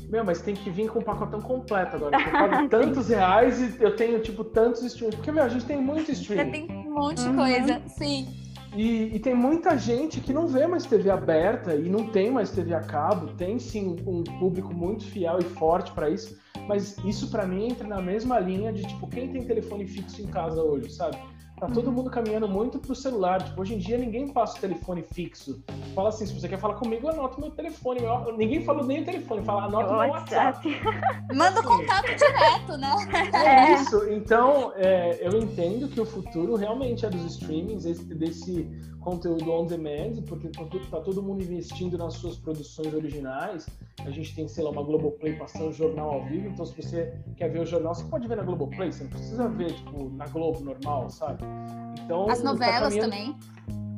Meu, 0.09 0.23
mas 0.23 0.41
tem 0.41 0.53
que 0.53 0.69
vir 0.69 0.89
com 0.89 0.99
o 0.99 1.03
pacotão 1.03 1.41
completo 1.41 1.95
agora. 1.95 2.15
Eu 2.15 2.31
pago 2.31 2.69
tantos 2.69 3.09
reais 3.09 3.59
e 3.59 3.83
eu 3.83 3.95
tenho, 3.95 4.19
tipo, 4.19 4.43
tantos 4.43 4.83
streams. 4.83 5.15
Porque, 5.15 5.31
meu, 5.31 5.43
a 5.43 5.49
gente 5.49 5.65
tem 5.65 5.81
muito 5.81 6.11
stream. 6.11 6.45
Já 6.45 6.51
tem 6.51 6.69
um 6.69 6.93
monte 6.93 7.21
de 7.21 7.29
uhum. 7.29 7.35
coisa, 7.35 7.81
sim. 7.87 8.42
E, 8.75 9.15
e, 9.15 9.19
tem 9.19 9.35
muita 9.35 9.77
gente 9.77 10.19
que 10.19 10.33
não 10.33 10.47
vê 10.47 10.65
mais 10.65 10.85
TV 10.85 11.09
aberta 11.11 11.75
e 11.75 11.87
não 11.87 12.07
tem 12.07 12.31
mais 12.31 12.49
TV 12.49 12.73
a 12.73 12.79
cabo. 12.79 13.27
Tem 13.35 13.59
sim 13.59 13.95
um 14.05 14.23
público 14.23 14.73
muito 14.73 15.05
fiel 15.05 15.37
e 15.39 15.43
forte 15.43 15.91
para 15.91 16.09
isso, 16.09 16.35
mas 16.67 16.97
isso 17.05 17.29
para 17.29 17.45
mim 17.45 17.67
entra 17.69 17.87
na 17.87 18.01
mesma 18.01 18.39
linha 18.39 18.73
de 18.73 18.81
tipo 18.83 19.07
quem 19.07 19.31
tem 19.31 19.45
telefone 19.45 19.85
fixo 19.85 20.21
em 20.21 20.27
casa 20.27 20.61
hoje, 20.63 20.89
sabe? 20.91 21.17
Tá 21.63 21.69
todo 21.69 21.87
uhum. 21.87 21.93
mundo 21.93 22.09
caminhando 22.09 22.45
muito 22.45 22.77
pro 22.77 22.93
celular. 22.93 23.41
Tipo, 23.41 23.61
hoje 23.61 23.75
em 23.75 23.77
dia 23.77 23.97
ninguém 23.97 24.27
passa 24.27 24.57
o 24.57 24.59
telefone 24.59 25.01
fixo. 25.01 25.63
Fala 25.95 26.09
assim, 26.09 26.25
se 26.25 26.33
você 26.37 26.49
quer 26.49 26.59
falar 26.59 26.73
comigo, 26.73 27.07
anota 27.07 27.39
meu 27.39 27.51
telefone. 27.51 28.01
Ninguém 28.37 28.65
falou 28.65 28.85
nem 28.85 29.01
o 29.01 29.05
telefone, 29.05 29.45
fala 29.45 29.63
anota 29.63 29.93
o 29.93 29.97
meu 29.97 30.09
WhatsApp. 30.09 30.81
Manda 31.33 31.61
o 31.61 31.63
contato 31.63 32.07
direto, 32.07 32.77
né? 32.77 32.93
É 33.33 33.73
isso. 33.75 34.09
Então, 34.09 34.73
é, 34.75 35.25
eu 35.25 35.39
entendo 35.39 35.87
que 35.87 36.01
o 36.01 36.05
futuro 36.05 36.55
realmente 36.55 37.05
é 37.05 37.09
dos 37.09 37.23
streamings, 37.35 37.85
desse 37.85 38.69
conteúdo 39.03 39.51
on 39.51 39.65
demand, 39.65 40.23
porque 40.27 40.47
tá, 40.49 40.63
tá 40.89 41.01
todo 41.01 41.21
mundo 41.21 41.43
investindo 41.43 41.97
nas 41.97 42.13
suas 42.15 42.37
produções 42.37 42.93
originais. 42.93 43.67
A 44.05 44.09
gente 44.09 44.33
tem, 44.35 44.47
sei 44.47 44.63
lá, 44.63 44.71
uma 44.71 44.83
Globoplay 44.83 45.33
passando 45.33 45.71
jornal 45.71 46.11
ao 46.11 46.25
vivo, 46.25 46.47
então 46.47 46.65
se 46.65 46.75
você 46.81 47.13
quer 47.37 47.49
ver 47.49 47.61
o 47.61 47.65
jornal, 47.65 47.93
você 47.93 48.03
pode 48.05 48.27
ver 48.27 48.37
na 48.37 48.43
Globoplay, 48.43 48.91
você 48.91 49.03
não 49.03 49.11
precisa 49.11 49.47
ver, 49.49 49.73
tipo, 49.73 50.09
na 50.09 50.25
Globo 50.27 50.61
normal, 50.61 51.09
sabe? 51.09 51.43
Então, 52.03 52.29
As 52.29 52.39
tá 52.39 52.45
novelas 52.45 52.95
tá 52.95 53.01
também. 53.01 53.35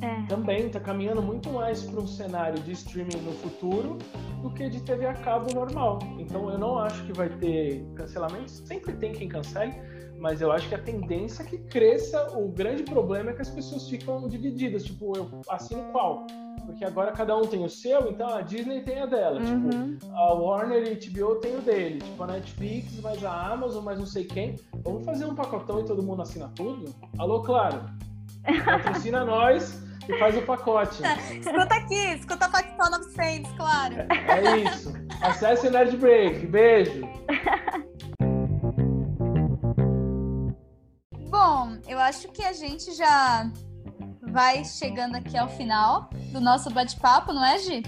É. 0.02 0.26
Também 0.26 0.66
está 0.66 0.78
caminhando 0.78 1.22
muito 1.22 1.50
mais 1.50 1.82
para 1.82 2.00
um 2.00 2.06
cenário 2.06 2.62
de 2.62 2.72
streaming 2.72 3.16
no 3.24 3.32
futuro 3.32 3.96
do 4.42 4.50
que 4.50 4.68
de 4.68 4.82
TV 4.82 5.06
a 5.06 5.14
cabo 5.14 5.52
normal. 5.54 5.98
Então 6.18 6.50
eu 6.50 6.58
não 6.58 6.78
acho 6.78 7.02
que 7.06 7.12
vai 7.12 7.30
ter 7.30 7.82
cancelamentos. 7.94 8.62
Sempre 8.66 8.92
tem 8.94 9.12
quem 9.12 9.28
cancele, 9.28 9.74
mas 10.18 10.40
eu 10.40 10.50
acho 10.50 10.68
que 10.68 10.74
a 10.74 10.78
tendência 10.78 11.42
é 11.42 11.46
que 11.46 11.58
cresça. 11.58 12.36
O 12.36 12.48
grande 12.48 12.82
problema 12.82 13.30
é 13.30 13.34
que 13.34 13.42
as 13.42 13.50
pessoas 13.50 13.88
ficam 13.88 14.28
divididas. 14.28 14.84
Tipo, 14.84 15.16
eu 15.16 15.40
assino 15.48 15.82
qual? 15.92 16.26
Porque 16.64 16.84
agora 16.84 17.12
cada 17.12 17.36
um 17.36 17.42
tem 17.42 17.64
o 17.64 17.68
seu, 17.68 18.10
então 18.10 18.28
a 18.28 18.40
Disney 18.40 18.82
tem 18.82 19.00
a 19.00 19.06
dela. 19.06 19.40
Uhum. 19.40 19.96
Tipo, 19.96 20.12
a 20.14 20.32
Warner 20.34 20.82
e 20.84 20.90
a 20.90 20.94
HBO 20.94 21.36
tem 21.36 21.56
o 21.56 21.60
dele. 21.60 22.00
Tipo, 22.00 22.22
a 22.24 22.26
Netflix, 22.26 23.00
mais 23.00 23.24
a 23.24 23.52
Amazon, 23.52 23.84
mais 23.84 23.98
não 23.98 24.06
sei 24.06 24.24
quem. 24.24 24.56
Vamos 24.82 25.04
fazer 25.04 25.26
um 25.26 25.34
pacotão 25.34 25.80
e 25.80 25.84
todo 25.84 26.02
mundo 26.02 26.22
assina 26.22 26.50
tudo? 26.54 26.92
Alô, 27.18 27.42
claro. 27.42 27.82
Patrocina 28.64 29.22
nós 29.26 29.80
e 30.08 30.18
faz 30.18 30.36
o 30.36 30.42
pacote. 30.42 31.02
escuta 31.32 31.74
aqui, 31.74 32.14
escuta 32.14 32.48
Factual 32.48 32.90
900, 32.90 33.52
claro. 33.52 33.94
É, 34.28 34.46
é 34.46 34.56
isso. 34.58 34.92
Acesse 35.20 35.68
o 35.68 35.70
Nerd 35.70 35.96
Break. 35.96 36.46
Beijo. 36.46 37.02
Bom, 41.48 41.78
eu 41.86 42.00
acho 42.00 42.26
que 42.32 42.42
a 42.42 42.52
gente 42.52 42.92
já 42.92 43.48
vai 44.20 44.64
chegando 44.64 45.14
aqui 45.14 45.38
ao 45.38 45.46
final 45.46 46.10
do 46.32 46.40
nosso 46.40 46.68
bate-papo, 46.70 47.32
não 47.32 47.44
é, 47.44 47.56
Gi? 47.60 47.84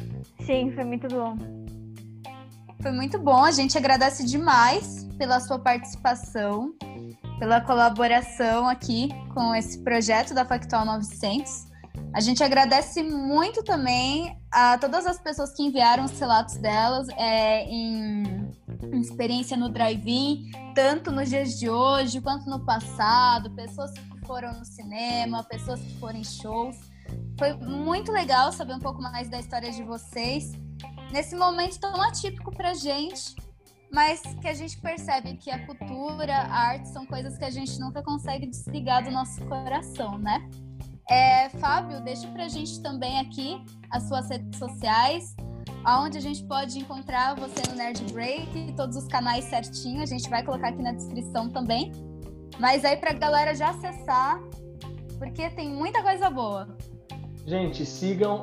Sim, 0.47 0.71
foi 0.71 0.85
muito 0.85 1.09
bom. 1.09 1.37
Foi 2.81 2.93
muito 2.93 3.19
bom. 3.19 3.43
A 3.43 3.51
gente 3.51 3.77
agradece 3.77 4.25
demais 4.25 5.09
pela 5.19 5.41
sua 5.41 5.59
participação, 5.59 6.73
pela 7.41 7.61
colaboração 7.61 8.69
aqui 8.69 9.09
com 9.35 9.53
esse 9.53 9.83
projeto 9.83 10.33
da 10.33 10.45
Factual 10.45 10.85
900. 10.85 11.67
A 12.15 12.21
gente 12.21 12.45
agradece 12.45 13.03
muito 13.03 13.65
também 13.65 14.41
a 14.53 14.79
todas 14.79 15.05
as 15.05 15.19
pessoas 15.19 15.53
que 15.53 15.65
enviaram 15.65 16.05
os 16.05 16.17
relatos 16.17 16.59
delas 16.59 17.09
é, 17.17 17.65
em, 17.65 18.23
experiência 19.01 19.57
no 19.57 19.69
drive-in, 19.69 20.51
tanto 20.75 21.11
nos 21.11 21.29
dias 21.29 21.59
de 21.59 21.69
hoje 21.69 22.21
quanto 22.21 22.49
no 22.49 22.65
passado, 22.65 23.51
pessoas 23.51 23.91
que 23.93 24.27
foram 24.27 24.59
no 24.59 24.65
cinema, 24.65 25.43
pessoas 25.45 25.81
que 25.81 25.99
foram 25.99 26.19
em 26.19 26.25
shows. 26.25 26.77
Foi 27.39 27.55
muito 27.55 28.13
legal 28.13 28.53
saber 28.53 28.75
um 28.75 28.79
pouco 28.81 29.01
mais 29.01 29.29
da 29.29 29.39
história 29.39 29.71
de 29.71 29.83
vocês 29.83 30.53
nesse 31.11 31.35
momento 31.37 31.79
tão 31.81 32.01
atípico 32.03 32.55
para 32.55 32.75
gente, 32.75 33.35
mas 33.93 34.21
que 34.41 34.49
a 34.49 34.55
gente 34.55 34.79
percebe 34.81 35.37
que 35.37 35.51
a 35.51 35.65
cultura, 35.65 36.35
a 36.35 36.59
arte 36.69 36.89
são 36.89 37.07
coisas 37.07 37.39
que 37.39 37.45
a 37.45 37.51
gente 37.51 37.79
nunca 37.81 38.03
consegue 38.03 38.47
desligar 38.47 39.05
do 39.05 39.11
nosso 39.11 39.45
coração, 39.47 40.19
né? 40.19 40.49
É, 41.11 41.49
Fábio, 41.49 42.03
deixa 42.03 42.29
pra 42.29 42.49
gente 42.49 42.83
também 42.83 43.19
aqui 43.19 43.65
as 43.91 44.03
suas 44.05 44.29
redes 44.29 44.59
sociais, 44.59 45.35
aonde 45.85 46.19
a 46.19 46.21
gente 46.21 46.45
pode 46.45 46.79
encontrar 46.79 47.35
você 47.35 47.63
no 47.71 47.77
Nerd 47.77 48.13
Break, 48.13 48.75
todos 48.77 48.97
os 48.97 49.07
canais 49.07 49.45
certinho, 49.45 50.03
a 50.03 50.07
gente 50.07 50.29
vai 50.29 50.43
colocar 50.43 50.69
aqui 50.69 50.83
na 50.83 50.93
descrição 50.93 51.49
também. 51.49 51.93
Mas 52.59 52.85
aí 52.85 52.97
pra 52.97 53.13
galera 53.13 53.55
já 53.55 53.71
acessar, 53.71 54.41
porque 55.19 55.49
tem 55.51 55.71
muita 55.71 56.03
coisa 56.03 56.29
boa. 56.29 56.77
Gente, 57.47 57.87
sigam 57.87 58.43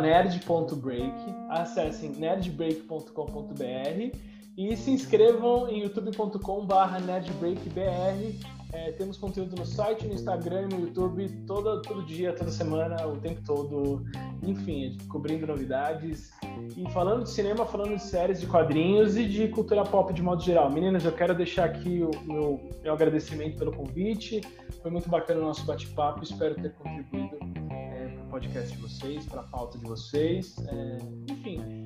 nerd.break, 0.00 1.14
acessem 1.48 2.10
nerdbreak.com.br 2.10 4.18
e 4.58 4.76
se 4.76 4.90
inscrevam 4.90 5.68
em 5.68 5.82
youtube.com.br 5.82 7.00
nerdbreakbr. 7.06 8.61
É, 8.72 8.90
temos 8.92 9.18
conteúdo 9.18 9.54
no 9.54 9.66
site, 9.66 10.06
no 10.06 10.14
Instagram 10.14 10.68
no 10.68 10.80
YouTube 10.80 11.28
todo, 11.46 11.82
todo 11.82 12.02
dia, 12.06 12.32
toda 12.32 12.50
semana, 12.50 13.06
o 13.06 13.18
tempo 13.18 13.42
todo. 13.44 14.02
Enfim, 14.42 14.96
cobrindo 15.08 15.46
novidades. 15.46 16.32
E 16.74 16.90
falando 16.90 17.24
de 17.24 17.30
cinema, 17.30 17.66
falando 17.66 17.96
de 17.96 18.02
séries, 18.02 18.40
de 18.40 18.46
quadrinhos 18.46 19.16
e 19.16 19.28
de 19.28 19.48
cultura 19.48 19.84
pop 19.84 20.12
de 20.12 20.22
modo 20.22 20.42
geral. 20.42 20.70
Meninas, 20.70 21.04
eu 21.04 21.12
quero 21.12 21.34
deixar 21.34 21.66
aqui 21.66 22.02
o 22.02 22.10
meu, 22.24 22.70
meu 22.82 22.94
agradecimento 22.94 23.58
pelo 23.58 23.72
convite. 23.72 24.40
Foi 24.80 24.90
muito 24.90 25.08
bacana 25.08 25.40
o 25.40 25.44
nosso 25.44 25.66
bate-papo. 25.66 26.22
Espero 26.22 26.54
ter 26.54 26.72
contribuído 26.72 27.36
é, 27.70 28.08
para 28.08 28.24
o 28.24 28.28
podcast 28.30 28.72
de 28.74 28.78
vocês, 28.78 29.26
para 29.26 29.42
a 29.42 29.44
pauta 29.44 29.76
de 29.76 29.84
vocês. 29.84 30.56
É, 30.66 30.98
enfim, 31.30 31.84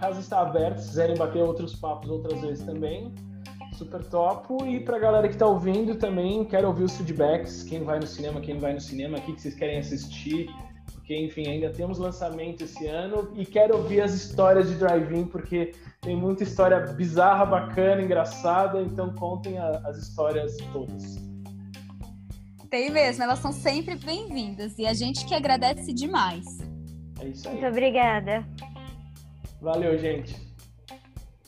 casa 0.00 0.18
está 0.18 0.40
aberta. 0.40 0.80
Se 0.80 0.88
quiserem 0.88 1.16
bater 1.16 1.42
outros 1.42 1.76
papos 1.76 2.08
outras 2.08 2.40
vezes 2.40 2.64
também 2.64 3.12
super 3.74 4.04
topo. 4.04 4.66
E 4.66 4.80
pra 4.80 4.98
galera 4.98 5.28
que 5.28 5.36
tá 5.36 5.46
ouvindo 5.46 5.96
também, 5.96 6.44
quero 6.44 6.68
ouvir 6.68 6.84
os 6.84 6.96
feedbacks. 6.96 7.62
Quem 7.62 7.82
vai 7.82 7.98
no 7.98 8.06
cinema, 8.06 8.40
quem 8.40 8.54
não 8.54 8.60
vai 8.60 8.72
no 8.74 8.80
cinema, 8.80 9.18
o 9.18 9.20
que 9.22 9.32
vocês 9.40 9.54
querem 9.54 9.78
assistir. 9.78 10.50
Porque, 10.92 11.16
enfim, 11.16 11.48
ainda 11.48 11.70
temos 11.70 11.98
lançamento 11.98 12.62
esse 12.64 12.86
ano. 12.86 13.32
E 13.34 13.44
quero 13.44 13.76
ouvir 13.76 14.00
as 14.00 14.14
histórias 14.14 14.68
de 14.68 14.76
drive-in, 14.76 15.26
porque 15.26 15.72
tem 16.00 16.16
muita 16.16 16.42
história 16.42 16.78
bizarra, 16.78 17.44
bacana, 17.44 18.02
engraçada. 18.02 18.80
Então 18.80 19.12
contem 19.14 19.58
a, 19.58 19.68
as 19.84 19.98
histórias 19.98 20.56
todas. 20.72 21.16
Tem 22.70 22.90
mesmo, 22.90 23.22
elas 23.22 23.38
são 23.38 23.52
sempre 23.52 23.96
bem-vindas. 23.96 24.78
E 24.78 24.86
a 24.86 24.94
gente 24.94 25.26
que 25.26 25.34
agradece 25.34 25.92
demais. 25.92 26.44
É 27.20 27.28
isso 27.28 27.48
aí. 27.48 27.54
Muito 27.54 27.68
obrigada. 27.68 28.46
Valeu, 29.60 29.96
gente. 29.98 30.51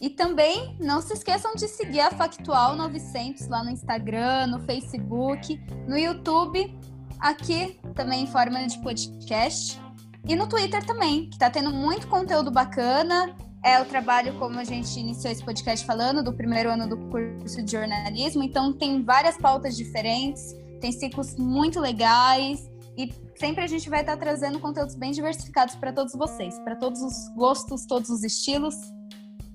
E 0.04 0.10
também 0.10 0.76
não 0.78 1.00
se 1.00 1.14
esqueçam 1.14 1.54
de 1.54 1.66
seguir 1.66 2.00
a 2.00 2.10
Factual 2.10 2.76
900 2.76 3.48
lá 3.48 3.64
no 3.64 3.70
Instagram, 3.70 4.48
no 4.48 4.60
Facebook, 4.60 5.58
no 5.88 5.96
YouTube, 5.96 6.78
aqui 7.18 7.80
também 7.94 8.24
em 8.24 8.26
forma 8.26 8.66
de 8.66 8.78
podcast. 8.80 9.80
E 10.28 10.36
no 10.36 10.46
Twitter 10.46 10.84
também, 10.84 11.30
que 11.30 11.36
está 11.36 11.48
tendo 11.48 11.70
muito 11.70 12.06
conteúdo 12.06 12.50
bacana. 12.50 13.34
É 13.64 13.80
o 13.80 13.86
trabalho, 13.86 14.38
como 14.38 14.58
a 14.58 14.64
gente 14.64 15.00
iniciou 15.00 15.32
esse 15.32 15.42
podcast 15.42 15.86
falando, 15.86 16.22
do 16.22 16.34
primeiro 16.34 16.68
ano 16.70 16.86
do 16.86 16.98
curso 17.08 17.62
de 17.62 17.72
jornalismo. 17.72 18.42
Então, 18.42 18.74
tem 18.74 19.02
várias 19.02 19.38
pautas 19.38 19.74
diferentes, 19.74 20.54
tem 20.82 20.92
ciclos 20.92 21.34
muito 21.36 21.80
legais. 21.80 22.70
E 22.94 23.10
sempre 23.36 23.64
a 23.64 23.66
gente 23.66 23.88
vai 23.88 24.02
estar 24.02 24.18
trazendo 24.18 24.60
conteúdos 24.60 24.96
bem 24.96 25.12
diversificados 25.12 25.74
para 25.76 25.94
todos 25.94 26.12
vocês, 26.12 26.58
para 26.58 26.76
todos 26.76 27.00
os 27.00 27.14
gostos, 27.34 27.86
todos 27.86 28.10
os 28.10 28.22
estilos 28.22 28.74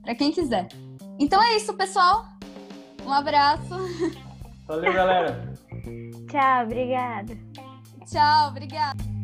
para 0.09 0.15
quem 0.15 0.31
quiser. 0.31 0.67
Então 1.19 1.39
é 1.39 1.55
isso, 1.55 1.71
pessoal. 1.75 2.25
Um 3.05 3.13
abraço. 3.13 3.69
Valeu, 4.65 4.91
galera. 4.91 5.53
Tchau, 6.27 6.63
obrigada. 6.63 7.37
Tchau, 8.07 8.47
obrigada. 8.49 9.18